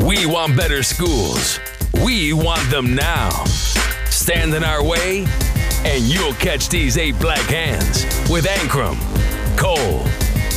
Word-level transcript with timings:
We 0.00 0.26
want 0.26 0.56
better 0.56 0.82
schools. 0.82 1.58
We 2.04 2.32
want 2.32 2.68
them 2.70 2.94
now. 2.94 3.30
Stand 4.10 4.54
in 4.54 4.64
our 4.64 4.82
way, 4.82 5.26
and 5.84 6.04
you'll 6.04 6.34
catch 6.34 6.68
these 6.68 6.98
eight 6.98 7.18
black 7.18 7.48
hands 7.48 8.04
with 8.30 8.46
Ankrum, 8.46 8.96
Cole, 9.56 10.00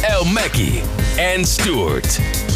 El 0.05 0.23
Mekki, 0.25 0.85
and 1.17 1.47
Stewart. 1.47 2.07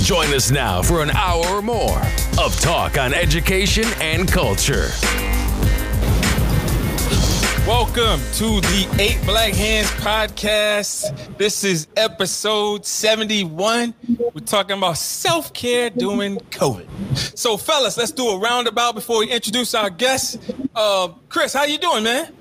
Join 0.04 0.34
us 0.34 0.52
now 0.52 0.82
for 0.82 1.02
an 1.04 1.12
hour 1.12 1.46
or 1.48 1.62
more 1.62 2.02
of 2.40 2.60
talk 2.60 2.98
on 2.98 3.14
education 3.14 3.86
and 4.00 4.32
culture. 4.32 4.90
Welcome 7.68 8.20
to 8.34 8.60
the 8.60 8.96
Eight 9.00 9.20
Black 9.24 9.54
Hands 9.54 9.88
podcast. 9.92 11.38
This 11.38 11.64
is 11.64 11.88
episode 11.96 12.88
71. 12.88 13.94
We're 14.18 14.42
talking 14.42 14.80
about 14.80 14.98
self 14.98 15.54
care 15.54 15.92
during 15.92 16.38
COVID. 16.38 17.38
So, 17.38 17.58
fellas, 17.58 17.98
let's 17.98 18.12
do 18.12 18.30
a 18.30 18.40
roundabout 18.40 18.96
before 18.96 19.20
we 19.20 19.32
introduce 19.32 19.76
our 19.76 19.92
guests. 19.92 20.40
Uh, 20.76 21.10
Chris, 21.30 21.54
how 21.54 21.66
you 21.66 21.78
doing, 21.78 22.04
man? 22.04 22.34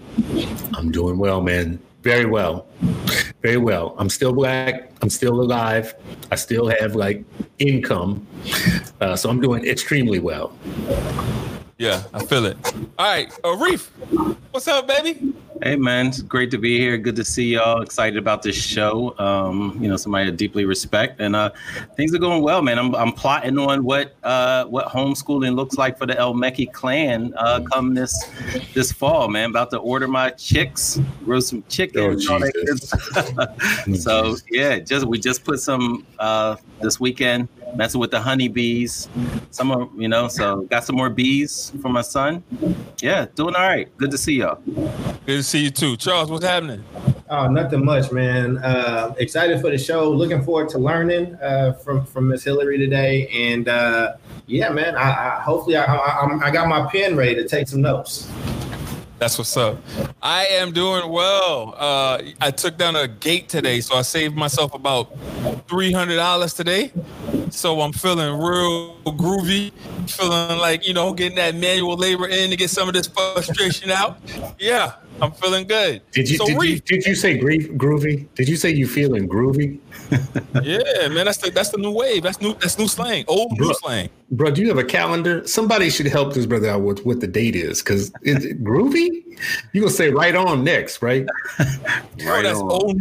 I'm 0.75 0.91
doing 0.91 1.19
well, 1.19 1.42
man. 1.42 1.78
Very 2.02 2.25
well. 2.25 2.66
Very 3.42 3.59
well. 3.59 3.95
I'm 3.98 4.09
still 4.09 4.33
black. 4.33 4.91
I'm 5.02 5.11
still 5.11 5.39
alive. 5.39 5.95
I 6.33 6.37
still 6.37 6.69
have 6.69 6.97
like 6.97 7.25
income. 7.59 8.27
Uh, 9.02 9.16
so 9.16 9.28
I'm 9.28 9.41
doing 9.41 9.66
extremely 9.66 10.19
well. 10.19 10.56
Yeah, 11.80 12.02
I 12.12 12.23
feel 12.23 12.45
it. 12.45 12.59
All 12.98 13.07
right, 13.07 13.33
uh, 13.43 13.57
Reef, 13.57 13.87
what's 14.51 14.69
up, 14.69 14.87
baby? 14.87 15.33
Hey 15.62 15.77
man, 15.77 16.09
it's 16.09 16.20
great 16.20 16.51
to 16.51 16.59
be 16.59 16.79
here. 16.79 16.98
Good 16.98 17.16
to 17.16 17.25
see 17.25 17.55
y'all. 17.55 17.80
Excited 17.80 18.19
about 18.19 18.43
this 18.43 18.55
show. 18.55 19.19
Um, 19.19 19.79
you 19.80 19.89
know, 19.89 19.97
somebody 19.97 20.29
I 20.29 20.30
deeply 20.30 20.66
respect, 20.66 21.23
and 21.23 21.34
uh, 21.34 21.53
things 21.97 22.15
are 22.15 22.19
going 22.19 22.43
well, 22.43 22.61
man. 22.61 22.79
I'm, 22.79 22.95
I'm 22.95 23.12
plotting 23.12 23.56
on 23.56 23.83
what 23.83 24.15
uh, 24.25 24.66
what 24.66 24.89
homeschooling 24.89 25.55
looks 25.55 25.79
like 25.79 25.97
for 25.97 26.05
the 26.05 26.19
El 26.19 26.34
Mekki 26.34 26.70
clan 26.70 27.33
uh, 27.39 27.61
come 27.73 27.95
this 27.95 28.27
this 28.75 28.92
fall, 28.92 29.28
man. 29.28 29.48
About 29.48 29.70
to 29.70 29.78
order 29.78 30.06
my 30.06 30.33
chicks, 30.33 31.01
grow 31.25 31.41
some 31.41 31.64
chicken. 31.70 32.19
Oh, 32.28 33.95
so 33.95 34.36
yeah, 34.51 34.81
just 34.81 35.06
we 35.06 35.19
just 35.19 35.45
put 35.45 35.61
some 35.61 36.06
uh, 36.19 36.56
this 36.83 37.01
weekend 37.01 37.48
messing 37.75 38.01
with 38.01 38.11
the 38.11 38.21
honeybees. 38.21 39.09
Some 39.51 39.71
of 39.71 39.91
you 39.97 40.09
know, 40.09 40.29
so 40.29 40.63
got 40.63 40.85
some 40.85 40.97
more 40.97 41.11
bees 41.11 41.73
for 41.81 41.89
my 41.89 42.03
son. 42.03 42.43
Yeah, 43.01 43.27
doing 43.35 43.55
all 43.55 43.63
right. 43.63 43.95
Good 43.97 44.11
to 44.11 44.19
see 44.19 44.35
y'all. 44.35 44.61
Good 45.27 45.27
to 45.27 45.43
see 45.43 45.65
you 45.65 45.71
too, 45.71 45.97
Charles. 45.97 46.31
What's 46.31 46.45
happening? 46.45 46.85
Oh, 47.29 47.47
nothing 47.48 47.85
much, 47.85 48.11
man. 48.11 48.59
Uh, 48.59 49.15
excited 49.19 49.61
for 49.61 49.71
the 49.71 49.79
show. 49.79 50.11
Looking 50.11 50.43
forward 50.43 50.69
to 50.71 50.79
learning 50.79 51.37
uh, 51.37 51.75
from 51.75 52.05
from 52.05 52.29
Miss 52.29 52.43
Hilary 52.45 52.79
today, 52.79 53.29
and 53.29 53.69
uh, 53.69 54.15
yeah, 54.47 54.71
man. 54.71 54.97
I, 54.97 55.37
I 55.37 55.41
hopefully 55.41 55.77
I, 55.77 55.85
I, 55.85 56.47
I 56.47 56.51
got 56.51 56.69
my 56.69 56.91
pen 56.91 57.17
ready 57.17 57.35
to 57.37 57.47
take 57.47 57.69
some 57.69 57.83
notes. 57.83 58.31
That's 59.21 59.37
what's 59.37 59.55
up. 59.55 59.77
I 60.23 60.47
am 60.47 60.73
doing 60.73 61.07
well. 61.11 61.75
Uh, 61.77 62.23
I 62.41 62.51
took 62.51 62.79
down 62.79 62.97
a 62.97 63.07
gate 63.07 63.51
today, 63.51 63.83
so 63.83 63.95
I 63.95 64.01
saved 64.01 64.35
myself 64.35 64.73
about 64.73 65.15
three 65.69 65.93
hundred 65.93 66.17
dollars 66.17 66.55
today. 66.55 66.91
So 67.51 67.83
I'm 67.83 67.93
feeling 67.93 68.41
real 68.41 68.97
groovy, 69.05 69.73
feeling 70.09 70.59
like 70.59 70.89
you 70.89 70.95
know 70.95 71.13
getting 71.13 71.37
that 71.37 71.55
manual 71.55 71.98
labor 71.98 72.29
in 72.29 72.48
to 72.48 72.57
get 72.57 72.71
some 72.71 72.89
of 72.89 72.95
this 72.95 73.09
frustration 73.09 73.91
out. 73.91 74.19
Yeah, 74.59 74.95
I'm 75.21 75.33
feeling 75.33 75.67
good. 75.67 76.01
Did 76.13 76.31
you 76.31 76.39
So 76.39 76.47
did 76.47 76.63
you 76.63 76.79
did 76.81 77.05
you 77.05 77.15
say 77.15 77.37
grief, 77.37 77.71
groovy? 77.73 78.27
Did 78.37 78.48
you 78.48 78.57
say 78.57 78.71
you 78.71 78.87
feeling 78.87 79.29
groovy? 79.29 79.81
Yeah, 80.63 81.09
man, 81.09 81.27
that's 81.27 81.39
the 81.39 81.51
that's 81.51 81.69
the 81.69 81.79
new 81.79 81.93
wave. 81.93 82.23
That's 82.23 82.41
new 82.41 82.55
that's 82.55 82.79
new 82.79 82.89
slang. 82.89 83.25
Old 83.29 83.53
new 83.59 83.73
slang. 83.75 84.09
Bro, 84.33 84.53
do 84.53 84.62
you 84.62 84.69
have 84.69 84.78
a 84.78 84.84
calendar? 84.84 85.47
Somebody 85.47 85.91
should 85.91 86.06
help 86.06 86.34
this 86.34 86.47
brother 86.47 86.70
out 86.70 86.83
with 86.83 87.05
what 87.05 87.20
the 87.20 87.27
date 87.27 87.56
is, 87.56 87.83
because 87.83 88.12
is 88.23 88.45
it 88.45 88.62
groovy? 88.62 89.25
You 89.73 89.81
gonna 89.81 89.91
say 89.91 90.11
right 90.11 90.36
on 90.36 90.62
next, 90.62 91.03
right? 91.03 91.27
That's 92.17 92.61
on. 92.61 92.70
old. 92.70 93.01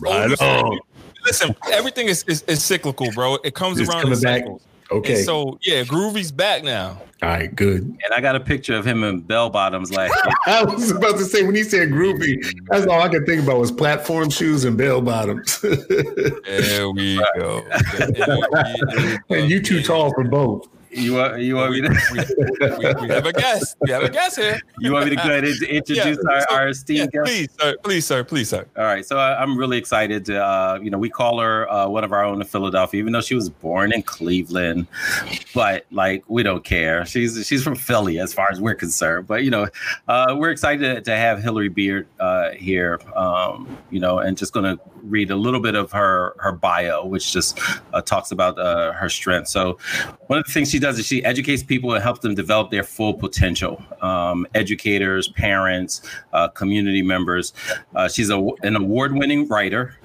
Right 0.00 0.40
on. 0.40 0.78
Listen, 1.26 1.54
everything 1.70 2.06
is, 2.06 2.22
is, 2.24 2.42
is 2.42 2.64
cyclical, 2.64 3.10
bro. 3.12 3.36
It 3.44 3.54
comes 3.54 3.78
It's 3.78 3.90
around 3.90 4.10
in 4.10 4.20
back. 4.20 4.44
Cycles. 4.90 5.00
Okay. 5.00 5.16
And 5.16 5.24
so 5.24 5.58
yeah, 5.62 5.84
Groovy's 5.84 6.32
back 6.32 6.62
now. 6.62 7.00
All 7.22 7.28
right, 7.28 7.54
good. 7.54 7.82
And 7.82 8.14
I 8.14 8.20
got 8.22 8.34
a 8.34 8.40
picture 8.40 8.74
of 8.74 8.86
him 8.86 9.04
in 9.04 9.20
bell 9.20 9.50
bottoms 9.50 9.92
last 9.92 10.14
year. 10.24 10.34
I 10.46 10.64
was 10.64 10.90
about 10.90 11.18
to 11.18 11.24
say 11.24 11.42
when 11.42 11.54
he 11.54 11.64
said 11.64 11.90
groovy, 11.90 12.42
that's 12.70 12.86
all 12.86 13.02
I 13.02 13.10
could 13.10 13.26
think 13.26 13.42
about 13.42 13.58
was 13.58 13.70
platform 13.70 14.30
shoes 14.30 14.64
and 14.64 14.76
bell 14.76 15.02
bottoms. 15.02 15.62
There 16.50 16.90
we 16.90 17.22
go. 17.36 17.62
and 19.28 19.50
you 19.50 19.60
too 19.60 19.82
tall 19.82 20.12
for 20.14 20.24
both. 20.24 20.66
You 20.92 21.14
want 21.14 21.40
you 21.40 21.54
want 21.56 21.70
me 21.72 21.82
to 21.82 21.88
We, 22.78 23.06
we 23.06 23.08
have 23.14 23.26
a 23.26 23.32
guest. 23.32 23.76
We 23.80 23.90
have 23.92 24.02
a 24.02 24.08
guest 24.10 24.36
here. 24.38 24.58
you 24.80 24.92
want 24.92 25.04
me 25.04 25.10
to 25.10 25.16
go 25.16 25.22
ahead 25.22 25.44
and 25.44 25.62
introduce 25.62 26.18
Yeah, 26.18 26.30
our, 26.30 26.40
so- 26.40 26.46
our 26.54 26.64
Yeah, 26.64 26.70
esteemed 26.70 27.12
guest? 27.12 27.24
please, 27.26 27.48
sir. 27.60 27.76
Please, 27.84 28.06
sir. 28.06 28.24
Please, 28.24 28.48
sir. 28.48 28.66
All 28.76 28.84
right, 28.84 29.06
so 29.06 29.16
I, 29.18 29.40
I'm 29.40 29.56
really 29.56 29.78
excited 29.78 30.24
to 30.26 30.44
uh, 30.44 30.78
you 30.82 30.90
know 30.90 30.98
we 30.98 31.08
call 31.08 31.38
her 31.40 31.70
uh, 31.70 31.88
one 31.88 32.02
of 32.02 32.12
our 32.12 32.24
own 32.24 32.40
in 32.40 32.46
Philadelphia, 32.46 32.98
even 33.00 33.12
though 33.12 33.20
she 33.20 33.34
was 33.36 33.48
born 33.48 33.92
in 33.92 34.02
Cleveland, 34.02 34.88
but 35.54 35.86
like 35.92 36.24
we 36.28 36.42
don't 36.42 36.64
care. 36.64 37.06
She's 37.06 37.46
she's 37.46 37.62
from 37.62 37.76
Philly 37.76 38.18
as 38.18 38.34
far 38.34 38.48
as 38.50 38.60
we're 38.60 38.74
concerned. 38.74 39.26
But 39.28 39.44
you 39.44 39.50
know, 39.50 39.68
uh, 40.08 40.34
we're 40.36 40.50
excited 40.50 41.04
to 41.04 41.16
have 41.16 41.40
Hilary 41.42 41.68
Beard 41.68 42.08
uh, 42.18 42.50
here. 42.50 43.00
Um, 43.14 43.78
you 43.90 44.00
know, 44.00 44.18
and 44.18 44.36
just 44.36 44.52
going 44.52 44.64
to 44.76 44.82
read 45.04 45.30
a 45.30 45.36
little 45.36 45.60
bit 45.60 45.76
of 45.76 45.92
her 45.92 46.34
her 46.38 46.52
bio, 46.52 47.06
which 47.06 47.32
just 47.32 47.58
uh, 47.92 48.00
talks 48.02 48.32
about 48.32 48.58
uh, 48.58 48.92
her 48.92 49.08
strength. 49.08 49.48
So 49.48 49.78
one 50.26 50.38
of 50.40 50.44
the 50.46 50.52
things 50.52 50.70
she 50.70 50.79
does 50.80 50.98
is 50.98 51.06
she 51.06 51.24
educates 51.24 51.62
people 51.62 51.92
and 51.92 52.02
helps 52.02 52.20
them 52.20 52.34
develop 52.34 52.70
their 52.70 52.82
full 52.82 53.14
potential. 53.14 53.82
Um, 54.00 54.46
educators, 54.54 55.28
parents, 55.28 56.02
uh, 56.32 56.48
community 56.48 57.02
members. 57.02 57.52
Uh, 57.94 58.08
she's 58.08 58.30
a, 58.30 58.38
an 58.62 58.76
award-winning 58.76 59.48
writer, 59.48 59.96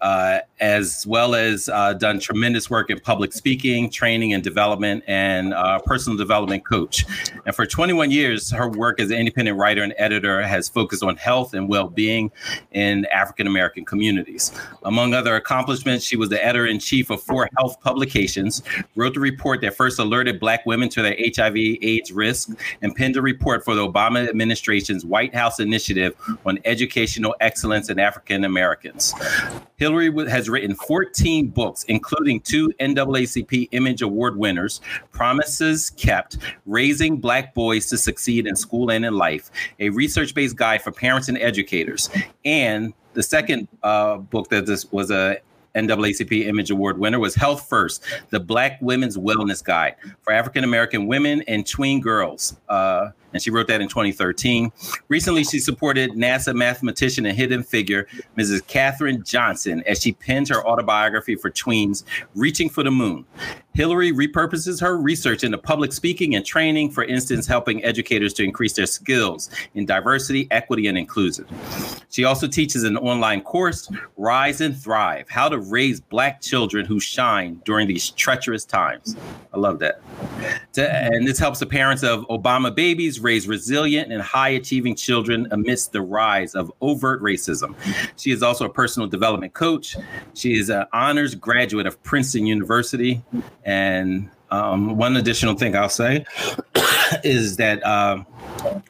uh, 0.00 0.40
as 0.60 1.06
well 1.06 1.34
as 1.34 1.68
uh, 1.68 1.94
done 1.94 2.20
tremendous 2.20 2.68
work 2.70 2.90
in 2.90 3.00
public 3.00 3.32
speaking, 3.32 3.90
training 3.90 4.32
and 4.34 4.44
development, 4.44 5.02
and 5.06 5.54
uh, 5.54 5.78
personal 5.80 6.16
development 6.16 6.64
coach. 6.64 7.04
And 7.46 7.54
for 7.54 7.66
21 7.66 8.10
years, 8.10 8.50
her 8.50 8.68
work 8.68 9.00
as 9.00 9.10
an 9.10 9.16
independent 9.16 9.58
writer 9.58 9.82
and 9.82 9.94
editor 9.98 10.42
has 10.42 10.68
focused 10.68 11.02
on 11.02 11.16
health 11.16 11.54
and 11.54 11.68
well-being 11.68 12.30
in 12.72 13.06
African 13.06 13.46
American 13.46 13.84
communities. 13.84 14.52
Among 14.84 15.14
other 15.14 15.36
accomplishments, 15.36 16.04
she 16.04 16.16
was 16.16 16.28
the 16.28 16.44
editor 16.44 16.66
in 16.66 16.78
chief 16.78 17.10
of 17.10 17.22
four 17.22 17.48
health 17.58 17.80
publications, 17.80 18.62
wrote 18.96 19.14
the 19.14 19.20
report 19.20 19.60
that 19.62 19.76
first 19.76 19.98
alerted 20.10 20.40
Black 20.40 20.66
women 20.66 20.88
to 20.88 21.02
their 21.02 21.16
HIV/AIDS 21.16 22.10
risk, 22.10 22.50
and 22.82 22.94
penned 22.94 23.16
a 23.16 23.22
report 23.22 23.64
for 23.64 23.76
the 23.76 23.86
Obama 23.86 24.28
administration's 24.28 25.04
White 25.04 25.32
House 25.32 25.60
initiative 25.60 26.16
on 26.44 26.58
educational 26.64 27.36
excellence 27.40 27.88
in 27.90 28.00
African 28.00 28.44
Americans. 28.44 29.14
Hillary 29.76 30.10
has 30.28 30.48
written 30.48 30.74
14 30.74 31.48
books, 31.48 31.84
including 31.84 32.40
two 32.40 32.70
NAACP 32.80 33.68
Image 33.70 34.02
Award 34.02 34.36
winners 34.36 34.80
Promises 35.12 35.90
Kept, 35.90 36.38
Raising 36.66 37.18
Black 37.18 37.54
Boys 37.54 37.86
to 37.86 37.96
Succeed 37.96 38.48
in 38.48 38.56
School 38.56 38.90
and 38.90 39.04
in 39.04 39.14
Life, 39.14 39.50
a 39.78 39.90
research 39.90 40.34
based 40.34 40.56
guide 40.56 40.82
for 40.82 40.90
parents 40.90 41.28
and 41.28 41.38
educators. 41.38 42.10
And 42.44 42.92
the 43.12 43.22
second 43.22 43.68
uh, 43.82 44.16
book 44.16 44.48
that 44.50 44.66
this 44.66 44.90
was 44.90 45.10
a 45.10 45.38
NAACP 45.74 46.46
Image 46.46 46.70
Award 46.70 46.98
winner 46.98 47.18
was 47.18 47.34
Health 47.34 47.68
First, 47.68 48.04
the 48.30 48.40
Black 48.40 48.78
Women's 48.80 49.16
Wellness 49.16 49.62
Guide 49.62 49.96
for 50.22 50.32
African 50.32 50.64
American 50.64 51.06
women 51.06 51.42
and 51.48 51.66
tween 51.66 52.00
girls. 52.00 52.56
Uh, 52.68 53.10
and 53.32 53.42
she 53.42 53.50
wrote 53.50 53.68
that 53.68 53.80
in 53.80 53.88
2013. 53.88 54.72
Recently, 55.08 55.44
she 55.44 55.58
supported 55.58 56.12
NASA 56.12 56.54
mathematician 56.54 57.26
and 57.26 57.36
hidden 57.36 57.62
figure 57.62 58.06
Mrs. 58.36 58.66
Katherine 58.66 59.22
Johnson 59.24 59.82
as 59.86 60.00
she 60.00 60.12
penned 60.12 60.48
her 60.48 60.66
autobiography 60.66 61.34
for 61.34 61.50
tweens, 61.50 62.04
Reaching 62.34 62.68
for 62.68 62.82
the 62.82 62.90
Moon. 62.90 63.24
Hilary 63.74 64.12
repurposes 64.12 64.80
her 64.80 64.96
research 64.96 65.44
into 65.44 65.56
public 65.56 65.92
speaking 65.92 66.34
and 66.34 66.44
training, 66.44 66.90
for 66.90 67.04
instance, 67.04 67.46
helping 67.46 67.84
educators 67.84 68.32
to 68.34 68.42
increase 68.42 68.72
their 68.72 68.86
skills 68.86 69.48
in 69.74 69.86
diversity, 69.86 70.48
equity, 70.50 70.88
and 70.88 70.98
inclusion. 70.98 71.46
She 72.10 72.24
also 72.24 72.48
teaches 72.48 72.82
an 72.82 72.96
online 72.96 73.42
course, 73.42 73.88
Rise 74.16 74.60
and 74.60 74.76
Thrive 74.76 75.28
How 75.28 75.48
to 75.48 75.58
Raise 75.58 76.00
Black 76.00 76.40
Children 76.40 76.84
Who 76.84 76.98
Shine 76.98 77.62
During 77.64 77.86
These 77.86 78.10
Treacherous 78.10 78.64
Times. 78.64 79.16
I 79.54 79.58
love 79.58 79.78
that. 79.78 80.00
And 80.76 81.26
this 81.26 81.38
helps 81.38 81.60
the 81.60 81.66
parents 81.66 82.02
of 82.02 82.26
Obama 82.28 82.74
babies 82.74 83.19
raise 83.20 83.46
resilient 83.46 84.12
and 84.12 84.22
high 84.22 84.50
achieving 84.50 84.94
children 84.94 85.46
amidst 85.50 85.92
the 85.92 86.02
rise 86.02 86.54
of 86.54 86.72
overt 86.80 87.22
racism. 87.22 87.74
She 88.16 88.30
is 88.30 88.42
also 88.42 88.64
a 88.64 88.70
personal 88.70 89.08
development 89.08 89.54
coach. 89.54 89.96
She 90.34 90.58
is 90.58 90.70
an 90.70 90.86
honors 90.92 91.34
graduate 91.34 91.86
of 91.86 92.02
Princeton 92.02 92.46
University. 92.46 93.22
And 93.64 94.30
um, 94.50 94.96
one 94.96 95.16
additional 95.16 95.54
thing 95.54 95.76
I'll 95.76 95.88
say 95.88 96.24
is 97.24 97.56
that 97.56 97.84
um, 97.86 98.26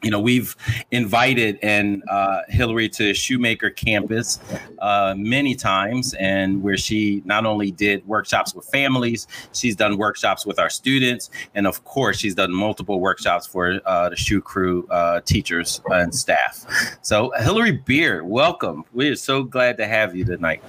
you 0.01 0.11
know, 0.11 0.19
we've 0.19 0.55
invited 0.91 1.59
and 1.61 2.03
uh, 2.09 2.41
Hilary 2.49 2.89
to 2.89 3.13
Shoemaker 3.13 3.69
campus 3.69 4.39
uh, 4.79 5.13
many 5.17 5.55
times, 5.55 6.13
and 6.15 6.61
where 6.61 6.77
she 6.77 7.21
not 7.25 7.45
only 7.45 7.71
did 7.71 8.05
workshops 8.07 8.53
with 8.53 8.65
families, 8.65 9.27
she's 9.53 9.75
done 9.75 9.97
workshops 9.97 10.45
with 10.45 10.59
our 10.59 10.69
students, 10.69 11.29
and 11.55 11.67
of 11.67 11.83
course, 11.83 12.17
she's 12.17 12.35
done 12.35 12.53
multiple 12.53 12.99
workshops 12.99 13.47
for 13.47 13.79
uh, 13.85 14.09
the 14.09 14.15
Shoe 14.15 14.41
Crew 14.41 14.87
uh, 14.89 15.21
teachers 15.21 15.81
and 15.91 16.13
staff. 16.13 16.65
So, 17.01 17.31
Hilary 17.37 17.71
Beard, 17.71 18.25
welcome. 18.25 18.83
We 18.93 19.09
are 19.09 19.15
so 19.15 19.43
glad 19.43 19.77
to 19.77 19.87
have 19.87 20.15
you 20.15 20.25
tonight. 20.25 20.63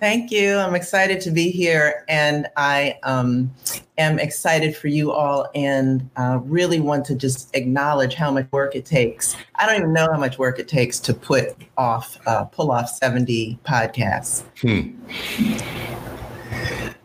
Thank 0.00 0.30
you. 0.30 0.54
I'm 0.54 0.76
excited 0.76 1.20
to 1.22 1.32
be 1.32 1.50
here, 1.50 2.04
and 2.08 2.46
I 2.56 2.98
um, 3.02 3.52
am 3.98 4.20
excited 4.20 4.76
for 4.76 4.86
you 4.86 5.10
all, 5.10 5.48
and 5.56 6.08
uh, 6.16 6.38
really 6.44 6.78
want 6.78 7.04
to 7.06 7.16
just 7.16 7.54
acknowledge 7.56 8.14
how 8.14 8.30
much 8.38 8.52
work 8.52 8.74
it 8.74 8.84
takes. 8.84 9.36
I 9.56 9.66
don't 9.66 9.76
even 9.76 9.92
know 9.92 10.08
how 10.12 10.18
much 10.18 10.38
work 10.38 10.58
it 10.58 10.68
takes 10.68 11.00
to 11.00 11.14
put 11.14 11.56
off, 11.76 12.18
uh, 12.26 12.44
pull 12.44 12.70
off 12.70 12.88
70 12.88 13.58
podcasts. 13.64 14.44
Hmm. 14.60 16.17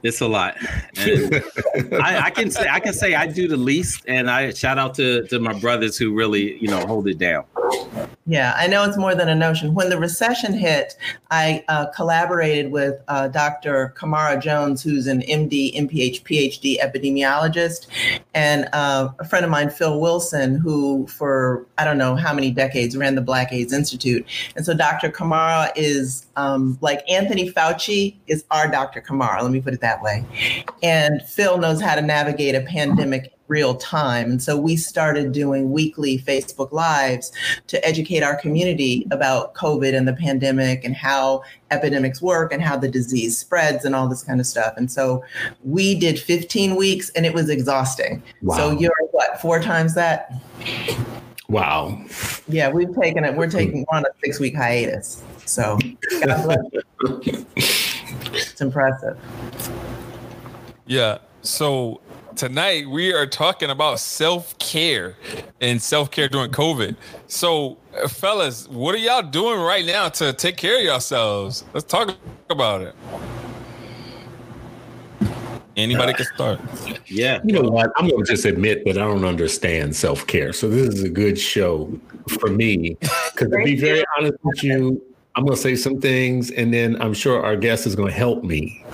It's 0.03 0.19
a 0.19 0.27
lot. 0.27 0.55
I, 0.97 2.23
I, 2.25 2.29
can 2.29 2.51
say 2.51 2.67
I 2.69 2.81
can 2.81 2.93
say 2.93 3.15
I 3.15 3.25
do 3.25 3.47
the 3.47 3.55
least, 3.57 4.03
and 4.05 4.29
I 4.29 4.51
shout 4.51 4.77
out 4.77 4.95
to 4.95 5.25
to 5.27 5.39
my 5.39 5.53
brothers 5.53 5.97
who 5.97 6.13
really 6.13 6.57
you 6.57 6.67
know 6.67 6.85
hold 6.85 7.07
it 7.07 7.17
down. 7.17 7.45
Yeah, 8.25 8.53
I 8.55 8.67
know 8.67 8.83
it's 8.83 8.97
more 8.97 9.15
than 9.15 9.27
a 9.27 9.35
notion. 9.35 9.73
When 9.73 9.89
the 9.89 9.97
recession 9.97 10.53
hit, 10.53 10.95
I 11.31 11.63
uh, 11.67 11.87
collaborated 11.87 12.71
with 12.71 13.01
uh, 13.09 13.27
Dr. 13.27 13.93
Camara 13.97 14.39
Jones, 14.39 14.81
who's 14.81 15.07
an 15.07 15.21
MD, 15.21 15.75
MPH, 15.75 16.23
PhD 16.23 16.79
epidemiologist, 16.79 17.87
and 18.33 18.69
uh, 18.71 19.09
a 19.19 19.25
friend 19.25 19.43
of 19.43 19.51
mine, 19.51 19.69
Phil 19.69 19.99
Wilson, 19.99 20.55
who 20.55 21.05
for 21.07 21.65
I 21.77 21.83
don't 21.83 21.97
know 21.97 22.15
how 22.15 22.33
many 22.33 22.51
decades 22.51 22.95
ran 22.95 23.15
the 23.15 23.21
Black 23.21 23.51
AIDS 23.51 23.73
Institute. 23.73 24.25
And 24.55 24.65
so 24.65 24.73
Dr. 24.73 25.09
Camara 25.09 25.71
is 25.75 26.25
um, 26.35 26.77
like 26.81 27.03
Anthony 27.09 27.51
Fauci 27.51 28.15
is 28.27 28.45
our 28.51 28.69
Dr. 28.69 29.01
Kamara. 29.01 29.41
Let 29.41 29.51
me 29.51 29.61
put 29.61 29.73
it 29.73 29.81
that 29.81 29.92
way. 30.01 30.25
And 30.81 31.21
Phil 31.23 31.57
knows 31.57 31.81
how 31.81 31.95
to 31.95 32.01
navigate 32.01 32.55
a 32.55 32.61
pandemic 32.61 33.33
real 33.47 33.75
time. 33.75 34.31
And 34.31 34.41
so 34.41 34.57
we 34.57 34.75
started 34.75 35.31
doing 35.31 35.71
weekly 35.71 36.17
Facebook 36.17 36.71
Lives 36.71 37.31
to 37.67 37.85
educate 37.85 38.23
our 38.23 38.35
community 38.35 39.05
about 39.11 39.53
COVID 39.53 39.95
and 39.95 40.07
the 40.07 40.13
pandemic 40.13 40.83
and 40.83 40.95
how 40.95 41.43
epidemics 41.69 42.21
work 42.21 42.53
and 42.53 42.63
how 42.63 42.77
the 42.77 42.87
disease 42.87 43.37
spreads 43.37 43.85
and 43.85 43.93
all 43.95 44.07
this 44.07 44.23
kind 44.23 44.39
of 44.39 44.47
stuff. 44.47 44.73
And 44.77 44.91
so 44.91 45.23
we 45.63 45.93
did 45.93 46.19
15 46.19 46.75
weeks 46.75 47.09
and 47.11 47.25
it 47.25 47.33
was 47.33 47.49
exhausting. 47.49 48.23
Wow. 48.41 48.55
So 48.55 48.71
you're 48.71 48.93
what, 49.11 49.39
four 49.41 49.61
times 49.61 49.93
that? 49.95 50.33
Wow. 51.49 52.01
Yeah, 52.47 52.71
we've 52.71 52.95
taken 52.95 53.25
it. 53.25 53.35
We're 53.35 53.49
taking 53.49 53.85
on 53.91 54.03
a 54.03 54.09
six 54.23 54.39
week 54.39 54.55
hiatus. 54.55 55.21
So 55.45 55.77
it's 58.35 58.61
impressive. 58.61 59.19
Yeah. 60.85 61.19
So 61.41 62.01
tonight 62.35 62.89
we 62.89 63.13
are 63.13 63.25
talking 63.25 63.69
about 63.69 63.99
self-care 63.99 65.15
and 65.61 65.81
self-care 65.81 66.27
during 66.27 66.51
COVID. 66.51 66.95
So, 67.27 67.77
uh, 68.01 68.07
fellas, 68.07 68.67
what 68.67 68.95
are 68.95 68.99
y'all 68.99 69.21
doing 69.21 69.59
right 69.59 69.85
now 69.85 70.09
to 70.09 70.33
take 70.33 70.57
care 70.57 70.77
of 70.77 70.83
yourselves? 70.83 71.63
Let's 71.73 71.85
talk 71.85 72.15
about 72.49 72.81
it. 72.81 72.95
Anybody 75.75 76.13
can 76.13 76.25
start. 76.35 76.59
Yeah. 77.07 77.39
You 77.43 77.53
know 77.53 77.69
what? 77.69 77.91
I'm 77.97 78.07
going 78.07 78.23
to 78.23 78.31
just 78.31 78.45
admit 78.45 78.85
that 78.85 78.97
I 78.97 79.01
don't 79.01 79.25
understand 79.25 79.95
self 79.95 80.27
care. 80.27 80.53
So 80.53 80.69
this 80.69 80.93
is 80.93 81.03
a 81.03 81.09
good 81.09 81.39
show 81.39 81.99
for 82.39 82.49
me. 82.49 82.95
Because 82.99 83.49
to 83.49 83.63
be 83.63 83.75
very 83.75 84.03
honest 84.17 84.37
with 84.43 84.63
you, 84.63 85.01
I'm 85.35 85.45
going 85.45 85.55
to 85.55 85.61
say 85.61 85.75
some 85.75 85.99
things, 85.99 86.51
and 86.51 86.71
then 86.71 87.01
I'm 87.01 87.13
sure 87.13 87.43
our 87.43 87.55
guest 87.55 87.87
is 87.87 87.95
going 87.95 88.09
to 88.09 88.17
help 88.17 88.43
me. 88.43 88.85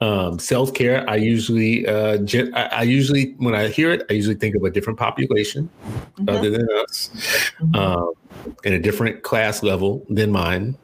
Um, 0.00 0.38
Self 0.38 0.74
care. 0.74 1.08
I 1.08 1.16
usually, 1.16 1.86
uh, 1.86 2.18
gen- 2.18 2.52
I, 2.54 2.64
I, 2.66 2.82
usually, 2.82 3.34
when 3.38 3.54
I 3.54 3.68
hear 3.68 3.92
it, 3.92 4.04
I 4.10 4.14
usually 4.14 4.34
think 4.34 4.56
of 4.56 4.64
a 4.64 4.70
different 4.70 4.98
population 4.98 5.70
mm-hmm. 5.86 6.28
other 6.28 6.50
than 6.50 6.68
us, 6.82 7.10
mm-hmm. 7.60 7.74
um, 7.76 8.12
in 8.64 8.72
a 8.72 8.78
different 8.78 9.22
class 9.22 9.62
level 9.62 10.04
than 10.08 10.30
mine. 10.30 10.76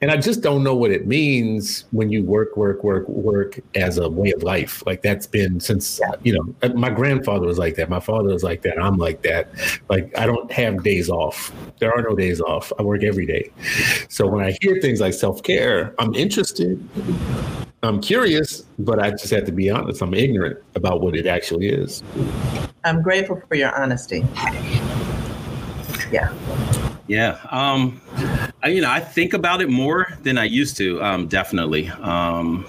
And 0.00 0.10
I 0.10 0.16
just 0.16 0.42
don't 0.42 0.62
know 0.62 0.74
what 0.74 0.90
it 0.90 1.06
means 1.06 1.84
when 1.90 2.10
you 2.10 2.22
work, 2.22 2.56
work, 2.56 2.84
work, 2.84 3.08
work 3.08 3.58
as 3.74 3.98
a 3.98 4.08
way 4.08 4.30
of 4.32 4.42
life. 4.42 4.82
Like 4.86 5.02
that's 5.02 5.26
been 5.26 5.60
since, 5.60 6.00
you 6.22 6.32
know, 6.32 6.54
uh, 6.62 6.68
my 6.74 6.90
grandfather 6.90 7.46
was 7.46 7.58
like 7.58 7.74
that. 7.76 7.88
My 7.88 8.00
father 8.00 8.32
was 8.32 8.44
like 8.44 8.62
that. 8.62 8.80
I'm 8.80 8.96
like 8.96 9.22
that. 9.22 9.48
Like 9.88 10.16
I 10.16 10.26
don't 10.26 10.50
have 10.52 10.82
days 10.84 11.10
off. 11.10 11.52
There 11.80 11.92
are 11.92 12.02
no 12.02 12.14
days 12.14 12.40
off. 12.40 12.72
I 12.78 12.82
work 12.82 13.02
every 13.02 13.26
day. 13.26 13.50
So 14.08 14.26
when 14.26 14.44
I 14.44 14.56
hear 14.60 14.80
things 14.80 15.00
like 15.00 15.14
self 15.14 15.42
care, 15.42 15.94
I'm 15.98 16.14
interested. 16.14 16.82
I'm 17.82 18.00
curious, 18.00 18.64
but 18.78 18.98
I 19.02 19.10
just 19.10 19.30
have 19.30 19.46
to 19.46 19.52
be 19.52 19.70
honest. 19.70 20.02
I'm 20.02 20.14
ignorant 20.14 20.58
about 20.74 21.00
what 21.00 21.16
it 21.16 21.26
actually 21.26 21.68
is. 21.68 22.02
I'm 22.84 23.02
grateful 23.02 23.42
for 23.48 23.54
your 23.54 23.74
honesty. 23.74 24.24
Yeah. 26.10 26.32
Yeah. 27.10 27.40
Um, 27.50 28.00
I, 28.62 28.68
you 28.68 28.80
know, 28.80 28.88
I 28.88 29.00
think 29.00 29.34
about 29.34 29.60
it 29.60 29.68
more 29.68 30.06
than 30.22 30.38
I 30.38 30.44
used 30.44 30.76
to. 30.76 31.02
Um, 31.02 31.26
definitely. 31.26 31.88
Um, 31.88 32.64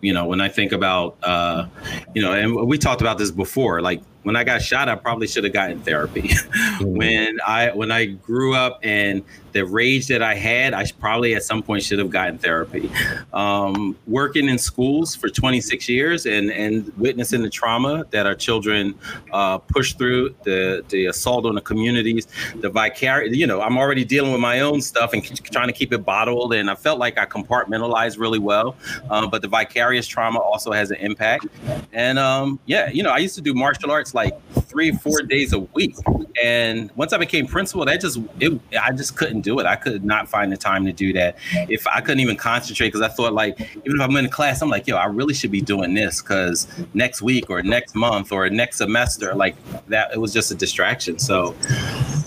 you 0.00 0.12
know, 0.12 0.24
when 0.26 0.40
I 0.40 0.48
think 0.48 0.72
about, 0.72 1.16
uh, 1.22 1.68
you 2.12 2.20
know, 2.20 2.32
and 2.32 2.66
we 2.66 2.76
talked 2.76 3.02
about 3.02 3.18
this 3.18 3.30
before, 3.30 3.80
like 3.80 4.02
when 4.24 4.34
I 4.34 4.42
got 4.42 4.62
shot, 4.62 4.88
I 4.88 4.96
probably 4.96 5.28
should 5.28 5.44
have 5.44 5.52
gotten 5.52 5.78
therapy. 5.78 6.22
mm-hmm. 6.28 6.84
when 6.86 7.38
I 7.46 7.70
when 7.70 7.92
I 7.92 8.06
grew 8.06 8.56
up 8.56 8.80
and 8.82 9.22
the 9.54 9.64
rage 9.64 10.08
that 10.08 10.20
I 10.20 10.34
had, 10.34 10.74
I 10.74 10.84
probably 10.98 11.34
at 11.34 11.44
some 11.44 11.62
point 11.62 11.84
should 11.84 12.00
have 12.00 12.10
gotten 12.10 12.38
therapy. 12.38 12.90
Um, 13.32 13.96
working 14.06 14.48
in 14.48 14.58
schools 14.58 15.14
for 15.14 15.28
26 15.28 15.88
years 15.88 16.26
and 16.26 16.50
and 16.50 16.92
witnessing 16.98 17.40
the 17.40 17.48
trauma 17.48 18.04
that 18.10 18.26
our 18.26 18.34
children 18.34 18.94
uh, 19.32 19.58
push 19.58 19.94
through, 19.94 20.34
the 20.42 20.84
the 20.88 21.06
assault 21.06 21.46
on 21.46 21.54
the 21.54 21.60
communities, 21.60 22.26
the 22.56 22.68
vicarious. 22.68 23.34
You 23.34 23.46
know, 23.46 23.60
I'm 23.60 23.78
already 23.78 24.04
dealing 24.04 24.32
with 24.32 24.40
my 24.40 24.60
own 24.60 24.80
stuff 24.82 25.12
and 25.12 25.24
trying 25.44 25.68
to 25.68 25.72
keep 25.72 25.92
it 25.92 26.04
bottled, 26.04 26.52
and 26.52 26.68
I 26.68 26.74
felt 26.74 26.98
like 26.98 27.16
I 27.16 27.24
compartmentalized 27.24 28.18
really 28.18 28.40
well. 28.40 28.76
Um, 29.08 29.30
but 29.30 29.40
the 29.40 29.48
vicarious 29.48 30.08
trauma 30.08 30.40
also 30.40 30.72
has 30.72 30.90
an 30.90 30.96
impact. 30.96 31.46
And 31.92 32.18
um, 32.18 32.58
yeah, 32.66 32.90
you 32.90 33.04
know, 33.04 33.10
I 33.10 33.18
used 33.18 33.36
to 33.36 33.40
do 33.40 33.54
martial 33.54 33.92
arts 33.92 34.14
like 34.14 34.34
three, 34.62 34.90
four 34.90 35.22
days 35.22 35.52
a 35.52 35.60
week, 35.60 35.94
and 36.42 36.90
once 36.96 37.12
I 37.12 37.18
became 37.18 37.46
principal, 37.46 37.84
that 37.84 38.00
just 38.00 38.18
it, 38.40 38.60
I 38.82 38.90
just 38.90 39.16
couldn't 39.16 39.43
do 39.44 39.58
it. 39.58 39.66
I 39.66 39.76
could 39.76 40.04
not 40.04 40.28
find 40.28 40.50
the 40.50 40.56
time 40.56 40.84
to 40.86 40.92
do 40.92 41.12
that. 41.12 41.36
If 41.68 41.86
I 41.86 42.00
couldn't 42.00 42.20
even 42.20 42.36
concentrate, 42.36 42.88
because 42.88 43.02
I 43.02 43.08
thought 43.08 43.32
like 43.32 43.60
even 43.60 43.96
if 43.96 44.00
I'm 44.00 44.16
in 44.16 44.28
class, 44.28 44.62
I'm 44.62 44.70
like, 44.70 44.86
yo, 44.86 44.96
I 44.96 45.06
really 45.06 45.34
should 45.34 45.52
be 45.52 45.60
doing 45.60 45.94
this 45.94 46.20
because 46.22 46.66
next 46.94 47.22
week 47.22 47.50
or 47.50 47.62
next 47.62 47.94
month 47.94 48.32
or 48.32 48.48
next 48.50 48.78
semester, 48.78 49.34
like 49.34 49.56
that, 49.88 50.12
it 50.12 50.18
was 50.18 50.32
just 50.32 50.50
a 50.50 50.54
distraction. 50.54 51.18
So 51.18 51.54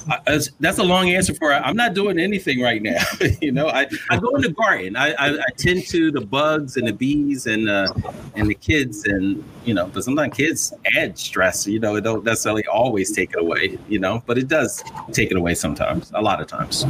I, 0.10 0.40
that's 0.60 0.78
a 0.78 0.84
long 0.84 1.10
answer 1.10 1.34
for 1.34 1.54
I'm 1.54 1.76
not 1.76 1.94
doing 1.94 2.20
anything 2.20 2.62
right 2.62 2.82
now. 2.82 3.04
you 3.42 3.52
know, 3.52 3.68
I, 3.68 3.88
I 4.10 4.18
go 4.18 4.30
in 4.36 4.42
the 4.42 4.52
garden. 4.52 4.96
I, 4.96 5.12
I, 5.14 5.38
I 5.38 5.50
tend 5.58 5.86
to 5.88 6.12
the 6.12 6.22
bugs 6.22 6.78
and 6.78 6.88
the 6.88 6.94
bees 6.94 7.46
and 7.48 7.70
uh, 7.70 7.92
and 8.36 8.50
the 8.50 8.56
kids 8.56 9.06
and 9.06 9.44
you 9.66 9.74
know, 9.74 9.88
but 9.88 10.04
sometimes 10.04 10.36
kids 10.36 10.74
add 10.96 11.18
stress. 11.18 11.68
You 11.68 11.80
know, 11.80 11.96
it 11.96 12.02
don't 12.02 12.24
necessarily 12.24 12.66
always 12.68 13.12
take 13.12 13.32
it 13.32 13.40
away. 13.40 13.78
You 13.90 14.00
know, 14.00 14.24
but 14.26 14.38
it 14.38 14.48
does 14.48 14.84
take 15.12 15.32
it 15.32 15.38
away 15.38 15.56
sometimes. 15.56 16.12
A 16.14 16.22
lot 16.22 16.42
of 16.42 16.48
times. 16.48 16.86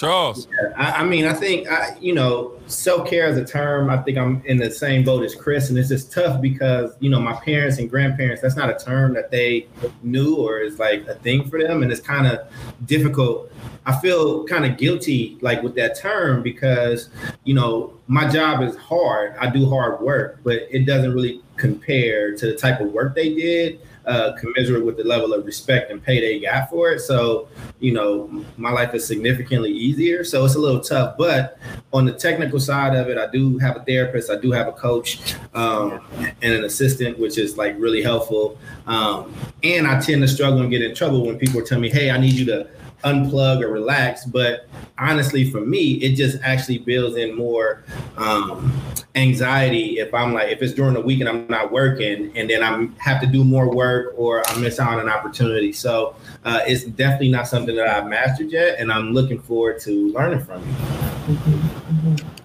Charles. 0.00 0.48
I, 0.78 0.92
I 0.92 1.04
mean, 1.04 1.26
I 1.26 1.34
think 1.34 1.70
I, 1.70 1.94
you 2.00 2.14
know, 2.14 2.58
self 2.66 3.06
care 3.06 3.26
as 3.26 3.36
a 3.36 3.44
term. 3.44 3.90
I 3.90 3.98
think 3.98 4.16
I'm 4.16 4.42
in 4.46 4.56
the 4.56 4.70
same 4.70 5.04
boat 5.04 5.22
as 5.24 5.34
Chris, 5.34 5.68
and 5.68 5.78
it's 5.78 5.90
just 5.90 6.10
tough 6.10 6.40
because 6.40 6.96
you 7.00 7.10
know 7.10 7.20
my 7.20 7.34
parents 7.34 7.76
and 7.76 7.90
grandparents. 7.90 8.40
That's 8.40 8.56
not 8.56 8.70
a 8.70 8.82
term 8.82 9.12
that 9.14 9.30
they 9.30 9.68
knew 10.02 10.36
or 10.36 10.58
is 10.58 10.78
like 10.78 11.06
a 11.06 11.16
thing 11.16 11.50
for 11.50 11.62
them, 11.62 11.82
and 11.82 11.92
it's 11.92 12.00
kind 12.00 12.26
of 12.26 12.40
difficult. 12.86 13.52
I 13.84 13.98
feel 14.00 14.44
kind 14.44 14.64
of 14.64 14.78
guilty 14.78 15.36
like 15.42 15.62
with 15.62 15.74
that 15.74 15.98
term 15.98 16.42
because 16.42 17.10
you 17.44 17.52
know 17.52 17.92
my 18.06 18.26
job 18.26 18.62
is 18.62 18.76
hard. 18.76 19.36
I 19.36 19.50
do 19.50 19.68
hard 19.68 20.00
work, 20.00 20.40
but 20.42 20.62
it 20.70 20.86
doesn't 20.86 21.12
really 21.12 21.42
compare 21.60 22.34
to 22.34 22.46
the 22.46 22.54
type 22.54 22.80
of 22.80 22.92
work 22.92 23.14
they 23.14 23.34
did 23.34 23.80
uh, 24.06 24.32
commensurate 24.38 24.84
with 24.84 24.96
the 24.96 25.04
level 25.04 25.32
of 25.32 25.44
respect 25.44 25.90
and 25.90 26.02
pay 26.02 26.20
they 26.20 26.40
got 26.40 26.70
for 26.70 26.90
it. 26.90 27.00
So, 27.00 27.48
you 27.80 27.92
know, 27.92 28.44
my 28.56 28.70
life 28.70 28.94
is 28.94 29.06
significantly 29.06 29.70
easier. 29.70 30.24
So 30.24 30.44
it's 30.44 30.54
a 30.54 30.58
little 30.58 30.80
tough. 30.80 31.16
But 31.18 31.58
on 31.92 32.06
the 32.06 32.12
technical 32.12 32.58
side 32.60 32.96
of 32.96 33.08
it, 33.08 33.18
I 33.18 33.26
do 33.30 33.58
have 33.58 33.76
a 33.76 33.84
therapist, 33.84 34.30
I 34.30 34.36
do 34.36 34.52
have 34.52 34.68
a 34.68 34.72
coach, 34.72 35.34
um, 35.54 36.00
and 36.42 36.52
an 36.54 36.64
assistant, 36.64 37.18
which 37.18 37.38
is 37.38 37.56
like 37.56 37.76
really 37.78 38.02
helpful. 38.02 38.58
Um, 38.86 39.34
and 39.62 39.86
I 39.86 40.00
tend 40.00 40.22
to 40.22 40.28
struggle 40.28 40.60
and 40.60 40.70
get 40.70 40.82
in 40.82 40.94
trouble 40.94 41.26
when 41.26 41.38
people 41.38 41.62
tell 41.62 41.78
me, 41.78 41.90
"Hey, 41.90 42.10
I 42.10 42.18
need 42.18 42.34
you 42.34 42.46
to." 42.46 42.68
Unplug 43.04 43.62
or 43.62 43.68
relax. 43.68 44.24
But 44.24 44.68
honestly, 44.98 45.50
for 45.50 45.60
me, 45.60 45.92
it 45.94 46.14
just 46.14 46.38
actually 46.42 46.78
builds 46.78 47.16
in 47.16 47.34
more 47.34 47.84
um, 48.16 48.72
anxiety 49.14 49.98
if 49.98 50.14
I'm 50.14 50.32
like 50.34 50.48
if 50.50 50.62
it's 50.62 50.72
during 50.72 50.94
the 50.94 51.00
week 51.00 51.20
and 51.20 51.28
I'm 51.28 51.46
not 51.48 51.72
working, 51.72 52.32
and 52.36 52.48
then 52.48 52.62
I 52.62 52.88
have 53.02 53.20
to 53.20 53.26
do 53.26 53.44
more 53.44 53.74
work 53.74 54.14
or 54.16 54.46
I 54.48 54.58
miss 54.58 54.78
out 54.78 54.94
on 54.94 55.00
an 55.00 55.08
opportunity. 55.08 55.72
So 55.72 56.14
uh, 56.44 56.60
it's 56.66 56.84
definitely 56.84 57.30
not 57.30 57.46
something 57.46 57.76
that 57.76 57.88
I've 57.88 58.06
mastered 58.06 58.50
yet, 58.50 58.78
and 58.78 58.92
I'm 58.92 59.12
looking 59.12 59.40
forward 59.40 59.80
to 59.80 60.12
learning 60.12 60.44
from 60.44 60.62
you. 60.66 61.79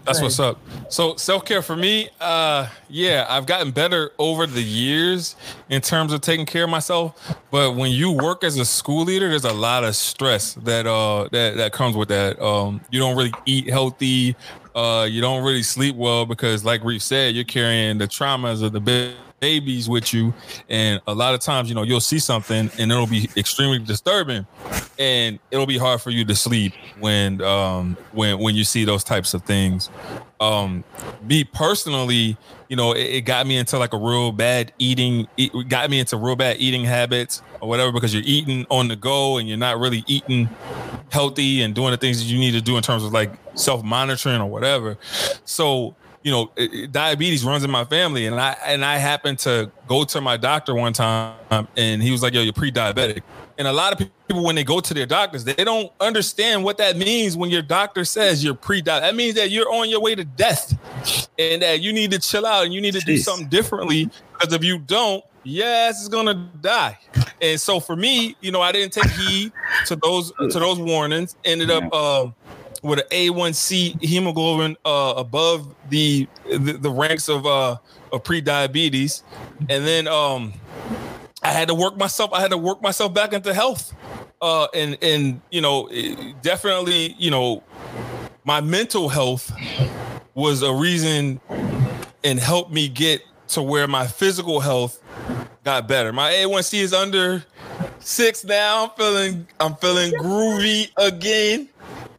That's 0.06 0.22
what's 0.22 0.40
up. 0.40 0.60
So 0.90 1.16
self 1.16 1.46
care 1.46 1.62
for 1.62 1.76
me, 1.76 2.10
uh, 2.20 2.70
yeah, 2.90 3.26
I've 3.28 3.46
gotten 3.46 3.72
better 3.72 4.12
over 4.18 4.46
the 4.46 4.62
years 4.62 5.36
in 5.70 5.82
terms 5.82 6.14
of 6.14 6.22
taking 6.22 6.46
care 6.46 6.66
of 6.66 6.70
myself. 6.70 7.36
But 7.52 7.76
when 7.76 7.92
you 7.92 8.12
work 8.12 8.44
as 8.44 8.58
a 8.58 8.66
school 8.66 9.06
leader, 9.06 9.30
there's 9.30 9.46
a 9.46 9.54
lot 9.54 9.84
of 9.84 9.96
stress 9.96 10.54
that 10.56 10.86
uh 10.86 11.28
that 11.32 11.58
that 11.58 11.74
comes 11.74 11.96
with 11.96 12.10
that. 12.10 12.40
Um, 12.42 12.82
you 12.92 13.00
don't 13.00 13.18
really 13.18 13.34
eat 13.46 13.70
healthy. 13.70 14.36
Uh, 14.76 15.08
you 15.10 15.22
don't 15.22 15.44
really 15.44 15.64
sleep 15.64 15.96
well 15.96 16.26
because, 16.26 16.66
like 16.66 16.84
Reef 16.84 17.02
said, 17.02 17.34
you're 17.34 17.46
carrying 17.46 17.98
the 17.98 18.08
traumas 18.08 18.62
of 18.62 18.74
the 18.74 18.82
babies 19.40 19.90
with 19.90 20.14
you 20.14 20.34
and 20.70 21.02
a 21.08 21.14
lot 21.14 21.34
of 21.34 21.40
times 21.40 21.70
you 21.70 21.76
know 21.76 21.84
you'll 21.84 22.00
see 22.00 22.20
something 22.20 22.70
and 22.78 22.92
it'll 22.92 23.08
be 23.08 23.30
extremely 23.36 23.80
disturbing 23.80 24.46
and 24.98 25.40
it'll 25.52 25.66
be 25.66 25.78
hard 25.78 26.02
for 26.02 26.10
you 26.10 26.24
to 26.24 26.36
sleep 26.36 26.74
when 27.00 27.42
um 27.42 27.98
when 28.14 28.40
when 28.40 28.56
you 28.56 28.64
see 28.64 28.86
those 28.86 29.04
types 29.04 29.34
of 29.34 29.44
things. 29.44 29.90
Um 30.40 30.84
me 31.22 31.44
personally 31.44 32.38
you 32.70 32.76
know 32.76 32.94
it, 32.94 33.04
it 33.04 33.22
got 33.22 33.46
me 33.46 33.58
into 33.58 33.78
like 33.78 33.94
a 33.94 33.98
real 33.98 34.32
bad 34.32 34.72
eating 34.80 35.28
it 35.38 35.70
got 35.70 35.90
me 35.90 36.00
into 36.00 36.18
real 36.18 36.36
bad 36.36 36.58
eating 36.60 36.84
habits 36.84 37.42
or 37.62 37.70
whatever 37.70 37.92
because 37.92 38.14
you're 38.14 38.24
eating 38.26 38.66
on 38.70 38.88
the 38.88 38.96
go 38.96 39.38
and 39.38 39.48
you're 39.48 39.58
not 39.58 39.80
really 39.80 40.04
eating 40.08 40.50
healthy 41.12 41.62
and 41.62 41.76
doing 41.76 41.92
the 41.92 41.98
things 41.98 42.20
that 42.20 42.26
you 42.26 42.38
need 42.38 42.52
to 42.52 42.62
do 42.62 42.78
in 42.78 42.84
terms 42.84 43.04
of 43.04 43.14
like 43.14 43.32
self 43.56 43.84
monitoring 43.84 44.42
or 44.42 44.48
whatever. 44.48 44.98
So 45.46 45.96
you 46.26 46.32
know, 46.32 46.52
diabetes 46.88 47.46
runs 47.46 47.64
in 47.64 47.70
my 47.70 47.86
family, 47.86 48.26
and 48.26 48.42
I 48.42 48.58
and 48.66 48.84
I 48.84 48.98
happened 48.98 49.38
to 49.40 49.72
go 49.88 50.04
to 50.06 50.20
my 50.20 50.38
doctor 50.38 50.74
one 50.74 50.92
time, 50.92 51.68
and 51.78 52.02
he 52.02 52.10
was 52.10 52.24
like, 52.24 52.34
"Yo, 52.34 52.42
you're 52.42 52.52
pre-diabetic." 52.52 53.22
And 53.60 53.68
a 53.68 53.72
lot 53.72 53.94
of 53.94 54.00
people, 54.00 54.44
when 54.44 54.56
they 54.56 54.64
go 54.64 54.80
to 54.80 54.94
their 54.96 55.06
doctors, 55.06 55.44
they 55.44 55.54
don't 55.54 55.92
understand 56.00 56.64
what 56.64 56.78
that 56.80 56.98
means. 56.98 57.38
When 57.38 57.52
your 57.52 57.62
doctor 57.62 58.04
says 58.06 58.44
you're 58.44 58.56
pre-diabetic, 58.56 59.02
that 59.02 59.16
means 59.16 59.36
that 59.36 59.52
you're 59.52 59.72
on 59.72 59.88
your 59.88 60.02
way 60.02 60.16
to 60.16 60.26
death, 60.26 60.76
and 61.38 61.62
that 61.62 61.82
you 61.82 61.94
need 61.94 62.10
to 62.10 62.18
chill 62.18 62.48
out 62.48 62.66
and 62.66 62.74
you 62.74 62.82
need 62.82 62.96
to 62.96 63.02
Jeez. 63.02 63.06
do 63.06 63.18
something 63.18 63.48
differently. 63.48 64.10
Because 64.34 64.52
if 64.52 64.64
you 64.64 64.80
don't, 64.80 65.24
yes, 65.44 66.00
it's 66.00 66.10
gonna 66.10 66.50
die. 66.60 66.98
And 67.40 67.62
so 67.62 67.80
for 67.80 67.96
me, 67.96 68.36
you 68.42 68.52
know, 68.52 68.64
I 68.64 68.72
didn't 68.72 68.94
take 68.94 69.12
heed 69.12 69.52
to 69.86 69.96
those 69.96 70.32
to 70.32 70.60
those 70.60 70.80
warnings. 70.80 71.36
Ended 71.46 71.70
up. 71.70 71.84
Uh, 71.94 72.32
with 72.84 73.00
an 73.00 73.06
A1C 73.12 74.02
hemoglobin 74.02 74.78
uh, 74.86 75.14
above 75.18 75.74
the, 75.90 76.28
the, 76.50 76.74
the 76.74 76.90
ranks 76.90 77.30
of 77.30 77.46
uh, 77.46 77.78
of 78.12 78.24
pre-diabetes, 78.24 79.24
and 79.70 79.86
then 79.86 80.08
um, 80.08 80.54
I 81.44 81.50
had 81.50 81.68
to 81.68 81.76
work 81.76 81.98
myself. 81.98 82.32
I 82.34 82.42
had 82.42 82.52
to 82.52 82.58
work 82.58 82.82
myself 82.82 83.14
back 83.14 83.34
into 83.34 83.54
health, 83.54 83.94
uh, 84.42 84.68
and 84.74 84.98
and 85.02 85.42
you 85.52 85.62
know 85.62 85.90
definitely 86.42 87.16
you 87.18 87.32
know 87.32 87.64
my 88.44 88.62
mental 88.62 89.10
health 89.10 89.52
was 90.34 90.62
a 90.62 90.74
reason 90.74 91.40
and 92.24 92.40
helped 92.40 92.72
me 92.72 92.88
get 92.88 93.22
to 93.48 93.62
where 93.62 93.88
my 93.88 94.08
physical 94.08 94.60
health 94.60 95.02
got 95.64 95.88
better. 95.88 96.14
My 96.14 96.32
A1C 96.32 96.80
is 96.80 96.94
under 96.94 97.44
six 98.00 98.44
now. 98.44 98.86
I'm 98.86 98.90
feeling 98.92 99.48
I'm 99.60 99.76
feeling 99.76 100.14
groovy 100.14 100.92
again. 100.98 101.70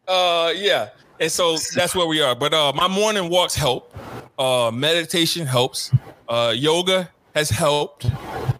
Uh, 0.06 0.52
yeah. 0.54 0.90
And 1.18 1.32
so 1.32 1.56
that's 1.74 1.94
where 1.94 2.06
we 2.06 2.20
are. 2.20 2.34
But 2.34 2.52
uh, 2.54 2.72
my 2.74 2.88
morning 2.88 3.30
walks 3.30 3.54
help. 3.54 3.94
Uh, 4.38 4.70
meditation 4.72 5.46
helps. 5.46 5.92
Uh, 6.28 6.52
yoga 6.54 7.10
has 7.34 7.50
helped. 7.50 8.06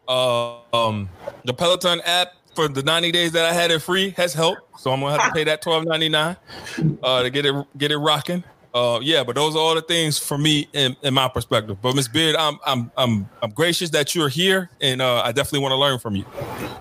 Uh, 0.08 0.58
um, 0.72 1.08
the 1.44 1.52
Peloton 1.52 2.00
app 2.04 2.32
for 2.54 2.68
the 2.68 2.82
90 2.82 3.12
days 3.12 3.32
that 3.32 3.44
I 3.44 3.52
had 3.52 3.70
it 3.70 3.80
free 3.80 4.10
has 4.10 4.32
helped. 4.32 4.80
So 4.80 4.90
I'm 4.90 5.00
gonna 5.00 5.18
have 5.18 5.28
to 5.28 5.34
pay 5.34 5.44
that 5.44 5.62
12.99 5.62 6.98
uh, 7.02 7.22
to 7.22 7.30
get 7.30 7.46
it 7.46 7.66
get 7.76 7.92
it 7.92 7.98
rocking. 7.98 8.42
Uh, 8.76 9.00
yeah, 9.00 9.25
but 9.25 9.35
those 9.35 9.56
are 9.56 9.59
all 9.59 9.75
the 9.75 9.80
things 9.80 10.18
for 10.18 10.37
me 10.37 10.68
in, 10.75 10.95
in 11.00 11.14
my 11.14 11.26
perspective. 11.28 11.80
But 11.80 11.97
Miss 11.97 12.09
Beard, 12.09 12.37
I'm 12.37 12.59
I'm 12.66 12.92
I'm 12.99 13.26
I'm 13.42 13.49
gracious 13.49 13.88
that 13.90 14.14
you're 14.14 14.28
here, 14.28 14.68
and 14.83 15.00
uh, 15.00 15.23
I 15.23 15.33
definitely 15.33 15.61
want 15.61 15.73
to 15.73 15.76
learn 15.76 15.99
from 15.99 16.14
you. 16.14 16.25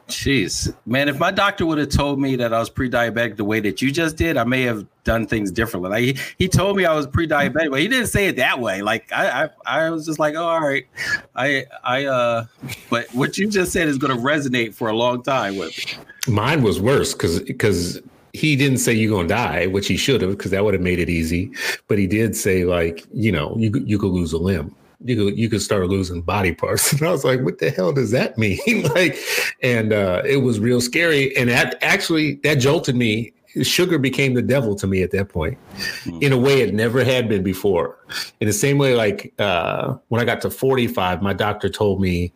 Jeez, 0.09 0.75
man, 0.85 1.07
if 1.07 1.17
my 1.19 1.31
doctor 1.31 1.65
would 1.65 1.77
have 1.77 1.87
told 1.87 2.19
me 2.19 2.35
that 2.35 2.53
I 2.53 2.59
was 2.59 2.69
pre-diabetic 2.69 3.37
the 3.37 3.45
way 3.45 3.61
that 3.61 3.81
you 3.81 3.91
just 3.91 4.17
did, 4.17 4.35
I 4.35 4.43
may 4.43 4.63
have 4.63 4.85
done 5.05 5.25
things 5.25 5.53
differently. 5.53 5.89
Like 5.89 6.03
he, 6.03 6.17
he 6.37 6.49
told 6.49 6.75
me 6.75 6.83
I 6.83 6.93
was 6.93 7.07
pre-diabetic, 7.07 7.71
but 7.71 7.79
he 7.79 7.87
didn't 7.87 8.07
say 8.07 8.27
it 8.27 8.35
that 8.35 8.59
way. 8.59 8.81
Like 8.81 9.09
I, 9.13 9.45
I 9.45 9.49
I 9.65 9.89
was 9.89 10.05
just 10.05 10.19
like, 10.19 10.35
oh, 10.35 10.43
all 10.43 10.67
right, 10.67 10.85
I 11.33 11.63
I 11.85 12.07
uh, 12.07 12.45
but 12.89 13.07
what 13.13 13.37
you 13.37 13.49
just 13.49 13.71
said 13.71 13.87
is 13.87 13.97
going 13.97 14.13
to 14.13 14.21
resonate 14.21 14.73
for 14.73 14.89
a 14.89 14.93
long 14.93 15.23
time 15.23 15.55
with 15.55 15.77
me. 15.77 15.93
Mine 16.27 16.61
was 16.61 16.81
worse 16.81 17.13
because 17.13 17.39
because 17.39 18.01
he 18.35 18.55
didn't 18.55 18.79
say 18.79 18.93
you're 18.93 19.11
gonna 19.15 19.27
die, 19.27 19.67
which 19.67 19.87
he 19.87 19.97
should 19.97 20.21
have, 20.21 20.31
because 20.31 20.51
that 20.51 20.63
would 20.63 20.73
have 20.73 20.83
made 20.83 20.99
it 20.99 21.09
easy. 21.09 21.51
But 21.87 21.97
he 21.97 22.07
did 22.07 22.35
say 22.35 22.65
like, 22.65 23.05
you 23.13 23.31
know, 23.31 23.55
you 23.57 23.71
you 23.85 23.97
could 23.97 24.11
lose 24.11 24.33
a 24.33 24.37
limb. 24.37 24.75
You 25.03 25.15
could 25.15 25.37
you 25.37 25.49
could 25.49 25.61
start 25.61 25.87
losing 25.87 26.21
body 26.21 26.53
parts. 26.53 26.93
And 26.99 27.01
I 27.03 27.11
was 27.11 27.23
like, 27.23 27.41
what 27.41 27.59
the 27.59 27.69
hell 27.69 27.93
does 27.93 28.11
that 28.11 28.37
mean? 28.37 28.59
like, 28.95 29.17
and 29.63 29.93
uh, 29.93 30.21
it 30.25 30.37
was 30.37 30.59
real 30.59 30.81
scary. 30.81 31.35
And 31.37 31.49
that 31.49 31.77
actually 31.81 32.35
that 32.43 32.55
jolted 32.55 32.95
me. 32.95 33.31
Sugar 33.61 33.97
became 33.97 34.33
the 34.33 34.41
devil 34.41 34.75
to 34.75 34.85
me 34.85 35.01
at 35.01 35.11
that 35.11 35.29
point, 35.29 35.57
mm. 36.03 36.21
in 36.21 36.33
a 36.33 36.37
way 36.37 36.59
it 36.59 36.73
never 36.73 37.05
had 37.05 37.29
been 37.29 37.41
before. 37.41 37.97
In 38.41 38.47
the 38.47 38.53
same 38.53 38.77
way, 38.77 38.95
like 38.95 39.33
uh, 39.39 39.95
when 40.09 40.19
I 40.19 40.25
got 40.25 40.41
to 40.41 40.49
45, 40.49 41.21
my 41.21 41.31
doctor 41.31 41.69
told 41.69 42.01
me 42.01 42.33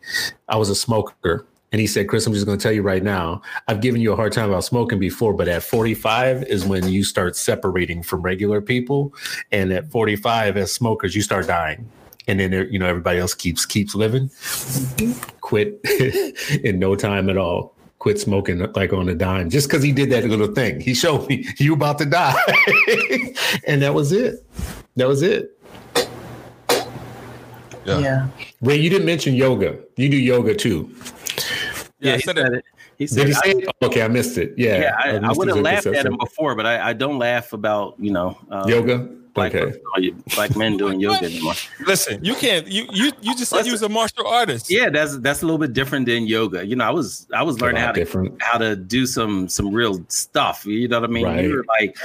I 0.48 0.56
was 0.56 0.70
a 0.70 0.74
smoker 0.74 1.44
and 1.72 1.80
he 1.80 1.86
said, 1.86 2.08
Chris, 2.08 2.26
I'm 2.26 2.32
just 2.32 2.46
going 2.46 2.58
to 2.58 2.62
tell 2.62 2.72
you 2.72 2.82
right 2.82 3.02
now, 3.02 3.42
I've 3.68 3.80
given 3.80 4.00
you 4.00 4.12
a 4.12 4.16
hard 4.16 4.32
time 4.32 4.48
about 4.48 4.64
smoking 4.64 4.98
before, 4.98 5.34
but 5.34 5.46
at 5.46 5.62
45 5.62 6.44
is 6.44 6.64
when 6.64 6.88
you 6.88 7.04
start 7.04 7.36
separating 7.36 8.02
from 8.02 8.22
regular 8.22 8.60
people. 8.60 9.14
And 9.52 9.72
at 9.72 9.90
45, 9.90 10.56
as 10.56 10.72
smokers, 10.72 11.14
you 11.14 11.22
start 11.22 11.46
dying. 11.46 11.88
And 12.26 12.40
then, 12.40 12.52
you 12.70 12.78
know, 12.78 12.86
everybody 12.86 13.18
else 13.18 13.34
keeps 13.34 13.64
keeps 13.64 13.94
living. 13.94 14.30
Quit 15.40 15.80
in 16.64 16.78
no 16.78 16.96
time 16.96 17.30
at 17.30 17.36
all. 17.36 17.74
Quit 17.98 18.18
smoking 18.18 18.58
like 18.72 18.92
on 18.92 19.08
a 19.08 19.14
dime 19.14 19.50
just 19.50 19.68
because 19.68 19.82
he 19.82 19.92
did 19.92 20.10
that 20.10 20.24
little 20.24 20.52
thing. 20.52 20.80
He 20.80 20.94
showed 20.94 21.28
me 21.28 21.46
you 21.58 21.74
about 21.74 21.98
to 21.98 22.06
die. 22.06 22.36
and 23.66 23.80
that 23.82 23.94
was 23.94 24.12
it. 24.12 24.44
That 24.96 25.06
was 25.06 25.22
it. 25.22 25.56
Yeah. 27.84 27.98
yeah. 27.98 28.28
Ray, 28.60 28.76
you 28.76 28.90
didn't 28.90 29.06
mention 29.06 29.34
yoga. 29.34 29.78
You 29.96 30.08
do 30.08 30.16
yoga 30.16 30.54
too. 30.54 30.94
Yeah, 32.00 32.16
he 32.16 32.22
said 32.22 32.38
it. 32.38 32.52
it. 32.54 32.64
He 32.96 33.06
said, 33.06 33.26
Did 33.26 33.28
he 33.28 33.32
say 33.34 33.66
I, 33.82 33.86
Okay, 33.86 34.02
I 34.02 34.08
missed 34.08 34.38
it. 34.38 34.54
Yeah, 34.56 34.80
yeah 34.80 34.96
I, 34.98 35.10
I, 35.10 35.30
I 35.30 35.32
would 35.32 35.48
have 35.48 35.58
laughed 35.58 35.86
at 35.86 36.06
him 36.06 36.16
before, 36.16 36.54
but 36.54 36.66
I, 36.66 36.90
I 36.90 36.92
don't 36.92 37.18
laugh 37.18 37.52
about 37.52 37.94
you 37.98 38.10
know 38.10 38.38
um, 38.50 38.68
yoga. 38.68 39.19
Black, 39.34 39.54
okay. 39.54 39.78
black 40.34 40.56
men 40.56 40.76
doing 40.76 40.98
yoga 41.00 41.24
anymore. 41.24 41.54
Listen, 41.86 42.24
you 42.24 42.34
can't. 42.34 42.66
You 42.66 42.86
you 42.92 43.12
you 43.20 43.36
just 43.36 43.50
said 43.50 43.64
you 43.64 43.72
was 43.72 43.82
a 43.82 43.88
martial 43.88 44.26
artist. 44.26 44.70
Yeah, 44.70 44.90
that's 44.90 45.18
that's 45.18 45.42
a 45.42 45.46
little 45.46 45.58
bit 45.58 45.72
different 45.72 46.06
than 46.06 46.26
yoga. 46.26 46.66
You 46.66 46.74
know, 46.76 46.84
I 46.84 46.90
was 46.90 47.28
I 47.32 47.42
was 47.42 47.60
learning 47.60 47.80
how 47.80 47.92
to 47.92 48.00
different. 48.00 48.42
how 48.42 48.58
to 48.58 48.74
do 48.74 49.06
some 49.06 49.48
some 49.48 49.72
real 49.72 50.04
stuff. 50.08 50.66
You 50.66 50.88
know 50.88 51.00
what 51.00 51.10
I 51.10 51.12
mean? 51.12 51.24
Right. 51.24 51.44
You 51.44 51.56
were 51.56 51.64
like 51.80 51.96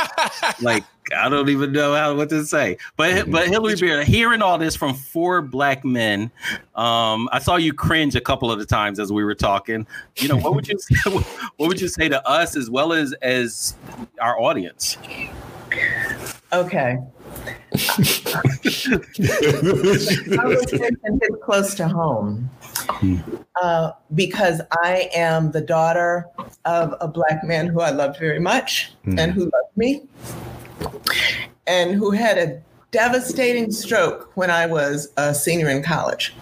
like 0.62 0.84
I 1.16 1.28
don't 1.28 1.48
even 1.48 1.72
know 1.72 1.94
how 1.94 2.14
what 2.14 2.28
to 2.30 2.44
say. 2.44 2.78
But 2.96 3.12
mm-hmm. 3.12 3.30
but 3.30 3.48
Hilary 3.48 3.76
Beard, 3.76 4.06
hearing 4.06 4.42
all 4.42 4.58
this 4.58 4.76
from 4.76 4.94
four 4.94 5.42
black 5.42 5.84
men, 5.84 6.30
um, 6.74 7.28
I 7.32 7.38
saw 7.40 7.56
you 7.56 7.72
cringe 7.72 8.14
a 8.14 8.20
couple 8.20 8.50
of 8.52 8.58
the 8.58 8.66
times 8.66 8.98
as 8.98 9.12
we 9.12 9.24
were 9.24 9.34
talking. 9.34 9.86
You 10.16 10.28
know, 10.28 10.36
what 10.36 10.54
would 10.54 10.68
you 10.68 10.78
say, 10.78 11.10
what 11.10 11.68
would 11.68 11.80
you 11.80 11.88
say 11.88 12.08
to 12.08 12.26
us 12.28 12.56
as 12.56 12.70
well 12.70 12.92
as 12.92 13.12
as 13.14 13.74
our 14.20 14.38
audience? 14.38 14.96
Okay. 16.52 16.98
Close 21.42 21.74
to 21.74 21.88
home 21.88 22.50
uh, 23.60 23.92
because 24.14 24.60
I 24.72 25.10
am 25.14 25.52
the 25.52 25.60
daughter 25.60 26.26
of 26.64 26.94
a 27.00 27.08
black 27.08 27.44
man 27.44 27.66
who 27.66 27.80
I 27.80 27.90
loved 27.90 28.18
very 28.18 28.40
much 28.40 28.92
mm. 29.04 29.18
and 29.18 29.32
who 29.32 29.42
loved 29.42 29.76
me 29.76 30.02
and 31.66 31.94
who 31.94 32.10
had 32.10 32.38
a 32.38 32.62
devastating 32.90 33.70
stroke 33.70 34.30
when 34.34 34.50
I 34.50 34.66
was 34.66 35.12
a 35.16 35.34
senior 35.34 35.68
in 35.68 35.82
college. 35.82 36.34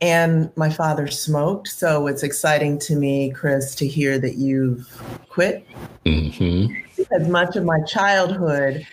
And 0.00 0.54
my 0.56 0.68
father 0.68 1.08
smoked. 1.08 1.68
So 1.68 2.06
it's 2.06 2.22
exciting 2.22 2.78
to 2.80 2.94
me, 2.94 3.30
Chris, 3.30 3.74
to 3.76 3.86
hear 3.86 4.18
that 4.18 4.36
you've 4.36 4.86
quit. 5.30 5.66
Mm-hmm. 6.04 6.74
Because 6.96 7.28
much 7.28 7.56
of 7.56 7.64
my 7.64 7.80
childhood, 7.82 8.86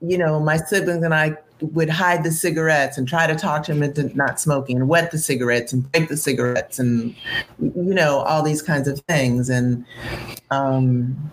you 0.00 0.18
know, 0.18 0.38
my 0.40 0.56
siblings 0.56 1.02
and 1.02 1.14
I 1.14 1.36
would 1.60 1.90
hide 1.90 2.24
the 2.24 2.30
cigarettes 2.30 2.98
and 2.98 3.08
try 3.08 3.26
to 3.26 3.34
talk 3.34 3.64
to 3.64 3.72
him 3.72 3.82
into 3.82 4.14
not 4.16 4.40
smoking 4.40 4.76
and 4.76 4.88
wet 4.88 5.10
the 5.10 5.18
cigarettes 5.18 5.72
and 5.72 5.90
break 5.92 6.08
the 6.08 6.16
cigarettes 6.16 6.78
and 6.78 7.14
you 7.60 7.94
know 7.94 8.18
all 8.20 8.42
these 8.42 8.62
kinds 8.62 8.86
of 8.86 9.00
things 9.00 9.48
and 9.48 9.84
um, 10.50 11.30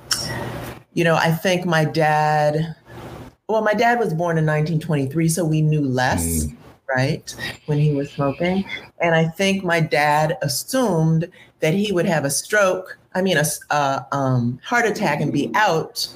you 0.93 1.03
know 1.03 1.15
i 1.15 1.31
think 1.31 1.65
my 1.65 1.85
dad 1.85 2.75
well 3.47 3.61
my 3.61 3.73
dad 3.73 3.99
was 3.99 4.13
born 4.13 4.37
in 4.37 4.45
1923 4.45 5.27
so 5.27 5.45
we 5.45 5.61
knew 5.61 5.81
less 5.81 6.45
mm. 6.45 6.55
right 6.95 7.35
when 7.67 7.77
he 7.77 7.93
was 7.93 8.09
smoking 8.11 8.65
and 9.01 9.13
i 9.13 9.25
think 9.27 9.63
my 9.63 9.79
dad 9.79 10.37
assumed 10.41 11.29
that 11.59 11.73
he 11.73 11.91
would 11.91 12.05
have 12.05 12.25
a 12.25 12.31
stroke 12.31 12.97
i 13.15 13.21
mean 13.21 13.37
a, 13.37 13.45
a 13.73 14.05
um, 14.11 14.59
heart 14.63 14.85
attack 14.85 15.21
and 15.21 15.33
be 15.33 15.51
out 15.55 16.07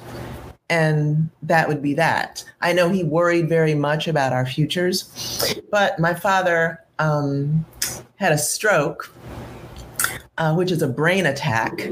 and 0.70 1.28
that 1.42 1.68
would 1.68 1.82
be 1.82 1.94
that. 1.94 2.44
I 2.60 2.72
know 2.72 2.88
he 2.88 3.02
worried 3.02 3.48
very 3.48 3.74
much 3.74 4.06
about 4.06 4.32
our 4.32 4.46
futures, 4.46 5.60
but 5.70 5.98
my 5.98 6.14
father 6.14 6.78
um, 7.00 7.66
had 8.16 8.32
a 8.32 8.38
stroke. 8.38 9.12
Uh, 10.38 10.54
which 10.54 10.70
is 10.70 10.80
a 10.80 10.88
brain 10.88 11.26
attack. 11.26 11.90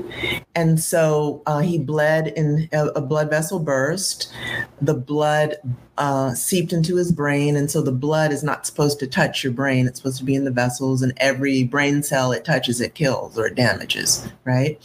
And 0.54 0.80
so 0.80 1.42
uh, 1.46 1.58
he 1.58 1.78
bled 1.78 2.28
in 2.28 2.66
a, 2.72 2.86
a, 2.86 3.00
blood 3.02 3.28
vessel 3.28 3.58
burst. 3.58 4.32
The 4.80 4.94
blood 4.94 5.56
uh, 5.98 6.32
seeped 6.32 6.72
into 6.72 6.96
his 6.96 7.12
brain. 7.12 7.56
And 7.56 7.70
so 7.70 7.82
the 7.82 7.92
blood 7.92 8.32
is 8.32 8.42
not 8.42 8.64
supposed 8.64 9.00
to 9.00 9.06
touch 9.06 9.44
your 9.44 9.52
brain. 9.52 9.86
It's 9.86 9.98
supposed 9.98 10.16
to 10.18 10.24
be 10.24 10.34
in 10.34 10.44
the 10.44 10.50
vessels, 10.50 11.02
and 11.02 11.12
every 11.18 11.64
brain 11.64 12.02
cell 12.02 12.32
it 12.32 12.46
touches, 12.46 12.80
it 12.80 12.94
kills 12.94 13.38
or 13.38 13.48
it 13.48 13.54
damages, 13.54 14.26
right? 14.44 14.78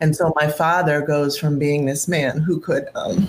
And 0.00 0.14
so 0.14 0.32
my 0.36 0.48
father 0.48 1.00
goes 1.00 1.36
from 1.36 1.58
being 1.58 1.86
this 1.86 2.06
man 2.06 2.38
who 2.38 2.60
could. 2.60 2.86
Um, 2.94 3.28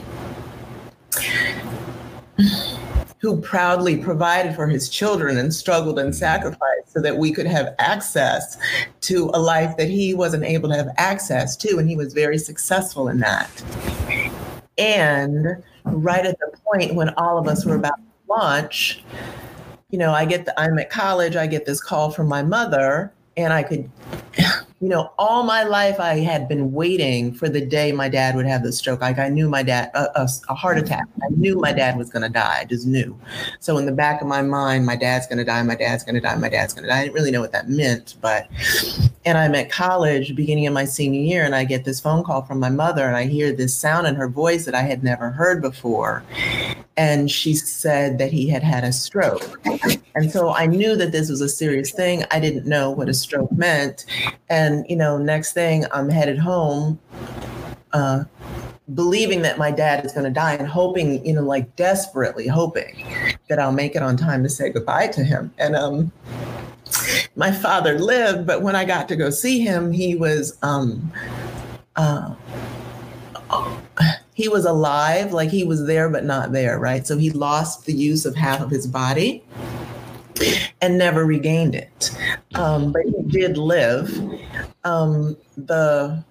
who 3.21 3.39
proudly 3.39 3.97
provided 3.97 4.55
for 4.55 4.67
his 4.67 4.89
children 4.89 5.37
and 5.37 5.53
struggled 5.53 5.99
and 5.99 6.09
mm-hmm. 6.09 6.17
sacrificed 6.17 6.91
so 6.91 6.99
that 6.99 7.15
we 7.15 7.31
could 7.31 7.45
have 7.45 7.75
access 7.77 8.57
to 8.99 9.29
a 9.33 9.39
life 9.39 9.77
that 9.77 9.87
he 9.87 10.13
wasn't 10.13 10.43
able 10.43 10.67
to 10.67 10.75
have 10.75 10.89
access 10.97 11.55
to. 11.55 11.77
And 11.77 11.87
he 11.87 11.95
was 11.95 12.13
very 12.13 12.39
successful 12.39 13.07
in 13.09 13.19
that. 13.19 13.49
And 14.77 15.63
right 15.85 16.25
at 16.25 16.39
the 16.39 16.51
point 16.65 16.95
when 16.95 17.09
all 17.09 17.37
of 17.37 17.47
us 17.47 17.63
were 17.63 17.75
about 17.75 17.95
to 17.97 18.03
launch, 18.27 19.03
you 19.91 19.99
know, 19.99 20.13
I 20.13 20.25
get 20.25 20.45
the, 20.45 20.59
I'm 20.59 20.79
at 20.79 20.89
college, 20.89 21.35
I 21.35 21.45
get 21.45 21.65
this 21.65 21.81
call 21.81 22.11
from 22.11 22.27
my 22.27 22.41
mother, 22.41 23.13
and 23.37 23.53
I 23.53 23.61
could 23.61 23.89
you 24.81 24.89
know, 24.89 25.11
all 25.19 25.43
my 25.43 25.63
life 25.63 25.99
I 25.99 26.15
had 26.15 26.47
been 26.47 26.71
waiting 26.71 27.33
for 27.33 27.47
the 27.47 27.63
day 27.63 27.91
my 27.91 28.09
dad 28.09 28.35
would 28.35 28.47
have 28.47 28.63
the 28.63 28.71
stroke. 28.71 29.01
Like 29.01 29.19
I 29.19 29.29
knew 29.29 29.47
my 29.47 29.61
dad, 29.61 29.91
a, 29.93 30.05
a, 30.15 30.27
a 30.49 30.55
heart 30.55 30.77
mm-hmm. 30.77 30.85
attack. 30.85 31.05
I 31.21 31.27
knew 31.29 31.59
my 31.59 31.71
dad 31.71 31.97
was 31.97 32.09
going 32.09 32.23
to 32.23 32.29
die. 32.29 32.57
I 32.61 32.65
just 32.65 32.87
knew. 32.87 33.15
So 33.59 33.77
in 33.77 33.85
the 33.85 33.91
back 33.91 34.21
of 34.21 34.27
my 34.27 34.41
mind, 34.41 34.87
my 34.87 34.95
dad's 34.95 35.27
going 35.27 35.37
to 35.37 35.45
die. 35.45 35.61
My 35.61 35.75
dad's 35.75 36.03
going 36.03 36.15
to 36.15 36.21
die. 36.21 36.35
My 36.35 36.49
dad's 36.49 36.73
going 36.73 36.83
to 36.83 36.89
die. 36.89 36.97
I 36.97 37.03
didn't 37.03 37.13
really 37.13 37.29
know 37.29 37.41
what 37.41 37.51
that 37.51 37.69
meant, 37.69 38.15
but. 38.21 38.47
And 39.23 39.37
I'm 39.37 39.53
at 39.53 39.69
college, 39.69 40.35
beginning 40.35 40.65
of 40.65 40.73
my 40.73 40.85
senior 40.85 41.21
year, 41.21 41.45
and 41.45 41.53
I 41.53 41.63
get 41.63 41.85
this 41.85 41.99
phone 41.99 42.23
call 42.23 42.41
from 42.41 42.59
my 42.59 42.71
mother, 42.71 43.05
and 43.05 43.15
I 43.15 43.27
hear 43.27 43.53
this 43.53 43.75
sound 43.75 44.07
in 44.07 44.15
her 44.15 44.27
voice 44.27 44.65
that 44.65 44.73
I 44.73 44.81
had 44.81 45.03
never 45.03 45.29
heard 45.29 45.61
before 45.61 46.23
and 47.01 47.31
she 47.31 47.55
said 47.55 48.19
that 48.19 48.31
he 48.31 48.47
had 48.47 48.61
had 48.61 48.83
a 48.83 48.93
stroke. 48.93 49.59
And 50.13 50.31
so 50.31 50.53
I 50.53 50.67
knew 50.67 50.95
that 50.97 51.11
this 51.11 51.31
was 51.31 51.41
a 51.41 51.49
serious 51.49 51.91
thing. 51.91 52.25
I 52.29 52.39
didn't 52.39 52.67
know 52.67 52.91
what 52.91 53.09
a 53.09 53.13
stroke 53.15 53.51
meant. 53.51 54.05
And, 54.51 54.85
you 54.87 54.95
know, 54.95 55.17
next 55.17 55.53
thing 55.53 55.83
I'm 55.91 56.09
headed 56.09 56.37
home, 56.37 56.99
uh, 57.93 58.25
believing 58.93 59.41
that 59.41 59.57
my 59.57 59.71
dad 59.71 60.05
is 60.05 60.13
going 60.13 60.25
to 60.25 60.29
die 60.29 60.53
and 60.53 60.67
hoping, 60.67 61.25
you 61.25 61.33
know, 61.33 61.41
like 61.41 61.75
desperately 61.75 62.45
hoping 62.45 63.03
that 63.49 63.57
I'll 63.57 63.71
make 63.71 63.95
it 63.95 64.03
on 64.03 64.15
time 64.15 64.43
to 64.43 64.49
say 64.49 64.69
goodbye 64.69 65.07
to 65.07 65.23
him. 65.23 65.51
And, 65.57 65.75
um, 65.75 66.11
my 67.35 67.51
father 67.51 67.97
lived, 67.97 68.45
but 68.45 68.61
when 68.61 68.75
I 68.75 68.85
got 68.85 69.07
to 69.07 69.15
go 69.15 69.31
see 69.31 69.59
him, 69.59 69.91
he 69.91 70.13
was, 70.13 70.55
um, 70.61 71.11
uh, 71.95 72.35
he 74.41 74.47
was 74.47 74.65
alive, 74.65 75.33
like 75.33 75.51
he 75.51 75.63
was 75.63 75.85
there 75.85 76.09
but 76.09 76.23
not 76.23 76.51
there, 76.51 76.79
right? 76.79 77.05
So 77.05 77.15
he 77.15 77.29
lost 77.29 77.85
the 77.85 77.93
use 77.93 78.25
of 78.25 78.35
half 78.35 78.59
of 78.59 78.71
his 78.71 78.87
body 78.87 79.43
and 80.81 80.97
never 80.97 81.23
regained 81.25 81.75
it. 81.75 82.09
Um, 82.55 82.91
but 82.91 83.03
he 83.03 83.21
did 83.27 83.55
live. 83.55 84.09
Um, 84.83 85.37
the 85.57 86.23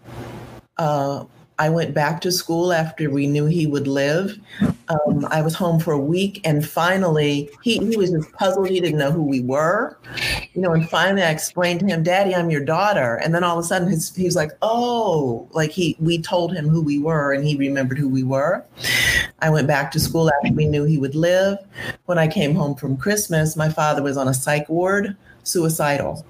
uh, 0.76 1.25
I 1.61 1.69
went 1.69 1.93
back 1.93 2.23
to 2.23 2.33
school 2.33 2.73
after 2.73 3.11
we 3.11 3.26
knew 3.26 3.45
he 3.45 3.67
would 3.67 3.87
live. 3.87 4.40
Um, 4.88 5.26
I 5.31 5.43
was 5.43 5.55
home 5.55 5.79
for 5.79 5.93
a 5.93 5.99
week, 5.99 6.40
and 6.43 6.67
finally, 6.67 7.50
he, 7.62 7.76
he 7.76 7.99
was 7.99 8.11
just 8.11 8.33
puzzled. 8.33 8.71
He 8.71 8.81
didn't 8.81 8.99
know 8.99 9.12
who 9.12 9.23
we 9.23 9.43
were, 9.43 9.99
you 10.55 10.62
know. 10.62 10.73
And 10.73 10.88
finally, 10.88 11.23
I 11.23 11.31
explained 11.31 11.81
to 11.81 11.87
him, 11.87 12.02
"Daddy, 12.02 12.35
I'm 12.35 12.49
your 12.49 12.64
daughter." 12.64 13.17
And 13.17 13.35
then 13.35 13.45
all 13.45 13.59
of 13.59 13.64
a 13.64 13.69
sudden, 13.69 13.88
his, 13.88 14.17
he 14.17 14.25
was 14.25 14.37
like, 14.37 14.52
"Oh!" 14.62 15.47
Like 15.52 15.70
he, 15.70 15.96
we 16.01 16.16
told 16.18 16.55
him 16.55 16.66
who 16.66 16.81
we 16.81 16.99
were, 16.99 17.35
and 17.35 17.44
he 17.44 17.57
remembered 17.57 17.99
who 17.99 18.09
we 18.09 18.23
were. 18.23 18.64
I 19.40 19.51
went 19.51 19.66
back 19.66 19.92
to 19.92 20.01
school 20.01 20.31
after 20.31 20.55
we 20.55 20.66
knew 20.66 20.85
he 20.85 20.96
would 20.96 21.14
live. 21.14 21.59
When 22.07 22.18
I 22.18 22.27
came 22.27 22.55
home 22.55 22.75
from 22.75 22.96
Christmas, 22.96 23.55
my 23.55 23.68
father 23.68 24.03
was 24.03 24.16
on 24.16 24.29
a 24.29 24.35
psych 24.35 24.66
ward, 24.70 25.14
suicidal. 25.42 26.25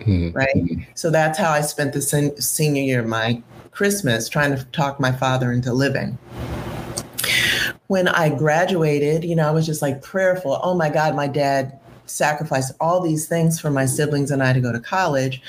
Mm-hmm. 0.00 0.36
Right. 0.36 0.88
So 0.96 1.08
that's 1.08 1.38
how 1.38 1.52
I 1.52 1.60
spent 1.60 1.92
the 1.92 2.02
sen- 2.02 2.36
senior 2.40 2.82
year 2.82 3.00
of 3.00 3.06
my 3.06 3.40
Christmas 3.72 4.28
trying 4.28 4.54
to 4.56 4.64
talk 4.66 5.00
my 5.00 5.10
father 5.10 5.50
into 5.50 5.72
living. 5.72 6.18
When 7.88 8.06
I 8.06 8.28
graduated, 8.28 9.24
you 9.24 9.34
know, 9.34 9.48
I 9.48 9.50
was 9.50 9.66
just 9.66 9.82
like 9.82 10.02
prayerful. 10.02 10.60
Oh 10.62 10.74
my 10.74 10.88
God, 10.88 11.16
my 11.16 11.26
dad 11.26 11.78
sacrificed 12.12 12.72
all 12.80 13.00
these 13.00 13.26
things 13.26 13.60
for 13.60 13.70
my 13.70 13.86
siblings 13.86 14.30
and 14.30 14.42
I 14.42 14.52
to 14.52 14.60
go 14.60 14.72
to 14.72 14.80
college. 14.80 15.42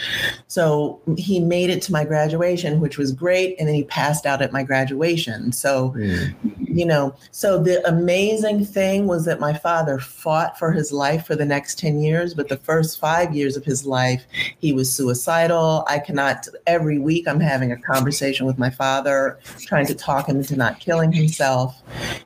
So 0.48 1.02
he 1.18 1.40
made 1.40 1.70
it 1.70 1.82
to 1.84 1.92
my 1.92 2.04
graduation, 2.06 2.80
which 2.80 2.98
was 2.98 3.12
great. 3.12 3.56
And 3.60 3.68
then 3.68 3.76
he 3.76 3.84
passed 3.84 4.26
out 4.26 4.42
at 4.42 4.52
my 4.52 4.64
graduation. 4.64 5.52
So, 5.52 5.92
mm. 5.92 6.34
you 6.60 6.86
know, 6.86 7.16
so 7.32 7.62
the 7.62 7.86
amazing 7.88 8.66
thing 8.66 9.08
was 9.08 9.26
that 9.26 9.40
my 9.40 9.54
father 9.54 10.00
fought 10.00 10.58
for 10.58 10.72
his 10.72 10.92
life 10.92 11.26
for 11.26 11.36
the 11.36 11.46
next 11.46 11.78
10 11.80 12.00
years, 12.00 12.34
but 12.34 12.50
the 12.50 12.58
first 12.58 13.00
five 13.00 13.36
years 13.36 13.58
of 13.58 13.66
his 13.66 13.86
life, 13.86 14.26
he 14.60 14.74
was 14.74 14.94
suicidal. 14.94 15.84
I 15.88 16.00
cannot, 16.00 16.48
every 16.68 17.00
week, 17.00 17.28
I'm 17.28 17.40
having 17.40 17.72
a 17.72 17.78
conversation 17.78 18.46
with 18.46 18.58
my 18.58 18.70
father, 18.70 19.40
trying 19.60 19.86
to 19.88 19.96
talk 19.96 20.30
him 20.30 20.38
into 20.38 20.56
not 20.56 20.80
killing 20.80 21.12
himself. 21.12 21.82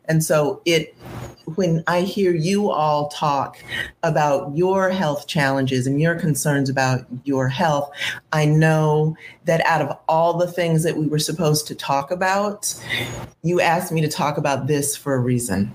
And 0.06 0.23
so 0.23 0.62
it, 0.65 0.95
when 1.56 1.82
I 1.88 2.02
hear 2.02 2.34
you 2.34 2.70
all 2.70 3.08
talk 3.08 3.64
about 4.04 4.56
your 4.56 4.90
health 4.90 5.28
challenges 5.28 5.88
and 5.88 6.02
your 6.02 6.16
concerns 6.16 6.70
about 6.70 7.06
your 7.24 7.48
health, 7.48 7.90
I 8.34 8.46
know 8.46 9.16
that 9.46 9.66
out 9.66 9.82
of 9.82 9.98
all 10.10 10.34
the 10.34 10.52
things 10.52 10.84
that 10.84 10.98
we 10.98 11.08
were 11.08 11.20
supposed 11.20 11.66
to 11.68 11.76
talk 11.76 12.12
about, 12.12 12.76
you 13.44 13.62
asked 13.62 13.94
me 13.94 14.02
to 14.02 14.10
talk 14.10 14.38
about 14.38 14.68
this 14.68 14.98
for 14.98 15.14
a 15.14 15.20
reason. 15.20 15.74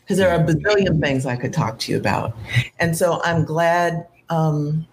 Because 0.00 0.16
there 0.16 0.30
are 0.30 0.42
a 0.42 0.44
bazillion 0.44 1.00
things 1.00 1.24
I 1.24 1.36
could 1.36 1.52
talk 1.52 1.78
to 1.80 1.92
you 1.92 1.98
about. 1.98 2.36
And 2.80 2.96
so 2.96 3.20
I'm 3.22 3.44
glad 3.44 4.08
um, 4.28 4.86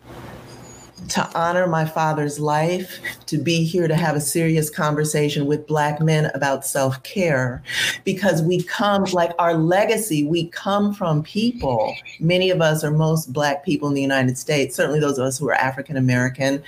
to 1.09 1.29
honor 1.37 1.67
my 1.67 1.85
father's 1.85 2.39
life, 2.39 2.99
to 3.27 3.37
be 3.37 3.63
here 3.63 3.87
to 3.87 3.95
have 3.95 4.15
a 4.15 4.21
serious 4.21 4.69
conversation 4.69 5.45
with 5.45 5.67
Black 5.67 6.01
men 6.01 6.31
about 6.33 6.65
self 6.65 7.01
care, 7.03 7.61
because 8.03 8.41
we 8.41 8.63
come, 8.63 9.03
like 9.05 9.31
our 9.39 9.55
legacy, 9.55 10.23
we 10.23 10.47
come 10.47 10.93
from 10.93 11.23
people. 11.23 11.95
Many 12.19 12.49
of 12.49 12.61
us 12.61 12.83
are 12.83 12.91
most 12.91 13.33
Black 13.33 13.63
people 13.63 13.87
in 13.87 13.93
the 13.93 14.01
United 14.01 14.37
States, 14.37 14.75
certainly 14.75 14.99
those 14.99 15.17
of 15.17 15.25
us 15.25 15.37
who 15.37 15.47
are 15.49 15.53
African 15.53 15.97
American, 15.97 16.63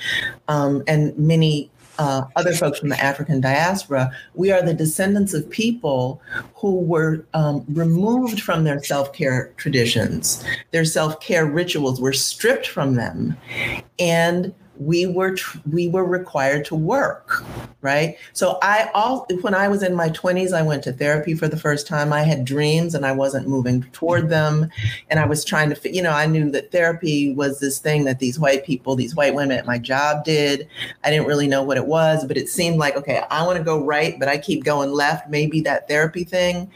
um, 0.47 0.83
and 0.87 1.17
many 1.17 1.69
uh, 1.97 2.23
other 2.35 2.53
folks 2.53 2.79
from 2.79 2.89
the 2.89 3.03
African 3.03 3.41
diaspora, 3.41 4.11
we 4.35 4.51
are 4.51 4.61
the 4.61 4.73
descendants 4.73 5.33
of 5.33 5.49
people 5.49 6.21
who 6.55 6.79
were 6.79 7.25
um, 7.33 7.65
removed 7.69 8.41
from 8.41 8.63
their 8.63 8.83
self 8.83 9.13
care 9.13 9.53
traditions. 9.57 10.43
Their 10.71 10.85
self 10.85 11.19
care 11.19 11.45
rituals 11.45 11.99
were 11.99 12.13
stripped 12.13 12.67
from 12.67 12.95
them. 12.95 13.37
And 13.99 14.53
we 14.79 15.05
were 15.05 15.35
tr- 15.35 15.57
we 15.71 15.87
were 15.87 16.05
required 16.05 16.65
to 16.65 16.75
work 16.75 17.43
right? 17.81 18.17
So 18.33 18.57
i 18.61 18.89
all 18.93 19.27
when 19.41 19.53
i 19.53 19.67
was 19.67 19.83
in 19.83 19.95
my 19.95 20.09
20s 20.09 20.51
i 20.51 20.61
went 20.61 20.83
to 20.83 20.91
therapy 20.91 21.33
for 21.35 21.47
the 21.47 21.57
first 21.57 21.87
time. 21.87 22.11
I 22.11 22.23
had 22.23 22.43
dreams 22.43 22.95
and 22.95 23.05
i 23.05 23.11
wasn't 23.11 23.47
moving 23.47 23.83
toward 23.93 24.29
them. 24.29 24.69
And 25.09 25.19
i 25.19 25.25
was 25.25 25.45
trying 25.45 25.73
to 25.73 25.95
you 25.95 26.01
know 26.01 26.11
i 26.11 26.25
knew 26.25 26.49
that 26.51 26.71
therapy 26.71 27.33
was 27.33 27.59
this 27.59 27.79
thing 27.79 28.05
that 28.05 28.19
these 28.19 28.39
white 28.39 28.65
people 28.65 28.95
these 28.95 29.15
white 29.15 29.35
women 29.35 29.57
at 29.57 29.65
my 29.65 29.77
job 29.77 30.25
did. 30.25 30.67
I 31.03 31.11
didn't 31.11 31.27
really 31.27 31.47
know 31.47 31.63
what 31.63 31.77
it 31.77 31.87
was 31.87 32.25
but 32.25 32.37
it 32.37 32.49
seemed 32.49 32.77
like 32.77 32.95
okay 32.97 33.23
i 33.29 33.45
want 33.45 33.57
to 33.57 33.63
go 33.63 33.83
right 33.83 34.17
but 34.19 34.27
i 34.27 34.37
keep 34.37 34.63
going 34.63 34.91
left. 34.91 35.29
Maybe 35.29 35.61
that 35.61 35.87
therapy 35.87 36.23
thing 36.23 36.69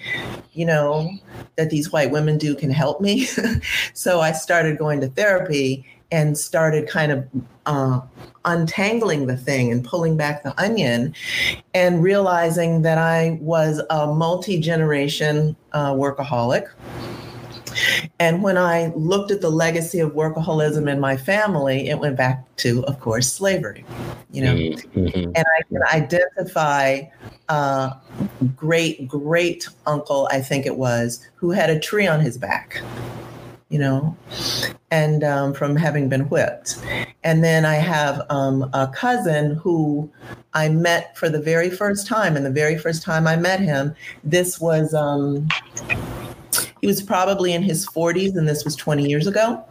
you 0.54 0.66
know 0.66 1.12
that 1.56 1.70
these 1.70 1.92
white 1.92 2.12
women 2.12 2.38
do 2.38 2.56
can 2.56 2.72
help 2.72 3.02
me. 3.02 3.28
So 3.94 4.22
i 4.22 4.32
started 4.32 4.78
going 4.78 5.02
to 5.02 5.08
therapy 5.08 5.86
and 6.12 6.38
started 6.38 6.88
kind 6.88 7.12
of 7.12 7.28
uh, 7.66 8.02
untangling 8.46 9.28
the 9.28 9.38
thing 9.38 9.72
and 9.72 9.86
pulling 9.86 10.18
back 10.18 10.44
the 10.44 10.60
onion 10.62 11.14
and 11.74 12.04
realizing 12.04 12.82
that 12.82 12.98
I 12.98 13.38
was 13.42 13.82
a 13.90 14.08
multi 14.08 14.60
generation 14.60 15.56
uh, 15.74 15.94
workaholic. 15.94 16.70
And 18.20 18.44
when 18.44 18.58
I 18.58 18.88
looked 18.96 19.32
at 19.32 19.40
the 19.40 19.50
legacy 19.50 20.00
of 20.00 20.12
workaholism 20.12 20.92
in 20.92 21.00
my 21.00 21.16
family, 21.16 21.88
it 21.90 22.00
went 22.00 22.18
back 22.18 22.44
to, 22.58 22.84
of 22.86 23.00
course, 23.00 23.32
slavery. 23.32 23.86
You 24.32 24.44
know, 24.44 24.56
mm-hmm. 24.56 25.32
and 25.36 25.38
I 25.38 25.62
can 25.70 25.84
identify 25.94 27.02
uh, 27.50 27.94
great 28.56 29.08
great 29.08 29.68
uncle, 29.86 30.28
I 30.32 30.42
think 30.42 30.66
it 30.66 30.78
was, 30.78 31.26
who 31.36 31.52
had 31.52 31.70
a 31.70 31.80
tree 31.80 32.08
on 32.08 32.20
his 32.20 32.38
back. 32.38 32.82
You 33.72 33.80
know, 33.80 34.18
and 34.92 35.24
um, 35.24 35.54
from 35.54 35.76
having 35.76 36.10
been 36.10 36.30
whipped. 36.30 36.78
And 37.24 37.44
then 37.44 37.66
I 37.66 37.76
have 37.76 38.22
um, 38.30 38.70
a 38.74 38.88
cousin 38.94 39.56
who 39.56 40.12
I 40.54 40.70
met 40.70 41.18
for 41.18 41.30
the 41.30 41.40
very 41.40 41.70
first 41.70 42.06
time. 42.06 42.36
And 42.36 42.46
the 42.46 42.52
very 42.52 42.78
first 42.78 43.02
time 43.02 43.28
I 43.28 43.38
met 43.38 43.62
him, 43.62 43.96
this 44.24 44.60
was 44.60 44.94
um, 44.94 45.48
he 46.82 46.88
was 46.88 47.02
probably 47.02 47.54
in 47.54 47.62
his 47.62 47.88
40s, 47.88 48.36
and 48.36 48.48
this 48.48 48.66
was 48.66 48.76
20 48.76 49.08
years 49.08 49.28
ago. 49.28 49.64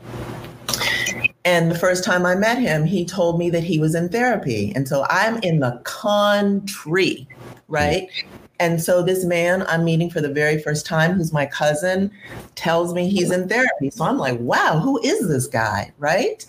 And 1.44 1.70
the 1.70 1.78
first 1.78 2.04
time 2.04 2.24
I 2.24 2.34
met 2.34 2.58
him, 2.58 2.84
he 2.84 3.04
told 3.04 3.38
me 3.38 3.50
that 3.50 3.64
he 3.64 3.78
was 3.78 3.94
in 3.94 4.08
therapy. 4.10 4.72
And 4.76 4.86
so 4.86 5.06
I'm 5.08 5.38
in 5.38 5.60
the 5.60 5.80
country, 5.84 7.26
right? 7.68 8.08
And 8.60 8.80
so 8.80 9.02
this 9.02 9.24
man 9.24 9.64
I'm 9.66 9.84
meeting 9.84 10.10
for 10.10 10.20
the 10.20 10.28
very 10.28 10.62
first 10.62 10.86
time, 10.86 11.12
who's 11.12 11.32
my 11.32 11.46
cousin, 11.46 12.10
tells 12.54 12.94
me 12.94 13.08
he's 13.08 13.30
in 13.30 13.48
therapy. 13.48 13.90
So 13.90 14.04
I'm 14.04 14.18
like, 14.18 14.38
wow, 14.38 14.78
who 14.78 15.00
is 15.02 15.26
this 15.28 15.46
guy? 15.46 15.92
Right. 15.98 16.46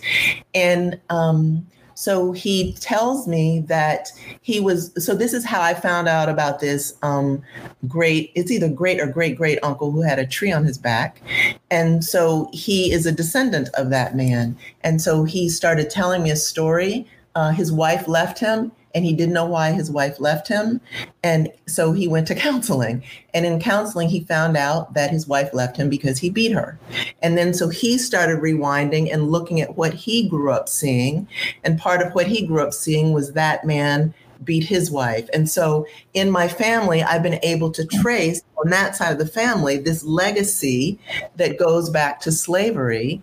And 0.53 0.99
um, 1.09 1.65
so 1.95 2.31
he 2.31 2.73
tells 2.73 3.27
me 3.27 3.61
that 3.67 4.11
he 4.41 4.59
was, 4.59 4.91
so 5.03 5.15
this 5.15 5.33
is 5.33 5.45
how 5.45 5.61
I 5.61 5.73
found 5.73 6.07
out 6.07 6.29
about 6.29 6.59
this 6.59 6.97
um, 7.01 7.41
great, 7.87 8.31
it's 8.35 8.51
either 8.51 8.69
great 8.69 8.99
or 8.99 9.05
great 9.05 9.37
great 9.37 9.59
uncle 9.63 9.91
who 9.91 10.01
had 10.01 10.19
a 10.19 10.25
tree 10.25 10.51
on 10.51 10.65
his 10.65 10.77
back. 10.77 11.21
And 11.69 12.03
so 12.03 12.49
he 12.51 12.91
is 12.91 13.05
a 13.05 13.11
descendant 13.11 13.69
of 13.75 13.89
that 13.91 14.15
man. 14.15 14.57
And 14.81 15.01
so 15.01 15.23
he 15.23 15.47
started 15.47 15.89
telling 15.89 16.23
me 16.23 16.31
a 16.31 16.35
story. 16.35 17.07
Uh, 17.35 17.51
his 17.51 17.71
wife 17.71 18.07
left 18.07 18.39
him 18.39 18.71
and 18.93 19.05
he 19.05 19.13
didn't 19.13 19.33
know 19.33 19.45
why 19.45 19.71
his 19.71 19.89
wife 19.89 20.19
left 20.19 20.47
him. 20.47 20.81
And 21.23 21.51
so 21.67 21.91
he 21.91 22.07
went 22.07 22.27
to 22.27 22.35
counseling. 22.41 23.03
And 23.33 23.45
in 23.45 23.59
counseling, 23.59 24.09
he 24.09 24.21
found 24.21 24.57
out 24.57 24.93
that 24.93 25.11
his 25.11 25.27
wife 25.27 25.53
left 25.53 25.77
him 25.77 25.89
because 25.89 26.19
he 26.19 26.29
beat 26.29 26.51
her. 26.51 26.79
And 27.21 27.37
then 27.37 27.53
so 27.53 27.69
he 27.69 27.97
started 27.97 28.39
rewinding 28.39 29.11
and 29.11 29.31
looking 29.31 29.61
at 29.61 29.77
what 29.77 29.93
he 29.93 30.27
grew 30.27 30.51
up 30.51 30.67
seeing. 30.69 31.27
And 31.63 31.79
part 31.79 32.01
of 32.01 32.13
what 32.13 32.27
he 32.27 32.45
grew 32.45 32.61
up 32.61 32.73
seeing 32.73 33.13
was 33.13 33.33
that 33.33 33.65
man 33.65 34.13
beat 34.43 34.63
his 34.63 34.89
wife. 34.89 35.29
And 35.33 35.49
so 35.49 35.85
in 36.13 36.31
my 36.31 36.47
family, 36.47 37.03
I've 37.03 37.23
been 37.23 37.39
able 37.43 37.71
to 37.71 37.85
trace 37.85 38.41
on 38.57 38.69
that 38.71 38.95
side 38.95 39.11
of 39.11 39.19
the 39.19 39.27
family 39.27 39.77
this 39.77 40.03
legacy 40.03 40.99
that 41.35 41.59
goes 41.59 41.89
back 41.89 42.19
to 42.21 42.31
slavery 42.31 43.21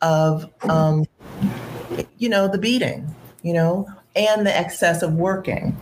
of, 0.00 0.50
um, 0.68 1.04
you 2.18 2.28
know, 2.28 2.48
the 2.48 2.58
beating, 2.58 3.14
you 3.42 3.52
know, 3.52 3.86
and 4.18 4.44
the 4.44 4.54
excess 4.54 5.00
of 5.00 5.14
working. 5.14 5.78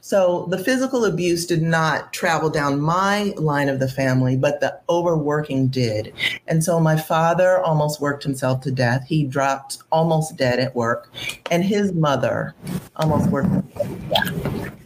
So 0.00 0.46
the 0.50 0.58
physical 0.58 1.04
abuse 1.04 1.46
did 1.46 1.62
not 1.62 2.12
travel 2.12 2.50
down 2.50 2.80
my 2.80 3.32
line 3.36 3.68
of 3.68 3.78
the 3.78 3.88
family, 3.88 4.36
but 4.36 4.60
the 4.60 4.78
overworking 4.88 5.68
did. 5.68 6.12
And 6.48 6.64
so 6.64 6.80
my 6.80 6.96
father 6.96 7.60
almost 7.60 8.00
worked 8.00 8.24
himself 8.24 8.60
to 8.62 8.72
death. 8.72 9.04
He 9.06 9.24
dropped 9.24 9.78
almost 9.92 10.36
dead 10.36 10.58
at 10.58 10.74
work, 10.74 11.12
and 11.50 11.64
his 11.64 11.92
mother 11.92 12.54
almost 12.96 13.30
worked 13.30 13.50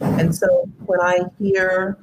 And 0.01 0.35
so 0.35 0.69
when 0.85 1.01
I 1.01 1.21
hear 1.39 1.97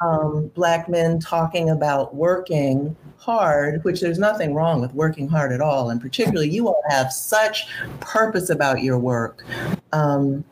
um, 0.00 0.52
Black 0.54 0.88
men 0.88 1.18
talking 1.18 1.68
about 1.68 2.14
working, 2.14 2.96
hard, 3.18 3.82
which 3.84 4.00
there's 4.00 4.18
nothing 4.18 4.54
wrong 4.54 4.80
with 4.80 4.94
working 4.94 5.28
hard 5.28 5.52
at 5.52 5.60
all, 5.60 5.90
and 5.90 6.00
particularly 6.00 6.48
you 6.48 6.68
all 6.68 6.82
have 6.88 7.12
such 7.12 7.66
purpose 8.00 8.48
about 8.48 8.82
your 8.82 8.98
work. 8.98 9.44
Um, 9.92 10.44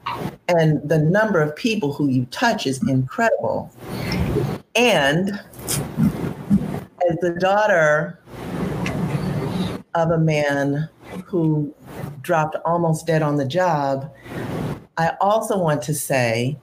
and 0.49 0.87
the 0.89 0.99
number 0.99 1.41
of 1.41 1.55
people 1.57 1.93
who 1.93 2.09
you 2.09 2.27
touch 2.27 2.67
is 2.67 2.87
incredible. 2.89 3.73
And 4.75 5.31
as 7.09 7.17
the 7.21 7.37
daughter 7.39 8.19
of 9.95 10.11
a 10.11 10.19
man 10.19 10.89
who 11.25 11.75
dropped 12.21 12.57
almost 12.65 13.07
dead 13.07 13.23
on 13.23 13.37
the 13.37 13.47
job, 13.47 14.13
I 14.99 15.13
also 15.21 15.59
want 15.59 15.83
to 15.83 15.95
say 15.95 16.59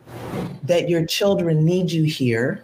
that 0.63 0.89
your 0.89 1.05
children 1.05 1.65
need 1.65 1.91
you 1.91 2.03
here 2.03 2.63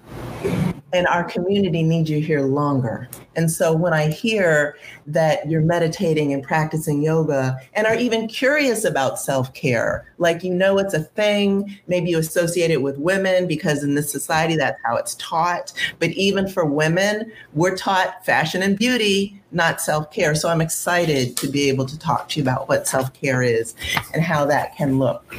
and 0.91 1.07
our 1.07 1.23
community 1.23 1.83
needs 1.83 2.09
you 2.09 2.19
here 2.19 2.41
longer. 2.41 3.07
And 3.35 3.51
so 3.51 3.73
when 3.73 3.93
I 3.93 4.09
hear 4.09 4.75
that 5.07 5.49
you're 5.49 5.61
meditating 5.61 6.33
and 6.33 6.43
practicing 6.43 7.01
yoga 7.01 7.57
and 7.73 7.85
are 7.85 7.95
even 7.95 8.27
curious 8.27 8.83
about 8.83 9.19
self 9.19 9.53
care, 9.53 10.11
like 10.17 10.43
you 10.43 10.53
know 10.53 10.77
it's 10.79 10.93
a 10.93 11.03
thing, 11.03 11.77
maybe 11.87 12.09
you 12.09 12.17
associate 12.17 12.71
it 12.71 12.81
with 12.81 12.97
women 12.97 13.47
because 13.47 13.83
in 13.83 13.95
this 13.95 14.11
society 14.11 14.55
that's 14.55 14.79
how 14.83 14.95
it's 14.95 15.15
taught. 15.15 15.71
But 15.99 16.09
even 16.11 16.47
for 16.47 16.65
women, 16.65 17.31
we're 17.53 17.75
taught 17.75 18.25
fashion 18.25 18.63
and 18.63 18.77
beauty, 18.77 19.39
not 19.51 19.81
self 19.81 20.11
care. 20.11 20.33
So 20.33 20.49
I'm 20.49 20.61
excited 20.61 21.37
to 21.37 21.47
be 21.47 21.69
able 21.69 21.85
to 21.85 21.99
talk 21.99 22.29
to 22.29 22.39
you 22.39 22.43
about 22.43 22.67
what 22.67 22.87
self 22.87 23.13
care 23.13 23.43
is 23.43 23.75
and 24.13 24.23
how 24.23 24.45
that 24.45 24.75
can 24.75 24.97
look 24.97 25.33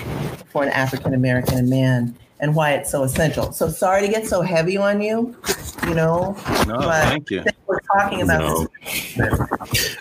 for 0.47 0.63
an 0.63 0.69
African 0.71 1.13
American 1.13 1.69
man 1.69 2.17
and 2.41 2.55
why 2.55 2.73
it's 2.73 2.91
so 2.91 3.03
essential. 3.05 3.53
So 3.53 3.69
sorry 3.69 4.03
to 4.03 4.09
get 4.09 4.27
so 4.27 4.43
heavy 4.43 4.77
on 4.77 5.01
you, 5.01 5.37
you 5.87 5.95
know. 5.95 6.37
No, 6.67 6.81
thank 6.81 7.31
you. 7.31 7.45
We're 7.67 7.81
talking 7.81 8.23
about 8.23 8.41
no. 9.17 9.47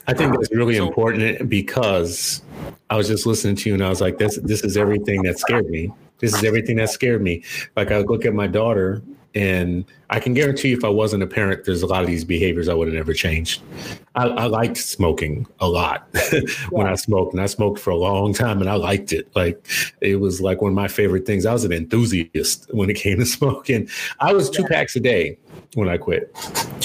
I 0.08 0.14
think 0.14 0.34
that's 0.34 0.52
really 0.52 0.78
important 0.78 1.24
eh, 1.24 1.44
because 1.44 2.42
I 2.90 2.96
was 2.96 3.08
just 3.08 3.26
listening 3.26 3.56
to 3.58 3.70
you 3.70 3.76
and 3.76 3.84
I 3.84 3.90
was 3.90 4.02
like, 4.02 4.18
this 4.18 4.38
this 4.38 4.64
is 4.64 4.78
everything 4.78 5.22
that 5.24 5.38
scared 5.38 5.70
me. 5.70 5.92
This 6.20 6.34
is 6.34 6.44
everything 6.44 6.78
that 6.78 6.90
scared 6.90 7.22
me. 7.22 7.44
Like 7.76 7.92
I 7.92 8.00
look 8.00 8.26
at 8.26 8.34
my 8.34 8.48
daughter 8.48 9.02
and 9.36 9.86
I 10.10 10.20
can 10.20 10.34
guarantee 10.34 10.70
you, 10.70 10.78
if 10.78 10.84
I 10.84 10.90
wasn't 10.90 11.22
a 11.22 11.28
parent, 11.28 11.66
there's 11.66 11.84
a 11.84 11.88
lot 11.88 12.02
of 12.02 12.08
these 12.08 12.24
behaviors 12.24 12.68
I 12.68 12.74
would 12.74 12.88
have 12.88 12.96
never 12.96 13.14
changed. 13.14 13.62
I, 14.16 14.28
I 14.28 14.46
liked 14.46 14.78
smoking 14.78 15.46
a 15.60 15.68
lot 15.68 16.08
when 16.72 16.88
I 16.88 16.96
smoked, 16.96 17.34
and 17.34 17.42
I 17.42 17.46
smoked 17.46 17.80
for 17.80 17.92
a 17.92 17.96
long 17.96 18.34
time, 18.34 18.60
and 18.60 18.70
I 18.70 18.76
liked 18.76 19.14
it. 19.14 19.30
Like 19.36 19.66
it 20.02 20.20
was 20.20 20.42
like 20.42 20.62
one 20.62 20.72
of 20.72 20.76
my 20.76 20.88
favorite 20.88 21.26
things. 21.26 21.46
I 21.46 21.54
was 21.54 21.64
an 21.64 21.72
enthusiast 21.72 22.74
when 22.74 22.90
it 22.90 22.96
came 22.96 23.20
to 23.20 23.26
smoking. 23.38 23.88
I 24.20 24.34
was 24.34 24.50
two 24.50 24.64
yeah. 24.64 24.70
packs 24.70 24.96
a 24.96 25.00
day 25.00 25.38
when 25.76 25.90
I 25.90 25.98
quit. 25.98 26.32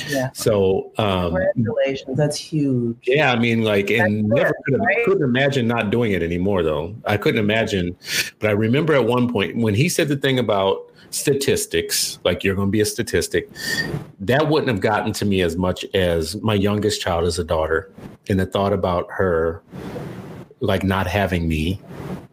Yeah. 0.08 0.30
So 0.32 0.92
um, 0.98 1.32
congratulations, 1.32 2.16
that's 2.16 2.36
huge. 2.36 2.96
Yeah, 3.06 3.32
I 3.32 3.38
mean, 3.38 3.62
like, 3.62 3.90
and 3.90 4.28
never 4.28 4.54
could 4.66 4.80
right? 4.80 5.04
couldn't 5.04 5.24
imagine 5.24 5.66
not 5.66 5.90
doing 5.90 6.12
it 6.12 6.22
anymore, 6.22 6.62
though. 6.62 6.94
I 7.06 7.16
couldn't 7.16 7.40
imagine, 7.40 7.96
but 8.38 8.50
I 8.50 8.52
remember 8.52 8.94
at 8.94 9.06
one 9.06 9.32
point 9.32 9.56
when 9.56 9.74
he 9.74 9.88
said 9.88 10.08
the 10.08 10.16
thing 10.16 10.38
about 10.38 10.90
statistics, 11.10 12.18
like 12.24 12.44
you're 12.44 12.54
going 12.54 12.68
to 12.68 12.72
be 12.72 12.80
a 12.80 12.86
statistic, 12.86 13.48
that 14.20 14.48
wouldn't 14.48 14.68
have 14.68 14.80
gotten 14.80 15.12
to 15.14 15.24
me 15.24 15.42
as 15.42 15.56
much 15.56 15.84
as 15.94 16.36
my 16.42 16.54
youngest 16.54 17.00
child 17.00 17.24
is 17.24 17.38
a 17.38 17.44
daughter. 17.44 17.90
And 18.28 18.40
the 18.40 18.46
thought 18.46 18.72
about 18.72 19.06
her 19.10 19.62
like 20.60 20.82
not 20.82 21.06
having 21.06 21.46
me, 21.46 21.80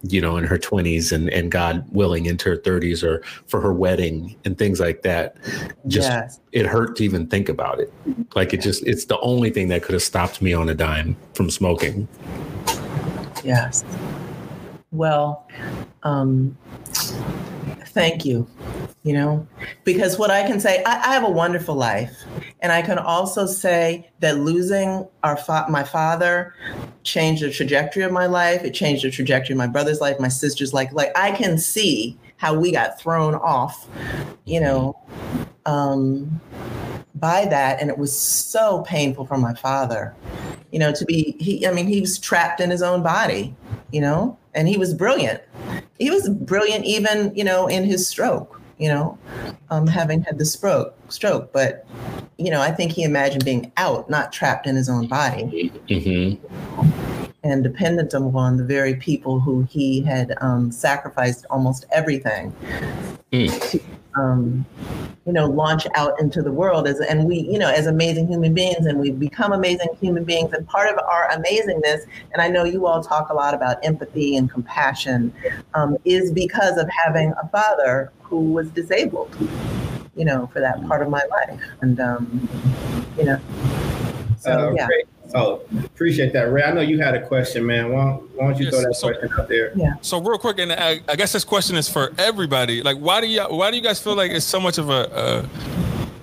you 0.04 0.22
know, 0.22 0.38
in 0.38 0.44
her 0.44 0.58
20s 0.58 1.12
and, 1.12 1.30
and 1.30 1.52
God 1.52 1.86
willing 1.92 2.26
into 2.26 2.50
her 2.50 2.58
30s 2.58 3.04
or 3.04 3.22
for 3.48 3.62
her 3.62 3.74
wedding 3.74 4.36
and 4.46 4.58
things 4.58 4.80
like 4.80 5.02
that. 5.04 5.38
Just 5.88 6.10
yes. 6.10 6.40
it 6.52 6.66
hurt 6.66 6.96
to 6.98 7.04
even 7.04 7.28
think 7.28 7.50
about 7.50 7.80
it. 7.80 7.94
Like 8.36 8.54
it 8.54 8.62
just 8.62 8.86
it's 8.86 9.06
the 9.06 9.20
only 9.20 9.50
thing 9.50 9.68
that 9.70 9.84
could 9.84 9.94
have 9.94 10.04
stopped 10.04 10.42
me 10.42 10.54
on 10.54 10.70
a 10.70 10.76
dime 10.76 11.16
from 11.34 11.50
smoking. 11.50 12.08
Yes. 13.44 13.84
Well, 14.92 15.48
um, 16.04 16.58
thank 17.91 18.25
you 18.25 18.47
you 19.04 19.13
know? 19.13 19.47
Because 19.84 20.19
what 20.19 20.30
i 20.30 20.45
can 20.45 20.60
say 20.60 20.84
I, 20.86 21.10
I, 21.10 21.13
have 21.13 21.23
a 21.23 21.30
wonderful 21.30 21.75
life. 21.75 22.23
And 22.62 22.71
i 22.71 22.82
can 22.82 22.97
also 22.99 23.45
say 23.45 24.10
that 24.19 24.38
losing 24.38 25.08
our 25.23 25.38
fa- 25.38 25.65
my 25.69 25.84
father 25.84 26.54
changed 27.04 27.43
the 27.43 27.51
trajectory 27.51 28.04
of 28.04 28.12
my 28.12 28.27
life. 28.27 28.63
It 28.63 28.73
changed 28.73 29.04
the 29.04 29.12
trajectory 29.12 29.54
of 29.54 29.58
my 29.58 29.67
brother's 29.67 30.01
life 30.01 30.19
my 30.19 30.27
sister's 30.27 30.73
life. 30.73 30.89
Like 30.93 31.12
i 31.15 31.32
can 31.32 31.58
see 31.58 32.17
how 32.38 32.54
we 32.54 32.71
got 32.71 32.99
thrown 32.99 33.36
off 33.36 33.88
you 34.45 34.60
know 34.60 34.97
um, 35.65 36.41
by 37.15 37.45
that. 37.45 37.80
And 37.82 37.89
it 37.89 37.97
was 37.97 38.17
so 38.17 38.84
painful 38.84 39.25
for 39.25 39.38
my 39.38 39.54
father 39.54 40.15
you 40.71 40.80
know 40.80 40.91
to 40.93 41.04
be 41.06 41.36
he 41.39 41.67
i 41.67 41.71
mean 41.73 41.86
he 41.86 41.99
was 41.99 42.17
trapped 42.17 42.62
in 42.62 42.69
his 42.69 42.82
own 42.82 43.04
body 43.04 43.54
you 43.91 43.99
know 43.99 44.38
and 44.54 44.68
he 44.68 44.78
was 44.78 44.94
brilliant 44.94 45.42
he 46.00 46.10
was 46.10 46.30
brilliant 46.30 46.86
even 46.86 47.34
you 47.36 47.44
know 47.44 47.68
in 47.68 47.84
his 47.84 48.08
stroke 48.08 48.60
you 48.78 48.88
know 48.88 49.18
um, 49.70 49.88
having 49.88 50.22
had 50.22 50.38
the 50.38 50.46
stroke 50.46 50.96
stroke 51.10 51.52
but 51.54 51.86
you 52.38 52.50
know 52.50 52.62
i 52.62 52.72
think 52.72 52.92
he 52.92 53.04
imagined 53.04 53.46
being 53.46 53.72
out 53.78 54.10
not 54.10 54.32
trapped 54.32 54.68
in 54.68 54.76
his 54.76 54.90
own 54.90 55.08
body 55.08 55.72
mm-hmm. 55.88 57.20
And 57.43 57.63
dependent 57.63 58.13
upon 58.13 58.58
the 58.58 58.63
very 58.63 58.95
people 58.95 59.39
who 59.39 59.63
he 59.63 60.01
had 60.01 60.36
um, 60.41 60.71
sacrificed 60.71 61.45
almost 61.49 61.86
everything 61.91 62.54
mm. 63.32 63.71
to, 63.71 63.80
um, 64.15 64.65
you 65.25 65.34
know, 65.34 65.47
launch 65.47 65.88
out 65.95 66.19
into 66.19 66.41
the 66.41 66.51
world 66.51 66.88
as 66.88 66.99
and 66.99 67.25
we, 67.25 67.39
you 67.39 67.58
know, 67.58 67.69
as 67.69 67.88
amazing 67.88 68.27
human 68.27 68.54
beings, 68.54 68.86
and 68.86 68.99
we've 68.99 69.19
become 69.19 69.54
amazing 69.54 69.89
human 69.99 70.23
beings. 70.23 70.54
And 70.54 70.67
part 70.67 70.89
of 70.91 70.99
our 70.99 71.30
amazingness, 71.30 72.06
and 72.34 72.41
I 72.41 72.47
know 72.47 72.63
you 72.63 72.86
all 72.86 73.04
talk 73.04 73.30
a 73.30 73.34
lot 73.34 73.54
about 73.54 73.84
empathy 73.84 74.36
and 74.36 74.49
compassion, 74.49 75.34
um, 75.73 75.97
is 76.06 76.32
because 76.32 76.77
of 76.77 76.89
having 76.89 77.34
a 77.41 77.47
father 77.49 78.12
who 78.21 78.51
was 78.54 78.69
disabled, 78.69 79.36
you 80.15 80.25
know, 80.25 80.47
for 80.54 80.60
that 80.60 80.86
part 80.88 81.01
of 81.01 81.10
my 81.10 81.23
life, 81.30 81.60
and 81.82 81.99
um, 81.99 82.49
you 83.17 83.25
know, 83.25 83.39
so 84.38 84.69
Uh, 84.69 84.73
yeah. 84.75 84.88
great. 84.88 85.06
Oh, 85.34 85.62
appreciate 85.86 86.34
that, 86.34 86.52
Ray. 86.52 86.63
I 86.63 86.72
know 86.72 86.82
you 86.82 87.00
had 87.00 87.13
a 87.15 87.26
question, 87.26 87.65
man. 87.65 87.91
Why, 87.91 88.04
don't- 88.06 88.36
why 88.36 88.48
don't 88.50 88.60
you 88.60 88.65
Yes, 88.65 88.74
throw 88.74 88.84
that 88.84 88.94
so- 88.96 89.08
question 89.10 89.30
out 89.39 89.48
there? 89.48 89.72
Yeah. 89.76 89.94
So 90.02 90.20
real 90.22 90.38
quick, 90.38 90.60
and 90.60 90.72
I, 90.74 91.00
I 91.08 91.15
guess 91.15 91.32
this 91.32 91.44
question 91.46 91.76
is 91.76 91.88
for 91.89 92.12
everybody. 92.17 92.82
Like, 92.84 92.98
why 92.98 93.22
do 93.22 93.28
you 93.28 93.41
why 93.44 93.72
do 93.72 93.78
you 93.78 93.84
guys 93.84 94.00
feel 94.02 94.15
like 94.15 94.32
it's 94.32 94.46
so 94.46 94.60
much 94.60 94.78
of 94.78 94.89
a, 94.89 95.48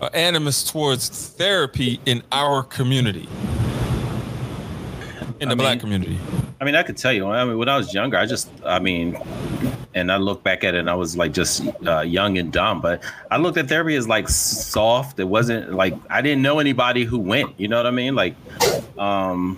a, 0.01 0.05
a 0.07 0.17
animus 0.17 0.65
towards 0.65 1.09
therapy 1.09 2.01
in 2.07 2.23
our 2.33 2.63
community, 2.63 3.29
in 5.41 5.49
the 5.49 5.53
I 5.53 5.57
black 5.57 5.71
mean- 5.75 5.81
community? 5.81 6.19
I 6.61 6.65
mean, 6.65 6.75
I 6.75 6.83
could 6.83 6.97
tell 6.97 7.13
you. 7.13 7.25
I 7.29 7.45
mean, 7.45 7.57
when 7.57 7.69
I 7.69 7.77
was 7.77 7.95
younger, 7.95 8.17
I 8.17 8.27
just, 8.27 8.51
I 8.65 8.81
mean, 8.81 9.17
and 9.95 10.11
I 10.11 10.17
look 10.17 10.43
back 10.43 10.65
at 10.65 10.75
it, 10.75 10.79
and 10.81 10.91
I 10.91 10.95
was 10.95 11.17
like 11.17 11.33
just 11.33 11.63
uh, 11.87 12.01
young 12.01 12.37
and 12.37 12.53
dumb. 12.53 12.81
But 12.81 13.03
I 13.31 13.37
looked 13.37 13.57
at 13.59 13.69
therapy 13.69 13.95
as 13.95 14.09
like 14.09 14.29
soft. 14.29 15.21
It 15.21 15.25
wasn't 15.29 15.73
like 15.75 15.95
I 16.11 16.21
didn't 16.21 16.43
know 16.43 16.59
anybody 16.59 17.05
who 17.05 17.19
went. 17.21 17.59
You 17.61 17.69
know 17.69 17.77
what 17.77 17.87
I 17.87 17.93
mean? 17.93 18.17
Like, 18.17 18.35
um, 18.99 19.57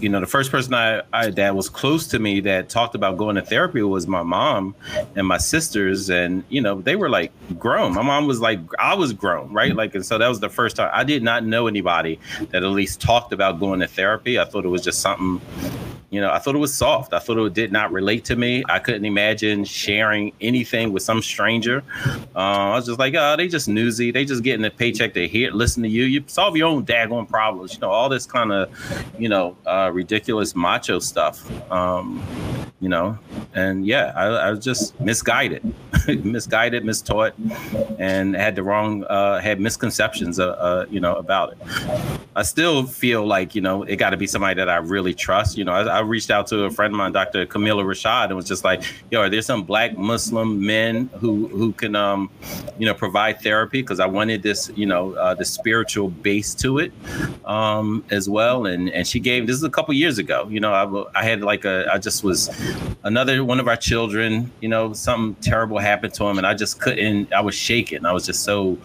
you 0.00 0.08
know, 0.08 0.20
the 0.20 0.26
first 0.26 0.50
person 0.50 0.74
I, 0.74 1.02
I 1.12 1.30
that 1.30 1.54
was 1.54 1.68
close 1.68 2.06
to 2.08 2.18
me 2.18 2.40
that 2.40 2.68
talked 2.68 2.94
about 2.94 3.16
going 3.16 3.36
to 3.36 3.42
therapy 3.42 3.82
was 3.82 4.06
my 4.06 4.22
mom 4.22 4.74
and 5.16 5.26
my 5.26 5.38
sisters, 5.38 6.10
and 6.10 6.44
you 6.48 6.60
know, 6.60 6.80
they 6.80 6.96
were 6.96 7.08
like 7.08 7.32
grown. 7.58 7.94
My 7.94 8.02
mom 8.02 8.26
was 8.26 8.40
like, 8.40 8.60
I 8.78 8.94
was 8.94 9.12
grown, 9.12 9.52
right? 9.52 9.74
Like, 9.74 9.94
and 9.94 10.04
so 10.04 10.18
that 10.18 10.28
was 10.28 10.40
the 10.40 10.48
first 10.48 10.76
time 10.76 10.90
I 10.92 11.04
did 11.04 11.22
not 11.22 11.44
know 11.44 11.66
anybody 11.66 12.20
that 12.50 12.62
at 12.62 12.70
least 12.70 13.00
talked 13.00 13.32
about 13.32 13.60
going 13.60 13.80
to 13.80 13.86
therapy. 13.86 14.38
I 14.38 14.44
thought 14.44 14.64
it 14.64 14.68
was 14.68 14.82
just 14.82 15.00
something 15.00 15.40
you 16.10 16.20
know, 16.20 16.30
I 16.30 16.38
thought 16.38 16.54
it 16.54 16.58
was 16.58 16.72
soft. 16.72 17.12
I 17.12 17.18
thought 17.18 17.38
it 17.38 17.52
did 17.52 17.70
not 17.70 17.92
relate 17.92 18.24
to 18.26 18.36
me. 18.36 18.64
I 18.68 18.78
couldn't 18.78 19.04
imagine 19.04 19.64
sharing 19.64 20.32
anything 20.40 20.92
with 20.92 21.02
some 21.02 21.20
stranger. 21.20 21.84
Uh, 22.34 22.38
I 22.38 22.74
was 22.76 22.86
just 22.86 22.98
like, 22.98 23.14
oh, 23.14 23.36
they 23.36 23.46
just 23.46 23.68
newsy. 23.68 24.10
They 24.10 24.24
just 24.24 24.42
getting 24.42 24.64
a 24.64 24.70
paycheck 24.70 25.12
to 25.14 25.28
hear, 25.28 25.50
listen 25.50 25.82
to 25.82 25.88
you. 25.88 26.04
You 26.04 26.24
solve 26.26 26.56
your 26.56 26.68
own 26.68 26.86
daggone 26.86 27.28
problems. 27.28 27.74
You 27.74 27.80
know, 27.80 27.90
all 27.90 28.08
this 28.08 28.24
kind 28.24 28.52
of, 28.52 28.70
you 29.18 29.28
know, 29.28 29.56
uh, 29.66 29.90
ridiculous 29.92 30.54
macho 30.54 30.98
stuff. 30.98 31.44
Um, 31.70 32.22
you 32.80 32.88
know, 32.88 33.18
and 33.54 33.86
yeah, 33.86 34.12
I, 34.14 34.26
I 34.26 34.50
was 34.50 34.64
just 34.64 34.98
misguided, 35.00 35.64
misguided, 36.24 36.84
mistaught, 36.84 37.32
and 37.98 38.36
had 38.36 38.54
the 38.54 38.62
wrong, 38.62 39.02
uh, 39.04 39.40
had 39.40 39.60
misconceptions, 39.60 40.38
uh, 40.38 40.50
uh, 40.50 40.86
you 40.88 41.00
know, 41.00 41.16
about 41.16 41.52
it. 41.52 41.58
I 42.36 42.42
still 42.42 42.86
feel 42.86 43.26
like 43.26 43.56
you 43.56 43.60
know 43.60 43.82
it 43.82 43.96
got 43.96 44.10
to 44.10 44.16
be 44.16 44.28
somebody 44.28 44.54
that 44.54 44.68
I 44.68 44.76
really 44.76 45.12
trust. 45.12 45.58
You 45.58 45.64
know, 45.64 45.72
I, 45.72 45.82
I 45.82 46.00
reached 46.00 46.30
out 46.30 46.46
to 46.48 46.64
a 46.64 46.70
friend 46.70 46.94
of 46.94 46.98
mine, 46.98 47.10
Dr. 47.10 47.46
Kameelah 47.46 47.84
Rashad, 47.84 48.26
and 48.26 48.36
was 48.36 48.46
just 48.46 48.62
like, 48.62 48.84
"Yo, 49.10 49.22
are 49.22 49.28
there 49.28 49.42
some 49.42 49.64
Black 49.64 49.98
Muslim 49.98 50.64
men 50.64 51.10
who 51.18 51.48
who 51.48 51.72
can, 51.72 51.96
um, 51.96 52.30
you 52.78 52.86
know, 52.86 52.94
provide 52.94 53.40
therapy?" 53.40 53.82
Because 53.82 53.98
I 53.98 54.06
wanted 54.06 54.44
this, 54.44 54.70
you 54.76 54.86
know, 54.86 55.14
uh, 55.14 55.34
the 55.34 55.44
spiritual 55.44 56.10
base 56.10 56.54
to 56.56 56.78
it 56.78 56.92
um, 57.44 58.04
as 58.10 58.28
well. 58.28 58.66
And 58.66 58.88
and 58.90 59.04
she 59.04 59.18
gave 59.18 59.48
this 59.48 59.56
is 59.56 59.64
a 59.64 59.70
couple 59.70 59.92
years 59.94 60.18
ago. 60.18 60.46
You 60.48 60.60
know, 60.60 60.72
I 60.72 61.20
I 61.20 61.24
had 61.24 61.42
like 61.42 61.64
a 61.64 61.88
I 61.92 61.98
just 61.98 62.22
was 62.22 62.48
another 63.04 63.44
one 63.44 63.60
of 63.60 63.68
our 63.68 63.76
children. 63.76 64.50
You 64.60 64.68
know, 64.68 64.92
something 64.92 65.40
terrible 65.42 65.78
happened 65.78 66.14
to 66.14 66.24
him, 66.24 66.38
and 66.38 66.46
I 66.46 66.54
just 66.54 66.80
couldn't. 66.80 67.32
I 67.32 67.40
was 67.40 67.54
shaken. 67.54 68.06
I 68.06 68.12
was 68.12 68.26
just 68.26 68.44
so 68.44 68.78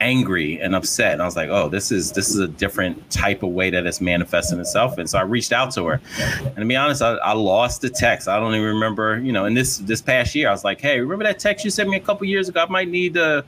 angry 0.00 0.60
and 0.60 0.74
upset. 0.74 1.12
And 1.12 1.22
I 1.22 1.24
was 1.24 1.36
like, 1.36 1.48
oh, 1.50 1.68
this 1.68 1.90
is 1.90 2.12
this 2.12 2.28
is 2.30 2.38
a 2.38 2.48
different 2.48 3.10
type 3.10 3.42
of 3.42 3.50
way 3.50 3.70
that 3.70 3.86
it's 3.86 4.00
manifesting 4.00 4.58
itself. 4.60 4.98
And 4.98 5.08
so 5.08 5.18
I 5.18 5.22
reached 5.22 5.52
out 5.52 5.72
to 5.72 5.86
her. 5.86 6.00
And 6.44 6.56
to 6.56 6.64
be 6.64 6.76
honest, 6.76 7.02
I, 7.02 7.14
I 7.16 7.32
lost 7.32 7.80
the 7.80 7.90
text. 7.90 8.28
I 8.28 8.38
don't 8.38 8.54
even 8.54 8.66
remember, 8.66 9.18
you 9.18 9.32
know, 9.32 9.44
in 9.44 9.54
this 9.54 9.78
this 9.78 10.00
past 10.00 10.34
year, 10.34 10.48
I 10.48 10.52
was 10.52 10.64
like, 10.64 10.80
hey, 10.80 11.00
remember 11.00 11.24
that 11.24 11.38
text 11.38 11.64
you 11.64 11.70
sent 11.70 11.88
me 11.88 11.96
a 11.96 12.00
couple 12.00 12.26
years 12.26 12.48
ago? 12.48 12.64
I 12.66 12.70
might 12.70 12.88
need 12.88 13.14
to 13.14 13.44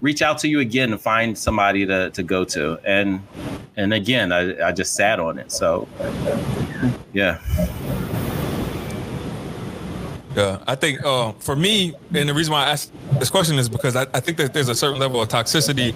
reach 0.00 0.22
out 0.22 0.38
to 0.38 0.48
you 0.48 0.60
again 0.60 0.92
and 0.92 1.00
find 1.00 1.36
somebody 1.36 1.86
to, 1.86 2.10
to 2.10 2.22
go 2.22 2.44
to. 2.44 2.78
And 2.84 3.22
and 3.76 3.94
again, 3.94 4.32
I, 4.32 4.68
I 4.68 4.72
just 4.72 4.94
sat 4.94 5.20
on 5.20 5.38
it. 5.38 5.52
So 5.52 5.88
yeah. 7.12 7.40
Yeah, 10.38 10.62
I 10.68 10.76
think 10.76 11.04
uh, 11.04 11.32
for 11.32 11.56
me, 11.56 11.94
and 12.14 12.28
the 12.28 12.32
reason 12.32 12.52
why 12.52 12.66
I 12.66 12.70
asked 12.70 12.92
this 13.18 13.28
question 13.28 13.58
is 13.58 13.68
because 13.68 13.96
I, 13.96 14.02
I 14.14 14.20
think 14.20 14.38
that 14.38 14.54
there's 14.54 14.68
a 14.68 14.74
certain 14.74 15.00
level 15.00 15.20
of 15.20 15.28
toxicity 15.28 15.92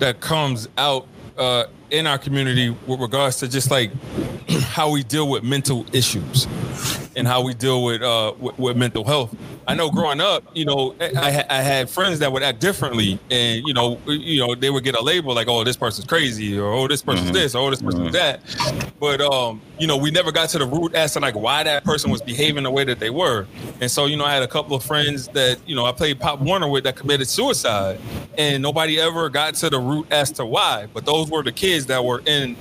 that 0.00 0.18
comes 0.18 0.68
out 0.76 1.06
uh, 1.38 1.66
in 1.94 2.06
our 2.06 2.18
community 2.18 2.70
with 2.86 3.00
regards 3.00 3.38
to 3.38 3.48
just 3.48 3.70
like 3.70 3.90
how 4.48 4.90
we 4.90 5.02
deal 5.02 5.28
with 5.28 5.42
mental 5.44 5.86
issues 5.92 6.46
and 7.16 7.26
how 7.26 7.42
we 7.42 7.54
deal 7.54 7.84
with, 7.84 8.02
uh, 8.02 8.34
with 8.38 8.58
with 8.58 8.76
mental 8.76 9.04
health. 9.04 9.34
I 9.66 9.74
know 9.74 9.90
growing 9.90 10.20
up, 10.20 10.44
you 10.52 10.64
know, 10.66 10.94
I, 11.00 11.44
I 11.48 11.62
had 11.62 11.88
friends 11.88 12.18
that 12.18 12.30
would 12.30 12.42
act 12.42 12.60
differently, 12.60 13.18
and 13.30 13.62
you 13.66 13.72
know, 13.72 13.98
you 14.06 14.38
know, 14.40 14.54
they 14.54 14.70
would 14.70 14.84
get 14.84 14.94
a 14.94 15.02
label 15.02 15.34
like, 15.34 15.48
"Oh, 15.48 15.64
this 15.64 15.76
person's 15.76 16.06
crazy," 16.06 16.58
or 16.58 16.72
"Oh, 16.72 16.88
this 16.88 17.02
person's 17.02 17.32
this," 17.32 17.54
or 17.54 17.66
"Oh, 17.66 17.70
this 17.70 17.80
person's 17.80 18.12
that." 18.12 18.40
But 19.00 19.20
um, 19.20 19.62
you 19.78 19.86
know, 19.86 19.96
we 19.96 20.10
never 20.10 20.32
got 20.32 20.50
to 20.50 20.58
the 20.58 20.66
root 20.66 20.94
as 20.94 21.12
to 21.14 21.20
like 21.20 21.34
why 21.34 21.62
that 21.62 21.84
person 21.84 22.10
was 22.10 22.20
behaving 22.20 22.64
the 22.64 22.70
way 22.70 22.84
that 22.84 23.00
they 23.00 23.10
were. 23.10 23.46
And 23.80 23.90
so, 23.90 24.06
you 24.06 24.16
know, 24.16 24.24
I 24.24 24.34
had 24.34 24.42
a 24.42 24.48
couple 24.48 24.76
of 24.76 24.82
friends 24.82 25.28
that 25.28 25.58
you 25.66 25.74
know 25.74 25.86
I 25.86 25.92
played 25.92 26.20
Pop 26.20 26.40
Warner 26.40 26.68
with 26.68 26.84
that 26.84 26.96
committed 26.96 27.28
suicide, 27.28 28.00
and 28.36 28.62
nobody 28.62 29.00
ever 29.00 29.28
got 29.30 29.54
to 29.56 29.70
the 29.70 29.78
root 29.78 30.06
as 30.10 30.30
to 30.32 30.44
why. 30.44 30.88
But 30.92 31.06
those 31.06 31.30
were 31.30 31.42
the 31.42 31.52
kids 31.52 31.83
that 31.86 32.04
were 32.04 32.22
in, 32.26 32.56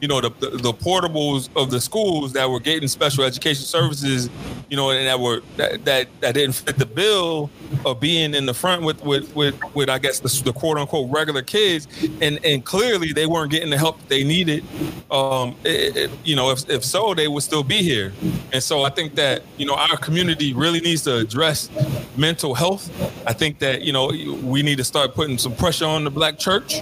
you 0.00 0.08
know, 0.08 0.20
the 0.20 0.30
the, 0.40 0.50
the 0.58 0.72
portables 0.72 1.48
of 1.56 1.70
the 1.70 1.80
schools 1.80 2.32
that 2.34 2.48
were 2.48 2.60
getting 2.60 2.88
special 2.88 3.24
education 3.24 3.64
services, 3.64 4.28
you 4.68 4.76
know, 4.76 4.90
and 4.90 5.06
that 5.06 5.18
were 5.18 5.40
that 5.56 5.84
that, 5.84 6.08
that 6.20 6.34
didn't 6.34 6.54
fit 6.54 6.76
the 6.78 6.86
bill 6.86 7.50
of 7.84 8.00
being 8.00 8.34
in 8.34 8.46
the 8.46 8.54
front 8.54 8.82
with 8.82 9.02
with 9.04 9.34
with, 9.34 9.54
with 9.74 9.88
I 9.88 9.98
guess 9.98 10.20
the, 10.20 10.42
the 10.44 10.52
quote 10.52 10.78
unquote 10.78 11.10
regular 11.10 11.42
kids, 11.42 11.88
and 12.20 12.38
and 12.44 12.64
clearly 12.64 13.12
they 13.12 13.26
weren't 13.26 13.50
getting 13.50 13.70
the 13.70 13.78
help 13.78 13.96
they 14.08 14.24
needed. 14.24 14.64
Um, 15.10 15.54
it- 15.64 15.96
it- 15.96 16.10
you 16.24 16.34
know, 16.36 16.50
if 16.50 16.68
if 16.68 16.84
so, 16.84 17.14
they 17.14 17.28
would 17.28 17.42
still 17.42 17.62
be 17.62 17.76
here. 17.82 18.12
And 18.52 18.62
so 18.62 18.82
I 18.82 18.90
think 18.90 19.14
that 19.16 19.42
you 19.56 19.66
know 19.66 19.74
our 19.74 19.96
community 19.96 20.52
really 20.52 20.80
needs 20.80 21.02
to 21.02 21.16
address 21.16 21.70
mental 22.16 22.54
health. 22.54 22.90
I 23.26 23.32
think 23.32 23.58
that 23.60 23.82
you 23.82 23.92
know 23.92 24.08
we 24.42 24.62
need 24.62 24.78
to 24.78 24.84
start 24.84 25.14
putting 25.14 25.38
some 25.38 25.54
pressure 25.54 25.84
on 25.86 26.04
the 26.04 26.10
black 26.10 26.38
church 26.38 26.80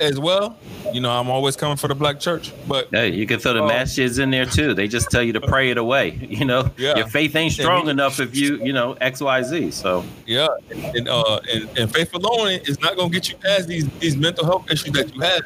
as 0.00 0.18
well. 0.18 0.56
You 0.92 1.00
know, 1.00 1.10
I'm 1.10 1.30
always 1.30 1.56
coming 1.56 1.76
for 1.76 1.88
the 1.88 1.94
black 1.94 2.18
church, 2.20 2.52
but 2.68 2.88
Hey, 2.90 3.10
you 3.10 3.26
can 3.26 3.38
throw 3.40 3.52
the 3.54 3.62
Oh. 3.62 3.66
masses 3.68 4.18
in 4.18 4.30
there 4.30 4.46
too. 4.46 4.74
They 4.74 4.88
just 4.88 5.10
tell 5.10 5.22
you 5.22 5.32
to 5.34 5.40
pray 5.40 5.70
it 5.70 5.78
away. 5.78 6.18
You 6.40 6.44
know, 6.46 6.70
Yeah. 6.78 6.96
your 6.96 7.06
faith 7.08 7.36
ain't 7.36 7.52
strong 7.52 7.84
we- 7.86 7.90
enough 7.90 8.18
if 8.20 8.34
you, 8.36 8.56
you 8.64 8.72
know, 8.72 8.96
X, 9.00 9.20
Y, 9.20 9.42
Z. 9.42 9.70
So 9.72 10.04
Yeah, 10.26 10.48
and 10.94 11.08
uh, 11.08 11.40
and, 11.52 11.68
and 11.78 11.92
faith 11.94 12.14
alone 12.14 12.48
is 12.66 12.80
not 12.80 12.96
gonna 12.96 13.10
get 13.10 13.28
you 13.28 13.36
past 13.36 13.68
these 13.68 13.86
these 14.00 14.16
mental 14.16 14.44
health 14.44 14.70
issues 14.70 14.92
that 14.92 15.14
you 15.14 15.20
have. 15.20 15.42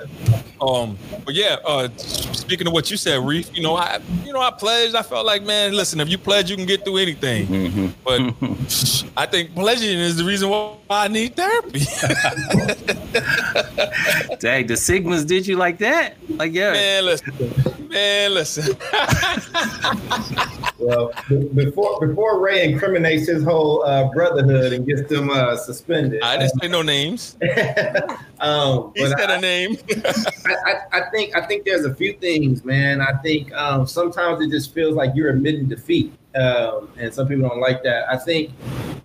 Um, 0.67 0.97
but 1.25 1.35
yeah, 1.35 1.57
uh, 1.67 1.89
speaking 1.99 2.67
of 2.67 2.73
what 2.73 2.91
you 2.91 2.97
said, 2.97 3.19
Reef, 3.25 3.55
you 3.55 3.63
know, 3.63 3.77
I 3.77 4.01
you 4.25 4.33
know 4.33 4.41
I 4.41 4.51
pledged. 4.51 4.95
I 4.95 5.03
felt 5.03 5.27
like, 5.27 5.43
man, 5.45 5.73
listen, 5.75 6.01
if 6.01 6.09
you 6.09 6.17
pledge, 6.17 6.49
you 6.51 6.57
can 6.57 6.65
get 6.67 6.85
through 6.85 6.99
anything. 6.99 7.47
mhm. 7.47 7.93
But 8.05 8.21
I 9.23 9.27
think 9.27 9.55
pledging 9.55 9.99
is 9.99 10.17
the 10.17 10.25
reason 10.25 10.49
why 10.49 10.75
I 10.89 11.09
need 11.09 11.37
therapy. 11.37 11.81
dang, 14.41 14.67
the 14.67 14.75
Sigmas 14.75 15.27
did 15.27 15.47
you 15.47 15.57
like 15.57 15.79
that? 15.79 16.15
Like, 16.31 16.53
yeah. 16.53 16.73
man, 16.73 17.05
listen, 17.05 17.89
man, 17.89 18.35
listen. 18.35 18.77
Well, 20.77 21.13
be- 21.29 21.49
before 21.55 22.05
before 22.07 22.41
Ray 22.41 22.65
incriminates 22.65 23.29
his 23.29 23.43
whole 23.45 23.85
uh, 23.85 24.11
brotherhood 24.13 24.73
and 24.73 24.85
gets 24.87 25.09
them 25.09 25.31
uh, 25.31 25.57
suspended, 25.57 26.21
I 26.23 26.37
didn't 26.37 26.61
say 26.61 26.69
no 26.69 26.83
names. 26.83 27.37
um, 28.41 28.93
He 28.95 29.03
but 29.03 29.17
said 29.19 29.31
I, 29.31 29.37
a 29.37 29.41
name. 29.41 29.77
I, 29.89 30.54
I, 30.65 30.99
I 30.99 31.11
think 31.11 31.37
I 31.37 31.47
think 31.47 31.65
there's 31.65 31.85
a 31.85 31.95
few 31.95 32.15
things, 32.15 32.65
man. 32.65 33.01
I 33.01 33.13
think 33.23 33.53
um, 33.55 33.87
sometimes 33.87 34.41
it 34.41 34.51
just 34.51 34.73
feels 34.73 34.95
like 34.95 35.13
you're 35.15 35.31
admitting 35.31 35.69
defeat, 35.69 36.13
um, 36.35 36.91
and 36.97 37.13
some 37.13 37.29
people 37.29 37.49
don't 37.49 37.61
like 37.61 37.83
that. 37.85 38.11
I 38.11 38.17
think, 38.17 38.51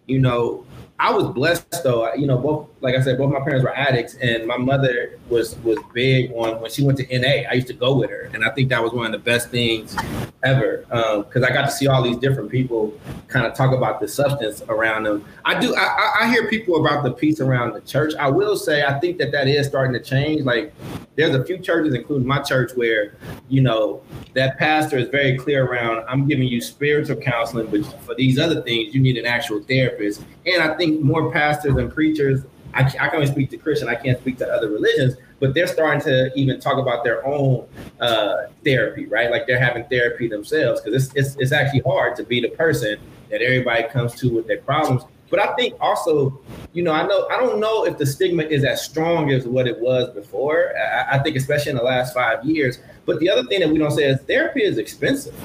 you 0.08 0.20
know, 0.20 0.66
I 1.00 1.12
was 1.14 1.28
blessed 1.28 1.82
though. 1.84 2.14
You 2.14 2.28
know, 2.28 2.38
both 2.38 2.68
like 2.82 2.96
I 2.96 3.02
said, 3.02 3.18
both 3.18 3.32
my 3.32 3.40
parents 3.40 3.64
were 3.64 3.76
addicts, 3.76 4.16
and 4.16 4.46
my 4.46 4.58
mother 4.58 5.18
was 5.30 5.56
was 5.60 5.78
big 5.94 6.32
on 6.34 6.60
when 6.62 6.70
she 6.70 6.84
went 6.84 6.98
to 7.00 7.20
NA. 7.20 7.50
I 7.50 7.54
used 7.54 7.68
to 7.68 7.74
go 7.74 7.96
with 7.96 8.10
her, 8.10 8.30
and 8.34 8.44
I 8.44 8.50
think 8.52 8.70
that 8.70 8.84
was 8.84 8.92
one 8.92 9.06
of 9.06 9.12
the 9.14 9.20
best 9.20 9.50
things 9.50 9.96
ever 10.44 10.86
um, 10.92 11.24
because 11.24 11.44
I 11.44 11.50
got 11.52 11.66
to 11.66 11.72
see 11.72 11.88
all 11.88 12.02
these 12.02 12.18
different 12.18 12.50
people 12.50 12.98
kind 13.28 13.46
of 13.46 13.54
talk 13.54 13.74
about 13.74 14.00
the 14.00 14.08
substance 14.08 14.62
around 14.70 15.04
them. 15.04 15.26
I 15.46 15.60
do. 15.60 15.74
I, 15.76 16.16
I- 16.22 16.30
hear 16.30 16.48
people 16.48 16.86
about 16.86 17.04
the 17.04 17.12
peace 17.12 17.40
around 17.40 17.74
the 17.74 17.82
church. 17.82 18.14
I 18.20 18.30
will 18.30 18.56
say 18.56 18.84
I 18.84 19.00
think 19.00 19.18
that 19.18 19.32
that 19.32 19.48
is 19.48 19.66
starting 19.68 19.94
to 19.94 20.00
change. 20.00 20.44
Like 20.44 20.74
there's 21.16 21.34
a 21.36 21.44
few 21.44 21.58
churches, 21.58 21.94
including 21.94 22.28
my 22.28 22.40
church, 22.40 22.72
where 22.76 23.16
you 23.48 23.62
know 23.62 24.02
that 24.36 24.58
pastor 24.58 24.98
is 24.98 25.10
very 25.10 25.38
clear 25.38 25.66
around. 25.66 26.04
I'm 26.08 26.28
giving 26.28 26.48
you 26.48 26.62
spiritual 26.62 27.16
counseling, 27.18 27.68
but 27.68 27.84
for 28.04 28.16
these 28.16 28.38
other 28.38 28.62
things, 28.62 28.94
you 28.94 29.02
need 29.02 29.18
an 29.18 29.26
actual 29.26 29.62
therapist. 29.64 30.24
And 30.46 30.62
I 30.62 30.76
think 30.78 30.88
think 30.89 31.04
more 31.04 31.32
pastors 31.32 31.75
and 31.75 31.91
preachers. 31.93 32.41
I, 32.73 32.84
I 32.84 33.08
can 33.08 33.15
only 33.15 33.28
speak 33.28 33.49
to 33.52 33.58
Christian. 33.58 33.89
I 33.89 33.95
can't 33.95 34.19
speak 34.19 34.38
to 34.39 34.47
other 34.47 34.69
religions, 34.69 35.15
but 35.39 35.54
they're 35.54 35.67
starting 35.67 36.02
to 36.02 36.32
even 36.36 36.60
talk 36.60 36.78
about 36.78 37.04
their 37.04 37.25
own 37.25 37.67
uh, 37.99 38.47
therapy, 38.63 39.06
right? 39.08 39.32
Like 39.32 39.47
they're 39.47 39.60
having 39.60 39.86
therapy 39.86 40.28
themselves 40.28 40.82
because 40.82 41.06
it's, 41.06 41.15
it's 41.15 41.36
it's 41.39 41.52
actually 41.52 41.82
hard 41.82 42.15
to 42.17 42.23
be 42.23 42.39
the 42.41 42.49
person 42.49 42.99
that 43.32 43.41
everybody 43.41 43.84
comes 43.89 44.15
to 44.15 44.34
with 44.34 44.47
their 44.47 44.60
problems. 44.60 45.04
But 45.30 45.39
I 45.39 45.56
think 45.56 45.76
also, 45.80 46.39
you 46.74 46.84
know, 46.84 46.92
I 46.92 47.06
know 47.06 47.28
I 47.30 47.38
don't 47.38 47.60
know 47.60 47.86
if 47.86 47.98
the 47.98 48.06
stigma 48.06 48.44
is 48.44 48.63
as 48.63 48.84
strong 48.84 49.32
as 49.32 49.46
what 49.48 49.68
it 49.68 49.80
was 49.80 50.10
before. 50.10 50.74
I, 50.78 51.18
I 51.18 51.20
think 51.20 51.36
especially 51.36 51.72
in 51.72 51.78
the 51.78 51.84
last 51.84 52.13
five 52.13 52.44
years. 52.44 52.80
But 53.06 53.20
the 53.20 53.30
other 53.30 53.44
thing 53.46 53.60
that 53.62 53.70
we 53.70 53.80
don't 53.80 53.92
say 53.92 54.04
is 54.04 54.20
therapy 54.22 54.63
is 54.63 54.78
expensive. 54.78 55.36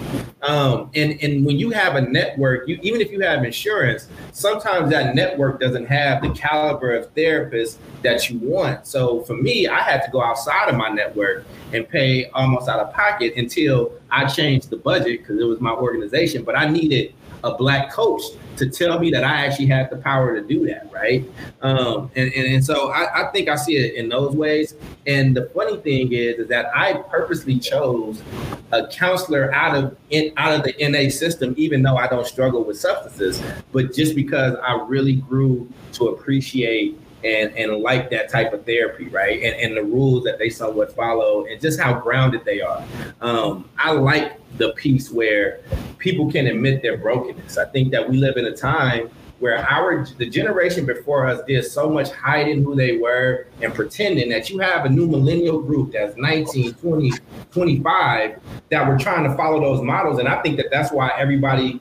Um, 0.42 0.90
and 0.94 1.18
and 1.22 1.46
when 1.46 1.58
you 1.58 1.70
have 1.70 1.96
a 1.96 2.02
network, 2.02 2.68
you 2.68 2.78
even 2.82 3.00
if 3.00 3.10
you 3.10 3.20
have 3.20 3.44
insurance, 3.44 4.08
sometimes 4.32 4.90
that 4.90 5.14
network 5.14 5.60
doesn't 5.60 5.86
have 5.86 6.22
the 6.22 6.30
caliber 6.30 6.94
of 6.94 7.14
therapists 7.14 7.78
that 8.02 8.28
you 8.28 8.38
want. 8.40 8.86
So 8.86 9.20
for 9.22 9.34
me, 9.34 9.66
I 9.66 9.80
had 9.80 10.02
to 10.02 10.10
go 10.10 10.22
outside 10.22 10.68
of 10.68 10.76
my 10.76 10.90
network 10.90 11.46
and 11.72 11.88
pay 11.88 12.26
almost 12.30 12.68
out 12.68 12.80
of 12.80 12.92
pocket 12.92 13.34
until 13.36 13.92
I 14.10 14.26
changed 14.26 14.68
the 14.68 14.76
budget 14.76 15.20
because 15.20 15.40
it 15.40 15.44
was 15.44 15.60
my 15.60 15.72
organization. 15.72 16.44
But 16.44 16.58
I 16.58 16.68
needed 16.68 17.14
a 17.42 17.56
black 17.56 17.92
coach 17.92 18.22
to 18.56 18.68
tell 18.68 18.98
me 18.98 19.10
that 19.10 19.24
I 19.24 19.46
actually 19.46 19.66
had 19.66 19.90
the 19.90 19.96
power 19.96 20.34
to 20.38 20.46
do 20.46 20.66
that, 20.66 20.90
right? 20.92 21.24
Um, 21.62 22.10
and, 22.14 22.32
and, 22.32 22.46
and 22.46 22.64
so 22.64 22.90
I, 22.90 23.22
I 23.22 23.32
think 23.32 23.48
I 23.48 23.56
see 23.56 23.76
it 23.76 23.94
in 23.94 24.08
those 24.08 24.34
ways. 24.34 24.74
And 25.06 25.36
the 25.36 25.46
funny 25.54 25.76
thing 25.78 26.12
is, 26.12 26.38
is 26.38 26.48
that 26.48 26.66
I 26.74 26.94
purposely 26.94 27.58
chose 27.58 28.22
a 28.72 28.86
counselor 28.88 29.52
out 29.52 29.76
of 29.76 29.96
in, 30.10 30.32
out 30.36 30.54
of 30.54 30.62
the 30.62 30.74
NA 30.88 31.10
system, 31.10 31.54
even 31.56 31.82
though 31.82 31.96
I 31.96 32.06
don't 32.06 32.26
struggle 32.26 32.64
with 32.64 32.78
substances, 32.78 33.42
but 33.72 33.92
just 33.92 34.14
because 34.14 34.56
I 34.62 34.80
really 34.86 35.16
grew 35.16 35.68
to 35.92 36.08
appreciate 36.08 36.98
and 37.24 37.56
and 37.56 37.78
like 37.78 38.10
that 38.10 38.28
type 38.28 38.52
of 38.52 38.64
therapy, 38.64 39.08
right? 39.08 39.42
And 39.42 39.54
and 39.56 39.76
the 39.76 39.82
rules 39.82 40.24
that 40.24 40.38
they 40.38 40.50
somewhat 40.50 40.94
follow, 40.94 41.46
and 41.46 41.60
just 41.60 41.80
how 41.80 41.94
grounded 41.94 42.44
they 42.44 42.60
are. 42.60 42.84
Um, 43.20 43.68
I 43.78 43.92
like 43.92 44.40
the 44.58 44.72
piece 44.72 45.10
where 45.10 45.60
people 45.98 46.30
can 46.30 46.46
admit 46.46 46.82
their 46.82 46.98
brokenness. 46.98 47.58
I 47.58 47.64
think 47.66 47.90
that 47.92 48.08
we 48.08 48.18
live 48.18 48.36
in 48.36 48.46
a 48.46 48.56
time 48.56 49.10
where 49.40 49.58
our 49.68 50.06
the 50.18 50.28
generation 50.28 50.86
before 50.86 51.26
us 51.26 51.42
did 51.46 51.64
so 51.64 51.90
much 51.90 52.10
hiding 52.12 52.62
who 52.62 52.74
they 52.74 52.98
were 52.98 53.46
and 53.60 53.74
pretending 53.74 54.28
that 54.28 54.48
you 54.48 54.58
have 54.58 54.84
a 54.84 54.88
new 54.88 55.06
millennial 55.06 55.60
group 55.60 55.92
that's 55.92 56.16
19 56.16 56.72
20 56.74 57.12
25 57.50 58.40
that 58.70 58.88
were 58.88 58.96
trying 58.96 59.28
to 59.28 59.36
follow 59.36 59.60
those 59.60 59.82
models 59.82 60.18
and 60.18 60.28
i 60.28 60.40
think 60.40 60.56
that 60.56 60.66
that's 60.70 60.92
why 60.92 61.10
everybody 61.18 61.80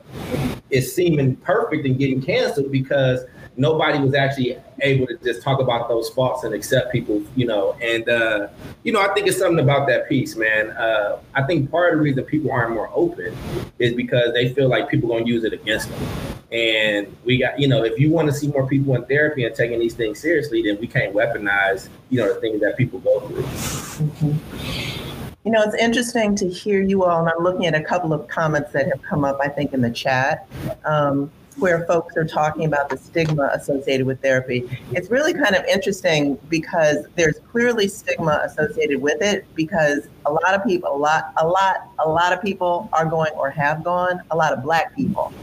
is 0.72 0.94
seeming 0.94 1.36
perfect 1.38 1.86
and 1.86 2.00
getting 2.00 2.22
canceled 2.22 2.72
because 2.72 3.22
nobody 3.58 4.00
was 4.00 4.14
actually 4.14 4.58
able 4.82 5.08
to 5.08 5.18
just 5.18 5.42
talk 5.42 5.60
about 5.60 5.88
those 5.88 6.10
faults 6.10 6.44
and 6.44 6.54
accept 6.54 6.92
people, 6.92 7.24
you 7.36 7.46
know. 7.46 7.76
And 7.82 8.08
uh, 8.10 8.48
you 8.84 8.92
know, 8.92 9.02
I 9.02 9.14
think 9.14 9.28
it's 9.28 9.38
something 9.38 9.64
about 9.64 9.88
that 9.88 10.10
piece, 10.10 10.36
man. 10.36 10.72
Uh, 10.72 11.20
I 11.34 11.44
think 11.44 11.70
part 11.70 11.94
of 11.94 12.00
the 12.00 12.04
reason 12.04 12.24
people 12.24 12.52
aren't 12.52 12.74
more 12.74 12.90
open 12.94 13.36
is 13.80 13.94
because 13.94 14.34
they 14.34 14.54
feel 14.54 14.70
like 14.70 14.90
people 14.90 15.10
gonna 15.10 15.26
use 15.26 15.44
it 15.44 15.54
against 15.54 15.90
them. 15.90 16.08
And 16.52 17.16
we 17.26 17.40
got, 17.40 17.60
you 17.60 17.68
know, 17.68 17.84
if 17.84 18.00
you 18.00 18.12
want 18.12 18.28
to 18.28 18.34
see 18.34 18.48
more 18.48 18.68
people 18.68 18.94
in 18.96 19.04
therapy 19.06 19.44
and 19.44 19.56
taking 19.56 19.80
these 19.80 19.96
things 19.96 20.20
seriously, 20.20 20.62
then 20.62 20.80
we 20.80 20.86
can't 20.86 21.14
weaponize, 21.14 21.90
you 22.12 22.20
know, 22.20 22.32
the 22.32 22.40
things 22.40 22.62
that 22.62 22.78
people 22.78 23.00
go 23.00 23.22
through. 23.22 23.42
Mm-hmm. 23.42 25.14
You 25.46 25.52
know, 25.52 25.62
it's 25.64 25.76
interesting 25.76 26.36
to 26.36 26.48
hear 26.48 26.82
you 26.82 27.04
all, 27.04 27.20
and 27.20 27.28
I'm 27.28 27.44
looking 27.44 27.66
at 27.66 27.76
a 27.76 27.82
couple 27.82 28.14
of 28.14 28.28
comments 28.28 28.72
that 28.72 28.86
have 28.88 29.02
come 29.02 29.26
up, 29.26 29.40
I 29.42 29.50
think, 29.50 29.74
in 29.74 29.82
the 29.82 29.92
chat. 29.92 30.48
Um, 30.86 31.32
where 31.58 31.86
folks 31.86 32.16
are 32.18 32.26
talking 32.26 32.66
about 32.66 32.90
the 32.90 32.98
stigma 32.98 33.50
associated 33.54 34.06
with 34.06 34.22
therapy. 34.22 34.70
It's 34.92 35.10
really 35.10 35.34
kind 35.34 35.56
of 35.56 35.64
interesting 35.66 36.38
because 36.50 37.06
there's 37.16 37.40
clearly 37.52 37.88
stigma 37.88 38.42
associated 38.44 39.02
with 39.02 39.22
it 39.22 39.46
because 39.56 40.08
a 40.26 40.32
lot 40.32 40.54
of 40.54 40.64
people, 40.64 40.96
a 40.96 40.98
lot, 40.98 41.34
a 41.38 41.48
lot, 41.48 41.90
a 42.00 42.08
lot 42.08 42.34
of 42.34 42.42
people 42.42 42.90
are 42.94 43.06
going 43.06 43.32
or 43.34 43.50
have 43.50 43.84
gone, 43.84 44.22
a 44.32 44.36
lot 44.36 44.54
of 44.54 44.64
black 44.64 44.96
people 44.96 45.34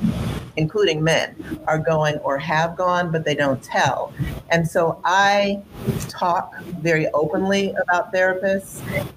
including 0.61 1.03
men, 1.03 1.27
are 1.67 1.79
going 1.79 2.17
or 2.19 2.39
have 2.39 2.77
gone, 2.77 3.11
but 3.11 3.25
they 3.25 3.35
don't 3.35 3.63
tell. 3.63 4.13
And 4.51 4.69
so 4.69 5.01
I 5.05 5.63
talk 6.09 6.55
very 6.89 7.07
openly 7.09 7.75
about 7.83 8.13
therapists. 8.13 8.73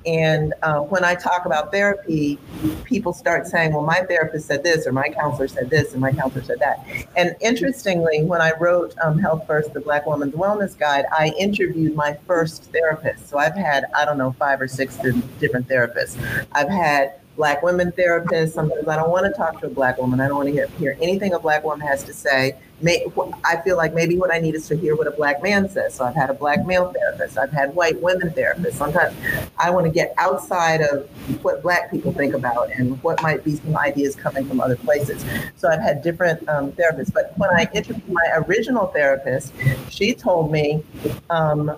And 0.06 0.54
uh, 0.64 0.80
when 0.82 1.04
I 1.04 1.16
talk 1.16 1.46
about 1.46 1.72
therapy, 1.72 2.40
people 2.84 3.14
start 3.14 3.48
saying, 3.48 3.74
well, 3.74 3.84
my 3.84 4.02
therapist 4.02 4.48
said 4.48 4.64
this, 4.64 4.88
or 4.88 4.92
my 4.92 5.10
counselor 5.10 5.48
said 5.48 5.70
this, 5.70 5.92
and 5.94 6.02
my 6.02 6.12
counselor 6.12 6.44
said 6.44 6.60
that. 6.60 6.86
And 7.16 7.36
interestingly, 7.42 8.24
when 8.24 8.42
I 8.42 8.52
wrote 8.60 8.96
um, 9.04 9.20
Health 9.20 9.46
First, 9.46 9.74
the 9.74 9.82
Black 9.82 10.06
Woman's 10.06 10.34
Wellness 10.34 10.78
Guide, 10.78 11.06
I 11.12 11.34
interviewed 11.40 11.96
my 11.96 12.18
first 12.28 12.72
therapist. 12.72 13.30
So 13.30 13.38
I've 13.38 13.56
had, 13.56 13.86
I 13.96 14.06
don't 14.06 14.18
know, 14.18 14.32
five 14.34 14.62
or 14.62 14.68
six 14.68 14.98
different 15.40 15.68
therapists. 15.68 16.18
I've 16.54 16.70
had 16.70 17.20
black 17.36 17.64
women 17.64 17.92
therapists. 17.92 18.54
Sometimes 18.54 18.88
I 18.88 18.96
don't 18.96 19.10
want 19.10 19.26
to 19.26 19.32
talk 19.34 19.60
to 19.62 19.68
a 19.68 19.70
black 19.70 19.98
woman. 19.98 20.20
I 20.20 20.28
don't 20.28 20.38
want 20.38 20.48
to 20.48 20.54
hear, 20.54 20.68
hear 20.80 20.98
anything 21.02 21.34
a 21.34 21.40
black 21.40 21.64
woman 21.64 21.86
has 21.86 22.04
to 22.04 22.14
say 22.14 22.58
may, 22.84 23.06
I 23.46 23.62
feel 23.62 23.78
like 23.78 23.94
maybe 23.94 24.18
what 24.18 24.32
I 24.32 24.40
need 24.40 24.56
is 24.56 24.68
to 24.68 24.76
hear 24.76 24.96
what 24.96 25.08
a 25.08 25.12
black 25.12 25.42
man 25.42 25.70
says. 25.70 25.96
So 25.96 26.06
I've 26.06 26.16
had 26.16 26.30
a 26.30 26.34
black 26.34 26.66
male 26.66 26.92
therapist. 26.92 27.38
I've 27.38 27.52
had 27.52 27.74
white 27.74 28.00
women 28.02 28.30
therapists. 28.32 28.74
Sometimes 28.74 29.16
I 29.58 29.70
want 29.72 29.86
to 29.86 29.92
get 29.92 30.14
outside 30.18 30.82
of 30.82 31.08
what 31.44 31.64
black 31.64 31.90
people 31.90 32.12
think 32.12 32.34
about 32.34 32.72
and 32.72 33.02
what 33.02 33.22
might 33.24 33.44
be 33.44 33.56
some 33.56 33.78
ideas 33.78 34.16
coming 34.16 34.46
from 34.46 34.60
other 34.60 34.76
places. 34.76 35.24
So 35.56 35.70
I've 35.70 35.82
had 35.82 36.02
different 36.02 36.48
um, 36.50 36.74
therapists. 36.74 37.14
But 37.14 37.34
when 37.38 37.50
I 37.52 37.68
interviewed 37.74 38.08
my 38.10 38.44
original 38.48 38.88
therapist, 38.88 39.54
she 39.96 40.14
told 40.14 40.52
me 40.52 40.84
um, 41.30 41.78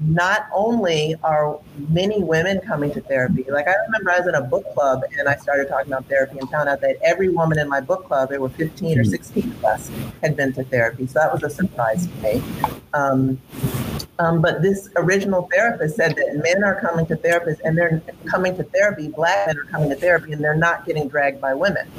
not 0.00 0.46
only 0.52 1.14
are 1.22 1.58
many 1.88 2.22
women 2.22 2.60
coming 2.60 2.90
to 2.92 3.00
therapy, 3.02 3.44
like 3.50 3.68
I 3.68 3.74
remember 3.86 4.10
I 4.10 4.18
was 4.18 4.28
in 4.28 4.34
a 4.34 4.42
book 4.42 4.64
club 4.74 5.02
and 5.18 5.28
I 5.28 5.36
started 5.36 5.68
talking 5.68 5.92
about 5.92 6.06
therapy 6.06 6.38
and 6.38 6.48
found 6.50 6.68
out 6.68 6.80
that 6.80 6.96
every 7.02 7.28
woman 7.28 7.58
in 7.58 7.68
my 7.68 7.80
book 7.80 8.06
club, 8.06 8.30
there 8.30 8.40
were 8.40 8.48
15 8.48 8.98
or 8.98 9.04
16 9.04 9.50
of 9.50 9.64
us, 9.64 9.90
had 10.22 10.36
been 10.36 10.52
to 10.54 10.64
therapy. 10.64 11.06
So 11.06 11.18
that 11.18 11.32
was 11.32 11.42
a 11.42 11.50
surprise 11.50 12.06
to 12.06 12.14
me. 12.22 12.42
Um, 12.94 13.40
um, 14.18 14.40
but 14.40 14.62
this 14.62 14.88
original 14.96 15.48
therapist 15.52 15.96
said 15.96 16.14
that 16.16 16.40
men 16.42 16.62
are 16.62 16.80
coming 16.80 17.04
to 17.06 17.16
therapists 17.16 17.60
and 17.64 17.76
they're 17.76 18.00
coming 18.26 18.56
to 18.56 18.62
therapy, 18.62 19.08
black 19.08 19.48
men 19.48 19.58
are 19.58 19.64
coming 19.64 19.90
to 19.90 19.96
therapy 19.96 20.32
and 20.32 20.42
they're 20.42 20.54
not 20.54 20.86
getting 20.86 21.08
dragged 21.08 21.40
by 21.40 21.52
women. 21.52 21.90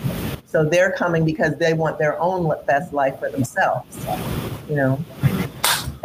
So 0.45 0.63
they're 0.63 0.91
coming 0.91 1.25
because 1.25 1.58
they 1.58 1.73
want 1.73 1.97
their 1.97 2.17
own 2.21 2.49
best 2.65 2.93
life 2.93 3.19
for 3.19 3.29
themselves, 3.29 4.05
you 4.69 4.75
know. 4.75 5.03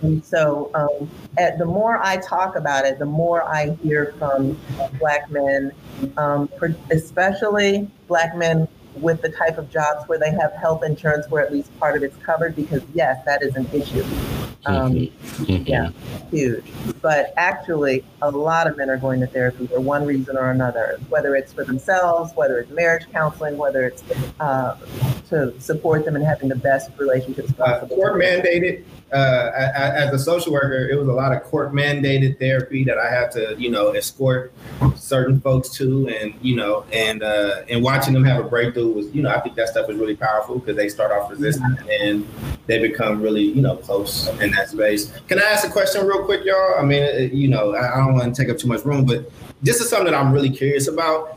And 0.02 0.24
so, 0.24 0.70
um, 0.74 1.10
at, 1.38 1.58
the 1.58 1.64
more 1.64 1.98
I 2.02 2.16
talk 2.18 2.56
about 2.56 2.84
it, 2.84 2.98
the 2.98 3.06
more 3.06 3.42
I 3.42 3.70
hear 3.82 4.14
from 4.18 4.58
Black 4.98 5.30
men, 5.30 5.72
um, 6.16 6.48
especially 6.90 7.90
Black 8.08 8.36
men 8.36 8.68
with 8.96 9.22
the 9.22 9.28
type 9.28 9.58
of 9.58 9.70
jobs 9.70 10.08
where 10.08 10.18
they 10.18 10.30
have 10.30 10.52
health 10.52 10.82
insurance 10.82 11.28
where 11.30 11.44
at 11.44 11.52
least 11.52 11.76
part 11.78 11.96
of 11.96 12.02
it's 12.02 12.16
covered 12.18 12.56
because 12.56 12.82
yes 12.92 13.24
that 13.24 13.42
is 13.42 13.54
an 13.56 13.66
issue. 13.72 14.02
Um, 14.66 14.92
mm-hmm. 14.92 15.62
yeah 15.66 15.90
huge. 16.30 16.64
But 17.00 17.32
actually 17.36 18.04
a 18.20 18.30
lot 18.30 18.66
of 18.66 18.76
men 18.76 18.90
are 18.90 18.98
going 18.98 19.20
to 19.20 19.26
therapy 19.26 19.66
for 19.66 19.80
one 19.80 20.04
reason 20.04 20.36
or 20.36 20.50
another 20.50 20.98
whether 21.08 21.34
it's 21.36 21.52
for 21.52 21.64
themselves 21.64 22.32
whether 22.34 22.58
it's 22.58 22.70
marriage 22.70 23.06
counseling 23.12 23.56
whether 23.56 23.86
it's 23.86 24.02
uh, 24.40 24.76
to 25.28 25.58
support 25.60 26.04
them 26.04 26.16
in 26.16 26.22
having 26.22 26.48
the 26.48 26.56
best 26.56 26.90
relationships 26.98 27.52
possible. 27.52 27.94
Uh, 27.94 27.96
court 27.96 28.20
mandated 28.20 28.84
uh, 29.12 29.50
as 29.86 30.12
a 30.12 30.18
social 30.18 30.52
worker, 30.52 30.88
it 30.88 30.98
was 30.98 31.08
a 31.08 31.12
lot 31.12 31.32
of 31.32 31.42
court 31.42 31.72
mandated 31.72 32.38
therapy 32.38 32.84
that 32.84 32.98
I 32.98 33.10
had 33.10 33.30
to, 33.32 33.56
you 33.58 33.70
know, 33.70 33.90
escort 33.90 34.52
certain 34.96 35.40
folks 35.40 35.70
to, 35.70 36.08
and 36.08 36.34
you 36.42 36.56
know, 36.56 36.84
and 36.92 37.22
uh, 37.22 37.62
and 37.68 37.82
watching 37.82 38.14
them 38.14 38.24
have 38.24 38.44
a 38.44 38.48
breakthrough 38.48 38.92
was, 38.92 39.06
you 39.14 39.22
know, 39.22 39.30
I 39.30 39.40
think 39.40 39.56
that 39.56 39.68
stuff 39.68 39.90
is 39.90 39.96
really 39.96 40.16
powerful 40.16 40.58
because 40.58 40.76
they 40.76 40.88
start 40.88 41.12
off 41.12 41.30
resistant 41.30 41.80
and 41.88 42.26
they 42.70 42.78
become 42.78 43.20
really, 43.20 43.42
you 43.42 43.60
know, 43.60 43.76
close 43.76 44.28
in 44.40 44.52
that 44.52 44.68
space. 44.68 45.12
Can 45.26 45.40
I 45.40 45.42
ask 45.42 45.66
a 45.66 45.70
question 45.70 46.06
real 46.06 46.24
quick, 46.24 46.44
y'all? 46.44 46.78
I 46.78 46.84
mean, 46.84 47.02
uh, 47.02 47.18
you 47.34 47.48
know, 47.48 47.74
I 47.74 47.96
don't 47.96 48.14
want 48.14 48.32
to 48.32 48.40
take 48.40 48.48
up 48.48 48.58
too 48.58 48.68
much 48.68 48.84
room, 48.84 49.04
but 49.04 49.28
this 49.60 49.80
is 49.80 49.88
something 49.88 50.12
that 50.12 50.14
I'm 50.14 50.32
really 50.32 50.50
curious 50.50 50.86
about. 50.86 51.36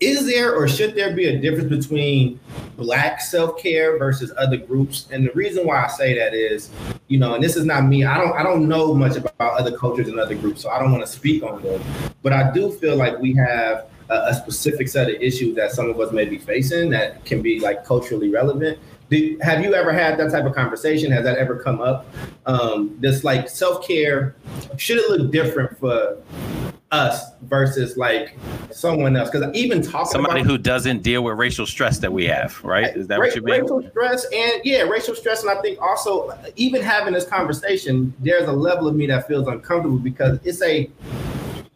Is 0.00 0.26
there 0.26 0.56
or 0.56 0.66
should 0.66 0.96
there 0.96 1.14
be 1.14 1.26
a 1.26 1.38
difference 1.38 1.86
between 1.86 2.40
black 2.76 3.20
self-care 3.20 3.96
versus 3.96 4.32
other 4.36 4.56
groups? 4.56 5.06
And 5.12 5.24
the 5.24 5.30
reason 5.34 5.64
why 5.64 5.84
I 5.84 5.86
say 5.86 6.18
that 6.18 6.34
is, 6.34 6.70
you 7.06 7.20
know, 7.20 7.34
and 7.34 7.44
this 7.44 7.54
is 7.54 7.64
not 7.64 7.84
me. 7.84 8.04
I 8.04 8.18
don't 8.18 8.32
I 8.36 8.42
don't 8.42 8.66
know 8.66 8.92
much 8.92 9.16
about 9.16 9.34
other 9.38 9.78
cultures 9.78 10.08
and 10.08 10.18
other 10.18 10.34
groups, 10.34 10.62
so 10.62 10.70
I 10.70 10.80
don't 10.80 10.90
want 10.90 11.06
to 11.06 11.12
speak 11.12 11.44
on 11.44 11.62
them. 11.62 11.80
But 12.24 12.32
I 12.32 12.50
do 12.52 12.72
feel 12.72 12.96
like 12.96 13.20
we 13.20 13.32
have 13.34 13.86
a 14.10 14.34
specific 14.34 14.88
set 14.88 15.08
of 15.08 15.14
issues 15.22 15.54
that 15.56 15.72
some 15.72 15.88
of 15.88 15.98
us 15.98 16.12
may 16.12 16.24
be 16.24 16.36
facing 16.36 16.90
that 16.90 17.24
can 17.24 17.40
be 17.40 17.60
like 17.60 17.84
culturally 17.84 18.30
relevant. 18.30 18.78
Do, 19.12 19.38
have 19.42 19.62
you 19.62 19.74
ever 19.74 19.92
had 19.92 20.18
that 20.18 20.30
type 20.30 20.46
of 20.46 20.54
conversation? 20.54 21.12
Has 21.12 21.24
that 21.24 21.36
ever 21.36 21.56
come 21.62 21.82
up? 21.82 22.06
Um, 22.46 22.96
this 22.98 23.24
like 23.24 23.46
self 23.46 23.86
care, 23.86 24.34
should 24.78 24.96
it 24.96 25.10
look 25.10 25.30
different 25.30 25.78
for 25.78 26.16
us 26.92 27.32
versus 27.42 27.96
like 27.96 28.36
someone 28.70 29.16
else. 29.16 29.30
Because 29.30 29.54
even 29.54 29.82
talking 29.82 29.96
about 29.96 30.08
somebody 30.08 30.40
about, 30.40 30.50
who 30.50 30.58
doesn't 30.58 31.02
deal 31.02 31.24
with 31.24 31.36
racial 31.36 31.66
stress 31.66 31.98
that 31.98 32.12
we 32.12 32.26
have, 32.26 32.62
right? 32.64 32.96
Is 32.96 33.06
that 33.08 33.18
ra- 33.18 33.26
what 33.26 33.34
you 33.34 33.42
mean? 33.42 33.62
Racial 33.62 33.90
stress 33.90 34.26
and 34.32 34.52
yeah, 34.64 34.82
racial 34.82 35.14
stress, 35.14 35.42
and 35.42 35.50
I 35.50 35.60
think 35.60 35.80
also 35.80 36.38
even 36.56 36.82
having 36.82 37.14
this 37.14 37.26
conversation, 37.26 38.14
there's 38.20 38.48
a 38.48 38.52
level 38.52 38.88
of 38.88 38.94
me 38.94 39.06
that 39.06 39.26
feels 39.26 39.48
uncomfortable 39.48 39.98
because 39.98 40.38
it's 40.44 40.62
a 40.62 40.88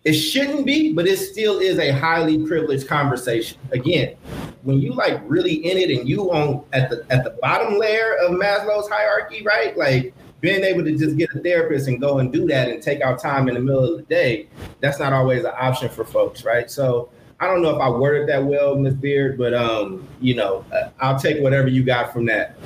it 0.07 0.12
shouldn't 0.12 0.64
be, 0.64 0.92
but 0.92 1.09
it 1.09 1.16
still 1.16 1.59
is 1.59 1.80
a 1.80 1.90
highly 1.90 2.46
privileged 2.46 2.86
conversation. 2.86 3.59
Again, 3.72 4.14
when 4.62 4.78
you 4.78 4.92
like 4.92 5.20
really 5.26 5.54
in 5.54 5.76
it 5.76 5.90
and 5.90 6.09
you 6.09 6.30
on 6.30 6.64
at 6.72 6.88
the 6.90 7.04
at 7.11 7.24
the 7.24 7.30
bottom 7.42 7.76
layer 7.76 8.14
of 8.22 8.30
Maslow's 8.30 8.88
hierarchy, 8.88 9.42
right? 9.42 9.76
Like 9.76 10.14
being 10.40 10.62
able 10.62 10.84
to 10.84 10.96
just 10.96 11.16
get 11.16 11.34
a 11.34 11.40
therapist 11.40 11.88
and 11.88 12.00
go 12.00 12.20
and 12.20 12.32
do 12.32 12.46
that 12.46 12.68
and 12.68 12.80
take 12.80 13.00
out 13.00 13.18
time 13.18 13.48
in 13.48 13.54
the 13.54 13.61
middle 13.61 13.82
of 13.82 13.96
the 13.96 14.04
day, 14.04 14.46
that's 14.78 15.00
not 15.00 15.12
always 15.12 15.42
an 15.42 15.50
option 15.59 15.88
for 15.88 16.04
folks, 16.04 16.44
right? 16.44 16.70
So 16.70 17.11
I 17.40 17.48
don't 17.48 17.61
know 17.61 17.74
if 17.74 17.82
I 17.82 17.90
worded 17.90 18.28
that 18.28 18.44
well, 18.44 18.76
Ms. 18.76 18.94
Beard, 18.94 19.36
but 19.36 19.54
um, 19.54 20.07
you 20.20 20.36
know, 20.36 20.64
uh, 20.72 20.90
I'll 21.00 21.18
take 21.18 21.42
whatever 21.42 21.66
you 21.66 21.82
got 21.82 22.12
from 22.12 22.26
that. 22.26 22.57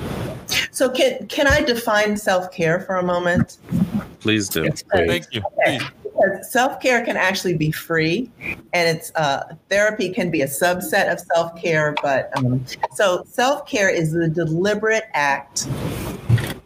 So 0.73 0.91
can 0.91 1.27
can 1.29 1.47
I 1.47 1.63
define 1.63 2.19
self 2.19 2.53
care 2.53 2.81
for 2.81 2.97
a 2.97 3.03
moment? 3.03 3.57
Please 4.21 4.51
do. 4.51 4.71
Thank 4.71 5.27
you. 5.33 5.43
Please. 5.65 5.83
Because 6.21 6.51
self 6.51 6.81
care 6.81 7.05
can 7.05 7.17
actually 7.17 7.57
be 7.57 7.71
free, 7.71 8.31
and 8.73 8.97
it's 8.97 9.13
uh, 9.15 9.55
therapy 9.69 10.11
can 10.11 10.31
be 10.31 10.43
a 10.43 10.47
subset 10.47 11.11
of 11.11 11.21
self 11.21 11.61
care. 11.61 11.95
But 12.03 12.37
um, 12.37 12.65
so 12.95 13.25
self 13.27 13.67
care 13.67 13.89
is 13.89 14.13
the 14.13 14.29
deliberate 14.29 15.05
act 15.15 15.67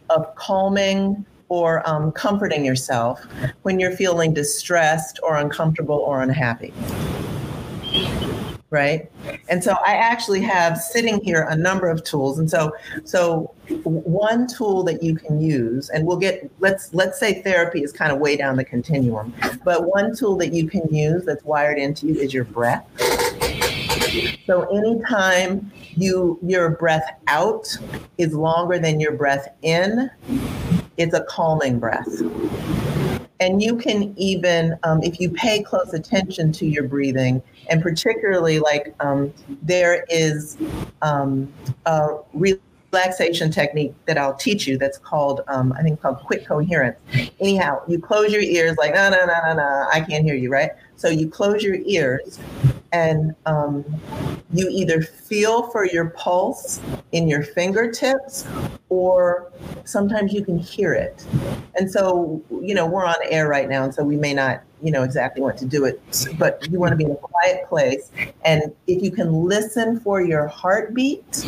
of 0.09 0.33
calming 0.35 1.25
or 1.49 1.87
um, 1.87 2.11
comforting 2.11 2.65
yourself 2.65 3.23
when 3.61 3.79
you're 3.79 3.95
feeling 3.95 4.33
distressed 4.33 5.19
or 5.23 5.37
uncomfortable 5.37 5.97
or 5.97 6.21
unhappy. 6.21 6.73
Right. 8.71 9.09
And 9.47 9.63
so 9.63 9.77
I 9.85 9.93
actually 9.93 10.41
have 10.41 10.77
sitting 10.77 11.23
here 11.23 11.43
a 11.49 11.55
number 11.55 11.87
of 11.87 12.03
tools. 12.03 12.39
And 12.39 12.49
so, 12.49 12.75
so 13.05 13.53
one 13.83 14.47
tool 14.47 14.83
that 14.83 15.03
you 15.03 15.15
can 15.15 15.39
use, 15.39 15.89
and 15.89 16.05
we'll 16.05 16.17
get 16.17 16.49
let's 16.59 16.93
let's 16.93 17.19
say 17.19 17.41
therapy 17.43 17.83
is 17.83 17.91
kind 17.91 18.11
of 18.11 18.19
way 18.19 18.35
down 18.35 18.57
the 18.57 18.65
continuum, 18.65 19.33
but 19.63 19.85
one 19.85 20.15
tool 20.15 20.35
that 20.37 20.51
you 20.51 20.67
can 20.67 20.93
use 20.93 21.25
that's 21.25 21.43
wired 21.43 21.77
into 21.77 22.07
you 22.07 22.15
is 22.15 22.33
your 22.33 22.43
breath. 22.43 22.85
So 24.45 24.63
anytime 24.75 25.71
you 25.95 26.39
your 26.41 26.69
breath 26.71 27.19
out 27.27 27.67
is 28.17 28.33
longer 28.33 28.79
than 28.79 28.99
your 28.99 29.13
breath 29.13 29.47
in, 29.61 30.09
it's 30.97 31.13
a 31.13 31.23
calming 31.25 31.79
breath. 31.79 32.07
And 33.39 33.61
you 33.61 33.75
can 33.75 34.13
even, 34.17 34.77
um, 34.83 35.03
if 35.03 35.19
you 35.19 35.29
pay 35.29 35.61
close 35.61 35.93
attention 35.93 36.51
to 36.53 36.65
your 36.65 36.83
breathing, 36.83 37.43
and 37.69 37.81
particularly 37.81 38.59
like 38.59 38.95
um, 38.99 39.33
there 39.61 40.05
is 40.09 40.57
um, 41.01 41.51
a 41.85 42.17
relaxation 42.33 43.51
technique 43.51 43.93
that 44.05 44.17
I'll 44.17 44.35
teach 44.35 44.67
you 44.67 44.77
that's 44.77 44.97
called, 44.97 45.41
um, 45.47 45.73
I 45.73 45.83
think 45.83 46.01
called 46.01 46.19
quick 46.19 46.45
coherence. 46.45 46.97
Anyhow, 47.41 47.81
you 47.87 47.99
close 47.99 48.31
your 48.31 48.41
ears 48.41 48.77
like, 48.77 48.93
no, 48.93 49.09
no, 49.09 49.25
no, 49.25 49.39
no, 49.47 49.53
no, 49.53 49.87
I 49.91 49.99
can't 49.99 50.23
hear 50.23 50.35
you, 50.35 50.49
right? 50.49 50.71
So 50.95 51.09
you 51.09 51.29
close 51.29 51.61
your 51.61 51.75
ears 51.75 52.39
and 52.93 53.35
um, 53.45 53.83
you 54.53 54.69
either 54.71 55.01
feel 55.01 55.69
for 55.71 55.85
your 55.85 56.11
pulse 56.11 56.79
in 57.11 57.27
your 57.27 57.43
fingertips 57.43 58.47
or 58.95 59.51
sometimes 59.83 60.33
you 60.33 60.43
can 60.43 60.57
hear 60.57 60.93
it. 60.93 61.25
And 61.75 61.91
so, 61.91 62.41
you 62.61 62.73
know, 62.73 62.85
we're 62.85 63.05
on 63.05 63.15
air 63.29 63.47
right 63.47 63.67
now, 63.67 63.83
and 63.83 63.93
so 63.93 64.03
we 64.03 64.15
may 64.15 64.33
not, 64.33 64.61
you 64.81 64.91
know, 64.91 65.03
exactly 65.03 65.41
want 65.41 65.57
to 65.57 65.65
do 65.65 65.83
it, 65.83 66.01
but 66.39 66.65
you 66.71 66.79
want 66.79 66.91
to 66.91 66.95
be 66.95 67.03
in 67.03 67.11
a 67.11 67.15
quiet 67.15 67.67
place. 67.67 68.11
And 68.45 68.73
if 68.87 69.03
you 69.03 69.11
can 69.11 69.33
listen 69.33 69.99
for 69.99 70.21
your 70.21 70.47
heartbeat, 70.47 71.45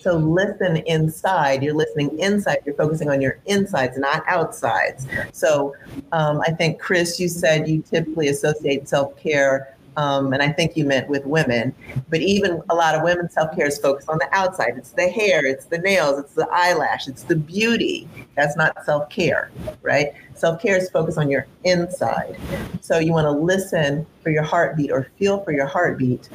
so 0.00 0.16
listen 0.16 0.76
inside. 0.86 1.62
You're 1.62 1.74
listening 1.74 2.16
inside. 2.18 2.58
You're 2.64 2.76
focusing 2.76 3.10
on 3.10 3.20
your 3.20 3.40
insides, 3.46 3.98
not 3.98 4.22
outsides. 4.28 5.06
So 5.32 5.74
um, 6.12 6.40
I 6.42 6.52
think, 6.52 6.78
Chris, 6.78 7.18
you 7.18 7.26
said 7.26 7.68
you 7.68 7.82
typically 7.82 8.28
associate 8.28 8.88
self 8.88 9.16
care 9.16 9.73
um, 9.96 10.32
and 10.32 10.42
I 10.42 10.50
think 10.50 10.76
you 10.76 10.84
meant 10.84 11.08
with 11.08 11.24
women, 11.24 11.74
but 12.08 12.20
even 12.20 12.62
a 12.68 12.74
lot 12.74 12.94
of 12.94 13.02
women's 13.02 13.34
self 13.34 13.54
care 13.54 13.66
is 13.66 13.78
focused 13.78 14.08
on 14.08 14.18
the 14.18 14.28
outside. 14.32 14.74
It's 14.76 14.90
the 14.90 15.08
hair, 15.08 15.46
it's 15.46 15.66
the 15.66 15.78
nails, 15.78 16.18
it's 16.18 16.34
the 16.34 16.48
eyelash, 16.50 17.06
it's 17.06 17.22
the 17.22 17.36
beauty. 17.36 18.08
That's 18.34 18.56
not 18.56 18.84
self 18.84 19.08
care, 19.08 19.50
right? 19.82 20.12
Self 20.34 20.60
care 20.60 20.76
is 20.76 20.90
focused 20.90 21.18
on 21.18 21.30
your 21.30 21.46
inside. 21.62 22.36
So 22.80 22.98
you 22.98 23.12
want 23.12 23.26
to 23.26 23.30
listen 23.30 24.06
for 24.22 24.30
your 24.30 24.42
heartbeat 24.42 24.90
or 24.90 25.08
feel 25.18 25.42
for 25.44 25.52
your 25.52 25.66
heartbeat. 25.66 26.28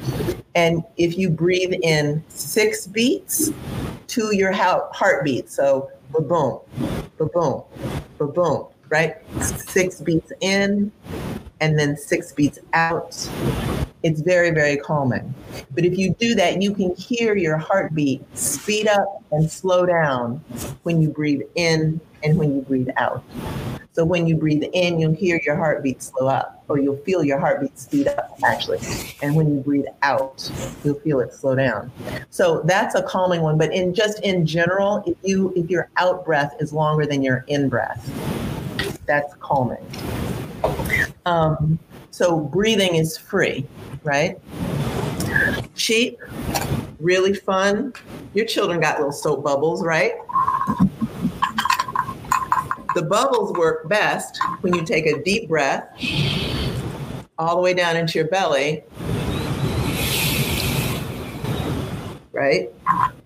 And 0.54 0.82
if 0.96 1.18
you 1.18 1.28
breathe 1.28 1.74
in 1.82 2.24
six 2.28 2.86
beats 2.86 3.50
to 4.08 4.34
your 4.34 4.52
heartbeat, 4.52 5.50
so 5.50 5.90
ba 6.12 6.20
boom, 6.20 6.60
ba 7.18 7.26
boom, 7.26 7.62
ba 8.18 8.26
boom, 8.26 8.66
right? 8.88 9.16
Six 9.42 10.00
beats 10.00 10.32
in, 10.40 10.90
and 11.60 11.78
then 11.78 11.96
six 11.96 12.32
beats 12.32 12.58
out. 12.72 13.28
It's 14.02 14.20
very, 14.20 14.50
very 14.50 14.78
calming. 14.78 15.34
But 15.72 15.84
if 15.84 15.98
you 15.98 16.14
do 16.14 16.34
that, 16.34 16.62
you 16.62 16.74
can 16.74 16.94
hear 16.96 17.36
your 17.36 17.58
heartbeat 17.58 18.22
speed 18.36 18.88
up 18.88 19.22
and 19.30 19.50
slow 19.50 19.84
down 19.84 20.36
when 20.84 21.02
you 21.02 21.10
breathe 21.10 21.42
in 21.54 22.00
and 22.22 22.38
when 22.38 22.54
you 22.54 22.62
breathe 22.62 22.88
out. 22.96 23.22
So 23.92 24.04
when 24.04 24.26
you 24.26 24.36
breathe 24.36 24.62
in, 24.72 25.00
you'll 25.00 25.12
hear 25.12 25.40
your 25.44 25.56
heartbeat 25.56 26.02
slow 26.02 26.28
up, 26.28 26.64
or 26.68 26.78
you'll 26.78 26.96
feel 26.98 27.24
your 27.24 27.38
heartbeat 27.38 27.76
speed 27.78 28.06
up, 28.06 28.38
actually. 28.44 28.78
And 29.20 29.34
when 29.34 29.52
you 29.52 29.60
breathe 29.60 29.86
out, 30.02 30.50
you'll 30.84 31.00
feel 31.00 31.20
it 31.20 31.34
slow 31.34 31.56
down. 31.56 31.90
So 32.30 32.62
that's 32.64 32.94
a 32.94 33.02
calming 33.02 33.42
one. 33.42 33.58
But 33.58 33.74
in 33.74 33.92
just 33.92 34.22
in 34.22 34.46
general, 34.46 35.02
if 35.06 35.16
you 35.22 35.52
if 35.56 35.68
your 35.68 35.90
out 35.96 36.24
breath 36.24 36.54
is 36.60 36.72
longer 36.72 37.04
than 37.04 37.22
your 37.22 37.44
in 37.48 37.68
breath, 37.68 38.06
that's 39.06 39.34
calming. 39.34 39.84
Um, 41.26 41.78
so 42.10 42.40
breathing 42.40 42.96
is 42.96 43.16
free, 43.16 43.66
right? 44.02 44.38
Cheap, 45.74 46.18
really 46.98 47.34
fun. 47.34 47.92
Your 48.34 48.46
children 48.46 48.80
got 48.80 48.98
little 48.98 49.12
soap 49.12 49.44
bubbles, 49.44 49.84
right? 49.84 50.14
The 52.94 53.02
bubbles 53.02 53.52
work 53.52 53.88
best 53.88 54.40
when 54.62 54.74
you 54.74 54.84
take 54.84 55.06
a 55.06 55.22
deep 55.22 55.48
breath 55.48 55.88
all 57.38 57.56
the 57.56 57.62
way 57.62 57.72
down 57.72 57.96
into 57.96 58.18
your 58.18 58.28
belly, 58.28 58.82
right? 62.32 62.70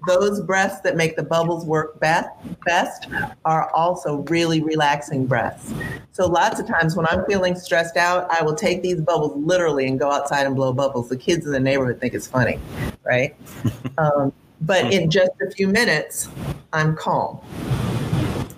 Those 0.07 0.41
breaths 0.41 0.81
that 0.81 0.97
make 0.97 1.17
the 1.17 1.23
bubbles 1.23 1.65
work 1.65 1.99
best, 2.01 2.29
best 2.65 3.09
are 3.45 3.71
also 3.71 4.19
really 4.29 4.63
relaxing 4.63 5.27
breaths. 5.27 5.73
So 6.13 6.27
lots 6.27 6.61
of 6.61 6.67
times 6.67 6.97
when 6.97 7.07
I'm 7.07 7.25
feeling 7.27 7.55
stressed 7.55 7.97
out, 7.97 8.31
I 8.31 8.43
will 8.43 8.55
take 8.55 8.83
these 8.83 9.01
bubbles 9.01 9.37
literally 9.37 9.87
and 9.87 9.99
go 9.99 10.11
outside 10.11 10.47
and 10.47 10.55
blow 10.55 10.73
bubbles. 10.73 11.09
The 11.09 11.17
kids 11.17 11.47
in 11.47 11.53
the 11.53 11.61
neighborhood 11.61 12.01
think 12.01 12.15
it's 12.15 12.27
funny, 12.27 12.59
right? 13.05 13.35
um, 13.99 14.33
but 14.61 14.93
in 14.93 15.11
just 15.11 15.33
a 15.47 15.51
few 15.51 15.69
minutes, 15.69 16.29
I'm 16.73 16.97
calm. 16.97 17.41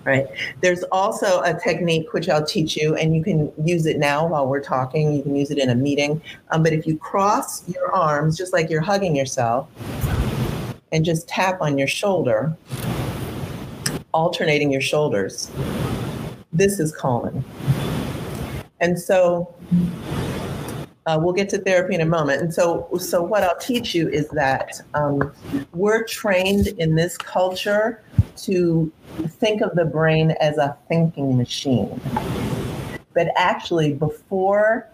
Right. 0.03 0.25
There's 0.61 0.83
also 0.83 1.41
a 1.41 1.53
technique 1.59 2.13
which 2.13 2.29
I'll 2.29 2.45
teach 2.45 2.77
you, 2.77 2.95
and 2.95 3.13
you 3.13 3.21
can 3.21 3.51
use 3.65 3.85
it 3.85 3.97
now 3.97 4.25
while 4.25 4.47
we're 4.47 4.61
talking. 4.61 5.11
You 5.11 5.21
can 5.21 5.35
use 5.35 5.51
it 5.51 5.57
in 5.57 5.69
a 5.69 5.75
meeting. 5.75 6.21
Um, 6.49 6.63
but 6.63 6.71
if 6.71 6.87
you 6.87 6.97
cross 6.97 7.67
your 7.67 7.93
arms, 7.93 8.37
just 8.37 8.53
like 8.53 8.69
you're 8.69 8.79
hugging 8.79 9.17
yourself, 9.17 9.67
and 10.91 11.03
just 11.03 11.27
tap 11.27 11.61
on 11.61 11.77
your 11.77 11.87
shoulder, 11.87 12.55
alternating 14.13 14.71
your 14.71 14.81
shoulders. 14.81 15.51
This 16.53 16.79
is 16.79 16.95
calming. 16.95 17.43
And 18.79 18.99
so 18.99 19.53
uh, 21.05 21.17
we'll 21.21 21.33
get 21.33 21.49
to 21.49 21.57
therapy 21.57 21.95
in 21.95 22.01
a 22.01 22.05
moment. 22.05 22.41
And 22.41 22.53
so, 22.53 22.89
so 22.99 23.23
what 23.23 23.43
I'll 23.43 23.57
teach 23.57 23.95
you 23.95 24.09
is 24.09 24.27
that 24.29 24.81
um, 24.93 25.33
we're 25.73 26.03
trained 26.03 26.67
in 26.67 26.95
this 26.95 27.17
culture 27.17 28.03
to 28.37 28.91
think 29.27 29.61
of 29.61 29.75
the 29.75 29.85
brain 29.85 30.31
as 30.41 30.57
a 30.57 30.77
thinking 30.89 31.37
machine. 31.37 31.99
But 33.13 33.29
actually, 33.35 33.93
before 33.93 34.87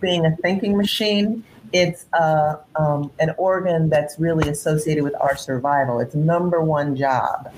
being 0.00 0.26
a 0.26 0.34
thinking 0.36 0.76
machine, 0.76 1.44
it's 1.72 2.06
uh, 2.12 2.56
um, 2.76 3.10
an 3.20 3.34
organ 3.38 3.88
that's 3.88 4.18
really 4.18 4.48
associated 4.48 5.04
with 5.04 5.14
our 5.20 5.36
survival. 5.36 6.00
Its 6.00 6.14
number 6.14 6.62
one 6.62 6.96
job 6.96 7.52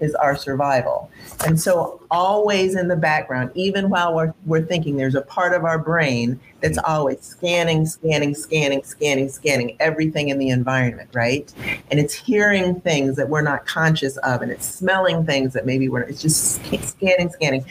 is 0.00 0.14
our 0.14 0.34
survival. 0.34 1.10
And 1.46 1.60
so, 1.60 2.00
always 2.10 2.74
in 2.74 2.88
the 2.88 2.96
background, 2.96 3.50
even 3.54 3.90
while 3.90 4.14
we're, 4.14 4.34
we're 4.46 4.62
thinking, 4.62 4.96
there's 4.96 5.14
a 5.14 5.22
part 5.22 5.54
of 5.54 5.64
our 5.64 5.78
brain 5.78 6.40
that's 6.60 6.78
always 6.78 7.20
scanning, 7.20 7.86
scanning, 7.86 8.34
scanning, 8.34 8.82
scanning, 8.82 9.28
scanning 9.28 9.76
everything 9.80 10.28
in 10.28 10.38
the 10.38 10.48
environment, 10.48 11.08
right? 11.12 11.52
And 11.90 12.00
it's 12.00 12.14
hearing 12.14 12.80
things 12.80 13.16
that 13.16 13.28
we're 13.28 13.42
not 13.42 13.66
conscious 13.66 14.16
of, 14.18 14.42
and 14.42 14.50
it's 14.50 14.66
smelling 14.66 15.24
things 15.24 15.52
that 15.52 15.66
maybe 15.66 15.88
we're, 15.88 16.02
it's 16.02 16.22
just 16.22 16.62
scanning, 16.88 17.30
scanning. 17.30 17.64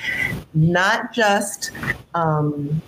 Not 0.53 1.11
just, 1.13 1.71
um, 2.13 2.81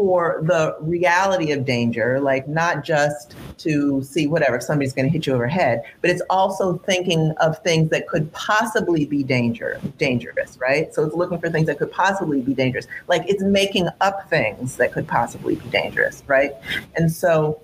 for 0.00 0.40
the 0.44 0.74
reality 0.80 1.52
of 1.52 1.66
danger, 1.66 2.18
like 2.20 2.48
not 2.48 2.82
just 2.82 3.34
to 3.58 4.02
see 4.02 4.26
whatever, 4.26 4.56
if 4.56 4.62
somebody's 4.62 4.94
going 4.94 5.04
to 5.04 5.12
hit 5.12 5.26
you 5.26 5.34
over 5.34 5.46
head, 5.46 5.82
but 6.00 6.08
it's 6.08 6.22
also 6.30 6.78
thinking 6.86 7.34
of 7.38 7.58
things 7.58 7.90
that 7.90 8.08
could 8.08 8.32
possibly 8.32 9.04
be 9.04 9.22
danger, 9.22 9.78
dangerous, 9.98 10.56
right? 10.56 10.94
So 10.94 11.04
it's 11.04 11.14
looking 11.14 11.38
for 11.38 11.50
things 11.50 11.66
that 11.66 11.76
could 11.76 11.92
possibly 11.92 12.40
be 12.40 12.54
dangerous. 12.54 12.86
Like 13.08 13.28
it's 13.28 13.42
making 13.42 13.88
up 14.00 14.30
things 14.30 14.78
that 14.78 14.90
could 14.90 15.06
possibly 15.06 15.56
be 15.56 15.68
dangerous, 15.68 16.22
right? 16.26 16.52
And 16.96 17.12
so, 17.12 17.60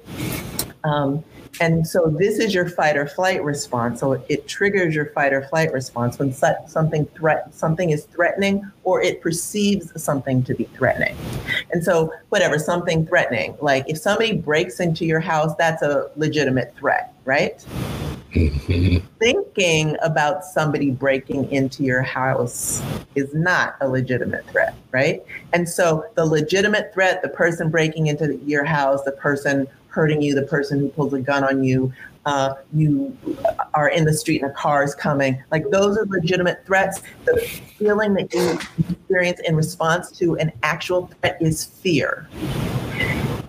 um, 0.85 1.25
and 1.61 1.87
so 1.87 2.07
this 2.09 2.39
is 2.39 2.55
your 2.55 2.69
fight 2.69 2.97
or 2.97 3.07
flight 3.07 3.43
response. 3.43 4.01
So 4.01 4.13
it 4.29 4.47
triggers 4.47 4.95
your 4.95 5.07
fight 5.07 5.33
or 5.33 5.43
flight 5.49 5.73
response 5.73 6.19
when 6.19 6.33
something 6.33 7.07
threat 7.07 7.55
something 7.55 7.91
is 7.91 8.05
threatening 8.05 8.71
or 8.85 9.01
it 9.01 9.21
perceives 9.21 10.03
something 10.03 10.43
to 10.45 10.55
be 10.55 10.65
threatening. 10.65 11.17
And 11.73 11.83
so 11.83 12.13
whatever 12.29 12.59
something 12.59 13.07
threatening, 13.07 13.57
like 13.61 13.85
if 13.89 13.99
somebody 13.99 14.35
breaks 14.37 14.81
into 14.81 15.05
your 15.05 15.21
house, 15.21 15.55
that's 15.57 15.83
a 15.83 16.11
legitimate 16.17 16.75
threat, 16.77 17.15
right? 17.25 17.65
Mm-hmm. 18.33 19.07
Thinking 19.19 19.97
about 20.03 20.45
somebody 20.45 20.91
breaking 20.91 21.51
into 21.51 21.83
your 21.85 22.03
house 22.03 22.83
is 23.15 23.33
not 23.33 23.77
a 23.81 23.89
legitimate 23.89 24.47
threat, 24.51 24.75
right? 24.91 25.23
And 25.55 25.67
so 25.67 26.05
the 26.17 26.27
legitimate 26.27 26.93
threat, 26.93 27.23
the 27.23 27.31
person 27.31 27.71
breaking 27.71 28.09
into 28.09 28.37
your 28.45 28.65
house, 28.65 29.05
the 29.05 29.13
person 29.13 29.67
hurting 29.97 30.21
you, 30.21 30.35
the 30.35 30.43
person 30.43 30.79
who 30.79 30.91
pulls 30.91 31.15
a 31.15 31.19
gun 31.19 31.43
on 31.43 31.65
you, 31.65 31.91
uh, 32.27 32.55
you 32.75 33.17
are 33.73 33.89
in 33.89 34.05
the 34.05 34.13
street 34.13 34.43
and 34.43 34.51
a 34.51 34.55
car 34.55 34.85
is 34.85 34.95
coming. 34.95 35.43
Like 35.51 35.71
those 35.71 35.97
are 35.97 36.05
legitimate 36.05 36.67
threats. 36.67 37.01
The 37.25 37.41
feeling 37.79 38.13
that 38.15 38.33
you 38.35 38.59
experience 38.91 39.41
in 39.41 39.57
response 39.57 40.11
to 40.19 40.37
an 40.37 40.53
actual 40.63 41.07
threat 41.07 41.39
is 41.41 41.65
fear. 41.65 42.29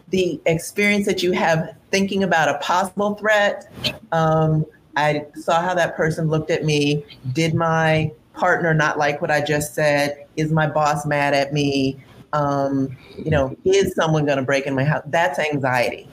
The 0.08 0.40
experience 0.46 1.06
that 1.06 1.22
you 1.22 1.34
have 1.34 1.76
thinking 1.92 2.24
about 2.24 2.48
a 2.48 2.58
possible 2.60 3.16
threat, 3.16 3.70
um, 4.14 4.66
I 4.96 5.26
saw 5.36 5.62
how 5.62 5.74
that 5.74 5.98
person 5.98 6.30
looked 6.30 6.50
at 6.50 6.64
me. 6.64 7.04
Did 7.34 7.56
my 7.56 8.10
partner 8.34 8.74
not 8.74 8.98
like 8.98 9.20
what 9.20 9.32
I 9.32 9.42
just 9.42 9.76
said? 9.76 10.26
Is 10.38 10.50
my 10.52 10.66
boss 10.66 11.06
mad 11.06 11.34
at 11.34 11.52
me? 11.52 12.00
Um, 12.34 12.96
you 13.18 13.32
know, 13.32 13.56
is 13.66 13.94
someone 13.96 14.26
going 14.26 14.38
to 14.38 14.44
break 14.44 14.66
in 14.66 14.76
my 14.76 14.84
house? 14.84 15.04
That's 15.08 15.40
anxiety, 15.40 16.08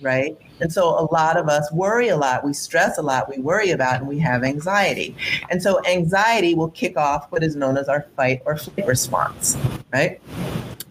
right? 0.00 0.36
And 0.60 0.72
so 0.72 0.88
a 0.88 1.06
lot 1.12 1.36
of 1.36 1.48
us 1.48 1.70
worry 1.72 2.08
a 2.08 2.16
lot, 2.16 2.44
we 2.44 2.52
stress 2.52 2.98
a 2.98 3.02
lot, 3.02 3.28
we 3.28 3.38
worry 3.38 3.70
about, 3.70 4.00
and 4.00 4.08
we 4.08 4.18
have 4.20 4.42
anxiety. 4.42 5.14
And 5.50 5.62
so 5.62 5.84
anxiety 5.86 6.54
will 6.54 6.70
kick 6.70 6.96
off 6.96 7.30
what 7.30 7.42
is 7.42 7.56
known 7.56 7.76
as 7.76 7.88
our 7.88 8.06
fight 8.16 8.42
or 8.46 8.56
flight 8.56 8.86
response, 8.86 9.56
right? 9.92 10.20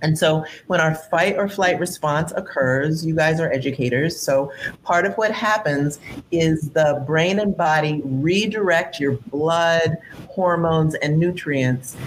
And 0.02 0.20
so 0.20 0.46
when 0.68 0.80
our 0.80 0.94
fight 0.94 1.36
or 1.36 1.50
flight 1.50 1.80
response 1.80 2.32
occurs, 2.36 3.04
you 3.06 3.16
guys 3.16 3.40
are 3.40 3.52
educators. 3.52 4.20
So 4.20 4.52
part 4.84 5.06
of 5.06 5.16
what 5.16 5.32
happens 5.32 6.00
is 6.32 6.70
the 6.72 7.04
brain 7.08 7.40
and 7.40 7.58
body 7.58 8.02
redirect 8.04 9.00
your 9.00 9.14
blood, 9.14 9.98
hormones, 10.30 10.94
and 10.96 11.18
nutrients 11.18 11.98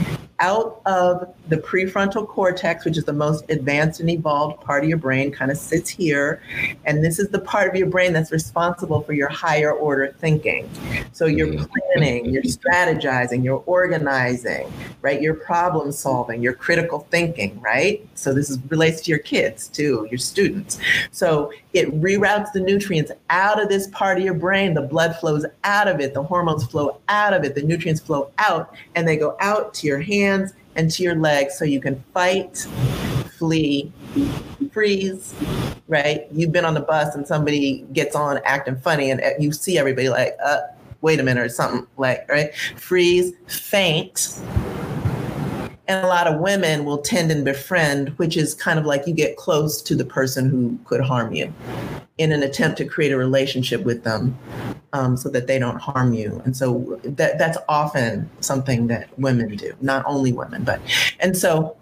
out 0.40 0.80
of 0.86 1.34
the 1.48 1.56
prefrontal 1.56 2.26
cortex, 2.26 2.84
which 2.84 2.96
is 2.96 3.04
the 3.04 3.12
most 3.12 3.44
advanced 3.48 4.00
and 4.00 4.08
evolved 4.10 4.60
part 4.62 4.84
of 4.84 4.88
your 4.88 4.98
brain, 4.98 5.32
kind 5.32 5.50
of 5.50 5.56
sits 5.56 5.90
here. 5.90 6.40
And 6.84 7.04
this 7.04 7.18
is 7.18 7.28
the 7.30 7.40
part 7.40 7.68
of 7.68 7.74
your 7.74 7.88
brain 7.88 8.12
that's 8.12 8.30
responsible 8.30 9.00
for 9.02 9.14
your 9.14 9.28
higher 9.28 9.72
order 9.72 10.14
thinking. 10.18 10.68
So 11.12 11.26
you're 11.26 11.48
mm. 11.48 11.68
planning, 11.68 12.26
you're 12.26 12.42
strategizing, 12.42 13.42
you're 13.42 13.62
organizing, 13.66 14.72
right? 15.02 15.20
You're 15.20 15.34
problem 15.34 15.90
solving, 15.90 16.42
you're 16.42 16.54
critical 16.54 17.00
thinking, 17.10 17.60
right? 17.60 18.06
So 18.14 18.32
this 18.32 18.50
is, 18.50 18.58
relates 18.68 19.00
to 19.02 19.10
your 19.10 19.20
kids 19.20 19.68
too, 19.68 20.06
your 20.10 20.18
students. 20.18 20.78
So 21.10 21.52
it 21.72 21.88
reroutes 22.00 22.52
the 22.52 22.60
nutrients 22.60 23.10
out 23.30 23.60
of 23.60 23.68
this 23.68 23.88
part 23.88 24.18
of 24.18 24.24
your 24.24 24.34
brain. 24.34 24.74
The 24.74 24.82
blood 24.82 25.16
flows 25.16 25.44
out 25.64 25.88
of 25.88 26.00
it, 26.00 26.14
the 26.14 26.22
hormones 26.22 26.64
flow 26.64 27.00
out 27.08 27.34
of 27.34 27.44
it, 27.44 27.54
the 27.54 27.62
nutrients 27.62 28.00
flow 28.00 28.30
out, 28.38 28.74
and 28.94 29.06
they 29.06 29.16
go 29.16 29.36
out 29.40 29.74
to 29.74 29.86
your 29.86 30.00
hands 30.00 30.27
hands 30.28 30.52
and 30.76 30.90
to 30.90 31.02
your 31.02 31.14
legs 31.14 31.58
so 31.58 31.64
you 31.64 31.80
can 31.80 32.02
fight, 32.14 32.66
flee, 33.38 33.92
freeze, 34.72 35.34
right? 35.88 36.26
You've 36.32 36.52
been 36.52 36.64
on 36.64 36.74
the 36.74 36.80
bus 36.80 37.14
and 37.14 37.26
somebody 37.26 37.86
gets 37.92 38.14
on 38.14 38.40
acting 38.44 38.76
funny 38.76 39.10
and 39.10 39.22
you 39.42 39.52
see 39.52 39.78
everybody 39.78 40.08
like, 40.08 40.36
uh, 40.44 40.60
wait 41.00 41.20
a 41.20 41.22
minute 41.22 41.44
or 41.44 41.48
something 41.48 41.86
like, 41.96 42.28
right? 42.28 42.54
Freeze, 42.76 43.32
faint. 43.46 44.40
And 45.86 46.04
a 46.04 46.08
lot 46.08 46.26
of 46.26 46.40
women 46.40 46.84
will 46.84 46.98
tend 46.98 47.30
and 47.30 47.44
befriend, 47.44 48.10
which 48.18 48.36
is 48.36 48.52
kind 48.52 48.78
of 48.78 48.84
like 48.84 49.06
you 49.06 49.14
get 49.14 49.36
close 49.36 49.80
to 49.82 49.96
the 49.96 50.04
person 50.04 50.50
who 50.50 50.78
could 50.84 51.00
harm 51.00 51.32
you 51.32 51.52
in 52.18 52.32
an 52.32 52.42
attempt 52.42 52.76
to 52.78 52.84
create 52.84 53.12
a 53.12 53.16
relationship 53.16 53.84
with 53.84 54.04
them 54.04 54.36
um, 54.92 55.16
so 55.16 55.28
that 55.28 55.46
they 55.46 55.58
don't 55.58 55.78
harm 55.78 56.12
you. 56.12 56.40
And 56.44 56.56
so 56.56 56.98
that 57.04 57.38
that's 57.38 57.58
often 57.68 58.28
something 58.40 58.86
that 58.88 59.16
women 59.18 59.56
do, 59.56 59.74
not 59.80 60.04
only 60.06 60.32
women, 60.32 60.64
but 60.64 60.80
and 61.20 61.36
so 61.36 61.76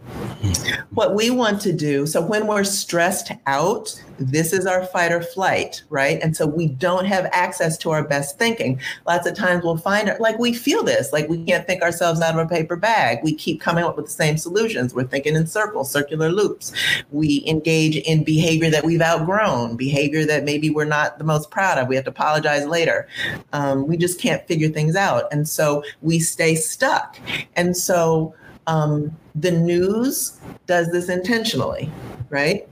what 0.91 1.15
we 1.15 1.31
want 1.31 1.61
to 1.63 1.73
do. 1.73 2.07
So 2.07 2.21
when 2.21 2.47
we're 2.47 2.65
stressed 2.65 3.33
out, 3.47 4.03
this 4.19 4.53
is 4.53 4.67
our 4.67 4.85
fight 4.87 5.12
or 5.12 5.23
flight, 5.23 5.83
right? 5.91 6.21
And 6.23 6.37
so 6.37 6.47
we 6.47 6.69
don't 6.69 7.05
have 7.05 7.29
access 7.33 7.77
to 7.79 7.91
our 7.91 8.07
best 8.07 8.39
thinking. 8.39 8.81
Lots 9.07 9.27
of 9.27 9.35
times 9.35 9.64
we'll 9.64 9.77
find 9.77 10.09
it 10.09 10.21
like 10.21 10.39
we 10.39 10.53
feel 10.53 10.83
this, 10.83 11.12
like 11.12 11.29
we 11.29 11.45
can't 11.45 11.67
think 11.67 11.83
ourselves 11.83 12.21
out 12.21 12.39
of 12.39 12.45
a 12.45 12.49
paper 12.49 12.77
bag. 12.77 13.19
We 13.23 13.35
keep 13.35 13.61
coming 13.61 13.85
up 13.85 13.97
with 13.97 14.07
the 14.07 14.12
same 14.12 14.37
solutions. 14.37 14.95
We're 14.95 15.05
thinking 15.07 15.37
in 15.37 15.47
circles, 15.47 15.91
circular 15.91 16.31
loops. 16.31 16.73
We 17.11 17.45
engage 17.47 17.97
in 17.97 18.25
behavior 18.25 18.71
that 18.71 18.85
we've 18.85 19.03
outgrown, 19.03 19.77
behavior 19.77 20.25
that 20.27 20.45
maybe 20.45 20.71
we're 20.71 20.85
not 20.85 21.19
the 21.19 21.25
most 21.25 21.51
proud 21.51 21.79
of. 21.79 21.89
We 21.89 21.97
have 21.97 22.05
to 22.05 22.11
apologize 22.11 22.67
later. 22.67 23.09
Um, 23.53 23.87
we 23.87 23.97
just 23.97 24.21
can't 24.21 24.47
figure 24.47 24.69
things 24.69 24.97
out. 24.97 25.25
And 25.33 25.49
so 25.49 25.85
we 26.03 26.19
stay 26.19 26.55
stuck. 26.55 27.19
And 27.55 27.77
so 27.77 28.35
um, 28.67 29.17
the 29.35 29.51
news 29.51 30.39
does 30.67 30.91
this 30.91 31.09
intentionally, 31.09 31.91
right? 32.31 32.68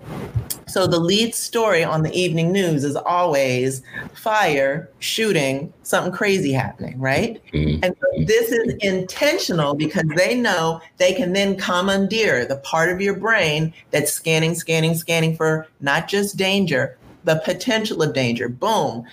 So 0.67 0.87
the 0.87 0.99
lead 0.99 1.35
story 1.35 1.85
on 1.85 2.03
the 2.03 2.13
evening 2.13 2.51
news 2.51 2.85
is 2.85 2.97
always 2.97 3.83
fire, 4.15 4.91
shooting, 4.99 5.73
something 5.83 6.13
crazy 6.13 6.53
happening, 6.53 6.99
right? 6.99 7.41
Mm-hmm. 7.53 7.85
And 7.85 7.95
so 7.95 8.25
this 8.25 8.51
is 8.51 8.75
intentional 8.81 9.75
because 9.75 10.05
they 10.17 10.35
know 10.35 10.81
they 10.97 11.13
can 11.13 11.33
then 11.33 11.57
commandeer 11.57 12.45
the 12.45 12.57
part 12.57 12.91
of 12.91 13.01
your 13.01 13.15
brain 13.15 13.73
that's 13.91 14.13
scanning, 14.13 14.55
scanning, 14.55 14.95
scanning 14.95 15.37
for 15.37 15.69
not 15.81 16.09
just 16.09 16.37
danger, 16.37 16.99
the 17.25 17.37
potential 17.45 18.03
of 18.03 18.13
danger. 18.13 18.49
Boom. 18.49 19.07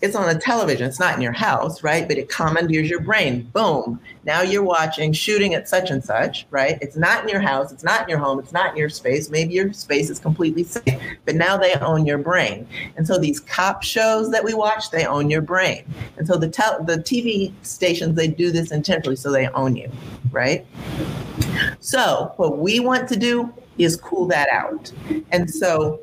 It's 0.00 0.14
on 0.14 0.28
a 0.28 0.38
television. 0.38 0.86
It's 0.86 1.00
not 1.00 1.16
in 1.16 1.20
your 1.20 1.32
house, 1.32 1.82
right? 1.82 2.06
But 2.06 2.18
it 2.18 2.28
commandeers 2.28 2.88
your 2.88 3.00
brain. 3.00 3.42
Boom. 3.52 4.00
Now 4.24 4.42
you're 4.42 4.62
watching 4.62 5.12
shooting 5.12 5.54
at 5.54 5.68
such 5.68 5.90
and 5.90 6.04
such, 6.04 6.46
right? 6.50 6.78
It's 6.80 6.96
not 6.96 7.24
in 7.24 7.28
your 7.28 7.40
house. 7.40 7.72
It's 7.72 7.82
not 7.82 8.02
in 8.02 8.08
your 8.08 8.18
home. 8.18 8.38
It's 8.38 8.52
not 8.52 8.72
in 8.72 8.76
your 8.76 8.90
space. 8.90 9.28
Maybe 9.28 9.54
your 9.54 9.72
space 9.72 10.08
is 10.08 10.20
completely 10.20 10.62
safe, 10.62 11.00
but 11.24 11.34
now 11.34 11.56
they 11.56 11.74
own 11.74 12.06
your 12.06 12.18
brain. 12.18 12.66
And 12.96 13.06
so 13.06 13.18
these 13.18 13.40
cop 13.40 13.82
shows 13.82 14.30
that 14.30 14.44
we 14.44 14.54
watch, 14.54 14.90
they 14.90 15.04
own 15.04 15.30
your 15.30 15.42
brain. 15.42 15.84
And 16.16 16.26
so 16.26 16.36
the 16.36 16.48
tel- 16.48 16.84
the 16.84 16.98
TV 16.98 17.52
stations 17.62 18.14
they 18.14 18.28
do 18.28 18.52
this 18.52 18.70
intentionally, 18.70 19.16
so 19.16 19.32
they 19.32 19.48
own 19.48 19.74
you, 19.74 19.90
right? 20.30 20.64
So 21.80 22.32
what 22.36 22.58
we 22.58 22.78
want 22.78 23.08
to 23.08 23.16
do 23.16 23.52
is 23.78 23.96
cool 23.96 24.26
that 24.26 24.48
out. 24.50 24.92
And 25.30 25.50
so 25.50 26.00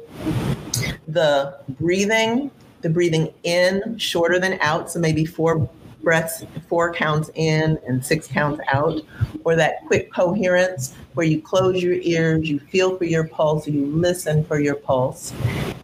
the 1.08 1.58
breathing, 1.70 2.52
the 2.86 2.89
breathing 2.91 3.33
in 3.41 3.97
shorter 3.97 4.38
than 4.38 4.59
out, 4.61 4.91
so 4.91 4.99
maybe 4.99 5.25
four 5.25 5.67
breaths, 6.03 6.45
four 6.69 6.93
counts 6.93 7.31
in 7.33 7.79
and 7.88 8.05
six 8.05 8.27
counts 8.27 8.61
out, 8.71 9.01
or 9.43 9.55
that 9.55 9.83
quick 9.88 10.13
coherence 10.13 10.93
where 11.16 11.26
you 11.26 11.41
close 11.41 11.82
your 11.82 11.95
ears, 11.95 12.47
you 12.47 12.59
feel 12.59 12.97
for 12.97 13.05
your 13.05 13.28
pulse, 13.28 13.68
you 13.68 13.86
listen 13.88 14.45
for 14.45 14.59
your 14.59 14.76
pulse, 14.76 15.34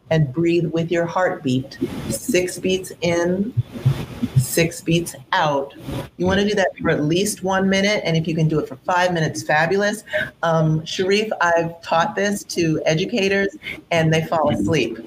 and 0.09 0.31
breathe 0.31 0.65
with 0.67 0.91
your 0.91 1.05
heartbeat. 1.05 1.77
Six 2.09 2.59
beats 2.59 2.91
in, 3.01 3.53
six 4.37 4.81
beats 4.81 5.15
out. 5.31 5.73
You 6.17 6.25
want 6.25 6.41
to 6.41 6.47
do 6.47 6.53
that 6.55 6.71
for 6.81 6.89
at 6.89 7.03
least 7.03 7.43
one 7.43 7.69
minute, 7.69 8.01
and 8.03 8.17
if 8.17 8.27
you 8.27 8.35
can 8.35 8.47
do 8.47 8.59
it 8.59 8.67
for 8.67 8.75
five 8.77 9.13
minutes, 9.13 9.41
fabulous. 9.41 10.03
Um, 10.43 10.85
Sharif, 10.85 11.31
I've 11.39 11.81
taught 11.81 12.15
this 12.15 12.43
to 12.45 12.81
educators, 12.85 13.55
and 13.91 14.13
they 14.13 14.25
fall 14.25 14.49
asleep 14.49 14.99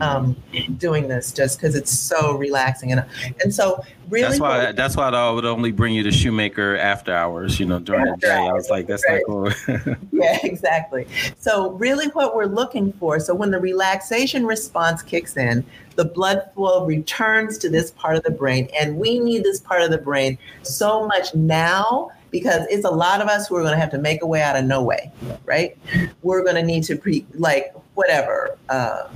um, 0.00 0.36
doing 0.76 1.08
this 1.08 1.32
just 1.32 1.58
because 1.58 1.74
it's 1.74 1.92
so 1.92 2.36
relaxing, 2.36 2.92
and 2.92 3.04
and 3.42 3.54
so 3.54 3.82
really. 4.08 4.28
That's 4.28 4.40
why. 4.40 4.72
That's 4.72 4.96
why 4.96 5.08
I 5.08 5.30
would 5.30 5.44
only 5.44 5.72
bring 5.72 5.94
you 5.94 6.02
to 6.02 6.10
Shoemaker 6.10 6.76
after 6.76 7.14
hours. 7.14 7.58
You 7.60 7.66
know, 7.66 7.78
during 7.78 8.04
the 8.04 8.16
day. 8.16 8.34
I 8.34 8.52
was 8.52 8.70
like, 8.70 8.86
that's 8.86 9.04
right. 9.08 9.22
not 9.28 9.56
cool. 9.66 9.96
yeah, 10.12 10.38
exactly. 10.42 11.06
So 11.38 11.72
really, 11.72 12.08
what 12.08 12.34
we're 12.34 12.46
looking 12.46 12.92
for. 12.94 13.20
So 13.20 13.34
when 13.34 13.50
the 13.50 13.60
relaxation 13.60 14.46
response 14.46 15.02
kicks 15.02 15.36
in, 15.36 15.64
the 15.96 16.04
blood 16.04 16.48
flow 16.54 16.86
returns 16.86 17.58
to 17.58 17.68
this 17.68 17.90
part 17.90 18.16
of 18.16 18.22
the 18.22 18.30
brain. 18.30 18.68
And 18.78 18.96
we 18.96 19.18
need 19.18 19.42
this 19.42 19.60
part 19.60 19.82
of 19.82 19.90
the 19.90 19.98
brain 19.98 20.38
so 20.62 21.06
much 21.06 21.34
now 21.34 22.10
because 22.30 22.66
it's 22.70 22.84
a 22.84 22.90
lot 22.90 23.20
of 23.20 23.28
us 23.28 23.48
who 23.48 23.56
are 23.56 23.62
going 23.62 23.72
to 23.72 23.80
have 23.80 23.90
to 23.90 23.98
make 23.98 24.22
a 24.22 24.26
way 24.26 24.42
out 24.42 24.56
of 24.56 24.64
no 24.64 24.82
way, 24.82 25.10
right? 25.44 25.76
We're 26.22 26.42
going 26.42 26.56
to 26.56 26.62
need 26.62 26.84
to 26.84 26.96
pre 26.96 27.26
like 27.34 27.74
whatever. 27.98 28.56
Uh, 28.68 29.08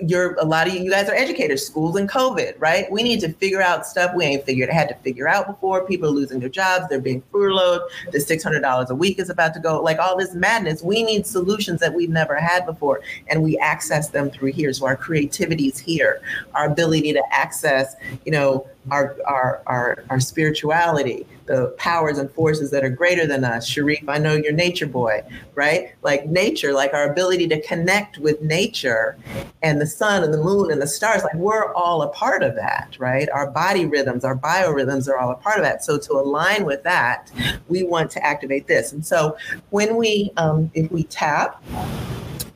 you're 0.00 0.34
a 0.34 0.44
lot 0.44 0.66
of 0.66 0.74
you, 0.74 0.82
you 0.82 0.90
guys 0.90 1.08
are 1.08 1.14
educators, 1.14 1.64
schools 1.64 1.96
and 1.96 2.10
COVID, 2.10 2.54
right? 2.58 2.90
We 2.90 3.02
need 3.02 3.20
to 3.20 3.32
figure 3.32 3.62
out 3.62 3.86
stuff 3.86 4.12
we 4.14 4.24
ain't 4.24 4.44
figured 4.44 4.68
had 4.68 4.88
to 4.88 4.94
figure 4.96 5.28
out 5.28 5.46
before. 5.46 5.86
People 5.86 6.08
are 6.08 6.12
losing 6.12 6.40
their 6.40 6.48
jobs, 6.48 6.86
they're 6.90 7.00
being 7.00 7.22
furloughed. 7.32 7.82
The 8.12 8.20
six 8.20 8.42
hundred 8.42 8.60
dollars 8.60 8.90
a 8.90 8.94
week 8.94 9.18
is 9.20 9.30
about 9.30 9.54
to 9.54 9.60
go. 9.60 9.80
Like 9.80 9.98
all 9.98 10.18
this 10.18 10.34
madness, 10.34 10.82
we 10.82 11.02
need 11.02 11.26
solutions 11.26 11.80
that 11.80 11.94
we've 11.94 12.10
never 12.10 12.34
had 12.34 12.66
before, 12.66 13.00
and 13.28 13.42
we 13.42 13.56
access 13.58 14.10
them 14.10 14.30
through 14.30 14.52
here. 14.52 14.72
So 14.72 14.86
our 14.86 14.96
creativity 14.96 15.68
is 15.68 15.78
here, 15.78 16.20
our 16.54 16.66
ability 16.66 17.12
to 17.14 17.22
access, 17.30 17.94
you 18.26 18.32
know, 18.32 18.68
our 18.90 19.16
our 19.26 19.62
our, 19.66 20.04
our 20.10 20.20
spirituality, 20.20 21.26
the 21.46 21.74
powers 21.78 22.18
and 22.18 22.30
forces 22.32 22.70
that 22.70 22.84
are 22.84 22.90
greater 22.90 23.26
than 23.26 23.44
us. 23.44 23.66
Sharif, 23.66 24.08
I 24.08 24.18
know 24.18 24.34
you're 24.34 24.52
nature 24.52 24.86
boy, 24.86 25.22
right? 25.54 25.92
Like 26.02 26.26
nature, 26.26 26.72
like 26.72 26.92
our 26.94 27.10
ability 27.10 27.48
to 27.48 27.60
connect 27.62 27.99
with 28.18 28.40
nature 28.42 29.16
and 29.62 29.80
the 29.80 29.86
sun 29.86 30.24
and 30.24 30.32
the 30.32 30.42
moon 30.42 30.70
and 30.70 30.80
the 30.80 30.86
stars, 30.86 31.22
like 31.22 31.34
we're 31.34 31.72
all 31.74 32.02
a 32.02 32.08
part 32.08 32.42
of 32.42 32.54
that, 32.56 32.96
right? 32.98 33.28
Our 33.30 33.50
body 33.50 33.86
rhythms, 33.86 34.24
our 34.24 34.36
biorhythms 34.36 35.08
are 35.08 35.18
all 35.18 35.30
a 35.30 35.36
part 35.36 35.58
of 35.58 35.64
that. 35.64 35.84
So 35.84 35.98
to 35.98 36.12
align 36.12 36.64
with 36.64 36.82
that, 36.84 37.30
we 37.68 37.82
want 37.82 38.10
to 38.12 38.24
activate 38.24 38.66
this. 38.66 38.92
And 38.92 39.04
so 39.04 39.36
when 39.70 39.96
we, 39.96 40.30
um, 40.36 40.70
if 40.74 40.90
we 40.90 41.04
tap, 41.04 41.62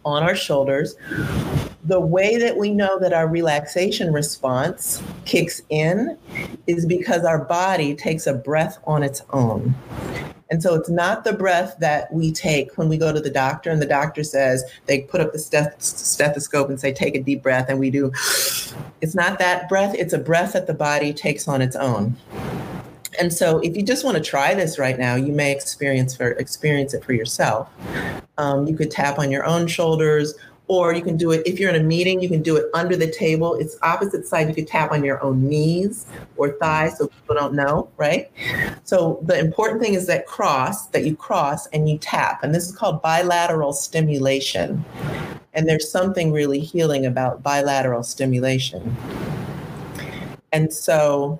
on 0.05 0.23
our 0.23 0.37
shoulders. 0.37 0.97
The 1.85 2.01
way 2.01 2.37
that 2.37 2.57
we 2.57 2.71
know 2.71 2.99
that 2.99 3.13
our 3.13 3.29
relaxation 3.29 4.13
response 4.13 5.03
kicks 5.25 5.63
in 5.69 6.17
is 6.67 6.87
because 6.87 7.25
our 7.25 7.45
body 7.45 7.95
takes 7.95 8.27
a 8.27 8.35
breath 8.35 8.79
on 8.85 9.03
its 9.03 9.23
own. 9.31 9.75
And 10.55 10.63
so 10.63 10.77
it's 10.77 10.89
not 10.89 11.25
the 11.25 11.33
breath 11.33 11.75
that 11.81 12.13
we 12.13 12.31
take 12.31 12.79
when 12.79 12.89
we 12.89 12.97
go 12.97 13.13
to 13.13 13.19
the 13.19 13.29
doctor 13.29 13.71
and 13.73 13.83
the 13.83 13.87
doctor 13.87 14.23
says, 14.23 14.63
they 14.87 15.01
put 15.01 15.21
up 15.21 15.33
the 15.33 15.41
stethoscope 15.41 16.69
and 16.69 16.79
say, 16.79 16.93
take 16.93 17.17
a 17.17 17.21
deep 17.21 17.43
breath, 17.43 17.69
and 17.69 17.81
we 17.81 17.91
do. 17.91 18.13
It's 19.01 19.15
not 19.15 19.39
that 19.41 19.69
breath, 19.69 19.95
it's 19.99 20.15
a 20.15 20.19
breath 20.19 20.55
that 20.55 20.67
the 20.67 20.73
body 20.73 21.13
takes 21.13 21.47
on 21.47 21.61
its 21.61 21.77
own. 21.77 22.17
And 23.21 23.33
so, 23.33 23.59
if 23.59 23.77
you 23.77 23.83
just 23.83 24.03
want 24.05 24.17
to 24.17 24.23
try 24.23 24.55
this 24.55 24.79
right 24.79 24.99
now, 24.99 25.17
you 25.17 25.33
may 25.33 25.53
experience 25.53 26.17
for 26.17 26.31
experience 26.31 26.95
it 26.95 27.05
for 27.05 27.13
yourself. 27.13 27.69
Um, 28.39 28.67
you 28.67 28.75
could 28.75 28.91
tap 28.91 29.19
on 29.19 29.31
your 29.31 29.45
own 29.45 29.67
shoulders, 29.67 30.35
or 30.67 30.95
you 30.95 31.03
can 31.03 31.17
do 31.17 31.31
it 31.31 31.47
if 31.47 31.61
you're 31.61 31.69
in 31.69 31.81
a 31.81 31.85
meeting. 31.85 32.23
You 32.23 32.29
can 32.29 32.43
do 32.43 32.57
it 32.57 32.67
under 32.73 32.97
the 32.97 33.11
table. 33.11 33.55
It's 33.55 33.77
opposite 33.83 34.27
side. 34.27 34.49
You 34.49 34.55
could 34.55 34.67
tap 34.67 34.93
on 34.93 35.05
your 35.05 35.23
own 35.23 35.47
knees 35.47 36.07
or 36.37 36.53
thighs, 36.53 36.99
so 36.99 37.09
people 37.09 37.35
don't 37.35 37.55
know, 37.55 37.89
right? 37.97 38.31
So 38.85 39.21
the 39.23 39.39
important 39.39 39.83
thing 39.83 39.95
is 39.95 40.07
that 40.07 40.27
cross 40.27 40.87
that 40.89 41.05
you 41.05 41.17
cross 41.17 41.67
and 41.69 41.89
you 41.89 41.99
tap, 41.99 42.43
and 42.43 42.55
this 42.55 42.67
is 42.69 42.75
called 42.75 43.03
bilateral 43.03 43.73
stimulation. 43.73 44.85
And 45.53 45.69
there's 45.69 45.91
something 45.91 46.33
really 46.33 46.61
healing 46.61 47.07
about 47.07 47.43
bilateral 47.43 48.03
stimulation. 48.03 48.97
And 50.51 50.73
so 50.73 51.39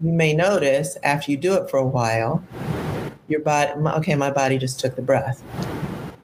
you 0.00 0.12
may 0.12 0.34
notice 0.34 0.96
after 1.02 1.30
you 1.30 1.36
do 1.36 1.54
it 1.54 1.70
for 1.70 1.78
a 1.78 1.86
while, 1.86 2.42
your 3.28 3.40
body, 3.40 3.72
okay, 3.72 4.14
my 4.14 4.30
body 4.30 4.58
just 4.58 4.80
took 4.80 4.96
the 4.96 5.02
breath. 5.02 5.42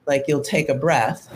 Like 0.07 0.24
you'll 0.27 0.43
take 0.43 0.68
a 0.68 0.74
breath, 0.74 1.29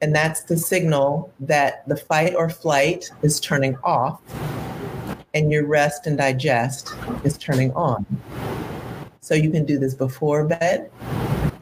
and 0.00 0.14
that's 0.14 0.44
the 0.44 0.56
signal 0.56 1.32
that 1.40 1.86
the 1.88 1.96
fight 1.96 2.34
or 2.34 2.48
flight 2.48 3.10
is 3.22 3.40
turning 3.40 3.76
off, 3.84 4.20
and 5.34 5.50
your 5.50 5.66
rest 5.66 6.06
and 6.06 6.18
digest 6.18 6.94
is 7.24 7.38
turning 7.38 7.72
on. 7.72 8.04
So 9.20 9.34
you 9.34 9.50
can 9.50 9.64
do 9.64 9.78
this 9.78 9.94
before 9.94 10.44
bed. 10.44 10.90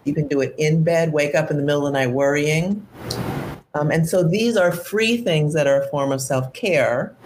You 0.04 0.14
can 0.14 0.28
do 0.28 0.40
it 0.40 0.54
in 0.58 0.84
bed, 0.84 1.12
wake 1.12 1.34
up 1.34 1.50
in 1.50 1.56
the 1.56 1.62
middle 1.62 1.86
of 1.86 1.92
the 1.92 1.98
night 1.98 2.10
worrying. 2.10 2.86
Um, 3.74 3.90
and 3.90 4.08
so 4.08 4.22
these 4.22 4.56
are 4.56 4.70
free 4.70 5.16
things 5.16 5.54
that 5.54 5.66
are 5.66 5.82
a 5.82 5.88
form 5.88 6.12
of 6.12 6.20
self 6.20 6.52
care 6.52 7.16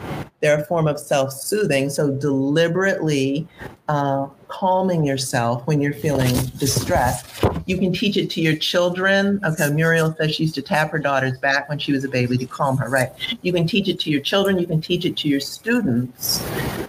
they're 0.40 0.60
a 0.60 0.64
form 0.64 0.86
of 0.86 1.00
self 1.00 1.32
soothing. 1.32 1.90
So, 1.90 2.10
deliberately 2.10 3.48
uh, 3.88 4.28
calming 4.46 5.04
yourself 5.04 5.66
when 5.66 5.80
you're 5.80 5.92
feeling 5.92 6.34
distressed. 6.58 7.26
You 7.68 7.76
can 7.76 7.92
teach 7.92 8.16
it 8.16 8.30
to 8.30 8.40
your 8.40 8.56
children. 8.56 9.40
Okay, 9.44 9.68
Muriel 9.70 10.14
says 10.16 10.34
she 10.34 10.44
used 10.44 10.54
to 10.54 10.62
tap 10.62 10.90
her 10.90 10.98
daughter's 10.98 11.36
back 11.36 11.68
when 11.68 11.78
she 11.78 11.92
was 11.92 12.02
a 12.02 12.08
baby 12.08 12.38
to 12.38 12.46
calm 12.46 12.78
her, 12.78 12.88
right? 12.88 13.10
You 13.42 13.52
can 13.52 13.66
teach 13.66 13.88
it 13.88 14.00
to 14.00 14.10
your 14.10 14.22
children. 14.22 14.58
You 14.58 14.66
can 14.66 14.80
teach 14.80 15.04
it 15.04 15.18
to 15.18 15.28
your 15.28 15.38
students 15.38 16.42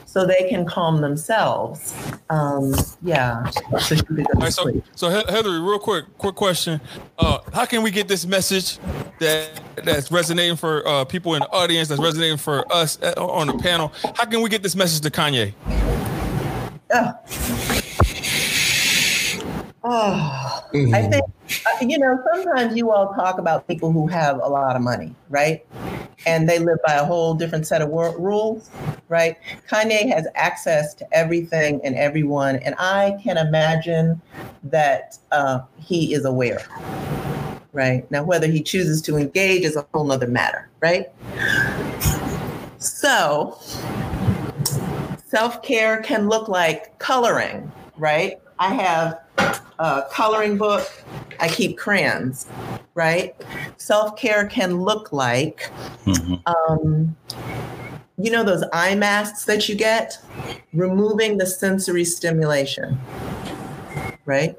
so 0.05 0.25
they 0.25 0.47
can 0.49 0.65
calm 0.65 1.01
themselves. 1.01 1.93
Um, 2.29 2.73
yeah. 3.01 3.49
So, 3.49 3.97
right, 4.09 4.53
so, 4.53 4.81
so 4.95 5.09
Heather, 5.09 5.61
real 5.61 5.79
quick, 5.79 6.05
quick 6.17 6.35
question. 6.35 6.79
Uh, 7.17 7.39
how 7.53 7.65
can 7.65 7.83
we 7.83 7.91
get 7.91 8.07
this 8.07 8.25
message 8.25 8.79
that 9.19 9.49
that's 9.83 10.09
resonating 10.13 10.55
for 10.55 10.87
uh, 10.87 11.03
people 11.03 11.33
in 11.33 11.41
the 11.41 11.49
audience, 11.49 11.89
that's 11.89 11.99
resonating 11.99 12.37
for 12.37 12.71
us 12.71 12.97
uh, 13.03 13.13
on 13.17 13.47
the 13.47 13.57
panel? 13.57 13.91
How 14.15 14.23
can 14.23 14.41
we 14.41 14.49
get 14.49 14.63
this 14.63 14.77
message 14.77 15.01
to 15.01 15.11
Kanye? 15.11 15.53
Oh, 16.91 17.13
oh 19.83 20.65
mm-hmm. 20.73 20.93
I 20.93 21.03
think, 21.03 21.23
uh, 21.65 21.85
you 21.85 21.97
know, 21.97 22.21
sometimes 22.33 22.75
you 22.75 22.91
all 22.91 23.13
talk 23.13 23.37
about 23.37 23.67
people 23.67 23.91
who 23.91 24.07
have 24.07 24.37
a 24.37 24.47
lot 24.47 24.75
of 24.75 24.81
money, 24.81 25.15
right? 25.29 25.65
And 26.25 26.49
they 26.49 26.59
live 26.59 26.79
by 26.85 26.95
a 26.95 27.05
whole 27.05 27.33
different 27.33 27.65
set 27.65 27.81
of 27.81 27.89
wor- 27.89 28.17
rules, 28.19 28.69
right? 29.07 29.37
Kanye 29.69 30.11
has 30.13 30.27
access 30.35 30.93
to 30.95 31.07
everything 31.13 31.79
and 31.83 31.95
everyone. 31.95 32.57
And 32.57 32.75
I 32.77 33.17
can 33.23 33.37
imagine 33.37 34.21
that 34.63 35.17
uh, 35.31 35.61
he 35.79 36.13
is 36.13 36.25
aware, 36.25 36.61
right? 37.71 38.09
Now, 38.11 38.23
whether 38.23 38.47
he 38.47 38.61
chooses 38.61 39.01
to 39.03 39.15
engage 39.15 39.63
is 39.63 39.77
a 39.77 39.85
whole 39.93 40.03
nother 40.03 40.27
matter, 40.27 40.69
right? 40.81 41.07
So, 42.79 43.57
Self 45.29 45.61
care 45.61 46.01
can 46.01 46.27
look 46.27 46.47
like 46.47 46.97
coloring, 46.97 47.71
right? 47.97 48.39
I 48.57 48.73
have 48.73 49.19
a 49.79 50.03
coloring 50.11 50.57
book, 50.57 50.87
I 51.39 51.47
keep 51.47 51.77
crayons, 51.77 52.47
right? 52.93 53.35
Self 53.77 54.17
care 54.17 54.45
can 54.45 54.81
look 54.81 55.11
like, 55.11 55.71
mm-hmm. 56.05 56.35
um, 56.45 57.15
you 58.17 58.29
know, 58.29 58.43
those 58.43 58.63
eye 58.73 58.95
masks 58.95 59.45
that 59.45 59.69
you 59.69 59.75
get, 59.75 60.17
removing 60.73 61.37
the 61.37 61.45
sensory 61.45 62.03
stimulation, 62.03 62.99
right? 64.25 64.57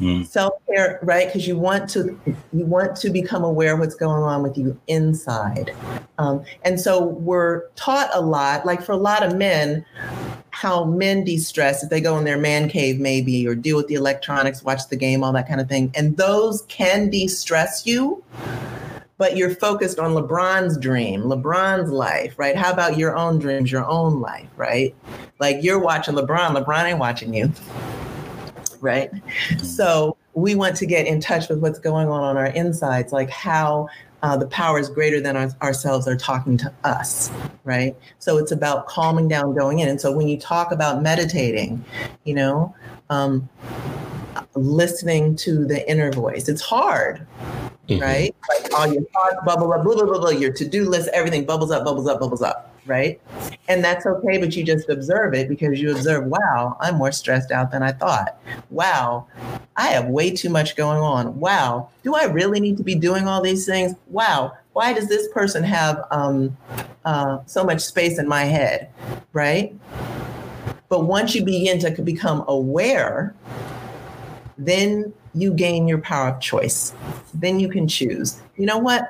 Mm. 0.00 0.26
Self-care, 0.26 0.98
right? 1.02 1.28
Because 1.28 1.46
you 1.46 1.56
want 1.56 1.88
to 1.90 2.18
you 2.52 2.66
want 2.66 2.96
to 2.96 3.10
become 3.10 3.44
aware 3.44 3.74
of 3.74 3.80
what's 3.80 3.94
going 3.94 4.24
on 4.24 4.42
with 4.42 4.58
you 4.58 4.78
inside. 4.88 5.74
Um, 6.18 6.44
and 6.64 6.80
so 6.80 7.04
we're 7.04 7.68
taught 7.70 8.10
a 8.12 8.20
lot, 8.20 8.66
like 8.66 8.82
for 8.82 8.92
a 8.92 8.96
lot 8.96 9.22
of 9.22 9.36
men, 9.36 9.84
how 10.54 10.84
men 10.84 11.24
de-stress 11.24 11.82
if 11.82 11.90
they 11.90 12.00
go 12.00 12.16
in 12.16 12.24
their 12.24 12.38
man 12.38 12.68
cave 12.68 13.00
maybe 13.00 13.46
or 13.46 13.54
deal 13.54 13.76
with 13.76 13.88
the 13.88 13.94
electronics, 13.94 14.62
watch 14.62 14.88
the 14.88 14.96
game, 14.96 15.24
all 15.24 15.32
that 15.32 15.48
kind 15.48 15.60
of 15.60 15.68
thing. 15.68 15.90
And 15.94 16.16
those 16.16 16.62
can 16.62 17.10
de-stress 17.10 17.86
you 17.86 18.22
but 19.16 19.36
you're 19.36 19.54
focused 19.54 20.00
on 20.00 20.10
LeBron's 20.10 20.76
dream, 20.76 21.22
LeBron's 21.22 21.88
life, 21.88 22.36
right? 22.36 22.56
How 22.56 22.72
about 22.72 22.98
your 22.98 23.16
own 23.16 23.38
dreams, 23.38 23.70
your 23.70 23.84
own 23.84 24.20
life, 24.20 24.48
right? 24.56 24.92
Like 25.38 25.58
you're 25.62 25.78
watching 25.78 26.16
LeBron, 26.16 26.60
LeBron 26.60 26.84
ain't 26.84 26.98
watching 26.98 27.32
you 27.32 27.52
right? 28.84 29.10
Mm-hmm. 29.12 29.64
So 29.64 30.16
we 30.34 30.54
want 30.54 30.76
to 30.76 30.86
get 30.86 31.06
in 31.06 31.20
touch 31.20 31.48
with 31.48 31.58
what's 31.58 31.80
going 31.80 32.08
on 32.08 32.22
on 32.22 32.36
our 32.36 32.46
insides, 32.46 33.12
like 33.12 33.30
how 33.30 33.88
uh, 34.24 34.38
the 34.38 34.46
powers 34.46 34.88
greater 34.88 35.20
than 35.20 35.36
our, 35.36 35.50
ourselves 35.60 36.08
are 36.08 36.16
talking 36.16 36.56
to 36.56 36.72
us, 36.82 37.30
right? 37.64 37.94
So 38.20 38.38
it's 38.38 38.52
about 38.52 38.86
calming 38.86 39.28
down, 39.28 39.54
going 39.54 39.80
in. 39.80 39.88
And 39.90 40.00
so 40.00 40.10
when 40.12 40.28
you 40.28 40.38
talk 40.38 40.72
about 40.72 41.02
meditating, 41.02 41.84
you 42.24 42.32
know, 42.32 42.74
um, 43.10 43.46
listening 44.54 45.36
to 45.36 45.66
the 45.66 45.86
inner 45.90 46.10
voice, 46.10 46.48
it's 46.48 46.62
hard, 46.62 47.26
mm-hmm. 47.86 48.00
right? 48.00 48.34
Like 48.48 48.72
all 48.72 48.86
your 48.86 49.02
thoughts 49.02 49.36
bubble 49.44 49.70
up, 49.74 49.84
blah, 49.84 49.94
blah, 49.94 50.06
blah, 50.06 50.18
blah, 50.18 50.30
your 50.30 50.54
to 50.54 50.66
do 50.66 50.88
list, 50.88 51.10
everything 51.12 51.44
bubbles 51.44 51.70
up, 51.70 51.84
bubbles 51.84 52.08
up, 52.08 52.18
bubbles 52.18 52.40
up 52.40 52.73
right? 52.86 53.20
And 53.68 53.82
that's 53.82 54.06
okay, 54.06 54.38
but 54.38 54.54
you 54.56 54.64
just 54.64 54.88
observe 54.88 55.34
it 55.34 55.48
because 55.48 55.80
you 55.80 55.90
observe, 55.90 56.26
wow, 56.26 56.76
I'm 56.80 56.96
more 56.96 57.12
stressed 57.12 57.50
out 57.50 57.70
than 57.70 57.82
I 57.82 57.92
thought. 57.92 58.38
Wow, 58.70 59.26
I 59.76 59.88
have 59.88 60.06
way 60.06 60.30
too 60.30 60.50
much 60.50 60.76
going 60.76 60.98
on. 60.98 61.38
Wow, 61.40 61.88
do 62.02 62.14
I 62.14 62.24
really 62.24 62.60
need 62.60 62.76
to 62.76 62.82
be 62.82 62.94
doing 62.94 63.26
all 63.26 63.42
these 63.42 63.66
things? 63.66 63.94
Wow, 64.08 64.56
why 64.72 64.92
does 64.92 65.08
this 65.08 65.28
person 65.28 65.62
have 65.64 66.04
um, 66.10 66.56
uh, 67.04 67.38
so 67.46 67.64
much 67.64 67.80
space 67.80 68.18
in 68.18 68.28
my 68.28 68.44
head, 68.44 68.90
right? 69.32 69.74
But 70.88 71.04
once 71.04 71.34
you 71.34 71.44
begin 71.44 71.78
to 71.80 72.02
become 72.02 72.44
aware, 72.46 73.34
then 74.58 75.12
you 75.34 75.52
gain 75.52 75.88
your 75.88 75.98
power 75.98 76.28
of 76.28 76.40
choice. 76.40 76.94
Then 77.32 77.58
you 77.58 77.68
can 77.68 77.88
choose. 77.88 78.40
You 78.56 78.66
know 78.66 78.78
what? 78.78 79.08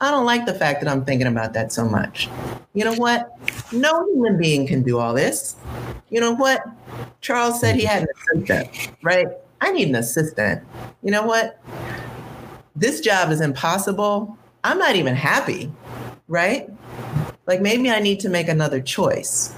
I 0.00 0.10
don't 0.10 0.26
like 0.26 0.44
the 0.46 0.54
fact 0.54 0.82
that 0.82 0.90
I'm 0.90 1.04
thinking 1.04 1.26
about 1.26 1.54
that 1.54 1.72
so 1.72 1.88
much. 1.88 2.28
You 2.74 2.84
know 2.84 2.94
what? 2.94 3.30
No 3.72 4.06
human 4.06 4.36
being 4.36 4.66
can 4.66 4.82
do 4.82 4.98
all 4.98 5.14
this. 5.14 5.56
you 6.10 6.20
know 6.20 6.34
what? 6.34 6.62
Charles 7.20 7.60
said 7.60 7.76
he 7.76 7.84
had 7.84 8.02
an 8.02 8.08
assistant, 8.36 8.92
right? 9.02 9.28
I 9.60 9.72
need 9.72 9.88
an 9.88 9.94
assistant. 9.94 10.62
You 11.02 11.10
know 11.10 11.24
what? 11.24 11.60
This 12.76 13.00
job 13.00 13.30
is 13.30 13.40
impossible. 13.40 14.36
I'm 14.64 14.78
not 14.78 14.96
even 14.96 15.14
happy, 15.14 15.72
right? 16.28 16.68
Like 17.46 17.60
maybe 17.60 17.90
I 17.90 18.00
need 18.00 18.20
to 18.20 18.28
make 18.28 18.48
another 18.48 18.80
choice. 18.80 19.54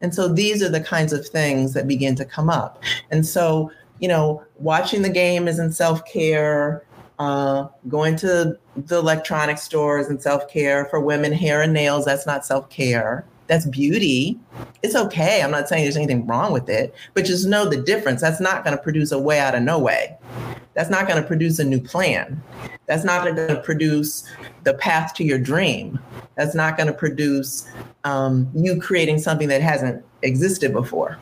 And 0.00 0.14
so 0.14 0.28
these 0.28 0.62
are 0.62 0.68
the 0.68 0.80
kinds 0.80 1.12
of 1.12 1.26
things 1.26 1.74
that 1.74 1.86
begin 1.86 2.14
to 2.16 2.24
come 2.24 2.48
up. 2.48 2.82
And 3.10 3.24
so, 3.26 3.70
you 3.98 4.08
know, 4.08 4.42
watching 4.58 5.02
the 5.02 5.10
game 5.10 5.46
isn't 5.46 5.72
self 5.72 6.04
care. 6.06 6.82
Uh, 7.20 7.68
going 7.86 8.16
to 8.16 8.56
the 8.76 8.96
electronic 8.96 9.58
stores 9.58 10.06
and 10.06 10.22
self 10.22 10.48
care 10.48 10.86
for 10.86 10.98
women, 10.98 11.32
hair 11.32 11.60
and 11.60 11.74
nails, 11.74 12.06
that's 12.06 12.26
not 12.26 12.46
self 12.46 12.70
care. 12.70 13.26
That's 13.46 13.66
beauty. 13.66 14.40
It's 14.82 14.94
okay. 14.94 15.42
I'm 15.42 15.50
not 15.50 15.68
saying 15.68 15.82
there's 15.82 15.98
anything 15.98 16.26
wrong 16.26 16.50
with 16.50 16.70
it, 16.70 16.94
but 17.12 17.26
just 17.26 17.46
know 17.46 17.68
the 17.68 17.76
difference. 17.76 18.22
That's 18.22 18.40
not 18.40 18.64
going 18.64 18.74
to 18.74 18.82
produce 18.82 19.12
a 19.12 19.18
way 19.18 19.38
out 19.38 19.54
of 19.54 19.62
no 19.62 19.78
way. 19.78 20.16
That's 20.72 20.88
not 20.88 21.06
going 21.06 21.20
to 21.20 21.28
produce 21.28 21.58
a 21.58 21.64
new 21.64 21.78
plan. 21.78 22.42
That's 22.86 23.04
not 23.04 23.22
going 23.22 23.36
to 23.36 23.60
produce 23.60 24.24
the 24.64 24.72
path 24.72 25.12
to 25.16 25.24
your 25.24 25.38
dream. 25.38 25.98
That's 26.36 26.54
not 26.54 26.78
going 26.78 26.86
to 26.86 26.94
produce 26.94 27.68
um, 28.04 28.50
you 28.54 28.80
creating 28.80 29.18
something 29.18 29.48
that 29.48 29.60
hasn't 29.60 30.02
existed 30.22 30.72
before. 30.72 31.18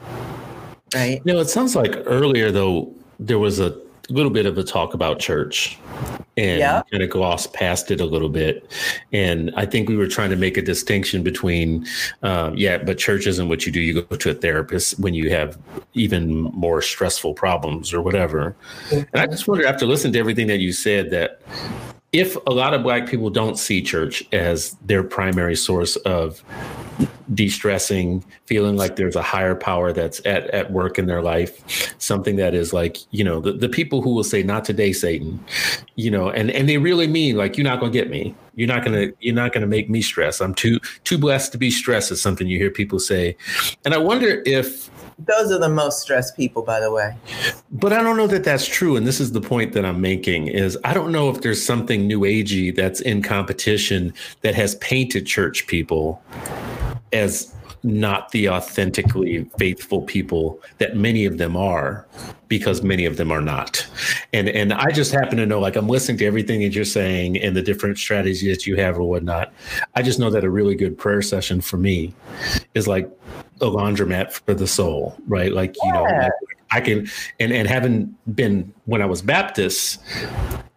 Right. 0.94 1.20
You 1.24 1.32
know, 1.32 1.40
it 1.40 1.48
sounds 1.48 1.74
like 1.74 1.96
earlier, 2.06 2.52
though, 2.52 2.94
there 3.18 3.40
was 3.40 3.58
a 3.58 3.76
little 4.08 4.30
bit 4.30 4.46
of 4.46 4.56
a 4.58 4.64
talk 4.64 4.94
about 4.94 5.18
church 5.18 5.78
and 6.36 6.60
yeah. 6.60 6.82
kind 6.90 7.02
of 7.02 7.10
glossed 7.10 7.52
past 7.52 7.90
it 7.90 8.00
a 8.00 8.04
little 8.04 8.28
bit. 8.28 8.72
And 9.12 9.50
I 9.56 9.66
think 9.66 9.88
we 9.88 9.96
were 9.96 10.06
trying 10.06 10.30
to 10.30 10.36
make 10.36 10.56
a 10.56 10.62
distinction 10.62 11.22
between, 11.22 11.84
um, 12.22 12.56
yeah, 12.56 12.78
but 12.78 12.96
church 12.96 13.26
isn't 13.26 13.48
what 13.48 13.66
you 13.66 13.72
do. 13.72 13.80
You 13.80 14.02
go 14.02 14.16
to 14.16 14.30
a 14.30 14.34
therapist 14.34 14.98
when 15.00 15.14
you 15.14 15.30
have 15.30 15.58
even 15.94 16.42
more 16.42 16.80
stressful 16.80 17.34
problems 17.34 17.92
or 17.92 18.00
whatever. 18.00 18.54
And 18.92 19.08
I 19.14 19.26
just 19.26 19.48
wonder, 19.48 19.66
after 19.66 19.84
listening 19.84 20.12
to 20.12 20.18
everything 20.20 20.46
that 20.46 20.60
you 20.60 20.72
said, 20.72 21.10
that 21.10 21.42
if 22.12 22.36
a 22.46 22.50
lot 22.50 22.74
of 22.74 22.82
black 22.82 23.06
people 23.06 23.30
don't 23.30 23.58
see 23.58 23.82
church 23.82 24.24
as 24.32 24.76
their 24.86 25.02
primary 25.02 25.56
source 25.56 25.96
of 25.96 26.42
de-stressing 27.34 28.24
feeling 28.46 28.76
like 28.76 28.96
there's 28.96 29.14
a 29.14 29.22
higher 29.22 29.54
power 29.54 29.92
that's 29.92 30.24
at, 30.24 30.48
at 30.50 30.72
work 30.72 30.98
in 30.98 31.06
their 31.06 31.20
life 31.22 31.94
something 31.98 32.36
that 32.36 32.54
is 32.54 32.72
like 32.72 32.96
you 33.12 33.22
know 33.22 33.38
the, 33.38 33.52
the 33.52 33.68
people 33.68 34.00
who 34.00 34.14
will 34.14 34.24
say 34.24 34.42
not 34.42 34.64
today 34.64 34.92
satan 34.92 35.38
you 35.94 36.10
know 36.10 36.30
and 36.30 36.50
and 36.50 36.68
they 36.68 36.78
really 36.78 37.06
mean 37.06 37.36
like 37.36 37.56
you're 37.56 37.64
not 37.64 37.80
to 37.80 37.90
get 37.90 38.10
me. 38.10 38.34
You're 38.54 38.68
not 38.68 38.84
to 38.84 39.14
you're 39.20 39.34
not 39.34 39.52
to 39.52 39.66
make 39.66 39.88
me 39.88 40.02
stress. 40.02 40.40
I'm 40.40 40.54
too 40.54 40.78
too 41.04 41.18
blessed 41.18 41.52
to 41.52 41.58
be 41.58 41.70
stressed 41.70 42.10
is 42.10 42.20
something 42.20 42.46
you 42.46 42.58
hear 42.58 42.70
people 42.70 42.98
say. 42.98 43.36
And 43.84 43.94
i 43.94 43.98
wonder 43.98 44.42
if 44.44 44.90
those 45.18 45.50
are 45.50 45.58
the 45.58 45.68
most 45.68 46.00
stressed 46.00 46.36
people, 46.36 46.62
by 46.62 46.80
the 46.80 46.90
way. 46.90 47.16
But 47.70 47.92
I 47.92 48.02
don't 48.02 48.16
know 48.16 48.26
that 48.28 48.44
that's 48.44 48.66
true. 48.66 48.96
And 48.96 49.06
this 49.06 49.20
is 49.20 49.32
the 49.32 49.40
point 49.40 49.72
that 49.72 49.84
I'm 49.84 50.00
making 50.00 50.46
is 50.48 50.78
I 50.84 50.94
don't 50.94 51.10
know 51.10 51.28
if 51.30 51.40
there's 51.40 51.64
something 51.64 52.06
new 52.06 52.20
agey 52.20 52.74
that's 52.74 53.00
in 53.00 53.22
competition 53.22 54.14
that 54.42 54.54
has 54.54 54.76
painted 54.76 55.26
church 55.26 55.66
people 55.66 56.22
as 57.12 57.54
not 57.88 58.30
the 58.32 58.48
authentically 58.48 59.44
faithful 59.58 60.02
people 60.02 60.60
that 60.78 60.94
many 60.96 61.24
of 61.24 61.38
them 61.38 61.56
are 61.56 62.06
because 62.48 62.82
many 62.82 63.04
of 63.04 63.16
them 63.16 63.32
are 63.32 63.40
not. 63.40 63.86
And 64.32 64.48
and 64.48 64.72
i 64.72 64.90
just 64.90 65.12
happen 65.12 65.38
to 65.38 65.46
know 65.46 65.58
like 65.60 65.76
i'm 65.76 65.88
listening 65.88 66.18
to 66.18 66.26
everything 66.26 66.60
that 66.60 66.74
you're 66.74 66.84
saying 66.84 67.38
and 67.38 67.56
the 67.56 67.62
different 67.62 67.98
strategies 67.98 68.56
that 68.56 68.66
you 68.66 68.76
have 68.76 68.98
or 68.98 69.04
whatnot. 69.04 69.52
I 69.94 70.02
just 70.02 70.18
know 70.18 70.30
that 70.30 70.44
a 70.44 70.50
really 70.50 70.74
good 70.74 70.98
prayer 70.98 71.22
session 71.22 71.60
for 71.60 71.78
me 71.78 72.14
is 72.74 72.86
like 72.86 73.10
a 73.60 73.66
laundromat 73.66 74.32
for 74.32 74.54
the 74.54 74.66
soul 74.66 75.16
right? 75.26 75.52
Like 75.52 75.74
you 75.82 75.92
know 75.92 76.28
i 76.70 76.80
can 76.80 77.06
and 77.40 77.52
and 77.52 77.68
having 77.68 78.14
been 78.34 78.72
when 78.86 79.02
i 79.02 79.06
was 79.06 79.22
baptist 79.22 80.00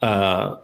uh 0.01 0.55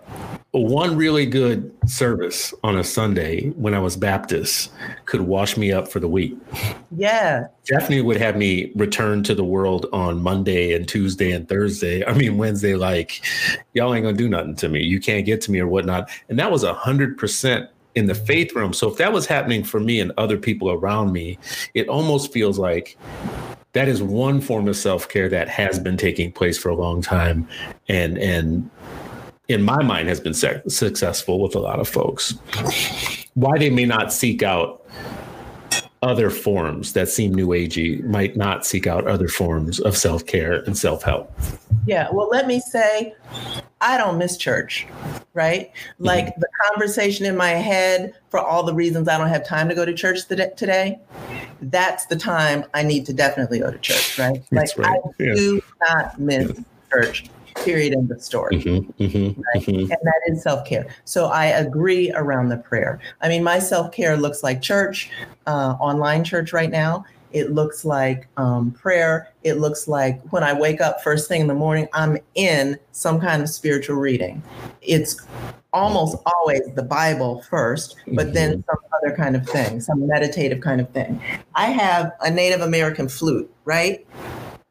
one 0.52 0.96
really 0.96 1.26
good 1.26 1.72
service 1.88 2.54
on 2.64 2.78
a 2.78 2.84
Sunday 2.84 3.50
when 3.52 3.74
I 3.74 3.80
was 3.80 3.96
Baptist 3.96 4.72
could 5.06 5.22
wash 5.22 5.58
me 5.58 5.72
up 5.72 5.88
for 5.88 6.00
the 6.00 6.08
week. 6.08 6.38
Yeah. 6.96 7.48
Definitely 7.66 8.02
would 8.02 8.18
have 8.18 8.38
me 8.38 8.72
return 8.76 9.24
to 9.24 9.36
the 9.36 9.44
world 9.44 9.88
on 9.94 10.22
Monday 10.22 10.74
and 10.74 10.88
Tuesday 10.88 11.32
and 11.32 11.48
Thursday. 11.48 12.06
I 12.06 12.14
mean, 12.14 12.38
Wednesday, 12.38 12.76
like, 12.76 13.24
y'all 13.74 13.94
ain't 13.94 14.04
gonna 14.04 14.18
do 14.18 14.30
nothing 14.30 14.56
to 14.58 14.70
me. 14.70 14.84
You 14.84 15.00
can't 15.00 15.26
get 15.26 15.42
to 15.42 15.52
me 15.52 15.60
or 15.60 15.68
whatnot. 15.68 16.10
And 16.30 16.40
that 16.40 16.52
was 16.52 16.64
a 16.64 16.74
hundred 16.74 17.18
percent 17.18 17.70
in 17.96 18.06
the 18.06 18.16
faith 18.16 18.56
room. 18.56 18.74
So 18.74 18.90
if 18.90 18.98
that 18.98 19.12
was 19.12 19.26
happening 19.26 19.64
for 19.64 19.80
me 19.80 20.00
and 20.00 20.12
other 20.18 20.38
people 20.38 20.72
around 20.72 21.12
me, 21.12 21.38
it 21.74 21.90
almost 21.90 22.32
feels 22.32 22.58
like 22.58 22.98
that 23.74 23.88
is 23.88 24.02
one 24.02 24.42
form 24.42 24.68
of 24.68 24.76
self-care 24.76 25.30
that 25.30 25.50
has 25.50 25.80
been 25.80 25.98
taking 25.98 26.32
place 26.32 26.58
for 26.58 26.70
a 26.70 26.76
long 26.76 27.02
time. 27.02 27.48
And 27.88 28.18
and 28.18 28.70
in 29.48 29.62
my 29.62 29.82
mind 29.82 30.10
has 30.10 30.20
been 30.20 30.34
successful 30.34 31.42
with 31.42 31.56
a 31.56 31.60
lot 31.60 31.80
of 31.80 31.88
folks. 31.88 32.32
Why 33.36 33.58
they 33.58 33.70
may 33.70 33.86
not 33.86 34.12
seek 34.12 34.44
out 34.44 34.86
other 36.02 36.30
forms 36.30 36.94
that 36.94 37.10
seem 37.10 37.34
new 37.34 37.48
agey 37.48 38.04
might 38.04 38.38
not 38.38 38.66
seek 38.66 38.86
out 38.86 39.08
other 39.08 39.28
forms 39.28 39.80
of 39.80 39.98
self-care 39.98 40.62
and 40.64 40.78
self-help 40.78 41.34
yeah 41.86 42.08
well 42.12 42.30
let 42.30 42.46
me 42.46 42.60
say 42.60 43.14
i 43.82 43.98
don't 43.98 44.18
miss 44.18 44.38
church 44.38 44.86
right 45.34 45.72
like 46.00 46.28
mm-hmm. 46.28 46.40
the 46.40 46.48
conversation 46.70 47.26
in 47.26 47.36
my 47.36 47.50
head 47.50 48.14
for 48.30 48.40
all 48.40 48.64
the 48.64 48.74
reasons 48.74 49.08
i 49.08 49.18
don't 49.18 49.30
have 49.30 49.46
time 49.46 49.68
to 49.68 49.76
go 49.76 49.86
to 49.86 49.94
church 49.94 50.28
today 50.28 51.00
that's 51.64 52.06
the 52.06 52.16
time 52.16 52.64
i 52.74 52.84
need 52.84 53.06
to 53.06 53.14
definitely 53.14 53.60
go 53.60 53.72
to 53.72 53.80
church 53.80 54.20
right 54.20 54.44
like 54.52 54.70
right. 54.78 55.00
i 55.04 55.24
yeah. 55.24 55.34
do 55.34 55.62
not 55.88 56.20
miss 56.20 56.52
yeah. 56.56 56.64
church 56.92 57.30
period 57.64 57.94
in 57.94 58.08
the 58.08 58.20
story. 58.20 58.58
Mm-hmm, 58.58 59.04
mm-hmm, 59.04 59.42
right? 59.42 59.64
mm-hmm. 59.64 59.92
And 59.92 60.00
that 60.04 60.22
is 60.28 60.42
self 60.44 60.66
care. 60.66 60.88
So 61.06 61.28
I 61.28 61.46
agree 61.48 62.12
around 62.14 62.50
the 62.50 62.58
prayer. 62.58 63.00
I 63.22 63.30
mean, 63.30 63.44
my 63.44 63.60
self 63.60 63.92
care 63.92 64.18
looks 64.18 64.44
like 64.44 64.62
church, 64.62 65.10
uh, 65.46 65.76
online 65.80 66.24
church 66.24 66.54
right 66.54 66.70
now. 66.70 67.06
It 67.34 67.52
looks 67.52 67.84
like 67.84 68.28
um, 68.38 68.72
prayer. 68.72 69.30
It 69.44 69.56
looks 69.56 69.88
like 69.88 70.22
when 70.32 70.44
I 70.44 70.54
wake 70.54 70.80
up 70.82 71.02
first 71.02 71.28
thing 71.28 71.42
in 71.42 71.48
the 71.48 71.54
morning, 71.54 71.88
I'm 71.94 72.18
in 72.36 72.80
some 72.92 73.20
kind 73.20 73.42
of 73.44 73.50
spiritual 73.50 73.98
reading. 73.98 74.42
It's 74.82 75.26
almost 75.74 76.16
always 76.26 76.62
the 76.76 76.84
Bible 76.84 77.44
first, 77.44 77.98
but 78.14 78.34
then 78.34 78.52
mm-hmm. 78.52 78.62
some 78.62 78.78
other 78.96 79.16
kind 79.16 79.36
of 79.36 79.48
thing, 79.48 79.82
some 79.82 80.08
meditative 80.08 80.62
kind 80.62 80.80
of 80.80 80.90
thing. 80.92 81.22
I 81.54 81.68
have 81.68 82.14
a 82.22 82.32
Native 82.32 82.62
American 82.62 83.10
flute, 83.10 83.52
right? 83.66 84.08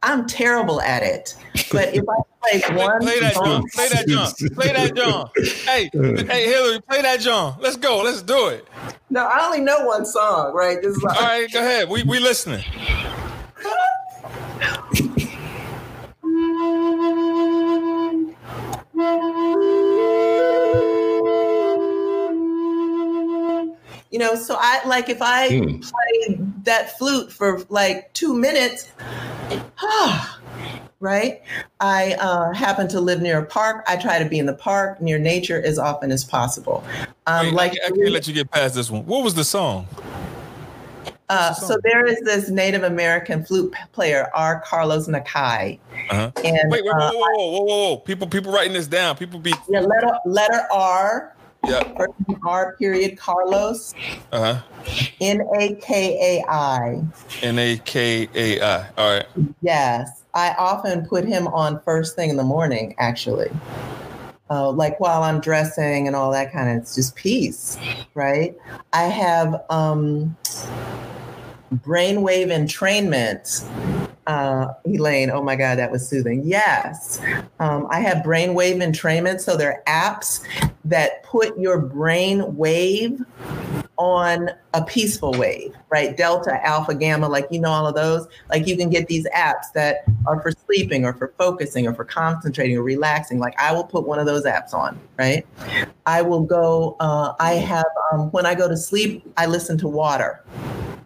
I'm 0.03 0.27
terrible 0.27 0.81
at 0.81 1.03
it. 1.03 1.35
But 1.73 1.95
if 1.95 2.05
I 2.09 2.23
play 2.51 2.77
one 2.77 3.01
play 3.01 3.21
that 3.21 3.35
song, 3.35 3.45
John, 3.45 3.63
play 3.73 3.89
that 3.89 4.09
John, 4.09 4.33
play 4.55 4.73
that 4.73 4.95
John. 4.97 5.31
Hey, 5.65 5.91
hey 6.33 6.47
Hilary, 6.47 6.81
play 6.81 7.03
that 7.03 7.21
John. 7.21 7.57
Let's 7.61 7.77
go. 7.77 8.03
Let's 8.03 8.23
do 8.23 8.49
it. 8.49 8.67
No, 9.11 9.27
I 9.27 9.45
only 9.45 9.61
know 9.61 9.85
one 9.85 10.05
song, 10.05 10.55
right? 10.55 10.81
This 10.81 10.97
is 10.97 11.03
like, 11.03 11.17
All 11.17 11.23
right, 11.23 11.53
go 11.53 11.61
ahead. 11.61 11.89
We 11.89 12.03
we 12.05 12.19
listening. 12.19 12.65
You 24.11 24.21
know, 24.21 24.35
so 24.35 24.57
I 24.59 24.87
like 24.87 25.11
if 25.11 25.21
I 25.21 25.51
mm. 25.51 25.83
play 25.83 26.39
that 26.63 26.97
flute 26.97 27.31
for 27.31 27.63
like 27.69 28.13
two 28.15 28.35
minutes, 28.35 28.91
right? 31.01 31.43
I 31.81 32.15
uh, 32.15 32.53
happen 32.53 32.89
to 32.89 33.01
live 33.01 33.21
near 33.21 33.39
a 33.39 33.47
park. 33.47 33.85
I 33.87 33.97
try 33.97 34.19
to 34.19 34.29
be 34.29 34.39
in 34.39 34.47
the 34.47 34.55
park 34.55 35.01
near 35.01 35.19
nature 35.19 35.63
as 35.63 35.79
often 35.79 36.11
as 36.11 36.25
possible. 36.25 36.85
Um, 37.27 37.47
Wait, 37.47 37.55
like 37.55 37.73
I, 37.73 37.87
I 37.87 37.91
can't 37.91 38.11
let 38.11 38.27
you 38.27 38.35
get 38.35 38.51
past 38.51 38.75
this 38.75 38.91
one. 38.91 39.05
What 39.07 39.25
was 39.25 39.35
the 39.35 39.45
song? 39.45 39.87
Uh, 41.29 41.53
so 41.53 41.77
there 41.83 42.07
is 42.07 42.21
this 42.21 42.51
Native 42.51 42.85
American 42.85 43.45
flute 43.45 43.75
player, 43.93 44.31
R. 44.33 44.61
Carlos 44.65 45.09
Nakai. 45.09 45.79
Uh-huh. 46.11 46.31
And 46.45 46.71
wait, 46.71 46.85
wait, 46.85 46.95
whoa, 46.95 47.11
whoa, 47.11 47.35
whoa, 47.35 47.51
whoa, 47.51 47.65
whoa, 47.65 47.97
People, 47.97 48.29
people 48.29 48.53
writing 48.53 48.73
this 48.73 48.87
down. 48.87 49.17
People 49.17 49.41
be 49.41 49.53
yeah, 49.69 49.81
letter 49.81 50.13
letter 50.25 50.63
R. 50.73 51.35
Yep. 51.67 51.99
R 52.45 52.77
period 52.77 53.19
Carlos. 53.19 53.95
Uh 54.33 54.55
huh. 54.55 54.63
N 55.21 55.43
A 55.59 55.75
K 55.77 56.41
A 56.41 56.51
I. 56.51 57.03
N 57.43 57.59
A 57.59 57.79
K 57.79 58.29
A 58.35 58.61
I. 58.61 58.91
All 58.97 59.17
right. 59.17 59.27
Yes, 59.63 60.25
I 60.35 60.55
often 60.59 61.07
put 61.07 61.25
him 61.25 61.49
on 61.49 61.81
first 61.81 62.15
thing 62.15 62.31
in 62.31 62.37
the 62.37 62.45
morning. 62.45 62.95
Actually, 62.99 63.51
uh, 64.51 64.71
like 64.71 65.01
while 65.01 65.23
I'm 65.23 65.41
dressing 65.41 66.07
and 66.07 66.15
all 66.15 66.31
that 66.33 66.53
kind 66.53 66.71
of. 66.71 66.83
It's 66.83 66.95
just 66.95 67.17
peace, 67.17 67.79
right? 68.15 68.57
I 68.93 69.05
have 69.05 69.65
um, 69.71 70.37
brainwave 71.75 72.49
entrainment 72.49 73.65
uh, 74.27 74.69
Elaine, 74.85 75.31
oh 75.31 75.43
my 75.43 75.57
God, 75.57 75.79
that 75.79 75.91
was 75.91 76.07
soothing. 76.07 76.43
Yes. 76.45 77.21
Um, 77.61 77.87
I 77.91 78.01
have 78.01 78.19
brainwave 78.19 78.77
entrainment. 78.77 79.41
So 79.41 79.57
there 79.57 79.83
are 79.87 80.13
apps 80.13 80.45
that 80.85 81.23
put 81.23 81.59
your 81.59 81.81
brain 81.81 82.57
wave 82.57 83.21
on 83.99 84.51
a 84.75 84.85
peaceful 84.85 85.33
wave, 85.33 85.75
right? 85.89 86.17
Delta, 86.17 86.65
alpha, 86.67 86.95
gamma, 86.95 87.29
like 87.29 87.47
you 87.51 87.61
know 87.61 87.71
all 87.71 87.87
of 87.87 87.95
those. 87.95 88.27
Like 88.51 88.67
you 88.67 88.77
can 88.77 88.91
get 88.91 89.07
these 89.07 89.27
apps 89.35 89.73
that 89.75 90.05
are 90.27 90.41
for 90.41 90.51
sleeping 90.51 91.05
or 91.05 91.15
for 91.15 91.33
focusing 91.39 91.87
or 91.87 91.95
for 91.95 92.05
concentrating 92.05 92.77
or 92.77 92.83
relaxing. 92.83 93.39
Like 93.39 93.59
I 93.59 93.73
will 93.73 93.85
put 93.85 94.07
one 94.07 94.19
of 94.19 94.27
those 94.27 94.45
apps 94.45 94.75
on, 94.75 94.99
right? 95.19 95.47
I 96.05 96.23
will 96.23 96.43
go, 96.43 96.97
uh, 97.01 97.35
I 97.41 97.55
have, 97.55 97.87
um, 98.13 98.31
when 98.33 98.47
I 98.47 98.55
go 98.55 98.69
to 98.69 98.77
sleep, 98.77 99.25
I 99.37 99.47
listen 99.47 99.79
to 99.79 99.89
water, 99.89 100.45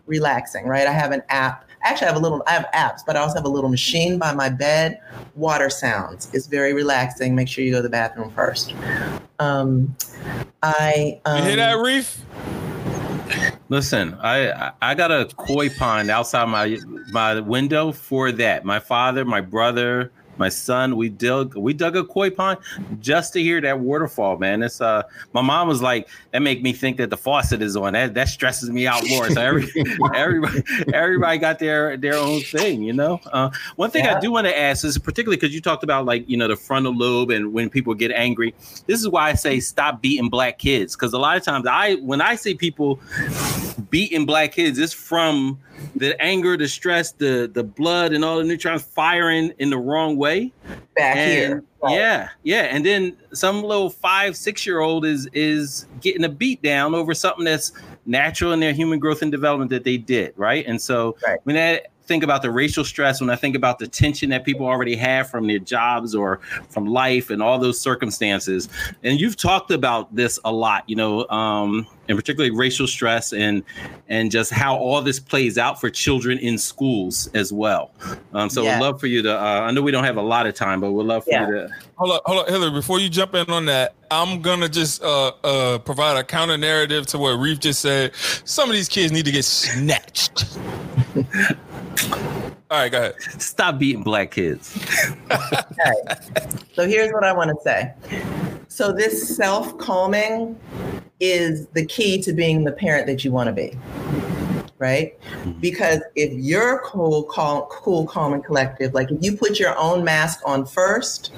relaxing, 0.06 0.66
right? 0.66 0.86
I 0.86 0.92
have 0.92 1.12
an 1.12 1.22
app. 1.28 1.64
Actually, 1.82 2.08
I 2.08 2.10
have 2.10 2.18
a 2.18 2.22
little, 2.22 2.42
I 2.46 2.52
have 2.52 2.66
apps, 2.74 3.00
but 3.06 3.16
I 3.16 3.20
also 3.20 3.36
have 3.36 3.44
a 3.44 3.48
little 3.48 3.70
machine 3.70 4.18
by 4.18 4.34
my 4.34 4.48
bed. 4.48 5.00
Water 5.34 5.70
sounds. 5.70 6.28
It's 6.32 6.46
very 6.46 6.74
relaxing. 6.74 7.34
Make 7.34 7.48
sure 7.48 7.64
you 7.64 7.70
go 7.70 7.78
to 7.78 7.82
the 7.82 7.88
bathroom 7.88 8.30
first. 8.32 8.74
Um, 9.38 9.96
I. 10.62 11.20
Um, 11.24 11.38
you 11.38 11.44
hear 11.44 11.56
that, 11.56 11.78
Reef? 11.78 12.22
Listen, 13.68 14.14
I 14.20 14.72
I 14.82 14.94
got 14.94 15.12
a 15.12 15.26
koi 15.36 15.68
pond 15.70 16.10
outside 16.10 16.46
my 16.46 16.76
my 17.12 17.38
window 17.38 17.92
for 17.92 18.32
that. 18.32 18.64
My 18.64 18.80
father, 18.80 19.24
my 19.24 19.40
brother, 19.40 20.10
my 20.36 20.48
son, 20.48 20.96
we 20.96 21.08
dug 21.08 21.54
we 21.56 21.72
dug 21.72 21.96
a 21.96 22.04
koi 22.04 22.30
pond 22.30 22.58
just 23.00 23.32
to 23.34 23.42
hear 23.42 23.60
that 23.60 23.80
waterfall, 23.80 24.38
man. 24.38 24.62
It's 24.62 24.80
uh 24.80 25.02
my 25.32 25.42
mom 25.42 25.68
was 25.68 25.82
like, 25.82 26.08
that 26.32 26.40
make 26.40 26.62
me 26.62 26.72
think 26.72 26.96
that 26.96 27.10
the 27.10 27.16
faucet 27.16 27.62
is 27.62 27.76
on. 27.76 27.92
That 27.92 28.14
that 28.14 28.28
stresses 28.28 28.70
me 28.70 28.86
out 28.86 29.06
more. 29.08 29.30
So 29.30 29.40
every 29.40 29.68
everybody 30.14 30.62
everybody 30.92 31.38
got 31.38 31.58
their 31.58 31.96
their 31.96 32.14
own 32.14 32.40
thing, 32.40 32.82
you 32.82 32.92
know. 32.92 33.20
Uh, 33.32 33.50
one 33.76 33.90
thing 33.90 34.04
yeah. 34.04 34.16
I 34.16 34.20
do 34.20 34.30
want 34.30 34.46
to 34.46 34.58
ask 34.58 34.84
is 34.84 34.98
particularly 34.98 35.36
because 35.36 35.54
you 35.54 35.60
talked 35.60 35.84
about 35.84 36.06
like 36.06 36.28
you 36.28 36.36
know 36.36 36.48
the 36.48 36.56
frontal 36.56 36.96
lobe 36.96 37.30
and 37.30 37.52
when 37.52 37.68
people 37.68 37.94
get 37.94 38.10
angry. 38.10 38.54
This 38.86 39.00
is 39.00 39.08
why 39.08 39.30
I 39.30 39.34
say 39.34 39.60
stop 39.60 40.00
beating 40.00 40.28
black 40.28 40.58
kids 40.58 40.96
because 40.96 41.12
a 41.12 41.18
lot 41.18 41.36
of 41.36 41.42
times 41.42 41.66
I 41.66 41.96
when 41.96 42.20
I 42.20 42.36
see 42.36 42.54
people 42.54 43.00
beating 43.90 44.26
black 44.26 44.52
kids, 44.52 44.78
it's 44.78 44.92
from 44.92 45.58
the 45.96 46.20
anger, 46.20 46.56
the 46.56 46.68
stress, 46.68 47.12
the 47.12 47.50
the 47.52 47.64
blood, 47.64 48.12
and 48.12 48.24
all 48.24 48.38
the 48.38 48.44
neutrons 48.44 48.82
firing 48.82 49.52
in 49.58 49.70
the 49.70 49.78
wrong 49.78 50.16
way. 50.16 50.52
Back 50.96 51.16
and, 51.16 51.30
here. 51.30 51.64
Right. 51.82 51.96
Yeah, 51.96 52.28
yeah. 52.42 52.62
And 52.62 52.84
then 52.84 53.16
some 53.32 53.62
little 53.62 53.90
five, 53.90 54.36
six 54.36 54.66
year 54.66 54.80
old 54.80 55.04
is 55.04 55.28
is 55.32 55.86
getting 56.00 56.24
a 56.24 56.28
beat 56.28 56.62
down 56.62 56.94
over 56.94 57.14
something 57.14 57.44
that's 57.44 57.72
natural 58.06 58.52
in 58.52 58.60
their 58.60 58.72
human 58.72 58.98
growth 58.98 59.22
and 59.22 59.32
development 59.32 59.70
that 59.70 59.84
they 59.84 59.96
did, 59.96 60.34
right? 60.36 60.64
And 60.66 60.80
so 60.80 61.16
right. 61.26 61.38
when 61.44 61.56
that 61.56 61.88
think 62.10 62.24
about 62.24 62.42
the 62.42 62.50
racial 62.50 62.84
stress, 62.84 63.20
when 63.20 63.30
I 63.30 63.36
think 63.36 63.54
about 63.54 63.78
the 63.78 63.86
tension 63.86 64.30
that 64.30 64.44
people 64.44 64.66
already 64.66 64.96
have 64.96 65.30
from 65.30 65.46
their 65.46 65.60
jobs 65.60 66.12
or 66.12 66.40
from 66.68 66.84
life 66.84 67.30
and 67.30 67.40
all 67.40 67.56
those 67.56 67.80
circumstances, 67.80 68.68
and 69.04 69.20
you've 69.20 69.36
talked 69.36 69.70
about 69.70 70.12
this 70.12 70.36
a 70.44 70.50
lot, 70.50 70.82
you 70.88 70.96
know, 70.96 71.28
um, 71.28 71.86
and 72.08 72.18
particularly 72.18 72.50
racial 72.50 72.88
stress 72.88 73.32
and 73.32 73.62
and 74.08 74.32
just 74.32 74.50
how 74.50 74.76
all 74.76 75.00
this 75.00 75.20
plays 75.20 75.56
out 75.56 75.80
for 75.80 75.88
children 75.88 76.36
in 76.38 76.58
schools 76.58 77.30
as 77.32 77.52
well. 77.52 77.92
Um, 78.34 78.50
so 78.50 78.64
yeah. 78.64 78.76
we'd 78.76 78.84
love 78.84 78.98
for 78.98 79.06
you 79.06 79.22
to. 79.22 79.38
Uh, 79.38 79.60
I 79.60 79.70
know 79.70 79.80
we 79.80 79.92
don't 79.92 80.02
have 80.02 80.16
a 80.16 80.22
lot 80.22 80.46
of 80.46 80.54
time, 80.56 80.80
but 80.80 80.90
we'd 80.90 81.06
love 81.06 81.22
for 81.22 81.30
yeah. 81.30 81.46
you 81.46 81.54
to. 81.54 81.74
Hold 81.94 82.10
on, 82.10 82.20
hold 82.24 82.38
on, 82.44 82.52
Hilary. 82.52 82.72
Before 82.72 82.98
you 82.98 83.08
jump 83.08 83.36
in 83.36 83.48
on 83.50 83.66
that, 83.66 83.94
I'm 84.10 84.42
gonna 84.42 84.68
just 84.68 85.00
uh, 85.04 85.28
uh, 85.44 85.78
provide 85.78 86.16
a 86.16 86.24
counter 86.24 86.58
narrative 86.58 87.06
to 87.06 87.18
what 87.18 87.38
Reef 87.38 87.60
just 87.60 87.80
said. 87.80 88.16
Some 88.16 88.68
of 88.68 88.74
these 88.74 88.88
kids 88.88 89.12
need 89.12 89.26
to 89.26 89.32
get 89.32 89.44
snatched. 89.44 90.58
All 92.70 92.78
right, 92.78 92.90
go 92.90 92.98
ahead. 92.98 93.14
Stop 93.40 93.78
beating 93.78 94.02
black 94.02 94.30
kids. 94.30 94.76
okay. 95.30 96.14
So 96.74 96.86
here's 96.86 97.12
what 97.12 97.24
I 97.24 97.32
want 97.32 97.50
to 97.50 97.56
say. 97.62 97.92
So 98.68 98.92
this 98.92 99.36
self 99.36 99.76
calming 99.78 100.58
is 101.18 101.66
the 101.68 101.84
key 101.84 102.22
to 102.22 102.32
being 102.32 102.64
the 102.64 102.72
parent 102.72 103.06
that 103.06 103.24
you 103.24 103.32
want 103.32 103.48
to 103.48 103.52
be 103.52 103.76
right? 104.80 105.20
Mm-hmm. 105.20 105.60
Because 105.60 106.00
if 106.16 106.32
you're 106.32 106.80
cool, 106.80 107.22
calm, 107.24 107.62
cool, 107.70 108.06
calm, 108.06 108.32
and 108.32 108.42
collective, 108.42 108.94
like 108.94 109.10
if 109.10 109.22
you 109.22 109.36
put 109.36 109.60
your 109.60 109.76
own 109.78 110.02
mask 110.02 110.40
on 110.44 110.66
first, 110.66 111.32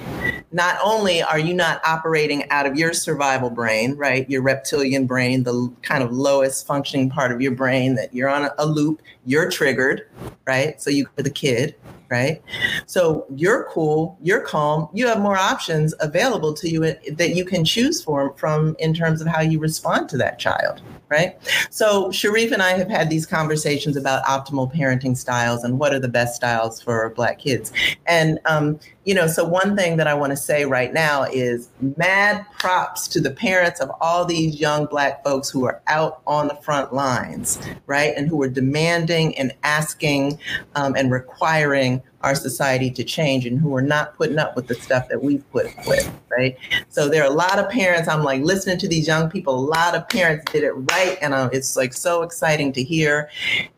not 0.51 0.79
only 0.81 1.21
are 1.21 1.37
you 1.37 1.53
not 1.53 1.81
operating 1.85 2.49
out 2.49 2.65
of 2.65 2.77
your 2.77 2.93
survival 2.93 3.49
brain, 3.49 3.95
right? 3.95 4.27
Your 4.29 4.41
reptilian 4.41 5.05
brain, 5.05 5.43
the 5.43 5.71
kind 5.81 6.01
of 6.03 6.11
lowest 6.11 6.65
functioning 6.65 7.09
part 7.09 7.31
of 7.31 7.41
your 7.41 7.51
brain 7.51 7.95
that 7.95 8.13
you're 8.13 8.29
on 8.29 8.45
a, 8.45 8.51
a 8.57 8.65
loop, 8.65 9.01
you're 9.25 9.51
triggered, 9.51 10.07
right? 10.47 10.81
So 10.81 10.89
you're 10.89 11.09
the 11.17 11.29
kid, 11.29 11.75
right? 12.09 12.41
So 12.85 13.25
you're 13.35 13.65
cool, 13.65 14.17
you're 14.21 14.41
calm, 14.41 14.89
you 14.93 15.07
have 15.07 15.19
more 15.19 15.37
options 15.37 15.93
available 15.99 16.53
to 16.55 16.69
you 16.69 16.79
that 16.81 17.35
you 17.35 17.45
can 17.45 17.65
choose 17.65 18.03
from 18.03 18.33
from 18.35 18.75
in 18.79 18.93
terms 18.93 19.21
of 19.21 19.27
how 19.27 19.41
you 19.41 19.59
respond 19.59 20.09
to 20.09 20.17
that 20.17 20.39
child, 20.39 20.81
right? 21.09 21.37
So 21.69 22.11
Sharif 22.11 22.51
and 22.51 22.61
I 22.61 22.71
have 22.71 22.89
had 22.89 23.09
these 23.09 23.25
conversations 23.25 23.97
about 23.97 24.23
optimal 24.25 24.73
parenting 24.73 25.17
styles 25.17 25.63
and 25.63 25.79
what 25.79 25.93
are 25.93 25.99
the 25.99 26.07
best 26.07 26.35
styles 26.35 26.81
for 26.81 27.09
Black 27.11 27.39
kids. 27.39 27.71
And 28.05 28.39
um, 28.45 28.79
you 29.05 29.13
know, 29.13 29.27
so 29.27 29.43
one 29.43 29.75
thing 29.75 29.97
that 29.97 30.07
I 30.07 30.13
want 30.13 30.31
to 30.31 30.37
say 30.37 30.65
right 30.65 30.93
now 30.93 31.23
is 31.23 31.69
mad 31.97 32.45
props 32.59 33.07
to 33.09 33.19
the 33.19 33.31
parents 33.31 33.81
of 33.81 33.91
all 33.99 34.23
these 34.23 34.59
young 34.59 34.85
Black 34.85 35.23
folks 35.23 35.49
who 35.49 35.65
are 35.65 35.81
out 35.87 36.21
on 36.25 36.47
the 36.47 36.55
front 36.55 36.93
lines, 36.93 37.59
right? 37.85 38.13
And 38.15 38.29
who 38.29 38.41
are 38.43 38.49
demanding 38.49 39.37
and 39.37 39.53
asking 39.63 40.39
um, 40.75 40.95
and 40.95 41.11
requiring 41.11 42.01
our 42.23 42.35
society 42.35 42.89
to 42.89 43.03
change 43.03 43.45
and 43.45 43.59
who 43.59 43.75
are 43.75 43.81
not 43.81 44.15
putting 44.15 44.39
up 44.39 44.55
with 44.55 44.67
the 44.67 44.75
stuff 44.75 45.09
that 45.09 45.21
we've 45.21 45.49
put 45.51 45.65
up 45.65 45.85
with, 45.85 46.11
right? 46.31 46.57
So 46.89 47.09
there 47.09 47.21
are 47.21 47.29
a 47.29 47.35
lot 47.35 47.59
of 47.59 47.69
parents, 47.69 48.07
I'm 48.07 48.23
like 48.23 48.41
listening 48.41 48.77
to 48.79 48.87
these 48.87 49.05
young 49.05 49.29
people, 49.29 49.53
a 49.53 49.67
lot 49.67 49.93
of 49.93 50.07
parents 50.07 50.49
did 50.51 50.63
it 50.63 50.71
right. 50.71 51.17
And 51.21 51.33
um, 51.33 51.49
it's 51.51 51.75
like 51.75 51.93
so 51.93 52.23
exciting 52.23 52.71
to 52.73 52.83
hear. 52.83 53.29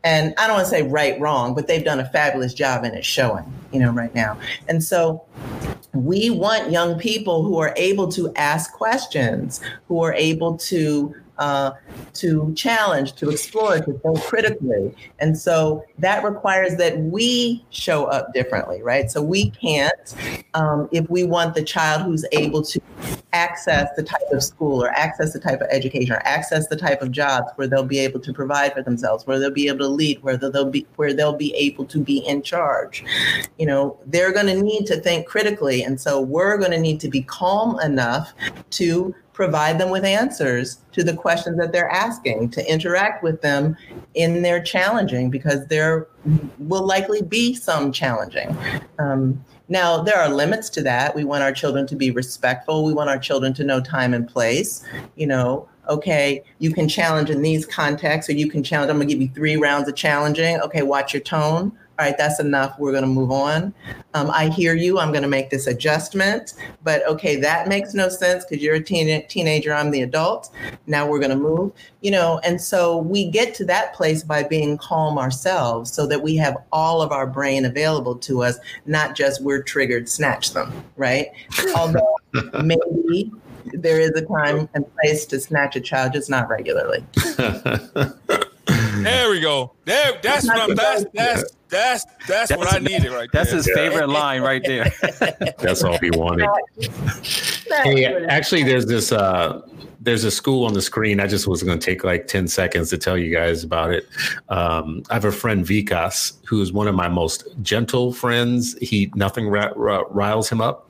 And 0.03 0.35
I 0.37 0.45
don't 0.45 0.57
want 0.57 0.65
to 0.67 0.71
say 0.71 0.83
right, 0.83 1.19
wrong, 1.19 1.55
but 1.55 1.67
they've 1.67 1.83
done 1.83 1.99
a 1.99 2.09
fabulous 2.09 2.53
job 2.53 2.83
and 2.83 2.95
it's 2.95 3.07
showing, 3.07 3.51
you 3.73 3.79
know, 3.79 3.91
right 3.91 4.13
now. 4.13 4.39
And 4.67 4.83
so 4.83 5.25
we 5.93 6.29
want 6.29 6.71
young 6.71 6.99
people 6.99 7.43
who 7.43 7.57
are 7.57 7.73
able 7.77 8.07
to 8.09 8.31
ask 8.35 8.73
questions, 8.73 9.59
who 9.87 10.03
are 10.03 10.13
able 10.13 10.57
to 10.57 11.15
uh, 11.37 11.71
to 12.13 12.53
challenge, 12.55 13.13
to 13.13 13.29
explore, 13.29 13.79
to 13.79 13.93
think 13.93 14.21
critically. 14.23 14.95
And 15.19 15.37
so 15.37 15.83
that 15.99 16.23
requires 16.23 16.75
that 16.77 16.97
we 16.99 17.65
show 17.69 18.05
up 18.05 18.33
differently, 18.33 18.81
right? 18.81 19.11
So 19.11 19.21
we 19.21 19.49
can't, 19.51 20.15
um, 20.53 20.89
if 20.91 21.09
we 21.09 21.23
want 21.23 21.55
the 21.55 21.63
child 21.63 22.03
who's 22.03 22.25
able 22.31 22.61
to 22.63 22.81
access 23.35 23.89
the 23.97 24.03
type 24.03 24.31
of 24.31 24.41
school 24.41 24.81
or 24.81 24.89
access 24.91 25.33
the 25.33 25.39
type 25.39 25.59
of 25.59 25.67
education 25.69 26.15
or 26.15 26.21
access 26.25 26.67
the 26.67 26.75
type 26.75 27.01
of 27.01 27.11
jobs 27.11 27.51
where 27.55 27.67
they'll 27.67 27.83
be 27.83 27.99
able 27.99 28.19
to 28.21 28.31
provide 28.31 28.73
for 28.73 28.81
themselves, 28.81 29.27
where 29.27 29.37
they'll 29.39 29.51
be 29.51 29.67
able 29.67 29.79
to 29.79 29.87
lead, 29.87 30.21
where 30.23 30.37
they'll 30.37 30.69
be 30.69 30.87
where 30.95 31.13
they'll 31.13 31.35
be 31.35 31.53
able 31.55 31.85
to 31.85 31.99
be 31.99 32.19
in 32.19 32.41
charge. 32.41 33.03
You 33.59 33.65
know, 33.65 33.97
they're 34.05 34.31
going 34.31 34.47
to 34.47 34.61
need 34.61 34.85
to 34.85 34.95
think 35.01 35.27
critically, 35.27 35.83
and 35.83 35.99
so 35.99 36.21
we're 36.21 36.57
going 36.57 36.71
to 36.71 36.79
need 36.79 36.99
to 37.01 37.09
be 37.09 37.21
calm 37.23 37.79
enough 37.81 38.33
to 38.71 39.13
provide 39.35 39.77
them 39.77 39.89
with 39.89 40.05
answers 40.05 40.79
to 40.93 41.03
the 41.03 41.13
questions 41.13 41.57
that 41.57 41.73
they're 41.73 41.91
asking, 41.91 42.49
to 42.49 42.71
interact 42.71 43.21
with 43.21 43.41
them 43.41 43.75
in 44.13 44.41
their 44.41 44.63
challenging, 44.63 45.29
because 45.29 45.67
there 45.67 46.07
will 46.57 46.85
likely 46.85 47.21
be 47.21 47.53
some 47.53 47.91
challenging. 47.91 48.57
Um, 48.97 49.43
now, 49.67 50.01
there 50.01 50.17
are 50.17 50.29
limits 50.29 50.69
to 50.71 50.81
that. 50.83 51.13
We 51.13 51.25
want 51.25 51.43
our 51.43 51.51
children 51.51 51.85
to 51.87 51.95
be 51.97 52.11
respectful. 52.11 52.85
We 52.85 52.93
want 52.93 53.09
our 53.09 53.19
children 53.19 53.53
to 53.55 53.65
know 53.65 53.81
time 53.81 54.13
and 54.13 54.25
place. 54.25 54.83
You 55.17 55.27
know, 55.27 55.67
okay, 55.89 56.41
you 56.59 56.73
can 56.73 56.87
challenge 56.87 57.29
in 57.29 57.41
these 57.41 57.65
contexts, 57.65 58.29
or 58.29 58.33
you 58.33 58.49
can 58.49 58.63
challenge. 58.63 58.89
I'm 58.89 58.97
going 58.97 59.09
to 59.09 59.13
give 59.13 59.21
you 59.21 59.29
three 59.35 59.57
rounds 59.57 59.89
of 59.89 59.95
challenging. 59.95 60.61
Okay, 60.61 60.81
watch 60.81 61.13
your 61.13 61.23
tone 61.23 61.77
all 61.97 62.05
right, 62.05 62.17
that's 62.17 62.41
enough. 62.41 62.77
We're 62.77 62.91
going 62.91 63.03
to 63.03 63.09
move 63.09 63.31
on. 63.31 63.73
Um, 64.13 64.29
I 64.29 64.49
hear 64.49 64.75
you. 64.75 64.99
I'm 64.99 65.11
going 65.11 65.21
to 65.21 65.29
make 65.29 65.49
this 65.49 65.65
adjustment. 65.65 66.53
But 66.83 67.07
okay, 67.07 67.37
that 67.37 67.69
makes 67.69 67.93
no 67.93 68.09
sense 68.09 68.43
because 68.43 68.61
you're 68.61 68.75
a 68.75 68.83
teen- 68.83 69.25
teenager. 69.27 69.73
I'm 69.73 69.91
the 69.91 70.01
adult. 70.01 70.53
Now 70.87 71.07
we're 71.07 71.19
going 71.19 71.31
to 71.31 71.37
move, 71.37 71.71
you 72.01 72.11
know. 72.11 72.41
And 72.43 72.59
so 72.59 72.97
we 72.97 73.29
get 73.29 73.55
to 73.55 73.65
that 73.65 73.93
place 73.93 74.23
by 74.23 74.43
being 74.43 74.77
calm 74.77 75.17
ourselves 75.17 75.89
so 75.93 76.05
that 76.07 76.21
we 76.21 76.35
have 76.35 76.57
all 76.73 77.01
of 77.01 77.13
our 77.13 77.25
brain 77.25 77.63
available 77.63 78.15
to 78.17 78.43
us, 78.43 78.57
not 78.85 79.15
just 79.15 79.41
we're 79.41 79.63
triggered, 79.63 80.09
snatch 80.09 80.51
them, 80.51 80.73
right? 80.97 81.27
Although 81.77 82.17
maybe 82.61 83.31
there 83.67 84.01
is 84.01 84.09
a 84.11 84.25
time 84.25 84.67
and 84.73 84.85
place 84.95 85.25
to 85.27 85.39
snatch 85.39 85.77
a 85.77 85.81
child, 85.81 86.11
just 86.11 86.29
not 86.29 86.49
regularly. 86.49 87.05
There 89.05 89.29
we 89.29 89.39
go. 89.39 89.73
There, 89.85 90.19
that's 90.23 90.47
what 90.47 90.59
I'm. 90.59 90.75
That's 90.75 91.05
that's 91.13 91.43
that's 91.75 92.05
that's, 92.27 92.49
that's 92.49 92.57
what 92.57 92.73
I 92.73 92.79
needed 92.79 93.11
right 93.11 93.29
That's 93.31 93.51
his 93.51 93.69
favorite 93.73 94.09
line 94.09 94.41
right 94.41 94.63
there. 94.63 94.91
that's 95.59 95.83
all 95.83 95.97
he 95.97 96.11
wanted. 96.11 96.49
hey, 97.83 98.25
actually, 98.25 98.63
there's 98.63 98.85
this 98.85 99.11
uh, 99.11 99.61
there's 100.05 100.23
a 100.23 100.31
school 100.31 100.65
on 100.65 100.73
the 100.73 100.81
screen. 100.81 101.19
I 101.19 101.27
just 101.27 101.47
was 101.47 101.63
going 101.63 101.79
to 101.79 101.85
take 101.85 102.03
like 102.03 102.27
10 102.27 102.47
seconds 102.47 102.91
to 102.91 102.97
tell 102.97 103.17
you 103.17 103.33
guys 103.33 103.63
about 103.63 103.91
it. 103.91 104.07
Um, 104.49 105.01
I 105.09 105.15
have 105.15 105.25
a 105.25 105.31
friend, 105.31 105.65
Vikas, 105.65 106.33
who 106.45 106.61
is 106.61 106.71
one 106.71 106.87
of 106.87 106.93
my 106.93 107.07
most 107.07 107.47
gentle 107.63 108.13
friends. 108.13 108.77
He 108.79 109.11
nothing 109.15 109.47
riles 109.47 110.47
him 110.47 110.61
up. 110.61 110.89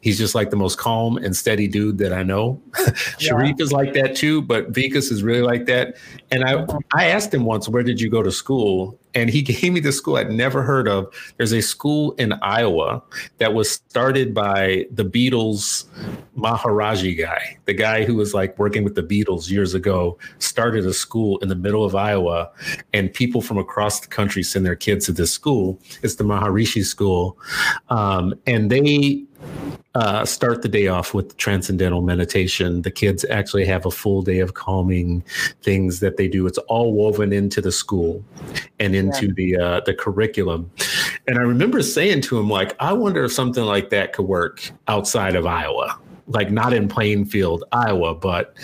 He's 0.00 0.18
just 0.18 0.34
like 0.34 0.50
the 0.50 0.56
most 0.56 0.78
calm 0.78 1.16
and 1.16 1.34
steady 1.36 1.68
dude 1.68 1.98
that 1.98 2.12
I 2.12 2.22
know. 2.22 2.60
Yeah. 3.18 3.30
Sharif 3.30 3.60
is 3.60 3.72
like 3.72 3.94
that 3.94 4.14
too, 4.14 4.42
but 4.42 4.72
Vikas 4.72 5.10
is 5.10 5.22
really 5.22 5.40
like 5.40 5.66
that. 5.66 5.96
And 6.30 6.44
I, 6.44 6.66
I 6.92 7.06
asked 7.06 7.32
him 7.32 7.44
once, 7.44 7.68
where 7.68 7.82
did 7.82 8.00
you 8.00 8.10
go 8.10 8.22
to 8.22 8.30
school? 8.30 8.98
and 9.16 9.30
he 9.30 9.42
gave 9.52 9.72
me 9.72 9.80
the 9.80 9.90
school 9.90 10.16
I'd 10.16 10.30
never 10.30 10.62
heard 10.62 10.86
of. 10.86 11.12
There's 11.38 11.52
a 11.52 11.62
school 11.62 12.12
in 12.12 12.34
Iowa 12.34 13.02
that 13.38 13.54
was 13.54 13.70
started 13.70 14.34
by 14.34 14.86
the 14.92 15.04
Beatles 15.04 15.86
Maharaji 16.36 17.18
guy, 17.18 17.56
the 17.64 17.72
guy 17.72 18.04
who 18.04 18.14
was 18.14 18.34
like 18.34 18.55
working 18.58 18.84
with 18.84 18.94
the 18.94 19.02
Beatles 19.02 19.50
years 19.50 19.74
ago, 19.74 20.18
started 20.38 20.86
a 20.86 20.92
school 20.92 21.38
in 21.38 21.48
the 21.48 21.54
middle 21.54 21.84
of 21.84 21.94
Iowa, 21.94 22.50
and 22.92 23.12
people 23.12 23.40
from 23.40 23.58
across 23.58 24.00
the 24.00 24.08
country 24.08 24.42
send 24.42 24.64
their 24.64 24.76
kids 24.76 25.06
to 25.06 25.12
this 25.12 25.32
school. 25.32 25.80
It's 26.02 26.16
the 26.16 26.24
Maharishi 26.24 26.84
School, 26.84 27.38
um, 27.88 28.34
and 28.46 28.70
they 28.70 29.24
uh, 29.94 30.26
start 30.26 30.60
the 30.60 30.68
day 30.68 30.88
off 30.88 31.14
with 31.14 31.36
transcendental 31.38 32.02
meditation. 32.02 32.82
The 32.82 32.90
kids 32.90 33.24
actually 33.30 33.64
have 33.64 33.86
a 33.86 33.90
full 33.90 34.20
day 34.20 34.40
of 34.40 34.52
calming 34.52 35.24
things 35.62 36.00
that 36.00 36.18
they 36.18 36.28
do. 36.28 36.46
It's 36.46 36.58
all 36.58 36.92
woven 36.92 37.32
into 37.32 37.62
the 37.62 37.72
school 37.72 38.22
and 38.78 38.94
into 38.94 39.26
yeah. 39.26 39.32
the 39.36 39.56
uh, 39.56 39.80
the 39.86 39.94
curriculum. 39.94 40.70
And 41.26 41.38
I 41.38 41.42
remember 41.42 41.82
saying 41.82 42.20
to 42.22 42.38
him, 42.38 42.50
like, 42.50 42.76
I 42.78 42.92
wonder 42.92 43.24
if 43.24 43.32
something 43.32 43.64
like 43.64 43.88
that 43.90 44.12
could 44.12 44.26
work 44.26 44.70
outside 44.86 45.34
of 45.34 45.46
Iowa 45.46 45.98
like 46.26 46.50
not 46.50 46.72
in 46.72 46.88
Plainfield, 46.88 47.64
Iowa, 47.72 48.14
but 48.14 48.54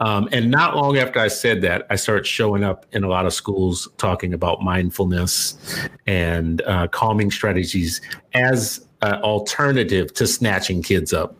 um, 0.00 0.28
and 0.32 0.50
not 0.50 0.76
long 0.76 0.96
after 0.96 1.18
I 1.18 1.28
said 1.28 1.60
that, 1.62 1.86
I 1.90 1.96
started 1.96 2.26
showing 2.26 2.64
up 2.64 2.86
in 2.92 3.04
a 3.04 3.08
lot 3.08 3.26
of 3.26 3.34
schools 3.34 3.88
talking 3.98 4.32
about 4.32 4.62
mindfulness 4.62 5.58
and 6.06 6.62
uh, 6.62 6.88
calming 6.88 7.30
strategies 7.30 8.00
as 8.34 8.86
an 9.02 9.14
alternative 9.22 10.12
to 10.14 10.26
snatching 10.26 10.82
kids 10.82 11.12
up, 11.12 11.34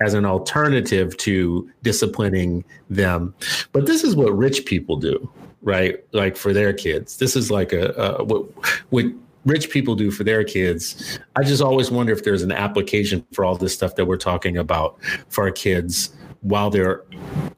as 0.00 0.14
an 0.14 0.24
alternative 0.24 1.16
to 1.18 1.68
disciplining 1.82 2.64
them. 2.90 3.34
But 3.72 3.86
this 3.86 4.04
is 4.04 4.14
what 4.14 4.36
rich 4.36 4.66
people 4.66 4.96
do, 4.96 5.30
right? 5.62 6.04
Like 6.12 6.36
for 6.36 6.52
their 6.52 6.72
kids. 6.72 7.16
This 7.16 7.34
is 7.36 7.50
like 7.50 7.72
a, 7.72 7.92
a 7.92 8.24
what 8.24 8.46
what 8.90 9.06
rich 9.44 9.70
people 9.70 9.94
do 9.94 10.10
for 10.10 10.24
their 10.24 10.44
kids. 10.44 11.18
I 11.36 11.42
just 11.42 11.62
always 11.62 11.90
wonder 11.90 12.12
if 12.12 12.24
there's 12.24 12.42
an 12.42 12.52
application 12.52 13.24
for 13.32 13.44
all 13.44 13.56
this 13.56 13.74
stuff 13.74 13.96
that 13.96 14.06
we're 14.06 14.16
talking 14.16 14.56
about 14.56 14.98
for 15.28 15.44
our 15.44 15.50
kids 15.50 16.14
while 16.42 16.70
they're 16.70 17.04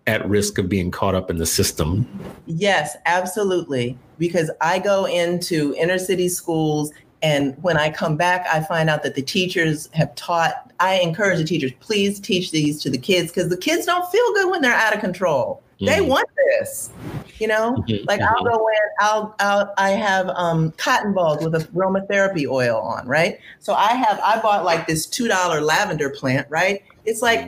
at 0.06 0.26
risk 0.28 0.58
of 0.58 0.68
being 0.68 0.90
caught 0.90 1.14
up 1.14 1.30
in 1.30 1.38
the 1.38 1.46
system. 1.46 2.06
Yes, 2.46 2.96
absolutely. 3.06 3.98
Because 4.18 4.50
I 4.60 4.78
go 4.78 5.06
into 5.06 5.74
inner 5.78 5.98
city 5.98 6.28
schools 6.28 6.92
and 7.24 7.56
when 7.62 7.78
I 7.78 7.90
come 7.90 8.18
back, 8.18 8.46
I 8.52 8.60
find 8.60 8.90
out 8.90 9.02
that 9.02 9.14
the 9.14 9.22
teachers 9.22 9.88
have 9.94 10.14
taught. 10.14 10.70
I 10.78 10.96
encourage 10.96 11.38
the 11.38 11.44
teachers, 11.44 11.72
please 11.80 12.20
teach 12.20 12.50
these 12.50 12.82
to 12.82 12.90
the 12.90 12.98
kids 12.98 13.32
because 13.32 13.48
the 13.48 13.56
kids 13.56 13.86
don't 13.86 14.06
feel 14.12 14.34
good 14.34 14.50
when 14.50 14.60
they're 14.60 14.74
out 14.74 14.94
of 14.94 15.00
control. 15.00 15.62
Mm-hmm. 15.74 15.86
They 15.86 16.00
want 16.00 16.28
this, 16.36 16.90
you 17.38 17.48
know. 17.48 17.74
Mm-hmm. 17.88 18.04
Like 18.06 18.20
I'll 18.20 18.44
go 18.44 18.68
in, 18.68 18.88
I'll, 19.00 19.34
I'll 19.40 19.74
I 19.76 19.90
have 19.90 20.28
um, 20.28 20.72
cotton 20.72 21.12
balls 21.12 21.44
with 21.44 21.72
aromatherapy 21.74 22.48
oil 22.48 22.78
on, 22.78 23.06
right? 23.08 23.38
So 23.58 23.74
I 23.74 23.92
have 23.94 24.20
I 24.22 24.40
bought 24.40 24.64
like 24.64 24.86
this 24.86 25.06
two 25.06 25.26
dollar 25.26 25.60
lavender 25.60 26.10
plant, 26.10 26.46
right? 26.48 26.82
It's 27.04 27.20
like 27.20 27.46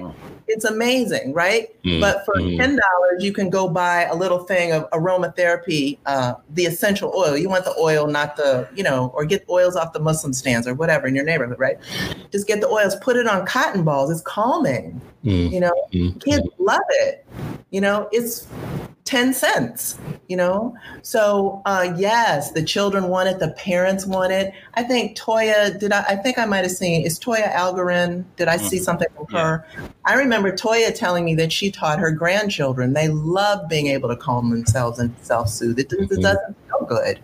it's 0.49 0.65
amazing, 0.65 1.33
right? 1.33 1.71
Mm, 1.83 2.01
but 2.01 2.25
for 2.25 2.35
mm. 2.35 2.57
ten 2.57 2.71
dollars, 2.77 3.25
you 3.25 3.33
can 3.33 3.49
go 3.49 3.69
buy 3.69 4.05
a 4.05 4.15
little 4.15 4.41
thing 4.41 4.73
of 4.73 4.89
aromatherapy, 4.91 5.99
uh, 6.07 6.35
the 6.51 6.67
essential 6.67 7.13
oil. 7.17 7.37
You 7.37 7.49
want 7.49 7.65
the 7.65 7.75
oil, 7.79 8.07
not 8.07 8.37
the 8.37 8.69
you 8.75 8.83
know, 8.83 9.13
or 9.15 9.25
get 9.25 9.45
oils 9.49 9.77
off 9.77 9.93
the 9.93 10.01
Muslim 10.01 10.33
stands 10.33 10.67
or 10.67 10.75
whatever 10.75 11.07
in 11.07 11.15
your 11.15 11.25
neighborhood, 11.25 11.59
right? 11.59 11.79
Just 12.33 12.47
get 12.47 12.61
the 12.61 12.69
oils, 12.69 12.97
put 12.97 13.17
it 13.17 13.27
on 13.27 13.47
cotton 13.47 13.83
balls. 13.83 14.11
It's 14.11 14.21
calming. 14.21 15.01
Mm, 15.25 15.53
you 15.53 15.61
know, 15.61 15.89
mm, 15.93 16.23
kids 16.23 16.47
mm. 16.47 16.51
love 16.59 16.81
it. 16.91 17.27
You 17.71 17.81
know, 17.81 18.09
it's 18.13 18.47
10 19.07 19.33
cents, 19.33 19.99
you 20.29 20.37
know? 20.37 20.77
So, 21.03 21.63
uh, 21.65 21.95
yes, 21.97 22.51
the 22.51 22.63
children 22.63 23.09
want 23.09 23.29
it, 23.29 23.39
the 23.39 23.51
parents 23.53 24.05
want 24.05 24.33
it. 24.33 24.53
I 24.75 24.83
think 24.83 25.17
Toya, 25.17 25.79
did 25.79 25.93
I, 25.93 26.05
I 26.09 26.17
think 26.17 26.39
I 26.39 26.45
might 26.45 26.65
have 26.65 26.73
seen, 26.73 27.07
is 27.07 27.19
Toya 27.19 27.53
Algarin? 27.53 28.25
Did 28.37 28.49
I 28.49 28.57
see 28.57 28.77
mm-hmm. 28.77 28.85
something 28.85 29.09
from 29.17 29.27
her? 29.29 29.65
Yeah. 29.75 29.89
I 30.05 30.15
remember 30.15 30.53
Toya 30.53 30.95
telling 30.95 31.25
me 31.25 31.37
that 31.37 31.53
she 31.53 31.71
taught 31.71 32.01
her 32.01 32.11
grandchildren. 32.11 32.93
They 32.93 33.09
love 33.09 33.69
being 33.69 33.87
able 33.87 34.09
to 34.09 34.17
calm 34.17 34.51
themselves 34.51 34.99
and 34.99 35.15
self 35.23 35.49
soothe. 35.49 35.79
It, 35.79 35.89
mm-hmm. 35.89 36.13
it, 36.13 36.23
doesn't 36.23 36.57
feel 36.67 36.87
good. 36.87 37.21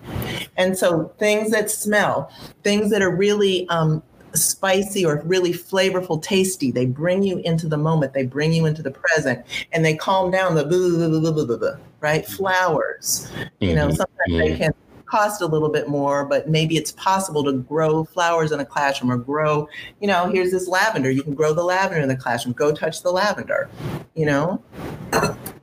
And 0.56 0.78
so, 0.78 1.12
things 1.18 1.50
that 1.50 1.70
smell, 1.70 2.30
things 2.62 2.90
that 2.90 3.02
are 3.02 3.14
really 3.14 3.68
um, 3.68 4.02
spicy 4.34 5.04
or 5.04 5.22
really 5.24 5.52
flavorful, 5.52 6.22
tasty. 6.22 6.70
They 6.70 6.86
bring 6.86 7.22
you 7.22 7.38
into 7.38 7.68
the 7.68 7.76
moment. 7.76 8.14
They 8.14 8.24
bring 8.24 8.52
you 8.52 8.66
into 8.66 8.82
the 8.82 8.90
present, 8.90 9.44
and 9.72 9.84
they 9.84 9.94
calm 9.96 10.30
down 10.30 10.54
the 10.54 10.64
blah, 10.64 11.44
blah, 11.44 11.56
blah, 11.56 11.76
right 12.00 12.24
mm-hmm. 12.24 12.32
flowers. 12.34 13.30
Mm-hmm. 13.34 13.64
You 13.64 13.74
know, 13.74 13.88
mm-hmm. 13.88 13.96
sometimes 13.96 14.28
mm-hmm. 14.28 14.38
they 14.38 14.56
can 14.56 14.74
cost 15.06 15.42
a 15.42 15.46
little 15.46 15.68
bit 15.68 15.88
more, 15.88 16.24
but 16.24 16.48
maybe 16.48 16.76
it's 16.76 16.92
possible 16.92 17.44
to 17.44 17.52
grow 17.52 18.02
flowers 18.02 18.50
in 18.50 18.60
a 18.60 18.64
classroom 18.64 19.12
or 19.12 19.18
grow. 19.18 19.68
You 20.00 20.08
know, 20.08 20.30
here's 20.30 20.50
this 20.50 20.66
lavender. 20.66 21.10
You 21.10 21.22
can 21.22 21.34
grow 21.34 21.52
the 21.52 21.64
lavender 21.64 22.00
in 22.00 22.08
the 22.08 22.16
classroom. 22.16 22.54
Go 22.54 22.72
touch 22.72 23.02
the 23.02 23.12
lavender. 23.12 23.68
You 24.14 24.26
know. 24.26 24.62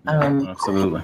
Um, 0.10 0.48
Absolutely. 0.48 1.04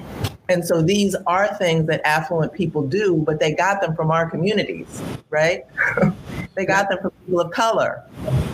And 0.49 0.63
so 0.63 0.81
these 0.81 1.15
are 1.27 1.53
things 1.55 1.87
that 1.87 2.05
affluent 2.05 2.53
people 2.53 2.85
do, 2.87 3.17
but 3.25 3.39
they 3.39 3.53
got 3.53 3.81
them 3.81 3.95
from 3.95 4.11
our 4.11 4.29
communities, 4.29 5.01
right? 5.29 5.63
they 6.55 6.65
got 6.65 6.89
them 6.89 6.99
from 7.01 7.11
people 7.25 7.41
of 7.41 7.51
color. 7.51 8.03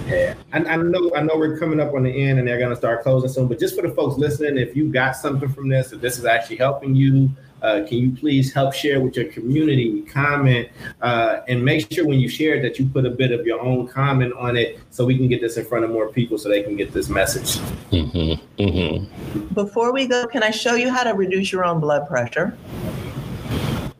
Yeah, 0.08 0.36
I, 0.54 0.60
I, 0.60 0.76
know. 0.78 1.12
I 1.16 1.22
know 1.22 1.38
we're 1.38 1.58
coming 1.58 1.80
up 1.80 1.93
on 1.93 2.04
the 2.04 2.12
end, 2.12 2.39
and 2.39 2.47
they're 2.47 2.58
going 2.58 2.70
to 2.70 2.76
start 2.76 3.04
closing 3.04 3.30
soon. 3.30 3.47
But 3.47 3.60
just 3.60 3.76
for 3.76 3.82
the 3.82 3.93
folks 3.93 4.18
listening, 4.18 4.58
if 4.58 4.76
you 4.76 4.91
got 4.91 5.16
something 5.16 5.49
from 5.49 5.70
this, 5.70 5.91
if 5.91 6.02
this 6.02 6.18
is 6.18 6.26
actually 6.26 6.58
helping 6.58 6.95
you, 6.95 7.30
uh, 7.62 7.86
can 7.88 7.97
you 7.97 8.12
please 8.12 8.53
help 8.53 8.74
share 8.74 8.99
with 8.99 9.16
your 9.16 9.26
community, 9.26 10.01
comment, 10.03 10.70
uh, 11.01 11.41
and 11.47 11.64
make 11.64 11.91
sure 11.91 12.05
when 12.05 12.20
you 12.20 12.28
share 12.28 12.55
it 12.55 12.62
that 12.62 12.80
you 12.80 12.86
put 12.88 13.05
a 13.05 13.09
bit 13.09 13.32
of 13.32 13.45
your 13.45 13.59
own 13.62 13.88
comment 13.88 14.34
on 14.34 14.57
it 14.57 14.80
so 14.89 15.05
we 15.05 15.18
can 15.18 15.28
get 15.28 15.41
this 15.41 15.57
in 15.57 15.66
front 15.66 15.86
of 15.86 15.91
more 15.91 16.09
people 16.09 16.38
so 16.38 16.49
they 16.49 16.64
can 16.64 16.76
get 16.76 16.91
this 16.91 17.09
message. 17.09 17.62
Mm-hmm. 17.91 18.62
Mm-hmm. 18.62 19.53
Before 19.53 19.93
we 19.93 20.07
go, 20.07 20.28
can 20.28 20.43
I 20.43 20.51
show 20.51 20.76
you 20.76 20.89
how 20.89 21.03
to 21.03 21.12
reduce 21.12 21.51
your 21.51 21.66
own 21.66 21.80
blood 21.80 22.07
pressure? 22.07 22.57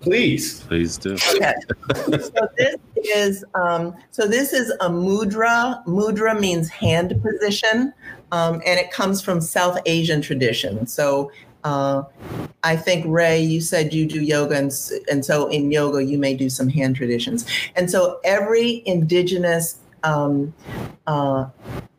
Please. 0.02 0.62
Please 0.62 0.98
do. 0.98 1.14
Okay. 1.14 1.54
so 1.96 2.48
this 2.58 2.76
is 2.96 3.46
um, 3.54 3.96
so 4.10 4.28
this 4.28 4.52
is 4.52 4.72
a 4.82 4.90
mudra. 4.90 5.86
Mudra 5.86 6.40
means 6.40 6.70
hand 6.70 7.22
position, 7.22 7.94
um, 8.32 8.62
and 8.66 8.80
it 8.80 8.92
comes 8.92 9.22
from 9.22 9.40
South 9.40 9.78
Asian 9.86 10.22
tradition. 10.22 10.88
So 10.88 11.32
uh, 11.64 12.04
I 12.64 12.76
think 12.76 13.06
Ray, 13.08 13.42
you 13.42 13.62
said 13.62 13.94
you 13.94 14.06
do 14.06 14.22
yoga, 14.22 14.56
and, 14.56 14.72
and 15.10 15.26
so 15.26 15.48
in 15.48 15.72
yoga 15.72 16.04
you 16.04 16.18
may 16.18 16.36
do 16.36 16.50
some 16.50 16.70
hand 16.70 16.96
traditions. 16.96 17.46
And 17.76 17.90
so 17.90 18.20
every 18.24 18.84
indigenous 18.86 19.80
um, 20.04 20.54
uh, 21.08 21.48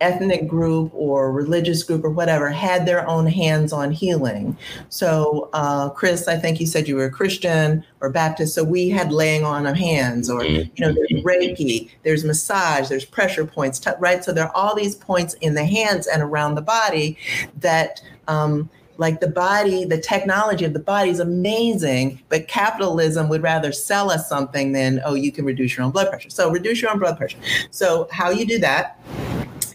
ethnic 0.00 0.48
group 0.48 0.90
or 0.94 1.32
religious 1.32 1.82
group 1.82 2.04
or 2.04 2.10
whatever 2.10 2.50
had 2.50 2.86
their 2.86 3.06
own 3.08 3.26
hands 3.26 3.72
on 3.72 3.92
healing. 3.92 4.56
So, 4.88 5.48
uh, 5.52 5.90
Chris, 5.90 6.26
I 6.26 6.36
think 6.36 6.60
you 6.60 6.66
said 6.66 6.88
you 6.88 6.96
were 6.96 7.04
a 7.04 7.10
Christian 7.10 7.84
or 8.00 8.10
Baptist. 8.10 8.54
So 8.54 8.64
we 8.64 8.88
had 8.88 9.12
laying 9.12 9.44
on 9.44 9.66
of 9.66 9.76
hands, 9.76 10.28
or 10.28 10.44
you 10.44 10.70
know, 10.78 10.92
there's 10.92 11.08
mm-hmm. 11.10 11.26
Reiki, 11.26 11.90
there's 12.02 12.24
massage, 12.24 12.88
there's 12.88 13.04
pressure 13.04 13.46
points, 13.46 13.80
right? 13.98 14.24
So 14.24 14.32
there 14.32 14.46
are 14.46 14.56
all 14.56 14.74
these 14.74 14.96
points 14.96 15.34
in 15.34 15.54
the 15.54 15.64
hands 15.64 16.06
and 16.06 16.22
around 16.22 16.54
the 16.54 16.62
body 16.62 17.16
that. 17.60 18.00
Um, 18.28 18.70
like 19.03 19.18
the 19.18 19.26
body, 19.28 19.84
the 19.84 20.00
technology 20.00 20.64
of 20.64 20.74
the 20.74 20.78
body 20.78 21.11
is 21.11 21.18
amazing, 21.18 22.22
but 22.28 22.46
capitalism 22.46 23.28
would 23.28 23.42
rather 23.42 23.72
sell 23.72 24.12
us 24.12 24.28
something 24.28 24.70
than, 24.70 25.03
oh, 25.05 25.14
you 25.14 25.32
can 25.32 25.44
reduce 25.44 25.76
your 25.76 25.84
own 25.84 25.90
blood 25.90 26.09
pressure. 26.09 26.30
So 26.30 26.48
reduce 26.53 26.80
your 26.80 26.92
own 26.92 27.00
blood 27.00 27.18
pressure. 27.18 27.38
So 27.70 28.07
how 28.12 28.30
you 28.30 28.46
do 28.46 28.61
that 28.61 29.00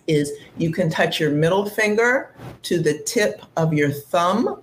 is 0.08 0.32
you 0.58 0.72
can 0.72 0.90
touch 0.90 1.20
your 1.20 1.30
middle 1.30 1.66
finger 1.66 2.34
to 2.64 2.80
the 2.80 3.00
tip 3.00 3.42
of 3.58 3.74
your 3.74 3.92
thumb 3.92 4.62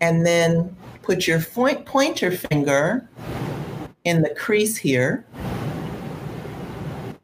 and 0.00 0.26
then 0.26 0.76
put 1.02 1.28
your 1.28 1.40
point, 1.40 1.86
pointer 1.86 2.32
finger 2.32 3.08
in 4.02 4.22
the 4.22 4.30
crease 4.30 4.76
here 4.76 5.24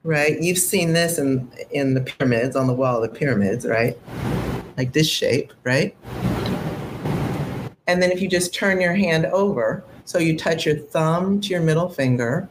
right 0.05 0.41
you've 0.41 0.59
seen 0.59 0.93
this 0.93 1.17
in 1.17 1.49
in 1.71 1.95
the 1.95 2.01
pyramids 2.01 2.57
on 2.57 2.67
the 2.67 2.75
wall 2.75 3.01
of 3.01 3.09
the 3.09 3.17
pyramids 3.17 3.65
right 3.65 3.97
like 4.77 4.93
this 4.93 5.09
shape, 5.09 5.53
right? 5.65 5.97
And 7.87 8.03
then 8.03 8.11
if 8.11 8.21
you 8.21 8.29
just 8.29 8.55
turn 8.55 8.81
your 8.81 8.95
hand 8.95 9.27
over, 9.27 9.85
so 10.05 10.19
you 10.19 10.37
touch 10.37 10.67
your 10.67 10.77
thumb 10.77 11.41
to 11.41 11.49
your 11.49 11.61
middle 11.61 11.89
finger, 11.89 12.49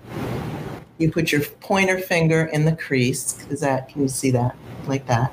you 0.97 1.11
put 1.11 1.31
your 1.31 1.41
pointer 1.41 1.97
finger 1.97 2.45
in 2.45 2.65
the 2.65 2.75
crease. 2.75 3.45
Is 3.49 3.59
that, 3.61 3.89
can 3.89 4.01
you 4.01 4.07
see 4.07 4.31
that? 4.31 4.55
Like 4.87 5.05
that. 5.07 5.31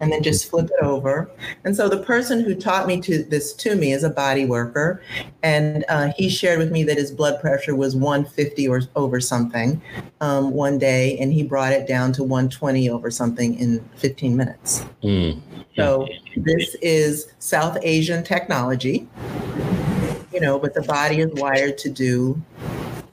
and 0.00 0.12
then 0.12 0.22
just 0.22 0.48
flip 0.48 0.66
it 0.66 0.84
over. 0.84 1.30
And 1.64 1.74
so 1.74 1.88
the 1.88 2.02
person 2.02 2.44
who 2.44 2.54
taught 2.54 2.86
me 2.86 3.00
to 3.02 3.22
this 3.22 3.52
to 3.54 3.74
me 3.74 3.92
is 3.92 4.04
a 4.04 4.10
body 4.10 4.44
worker, 4.44 5.02
and 5.42 5.84
uh, 5.88 6.12
he 6.16 6.28
shared 6.28 6.58
with 6.58 6.70
me 6.70 6.84
that 6.84 6.96
his 6.96 7.10
blood 7.10 7.40
pressure 7.40 7.74
was 7.74 7.96
150 7.96 8.68
or 8.68 8.82
over 8.96 9.20
something 9.20 9.80
um, 10.20 10.50
one 10.52 10.78
day, 10.78 11.18
and 11.18 11.32
he 11.32 11.42
brought 11.42 11.72
it 11.72 11.86
down 11.86 12.12
to 12.12 12.22
120 12.22 12.88
over 12.90 13.10
something 13.10 13.58
in 13.58 13.80
15 13.96 14.36
minutes. 14.36 14.84
Mm. 15.02 15.40
So 15.76 16.08
this 16.36 16.76
is 16.82 17.32
South 17.38 17.78
Asian 17.82 18.24
technology, 18.24 19.08
you 20.32 20.40
know, 20.40 20.58
but 20.58 20.74
the 20.74 20.82
body 20.82 21.20
is 21.20 21.30
wired 21.34 21.78
to 21.78 21.88
do 21.88 22.40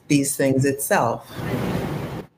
these 0.08 0.36
things 0.36 0.64
itself. 0.64 1.30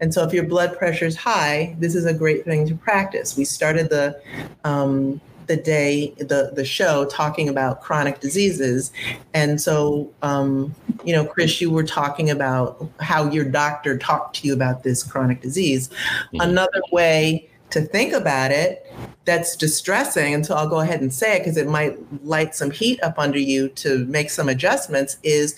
And 0.00 0.14
so, 0.14 0.24
if 0.24 0.32
your 0.32 0.44
blood 0.44 0.76
pressure 0.78 1.06
is 1.06 1.16
high, 1.16 1.76
this 1.78 1.94
is 1.94 2.04
a 2.04 2.14
great 2.14 2.44
thing 2.44 2.66
to 2.68 2.74
practice. 2.74 3.36
We 3.36 3.44
started 3.44 3.90
the 3.90 4.20
um, 4.64 5.20
the 5.46 5.56
day 5.56 6.14
the 6.18 6.52
the 6.54 6.64
show 6.64 7.04
talking 7.06 7.48
about 7.48 7.82
chronic 7.82 8.20
diseases, 8.20 8.92
and 9.34 9.60
so 9.60 10.12
um, 10.22 10.74
you 11.04 11.12
know, 11.12 11.24
Chris, 11.24 11.60
you 11.60 11.70
were 11.70 11.84
talking 11.84 12.30
about 12.30 12.88
how 13.00 13.28
your 13.30 13.44
doctor 13.44 13.98
talked 13.98 14.36
to 14.36 14.46
you 14.46 14.52
about 14.54 14.84
this 14.84 15.02
chronic 15.02 15.40
disease. 15.40 15.88
Mm-hmm. 15.88 16.40
Another 16.42 16.82
way 16.92 17.48
to 17.70 17.82
think 17.82 18.12
about 18.12 18.50
it 18.50 18.90
that's 19.24 19.54
distressing 19.54 20.32
and 20.32 20.46
so 20.46 20.54
i'll 20.54 20.68
go 20.68 20.80
ahead 20.80 21.02
and 21.02 21.12
say 21.12 21.36
it 21.36 21.40
because 21.40 21.58
it 21.58 21.68
might 21.68 21.98
light 22.24 22.54
some 22.54 22.70
heat 22.70 22.98
up 23.02 23.18
under 23.18 23.38
you 23.38 23.68
to 23.70 24.06
make 24.06 24.30
some 24.30 24.48
adjustments 24.48 25.18
is 25.22 25.54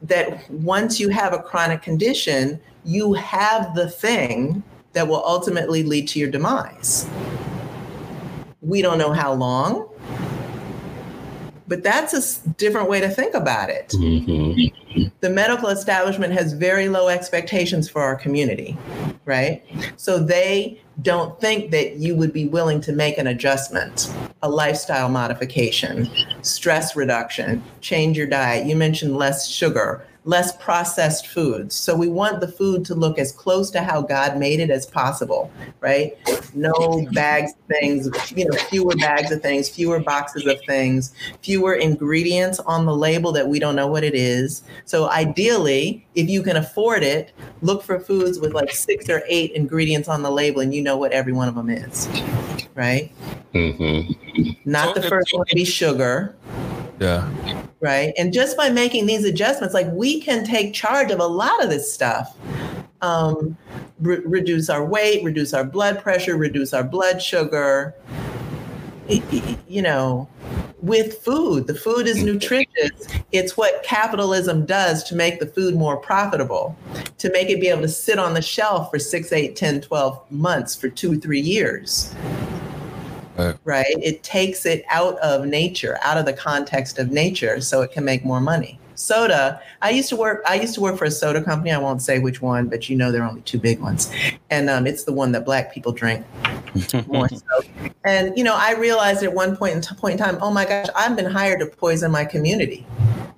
that 0.00 0.48
once 0.50 0.98
you 0.98 1.10
have 1.10 1.34
a 1.34 1.38
chronic 1.38 1.82
condition 1.82 2.58
you 2.86 3.12
have 3.14 3.74
the 3.74 3.90
thing 3.90 4.62
that 4.92 5.08
will 5.08 5.22
ultimately 5.26 5.82
lead 5.82 6.08
to 6.08 6.18
your 6.18 6.30
demise. 6.30 7.06
We 8.62 8.80
don't 8.80 8.98
know 8.98 9.12
how 9.12 9.34
long, 9.34 9.88
but 11.68 11.82
that's 11.82 12.14
a 12.14 12.48
different 12.50 12.88
way 12.88 13.00
to 13.00 13.08
think 13.08 13.34
about 13.34 13.70
it. 13.70 13.88
Mm-hmm. 13.90 15.08
The 15.20 15.30
medical 15.30 15.68
establishment 15.68 16.32
has 16.32 16.52
very 16.52 16.88
low 16.88 17.08
expectations 17.08 17.88
for 17.90 18.02
our 18.02 18.16
community, 18.16 18.78
right? 19.24 19.62
So 19.96 20.18
they 20.18 20.80
don't 21.02 21.38
think 21.40 21.70
that 21.72 21.96
you 21.96 22.14
would 22.14 22.32
be 22.32 22.46
willing 22.46 22.80
to 22.82 22.92
make 22.92 23.18
an 23.18 23.26
adjustment, 23.26 24.12
a 24.42 24.48
lifestyle 24.48 25.08
modification, 25.08 26.08
stress 26.42 26.96
reduction, 26.96 27.62
change 27.80 28.16
your 28.16 28.26
diet. 28.26 28.66
You 28.66 28.76
mentioned 28.76 29.16
less 29.16 29.48
sugar, 29.48 30.06
less 30.26 30.56
processed 30.56 31.28
foods. 31.28 31.74
So 31.74 31.96
we 31.96 32.08
want 32.08 32.40
the 32.40 32.48
food 32.48 32.84
to 32.86 32.94
look 32.94 33.16
as 33.16 33.30
close 33.30 33.70
to 33.70 33.80
how 33.80 34.02
God 34.02 34.36
made 34.36 34.58
it 34.58 34.70
as 34.70 34.84
possible, 34.84 35.50
right? 35.80 36.18
No 36.52 37.06
bags 37.12 37.52
of 37.52 37.58
things, 37.68 38.32
you 38.32 38.44
know, 38.44 38.58
fewer 38.58 38.96
bags 38.96 39.30
of 39.30 39.40
things, 39.40 39.68
fewer 39.68 40.00
boxes 40.00 40.44
of 40.46 40.60
things, 40.66 41.14
fewer 41.42 41.74
ingredients 41.74 42.58
on 42.58 42.86
the 42.86 42.94
label 42.94 43.30
that 43.32 43.48
we 43.48 43.60
don't 43.60 43.76
know 43.76 43.86
what 43.86 44.02
it 44.02 44.16
is. 44.16 44.64
So 44.84 45.08
ideally, 45.08 46.04
if 46.16 46.28
you 46.28 46.42
can 46.42 46.56
afford 46.56 47.04
it, 47.04 47.32
look 47.62 47.84
for 47.84 48.00
foods 48.00 48.40
with 48.40 48.52
like 48.52 48.72
six 48.72 49.08
or 49.08 49.22
eight 49.28 49.52
ingredients 49.52 50.08
on 50.08 50.22
the 50.22 50.30
label 50.30 50.60
and 50.60 50.74
you 50.74 50.82
know 50.82 50.96
what 50.96 51.12
every 51.12 51.32
one 51.32 51.46
of 51.46 51.54
them 51.54 51.70
is, 51.70 52.08
right? 52.74 53.12
Mm-hmm. 53.54 54.52
Not 54.68 54.96
the 54.96 55.02
first 55.02 55.32
one 55.32 55.46
to 55.46 55.54
be 55.54 55.64
sugar. 55.64 56.34
Yeah. 56.98 57.30
Right. 57.80 58.14
And 58.16 58.32
just 58.32 58.56
by 58.56 58.70
making 58.70 59.06
these 59.06 59.24
adjustments, 59.24 59.74
like 59.74 59.90
we 59.92 60.20
can 60.20 60.44
take 60.44 60.72
charge 60.72 61.10
of 61.10 61.20
a 61.20 61.26
lot 61.26 61.62
of 61.62 61.70
this 61.70 61.92
stuff. 61.92 62.36
Um, 63.02 63.56
re- 64.00 64.22
reduce 64.24 64.70
our 64.70 64.84
weight, 64.84 65.22
reduce 65.22 65.52
our 65.52 65.64
blood 65.64 66.02
pressure, 66.02 66.36
reduce 66.36 66.72
our 66.72 66.84
blood 66.84 67.22
sugar. 67.22 67.94
You 69.68 69.82
know, 69.82 70.28
with 70.80 71.18
food, 71.22 71.66
the 71.66 71.74
food 71.74 72.06
is 72.06 72.22
nutritious. 72.22 73.08
It's 73.32 73.56
what 73.56 73.82
capitalism 73.82 74.66
does 74.66 75.04
to 75.04 75.14
make 75.14 75.40
the 75.40 75.46
food 75.46 75.74
more 75.74 75.96
profitable, 75.96 76.76
to 77.18 77.30
make 77.30 77.50
it 77.50 77.60
be 77.60 77.68
able 77.68 77.82
to 77.82 77.88
sit 77.88 78.18
on 78.18 78.34
the 78.34 78.42
shelf 78.42 78.90
for 78.90 78.98
six, 78.98 79.32
eight, 79.32 79.56
10, 79.56 79.82
12 79.82 80.30
months 80.30 80.74
for 80.74 80.88
two, 80.88 81.20
three 81.20 81.40
years. 81.40 82.14
Right. 83.36 83.56
right. 83.64 83.96
It 84.02 84.22
takes 84.22 84.66
it 84.66 84.84
out 84.90 85.18
of 85.18 85.46
nature, 85.46 85.98
out 86.02 86.16
of 86.16 86.24
the 86.24 86.32
context 86.32 86.98
of 86.98 87.10
nature, 87.10 87.60
so 87.60 87.82
it 87.82 87.92
can 87.92 88.04
make 88.04 88.24
more 88.24 88.40
money. 88.40 88.78
Soda. 88.96 89.60
I 89.82 89.90
used 89.90 90.08
to 90.08 90.16
work. 90.16 90.42
I 90.46 90.54
used 90.54 90.74
to 90.74 90.80
work 90.80 90.96
for 90.96 91.04
a 91.04 91.10
soda 91.10 91.42
company. 91.42 91.70
I 91.70 91.78
won't 91.78 92.00
say 92.00 92.18
which 92.18 92.40
one, 92.40 92.68
but 92.68 92.88
you 92.88 92.96
know 92.96 93.12
there 93.12 93.22
are 93.22 93.28
only 93.28 93.42
two 93.42 93.58
big 93.58 93.78
ones, 93.78 94.10
and 94.50 94.70
um, 94.70 94.86
it's 94.86 95.04
the 95.04 95.12
one 95.12 95.32
that 95.32 95.44
Black 95.44 95.72
people 95.72 95.92
drink 95.92 96.24
more 97.06 97.28
so. 97.28 97.62
And 98.04 98.36
you 98.36 98.42
know, 98.42 98.54
I 98.56 98.72
realized 98.72 99.22
at 99.22 99.34
one 99.34 99.56
point 99.56 99.74
in 99.74 99.80
t- 99.82 99.94
point 99.96 100.12
in 100.12 100.18
time, 100.18 100.38
oh 100.40 100.50
my 100.50 100.64
gosh, 100.64 100.86
I've 100.96 101.14
been 101.14 101.26
hired 101.26 101.60
to 101.60 101.66
poison 101.66 102.10
my 102.10 102.24
community. 102.24 102.86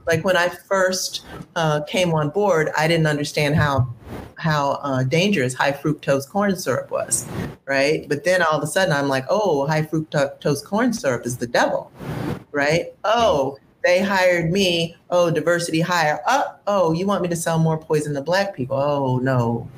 Like 0.09 0.25
when 0.25 0.39
I 0.39 0.49
first 0.49 1.27
uh, 1.55 1.83
came 1.83 2.15
on 2.15 2.31
board, 2.31 2.71
I 2.79 2.89
didn't 2.89 3.07
understand 3.07 3.57
how 3.57 3.95
how 4.39 4.81
uh, 4.83 5.03
dangerous 5.03 5.53
high 5.53 5.73
fructose 5.73 6.27
corn 6.27 6.57
syrup 6.57 6.91
was, 6.91 7.29
right? 7.67 8.09
But 8.09 8.25
then 8.25 8.41
all 8.41 8.53
of 8.53 8.63
a 8.63 8.67
sudden 8.67 8.95
I'm 8.95 9.09
like, 9.09 9.27
oh, 9.29 9.67
high 9.67 9.83
fructose 9.83 10.65
corn 10.65 10.95
syrup 10.95 11.27
is 11.27 11.37
the 11.37 11.47
devil, 11.47 11.93
right? 12.53 12.87
Oh, 13.05 13.59
they 13.85 14.01
hired 14.01 14.51
me. 14.51 14.97
Oh, 15.11 15.31
diversity 15.31 15.81
hire. 15.81 16.21
Oh, 16.27 16.55
oh, 16.67 16.93
you 16.93 17.07
want 17.07 17.21
me 17.21 17.29
to 17.29 17.37
sell 17.37 17.59
more 17.59 17.77
poison 17.77 18.15
to 18.15 18.23
black 18.23 18.57
people? 18.57 18.79
Oh 18.79 19.19
no, 19.19 19.69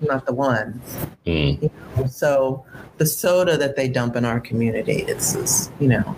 not 0.00 0.24
the 0.24 0.32
one. 0.32 0.80
Mm. 1.26 1.62
You 1.62 1.70
know, 1.98 2.06
so 2.06 2.64
the 2.96 3.04
soda 3.04 3.58
that 3.58 3.76
they 3.76 3.88
dump 3.88 4.16
in 4.16 4.24
our 4.24 4.40
community, 4.40 5.04
it's, 5.06 5.34
it's 5.34 5.70
you 5.78 5.88
know, 5.88 6.16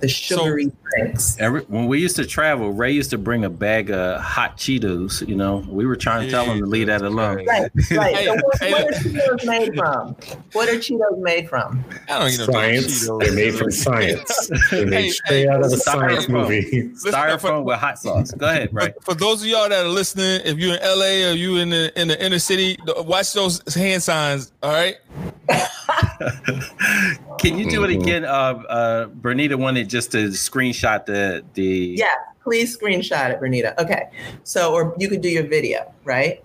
the 0.00 0.08
sugary 0.08 0.64
so, 0.64 0.72
drinks. 0.90 1.36
Every, 1.38 1.62
when 1.62 1.86
we 1.86 2.00
used 2.00 2.16
to 2.16 2.26
travel, 2.26 2.72
Ray 2.72 2.92
used 2.92 3.10
to 3.10 3.18
bring 3.18 3.44
a 3.44 3.50
bag 3.50 3.90
of 3.90 4.20
hot 4.20 4.56
Cheetos. 4.56 5.26
You 5.26 5.36
know, 5.36 5.64
we 5.68 5.86
were 5.86 5.96
trying 5.96 6.26
to 6.26 6.30
tell 6.30 6.44
him 6.44 6.58
to 6.60 6.66
leave 6.66 6.88
that 6.88 7.02
alone. 7.02 7.46
Right, 7.46 7.48
right. 7.48 7.70
so 7.80 7.96
what, 7.96 8.12
what, 8.60 8.84
are 8.84 8.92
Cheetos 8.92 9.46
made 9.46 9.74
from? 9.74 10.16
What 10.52 10.68
are 10.68 10.74
Cheetos 10.74 11.18
made 11.18 11.48
from? 11.48 11.84
I 12.08 12.18
don't 12.18 12.38
know. 12.38 12.52
Science. 12.52 13.06
They're 13.06 13.32
made 13.32 13.54
from 13.54 13.70
science. 13.70 14.50
They're 14.70 14.86
made 14.86 15.10
straight 15.10 15.48
out 15.48 15.64
of 15.64 15.72
a 15.72 15.76
science 15.76 16.28
movie. 16.28 16.90
Styrofoam 16.94 17.64
with 17.64 17.78
hot 17.78 17.98
sauce. 17.98 18.32
Go 18.32 18.48
ahead, 18.48 18.68
Ray. 18.72 18.92
For, 18.92 19.00
for 19.12 19.14
those 19.14 19.42
of 19.42 19.48
y'all 19.48 19.68
that 19.68 19.84
are 19.84 19.88
listening, 19.88 20.42
if 20.44 20.58
you're 20.58 20.76
in 20.76 20.82
LA 20.82 21.30
or 21.30 21.32
you 21.32 21.56
in 21.56 21.70
the 21.70 21.92
in 22.00 22.08
the 22.08 22.24
inner 22.24 22.38
city, 22.38 22.78
watch 22.98 23.32
those 23.32 23.62
hand 23.74 24.02
signs. 24.02 24.52
All 24.62 24.72
right. 24.72 24.96
Can 27.38 27.58
you 27.58 27.68
do 27.70 27.84
it 27.84 27.90
mm-hmm. 27.90 28.00
again, 28.00 28.24
uh, 28.24 28.62
uh, 28.68 29.06
Bernita? 29.08 29.56
Wanted 29.56 29.88
just 29.88 30.12
to 30.12 30.28
screenshot 30.28 31.06
the 31.06 31.44
the. 31.54 31.94
Yeah, 31.98 32.06
please 32.42 32.76
screenshot 32.76 33.30
it, 33.30 33.40
Bernita. 33.40 33.76
Okay, 33.78 34.10
so 34.44 34.74
or 34.74 34.94
you 34.98 35.08
could 35.08 35.20
do 35.20 35.28
your 35.28 35.46
video, 35.46 35.92
right? 36.04 36.44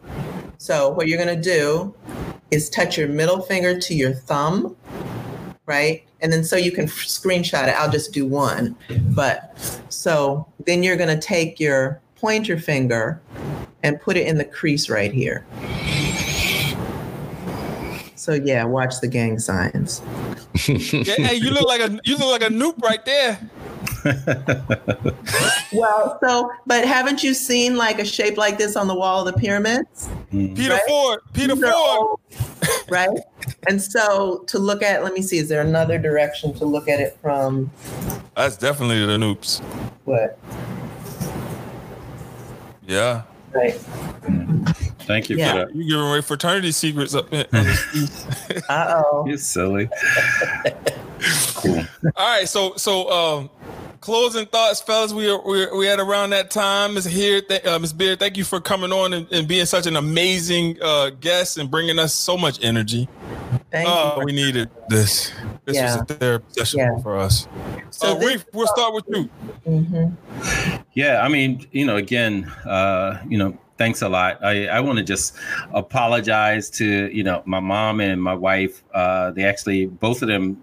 So 0.58 0.90
what 0.90 1.08
you're 1.08 1.18
gonna 1.18 1.42
do 1.42 1.94
is 2.52 2.70
touch 2.70 2.98
your 2.98 3.08
middle 3.08 3.42
finger 3.42 3.80
to 3.80 3.96
your 3.96 4.14
thumb, 4.14 4.76
right? 5.66 6.04
And 6.22 6.32
then 6.32 6.44
so 6.44 6.56
you 6.56 6.72
can 6.72 6.86
f- 6.86 6.92
screenshot 6.92 7.68
it. 7.68 7.76
I'll 7.76 7.92
just 7.92 8.14
do 8.14 8.28
one, 8.28 8.76
but 9.16 9.58
so 9.90 10.48
then 10.66 10.84
you're 10.84 10.98
gonna 10.98 11.20
take 11.20 11.60
your 11.60 12.00
pointer 12.16 12.60
finger 12.60 13.20
and 13.84 14.00
put 14.00 14.18
it 14.18 14.28
in 14.28 14.38
the 14.38 14.46
crease 14.46 14.90
right 14.90 15.12
here. 15.12 15.46
So 18.22 18.34
yeah, 18.34 18.66
watch 18.66 19.02
the 19.02 19.08
gang 19.08 19.40
signs. 19.40 20.00
yeah, 20.68 21.16
hey, 21.16 21.38
you 21.38 21.50
look 21.50 21.68
like 21.68 21.82
a 21.82 22.00
you 22.04 22.18
look 22.18 22.30
like 22.30 22.44
a 22.44 22.54
noob 22.54 22.80
right 22.84 23.04
there. 23.04 23.40
well, 25.74 26.20
so 26.24 26.52
but 26.68 26.86
haven't 26.86 27.24
you 27.24 27.34
seen 27.34 27.78
like 27.78 27.98
a 27.98 28.06
shape 28.06 28.38
like 28.38 28.60
this 28.60 28.76
on 28.76 28.88
the 28.88 28.94
wall 28.94 29.28
of 29.28 29.34
the 29.34 29.40
pyramids? 29.40 30.08
Mm. 30.32 30.56
Peter 30.56 30.74
right? 30.74 30.84
Ford, 30.88 31.22
Peter 31.34 31.56
These 31.56 31.68
Ford, 31.68 32.20
right? 32.92 33.10
And 33.68 33.82
so 33.82 34.44
to 34.46 34.60
look 34.60 34.84
at, 34.84 35.04
let 35.04 35.14
me 35.16 35.24
see, 35.24 35.40
is 35.40 35.50
there 35.50 35.62
another 35.62 35.98
direction 35.98 36.54
to 36.60 36.66
look 36.66 36.88
at 36.88 37.00
it 37.00 37.18
from? 37.24 37.72
That's 38.36 38.56
definitely 38.56 39.04
the 39.04 39.18
noops. 39.18 39.64
What? 40.06 40.38
Yeah. 42.86 43.24
Right. 43.54 43.74
Thank 45.02 45.30
you 45.30 45.38
yeah. 45.38 45.52
for 45.52 45.58
that. 45.60 45.76
You 45.76 45.84
giving 45.84 46.06
away 46.06 46.22
fraternity 46.22 46.72
secrets 46.72 47.14
up 47.16 47.30
there. 47.30 47.48
uh 48.70 49.04
oh. 49.04 49.26
You're 49.28 49.38
silly. 49.38 49.90
cool. 51.56 51.86
All 52.16 52.38
right. 52.38 52.48
So 52.48 52.76
so 52.76 53.12
um 53.12 53.50
closing 54.02 54.46
thoughts, 54.46 54.82
fellas. 54.82 55.14
We 55.14 55.30
are 55.30 55.42
we 55.42 55.66
are, 55.66 55.76
we 55.76 55.88
at 55.88 56.00
around 56.00 56.32
that 56.32 56.52
time. 56.52 56.96
Miss 56.96 57.06
here, 57.06 57.42
th- 57.42 57.66
uh, 57.66 57.80
Miss 57.80 57.94
Beard. 57.94 58.20
Thank 58.20 58.38
you 58.38 58.44
for 58.44 58.60
coming 58.60 58.92
on 58.92 59.14
and, 59.14 59.32
and 59.32 59.48
being 59.48 59.66
such 59.66 59.88
an 59.88 59.96
amazing 59.96 60.78
uh, 60.82 61.12
guest 61.12 61.58
and 61.58 61.72
bringing 61.72 62.00
us 62.00 62.14
so 62.14 62.38
much 62.38 62.64
energy. 62.64 63.08
Thank 63.72 63.88
uh, 63.90 64.16
you. 64.18 64.26
We 64.26 64.34
needed 64.34 64.70
this. 64.90 65.32
This 65.72 65.82
yeah. 65.82 65.98
was 65.98 66.12
a 66.12 66.16
therapy 66.16 66.46
session 66.50 66.80
yeah. 66.80 67.00
for 67.00 67.18
us. 67.18 67.48
So, 67.90 68.16
uh, 68.16 68.20
Reef, 68.20 68.46
we'll 68.54 68.68
start 68.68 68.94
with 68.94 69.06
you. 69.08 69.30
Mm-hmm. 69.66 70.82
Yeah, 70.94 71.22
I 71.24 71.30
mean, 71.30 71.68
you 71.72 71.86
know, 71.86 71.96
again, 71.96 72.46
uh, 72.66 73.22
you 73.28 73.38
know, 73.38 73.58
thanks 73.78 74.02
a 74.02 74.10
lot. 74.10 74.44
I, 74.44 74.68
I 74.68 74.80
want 74.80 74.98
to 75.00 75.04
just 75.04 75.36
apologize 75.74 76.70
to 76.72 76.86
you 77.12 77.24
know 77.24 77.42
my 77.46 77.60
mom 77.60 78.00
and 78.00 78.22
my 78.22 78.36
wife. 78.36 78.84
Uh, 78.94 79.32
they 79.32 79.44
actually 79.44 79.88
both 79.88 80.22
of 80.22 80.28
them 80.28 80.62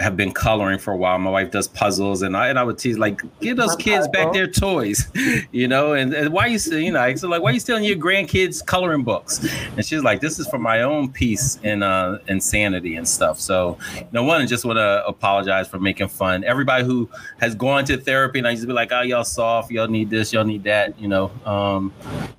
have 0.00 0.16
been 0.16 0.32
coloring 0.32 0.78
for 0.78 0.92
a 0.92 0.96
while. 0.96 1.18
My 1.18 1.30
wife 1.30 1.50
does 1.50 1.68
puzzles, 1.68 2.22
and 2.22 2.36
I 2.36 2.48
and 2.48 2.58
I 2.58 2.64
would 2.64 2.78
tease 2.78 2.98
like, 2.98 3.20
give 3.40 3.56
those 3.56 3.76
kids 3.76 4.08
back 4.08 4.32
their 4.32 4.46
toys, 4.46 5.08
you 5.52 5.68
know. 5.68 5.92
And, 5.92 6.14
and 6.14 6.32
why 6.32 6.46
you 6.46 6.58
you 6.70 6.92
know, 6.92 7.00
I 7.00 7.14
said 7.14 7.28
like, 7.30 7.42
why 7.42 7.50
are 7.50 7.52
you 7.52 7.60
stealing 7.60 7.84
your 7.84 7.96
grandkids 7.96 8.64
coloring 8.64 9.04
books? 9.04 9.46
And 9.76 9.84
she's 9.84 10.02
like, 10.02 10.20
this 10.20 10.38
is 10.38 10.48
for 10.48 10.58
my 10.58 10.82
own 10.82 11.12
peace 11.12 11.58
and 11.62 11.84
uh 11.84 12.18
insanity 12.28 12.96
and 12.96 13.06
stuff. 13.06 13.38
So, 13.38 13.78
you 13.94 14.06
know, 14.12 14.24
one, 14.24 14.40
I 14.40 14.46
just 14.46 14.64
want 14.64 14.78
to 14.78 15.06
apologize 15.06 15.68
for 15.68 15.78
making 15.78 16.08
fun. 16.08 16.44
Everybody 16.44 16.84
who 16.84 17.08
has 17.38 17.54
gone 17.54 17.84
to 17.84 17.98
therapy, 17.98 18.38
and 18.38 18.48
I 18.48 18.52
used 18.52 18.62
to 18.62 18.66
be 18.66 18.72
like, 18.72 18.92
oh, 18.92 19.02
y'all 19.02 19.24
soft, 19.24 19.70
y'all 19.70 19.88
need 19.88 20.08
this, 20.10 20.32
y'all 20.32 20.44
need 20.44 20.64
that, 20.64 20.98
you 20.98 21.08
know. 21.08 21.30
Um, 21.44 21.92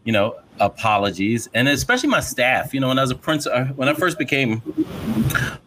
you 0.03 0.13
know, 0.13 0.35
apologies 0.61 1.49
and 1.53 1.67
especially 1.67 2.07
my 2.07 2.21
staff. 2.21 2.73
You 2.73 2.79
know 2.79 2.87
when 2.87 2.99
i 2.99 3.01
was 3.01 3.11
a 3.11 3.15
prince 3.15 3.47
uh, 3.47 3.65
when 3.75 3.89
i 3.89 3.93
first 3.93 4.17
became 4.17 4.61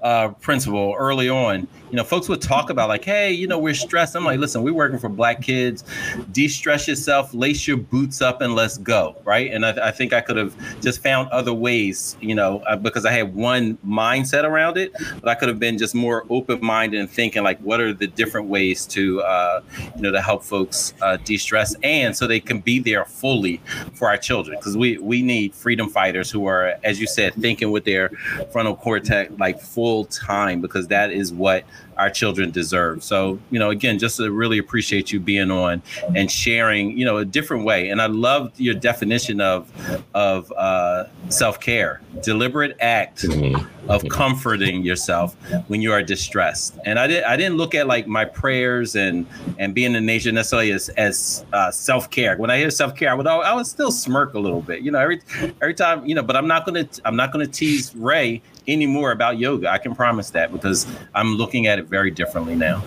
uh, 0.02 0.28
principal 0.40 0.94
early 0.98 1.28
on 1.28 1.66
you 1.90 1.96
know 1.96 2.04
folks 2.04 2.28
would 2.28 2.40
talk 2.40 2.70
about 2.70 2.88
like 2.88 3.04
hey 3.04 3.32
you 3.32 3.46
know 3.46 3.58
we're 3.58 3.74
stressed. 3.74 4.16
I'm 4.16 4.24
like 4.24 4.38
listen 4.38 4.62
we're 4.62 4.72
working 4.72 4.98
for 4.98 5.08
black 5.08 5.42
kids. 5.42 5.84
De-stress 6.32 6.88
yourself 6.88 7.34
lace 7.34 7.66
your 7.66 7.76
boots 7.76 8.22
up 8.22 8.40
and 8.40 8.54
let's 8.54 8.78
go 8.78 9.20
right? 9.24 9.50
And 9.52 9.66
i, 9.66 9.88
I 9.88 9.90
think 9.90 10.12
i 10.12 10.20
could 10.20 10.36
have 10.36 10.54
just 10.80 11.02
found 11.02 11.28
other 11.30 11.52
ways 11.52 12.16
you 12.20 12.34
know 12.34 12.60
uh, 12.60 12.76
because 12.76 13.04
i 13.04 13.10
had 13.10 13.34
one 13.34 13.76
mindset 13.86 14.44
around 14.44 14.76
it 14.76 14.92
but 15.20 15.28
i 15.28 15.34
could 15.34 15.48
have 15.48 15.58
been 15.58 15.78
just 15.78 15.94
more 15.94 16.24
open-minded 16.30 16.98
and 16.98 17.10
thinking 17.10 17.42
like 17.42 17.58
what 17.60 17.80
are 17.80 17.92
the 17.92 18.06
different 18.06 18.48
ways 18.48 18.86
to 18.86 19.20
uh, 19.22 19.60
you 19.96 20.02
know 20.02 20.12
to 20.12 20.20
help 20.20 20.42
folks 20.42 20.94
uh, 21.02 21.16
de-stress 21.18 21.74
and 21.82 22.16
so 22.16 22.26
they 22.26 22.40
can 22.40 22.60
be 22.60 22.78
there 22.78 23.04
fully 23.04 23.60
for 23.94 24.08
our 24.08 24.16
children 24.16 24.56
because 24.58 24.76
we 24.76 24.83
we 24.98 25.22
need 25.22 25.54
freedom 25.54 25.88
fighters 25.88 26.30
who 26.30 26.46
are, 26.46 26.78
as 26.84 27.00
you 27.00 27.06
said, 27.06 27.34
thinking 27.34 27.70
with 27.70 27.84
their 27.84 28.10
frontal 28.52 28.76
cortex 28.76 29.32
like 29.38 29.60
full 29.60 30.04
time 30.06 30.60
because 30.60 30.88
that 30.88 31.10
is 31.10 31.32
what 31.32 31.64
our 31.96 32.10
children 32.10 32.50
deserve. 32.50 33.02
So, 33.02 33.38
you 33.50 33.58
know, 33.58 33.70
again, 33.70 33.98
just 33.98 34.16
to 34.18 34.30
really 34.30 34.58
appreciate 34.58 35.12
you 35.12 35.20
being 35.20 35.50
on 35.50 35.82
and 36.14 36.30
sharing, 36.30 36.96
you 36.96 37.04
know, 37.04 37.18
a 37.18 37.24
different 37.24 37.64
way. 37.64 37.88
And 37.88 38.00
I 38.00 38.06
loved 38.06 38.58
your 38.60 38.74
definition 38.74 39.40
of 39.40 39.70
of 40.14 40.52
uh, 40.52 41.04
self 41.28 41.60
care, 41.60 42.00
deliberate 42.22 42.76
act 42.80 43.22
mm-hmm. 43.22 43.90
of 43.90 44.08
comforting 44.08 44.82
yourself 44.82 45.34
when 45.68 45.82
you 45.82 45.92
are 45.92 46.02
distressed. 46.02 46.78
And 46.84 46.98
I 46.98 47.06
didn't 47.06 47.24
I 47.24 47.36
didn't 47.36 47.56
look 47.56 47.74
at 47.74 47.86
like 47.86 48.06
my 48.06 48.24
prayers 48.24 48.96
and 48.96 49.26
and 49.58 49.74
being 49.74 49.94
in 49.94 50.06
nature 50.06 50.32
necessarily 50.32 50.72
as 50.72 50.88
as 50.90 51.44
uh, 51.52 51.70
self 51.70 52.10
care. 52.10 52.36
When 52.36 52.50
I 52.50 52.58
hear 52.58 52.70
self 52.70 52.96
care, 52.96 53.10
I 53.10 53.14
would 53.14 53.26
I 53.26 53.54
would 53.54 53.66
still 53.66 53.92
smirk 53.92 54.34
a 54.34 54.38
little 54.38 54.62
bit, 54.62 54.82
you 54.82 54.90
know, 54.90 54.98
every 54.98 55.20
every 55.60 55.74
time, 55.74 56.06
you 56.06 56.14
know. 56.14 56.22
But 56.22 56.36
I'm 56.36 56.46
not 56.46 56.66
gonna 56.66 56.88
I'm 57.04 57.16
not 57.16 57.32
gonna 57.32 57.46
tease 57.46 57.94
Ray 57.94 58.42
anymore 58.68 59.12
about 59.12 59.38
yoga. 59.38 59.70
I 59.70 59.78
can 59.78 59.94
promise 59.94 60.30
that 60.30 60.52
because 60.52 60.86
I'm 61.14 61.34
looking 61.34 61.66
at 61.66 61.78
it 61.78 61.86
very 61.86 62.10
differently 62.10 62.54
now. 62.54 62.82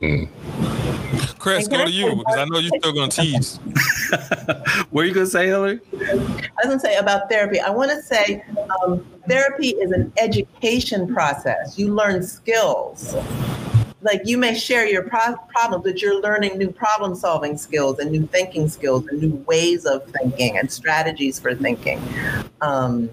Mm. 0.00 0.28
Chris, 1.38 1.68
go 1.68 1.84
to 1.84 1.90
you 1.90 2.16
because 2.16 2.36
I 2.36 2.44
know 2.44 2.58
you're 2.58 2.78
still 2.80 2.92
going 2.92 3.10
to 3.10 3.22
tease. 3.22 3.56
what 4.90 5.02
are 5.02 5.06
you 5.06 5.14
going 5.14 5.26
to 5.26 5.30
say, 5.30 5.46
Hilary? 5.46 5.80
I 5.94 6.14
was 6.14 6.64
going 6.64 6.78
to 6.78 6.80
say 6.80 6.96
about 6.96 7.30
therapy. 7.30 7.60
I 7.60 7.70
want 7.70 7.90
to 7.92 8.02
say 8.02 8.44
um, 8.82 9.06
therapy 9.28 9.68
is 9.68 9.92
an 9.92 10.12
education 10.18 11.12
process. 11.12 11.78
You 11.78 11.94
learn 11.94 12.22
skills 12.22 13.14
like 14.06 14.22
you 14.24 14.38
may 14.38 14.54
share 14.54 14.86
your 14.86 15.02
pro- 15.02 15.36
problems, 15.48 15.84
but 15.84 16.00
you're 16.00 16.20
learning 16.22 16.56
new 16.56 16.70
problem 16.70 17.14
solving 17.14 17.58
skills 17.58 17.98
and 17.98 18.10
new 18.10 18.26
thinking 18.28 18.68
skills 18.68 19.06
and 19.08 19.20
new 19.20 19.34
ways 19.46 19.84
of 19.84 20.06
thinking 20.10 20.56
and 20.56 20.70
strategies 20.70 21.38
for 21.38 21.54
thinking. 21.54 22.00
Um, 22.60 23.10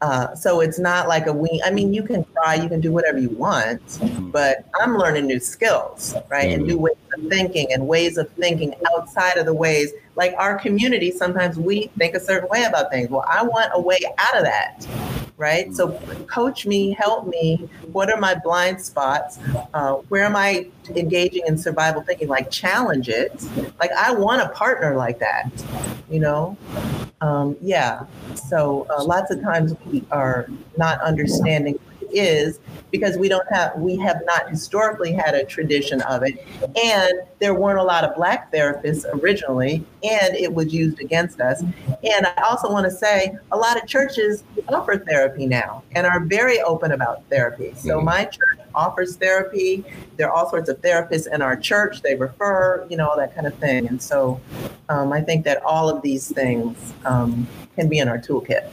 uh, 0.00 0.34
so 0.34 0.60
it's 0.60 0.78
not 0.78 1.06
like 1.06 1.26
a 1.26 1.32
we. 1.32 1.62
I 1.64 1.70
mean, 1.70 1.94
you 1.94 2.02
can 2.02 2.24
try, 2.44 2.54
you 2.54 2.68
can 2.68 2.80
do 2.80 2.92
whatever 2.92 3.18
you 3.18 3.30
want, 3.30 3.98
but 4.32 4.66
I'm 4.80 4.96
learning 4.96 5.26
new 5.26 5.40
skills, 5.40 6.14
right, 6.28 6.50
and 6.50 6.64
new 6.64 6.78
ways 6.78 6.96
of 7.16 7.28
thinking 7.28 7.72
and 7.72 7.86
ways 7.86 8.18
of 8.18 8.30
thinking 8.32 8.74
outside 8.92 9.38
of 9.38 9.46
the 9.46 9.54
ways. 9.54 9.92
Like 10.16 10.34
our 10.38 10.58
community, 10.58 11.10
sometimes 11.10 11.58
we 11.58 11.88
think 11.98 12.14
a 12.14 12.20
certain 12.20 12.48
way 12.48 12.64
about 12.64 12.90
things. 12.90 13.10
Well, 13.10 13.24
I 13.28 13.42
want 13.42 13.70
a 13.74 13.80
way 13.80 13.98
out 14.18 14.36
of 14.36 14.44
that 14.44 14.86
right? 15.36 15.74
So 15.74 15.90
coach 16.28 16.64
me, 16.64 16.92
help 16.92 17.26
me. 17.26 17.68
What 17.90 18.08
are 18.08 18.20
my 18.20 18.36
blind 18.36 18.80
spots? 18.80 19.40
Uh, 19.74 19.94
where 20.08 20.22
am 20.22 20.36
I 20.36 20.68
engaging 20.94 21.42
in 21.48 21.58
survival 21.58 22.02
thinking? 22.02 22.28
Like 22.28 22.52
challenge 22.52 23.08
it. 23.08 23.42
Like 23.80 23.90
I 23.90 24.14
want 24.14 24.42
a 24.42 24.48
partner 24.50 24.94
like 24.94 25.18
that, 25.18 25.50
you 26.08 26.20
know? 26.20 26.56
Um, 27.20 27.56
yeah. 27.60 28.06
So 28.36 28.86
uh, 28.96 29.02
lots 29.02 29.32
of 29.32 29.42
times 29.42 29.74
we 29.86 30.04
are 30.12 30.46
not 30.76 31.00
understanding 31.00 31.80
is 32.14 32.60
because 32.90 33.16
we 33.16 33.28
don't 33.28 33.46
have 33.52 33.74
we 33.76 33.96
have 33.96 34.20
not 34.24 34.48
historically 34.48 35.12
had 35.12 35.34
a 35.34 35.44
tradition 35.44 36.00
of 36.02 36.22
it. 36.22 36.46
And 36.82 37.12
there 37.38 37.54
weren't 37.54 37.78
a 37.78 37.82
lot 37.82 38.04
of 38.04 38.14
black 38.14 38.52
therapists 38.52 39.04
originally 39.22 39.84
and 40.02 40.34
it 40.36 40.52
was 40.52 40.72
used 40.72 41.00
against 41.00 41.40
us. 41.40 41.60
And 41.62 42.26
i 42.26 42.42
also 42.42 42.70
want 42.70 42.84
to 42.84 42.90
say 42.90 43.36
a 43.52 43.56
lot 43.56 43.80
of 43.80 43.88
churches 43.88 44.44
offer 44.68 44.98
therapy 44.98 45.46
now 45.46 45.82
and 45.92 46.06
are 46.06 46.20
very 46.20 46.60
open 46.62 46.92
about 46.92 47.28
therapy. 47.28 47.72
So 47.76 47.96
mm-hmm. 47.96 48.04
my 48.04 48.24
church 48.24 48.63
offers 48.74 49.16
therapy 49.16 49.84
there 50.16 50.28
are 50.28 50.32
all 50.32 50.48
sorts 50.48 50.68
of 50.68 50.80
therapists 50.80 51.32
in 51.32 51.42
our 51.42 51.56
church 51.56 52.02
they 52.02 52.14
refer 52.14 52.86
you 52.88 52.96
know 52.96 53.08
all 53.08 53.16
that 53.16 53.34
kind 53.34 53.46
of 53.46 53.54
thing 53.54 53.86
and 53.88 54.00
so 54.00 54.40
um, 54.88 55.12
i 55.12 55.20
think 55.20 55.44
that 55.44 55.62
all 55.64 55.88
of 55.88 56.02
these 56.02 56.30
things 56.32 56.92
um, 57.04 57.46
can 57.74 57.88
be 57.88 57.98
in 57.98 58.08
our 58.08 58.18
toolkit. 58.18 58.68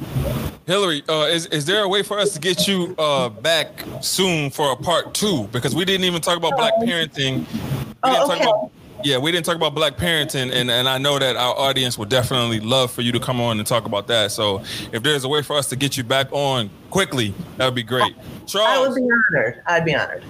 Hilary, 0.68 1.04
uh, 1.10 1.28
is 1.30 1.48
is 1.48 1.66
there 1.66 1.84
a 1.84 1.88
way 1.88 2.04
for 2.04 2.20
us 2.20 2.34
to 2.34 2.40
get 2.40 2.68
you 2.68 2.96
uh, 2.98 3.30
back 3.30 3.84
soon 4.02 4.50
for 4.50 4.72
a 4.72 4.76
part 4.76 5.14
two? 5.14 5.48
Because 5.52 5.76
we 5.76 5.86
didn't 5.86 6.06
even 6.06 6.22
talk 6.22 6.38
about 6.38 6.56
black 6.56 6.74
oh. 6.78 6.86
parenting. 6.86 7.40
We 7.40 7.86
oh, 8.04 8.32
okay. 8.32 8.72
Yeah, 9.04 9.18
we 9.18 9.32
didn't 9.32 9.46
talk 9.46 9.56
about 9.56 9.74
black 9.76 9.98
parenting, 9.98 10.52
and, 10.54 10.70
and 10.70 10.88
I 10.88 10.98
know 10.98 11.20
that 11.20 11.36
our 11.36 11.58
audience 11.58 11.98
would 11.98 12.10
definitely 12.10 12.60
love 12.60 12.92
for 12.92 13.02
you 13.02 13.12
to 13.12 13.20
come 13.20 13.42
on 13.42 13.60
and 13.60 13.68
talk 13.68 13.86
about 13.86 14.08
that. 14.08 14.32
So 14.32 14.64
if 14.92 15.04
there's 15.04 15.24
a 15.24 15.30
way 15.30 15.42
for 15.42 15.56
us 15.58 15.70
to 15.70 15.76
get 15.76 15.98
you 15.98 16.04
back 16.04 16.28
on 16.32 16.70
quickly, 16.90 17.34
that 17.58 17.66
would 17.66 17.76
be 17.76 17.84
great. 17.84 18.14
Charles, 18.48 18.88
I 18.88 18.90
would 18.90 18.96
be 18.96 19.02
honored. 19.02 19.62
I'd 19.66 19.86
be 19.86 19.96
honored. 19.96 20.24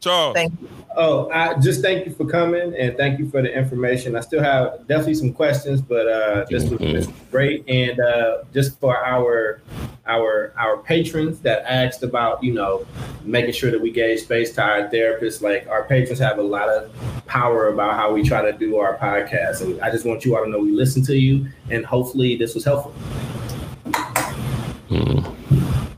Charles, 0.00 0.34
thank 0.34 0.52
you. 0.60 0.68
Oh, 0.96 1.30
I 1.30 1.54
just 1.60 1.80
thank 1.80 2.06
you 2.06 2.12
for 2.12 2.26
coming 2.26 2.74
and 2.74 2.96
thank 2.96 3.18
you 3.18 3.30
for 3.30 3.40
the 3.40 3.52
information. 3.56 4.16
I 4.16 4.20
still 4.20 4.42
have 4.42 4.86
definitely 4.88 5.14
some 5.14 5.32
questions, 5.32 5.80
but 5.80 6.08
uh, 6.08 6.46
this, 6.50 6.68
was, 6.68 6.78
this 6.80 7.06
was 7.06 7.16
great. 7.30 7.68
And 7.68 8.00
uh, 8.00 8.38
just 8.52 8.80
for 8.80 8.96
our 8.96 9.60
our 10.06 10.52
our 10.56 10.78
patrons 10.78 11.38
that 11.40 11.62
asked 11.70 12.02
about, 12.02 12.42
you 12.42 12.52
know, 12.52 12.86
making 13.22 13.52
sure 13.52 13.70
that 13.70 13.80
we 13.80 13.90
gave 13.90 14.18
space 14.18 14.52
to 14.54 14.62
our 14.62 14.88
therapists. 14.88 15.42
Like 15.42 15.68
our 15.68 15.84
patrons 15.84 16.18
have 16.18 16.38
a 16.38 16.42
lot 16.42 16.68
of 16.68 16.90
power 17.26 17.68
about 17.68 17.94
how 17.94 18.12
we 18.12 18.22
try 18.22 18.42
to 18.50 18.56
do 18.56 18.78
our 18.78 18.96
podcast, 18.96 19.60
and 19.60 19.80
I 19.80 19.90
just 19.90 20.04
want 20.04 20.24
you 20.24 20.36
all 20.36 20.44
to 20.44 20.50
know 20.50 20.58
we 20.58 20.72
listen 20.72 21.04
to 21.04 21.16
you, 21.16 21.48
and 21.70 21.84
hopefully 21.84 22.36
this 22.36 22.54
was 22.54 22.64
helpful. 22.64 22.94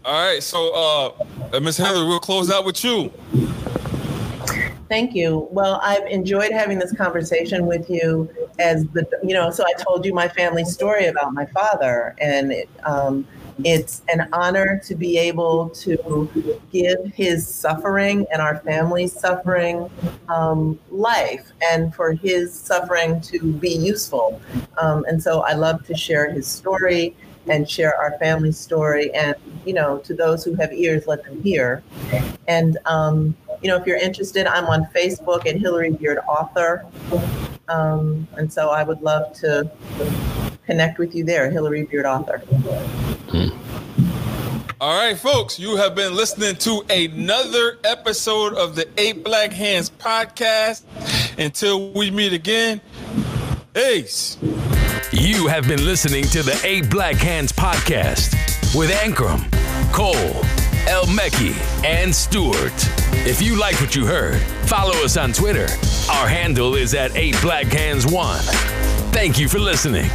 All 0.05 0.27
right, 0.27 0.43
so 0.43 1.15
uh, 1.53 1.61
Miss 1.61 1.77
Heather, 1.77 2.05
we'll 2.05 2.19
close 2.19 2.51
out 2.51 2.65
with 2.65 2.83
you. 2.83 3.13
Thank 4.91 5.15
you. 5.15 5.47
Well, 5.53 5.79
I've 5.85 6.05
enjoyed 6.09 6.51
having 6.51 6.81
this 6.81 6.93
conversation 6.93 7.65
with 7.67 7.89
you. 7.89 8.29
As 8.59 8.85
the, 8.89 9.07
you 9.23 9.35
know, 9.35 9.49
so 9.53 9.65
I 9.65 9.73
told 9.81 10.05
you 10.05 10.13
my 10.13 10.27
family 10.27 10.65
story 10.65 11.07
about 11.07 11.33
my 11.33 11.47
father, 11.47 12.17
and 12.21 12.51
it, 12.51 12.69
um, 12.83 13.25
it's 13.63 14.03
an 14.13 14.29
honor 14.33 14.83
to 14.87 14.97
be 14.97 15.17
able 15.17 15.71
to 15.71 16.29
give 16.73 16.99
his 17.15 17.47
suffering 17.47 18.27
and 18.33 18.43
our 18.43 18.59
family's 18.59 19.13
suffering 19.13 19.89
um, 20.29 20.77
life, 20.91 21.53
and 21.63 21.95
for 21.95 22.13
his 22.13 22.53
suffering 22.53 23.21
to 23.21 23.53
be 23.53 23.71
useful. 23.71 24.43
Um, 24.79 25.05
and 25.07 25.23
so 25.23 25.43
I 25.43 25.53
love 25.53 25.87
to 25.87 25.97
share 25.97 26.33
his 26.33 26.49
story 26.49 27.15
and 27.47 27.71
share 27.71 27.97
our 27.97 28.19
family 28.19 28.51
story. 28.51 29.15
And, 29.15 29.37
you 29.65 29.73
know, 29.73 29.99
to 29.99 30.15
those 30.15 30.43
who 30.45 30.55
have 30.57 30.73
ears, 30.73 31.07
let 31.07 31.23
them 31.23 31.41
hear. 31.45 31.85
And, 32.49 32.77
um, 32.87 33.37
you 33.63 33.69
know, 33.69 33.77
if 33.77 33.87
you're 33.87 33.97
interested, 33.97 34.47
I'm 34.47 34.67
on 34.67 34.87
Facebook 34.87 35.47
at 35.47 35.57
Hilary 35.57 35.93
Beard 35.93 36.19
Author. 36.29 36.87
Um, 37.69 38.27
and 38.37 38.53
so 38.53 38.71
I 38.71 38.83
would 38.83 39.03
love 39.03 39.33
to 39.35 39.71
connect 40.67 40.99
with 40.99 41.15
you 41.15 41.25
there, 41.25 41.51
Hilary 41.51 41.85
Beard 41.85 42.07
Author. 42.07 42.39
Hmm. 42.39 43.71
All 44.81 44.99
right, 44.99 45.19
folks, 45.19 45.59
you 45.59 45.77
have 45.77 45.95
been 45.95 46.17
listening 46.17 46.57
to 46.57 46.83
another 46.89 47.79
episode 47.85 48.55
of 48.55 48.77
the 48.77 48.89
Eight 48.97 49.23
Black 49.23 49.53
Hands 49.53 49.91
podcast. 49.91 50.85
Until 51.39 51.93
we 51.93 52.11
meet 52.11 52.33
again, 52.33 52.81
Ace. 53.77 54.39
You 55.13 55.49
have 55.49 55.69
been 55.69 55.85
listening 55.85 56.25
to 56.25 56.43
the 56.43 56.59
Eight 56.65 56.89
Black 56.89 57.17
Hands 57.17 57.53
podcast 57.53 58.33
with 58.75 58.91
Ankrum, 58.91 59.51
Cole, 59.93 60.15
El 60.87 61.07
Mekki, 61.07 61.55
and 61.85 62.15
Stewart. 62.15 62.73
If 63.27 63.43
you 63.43 63.59
like 63.59 63.81
what 63.81 63.95
you 63.95 64.07
heard, 64.07 64.41
follow 64.67 64.95
us 65.05 65.17
on 65.17 65.33
Twitter. 65.33 65.67
Our 66.11 66.27
handle 66.27 66.75
is 66.75 66.95
at 66.95 67.15
8 67.17 67.37
Black 67.43 67.67
Hands 67.67 68.07
1. 68.07 68.39
Thank 69.13 69.39
you 69.39 69.49
for 69.49 69.59
listening. 69.59 70.11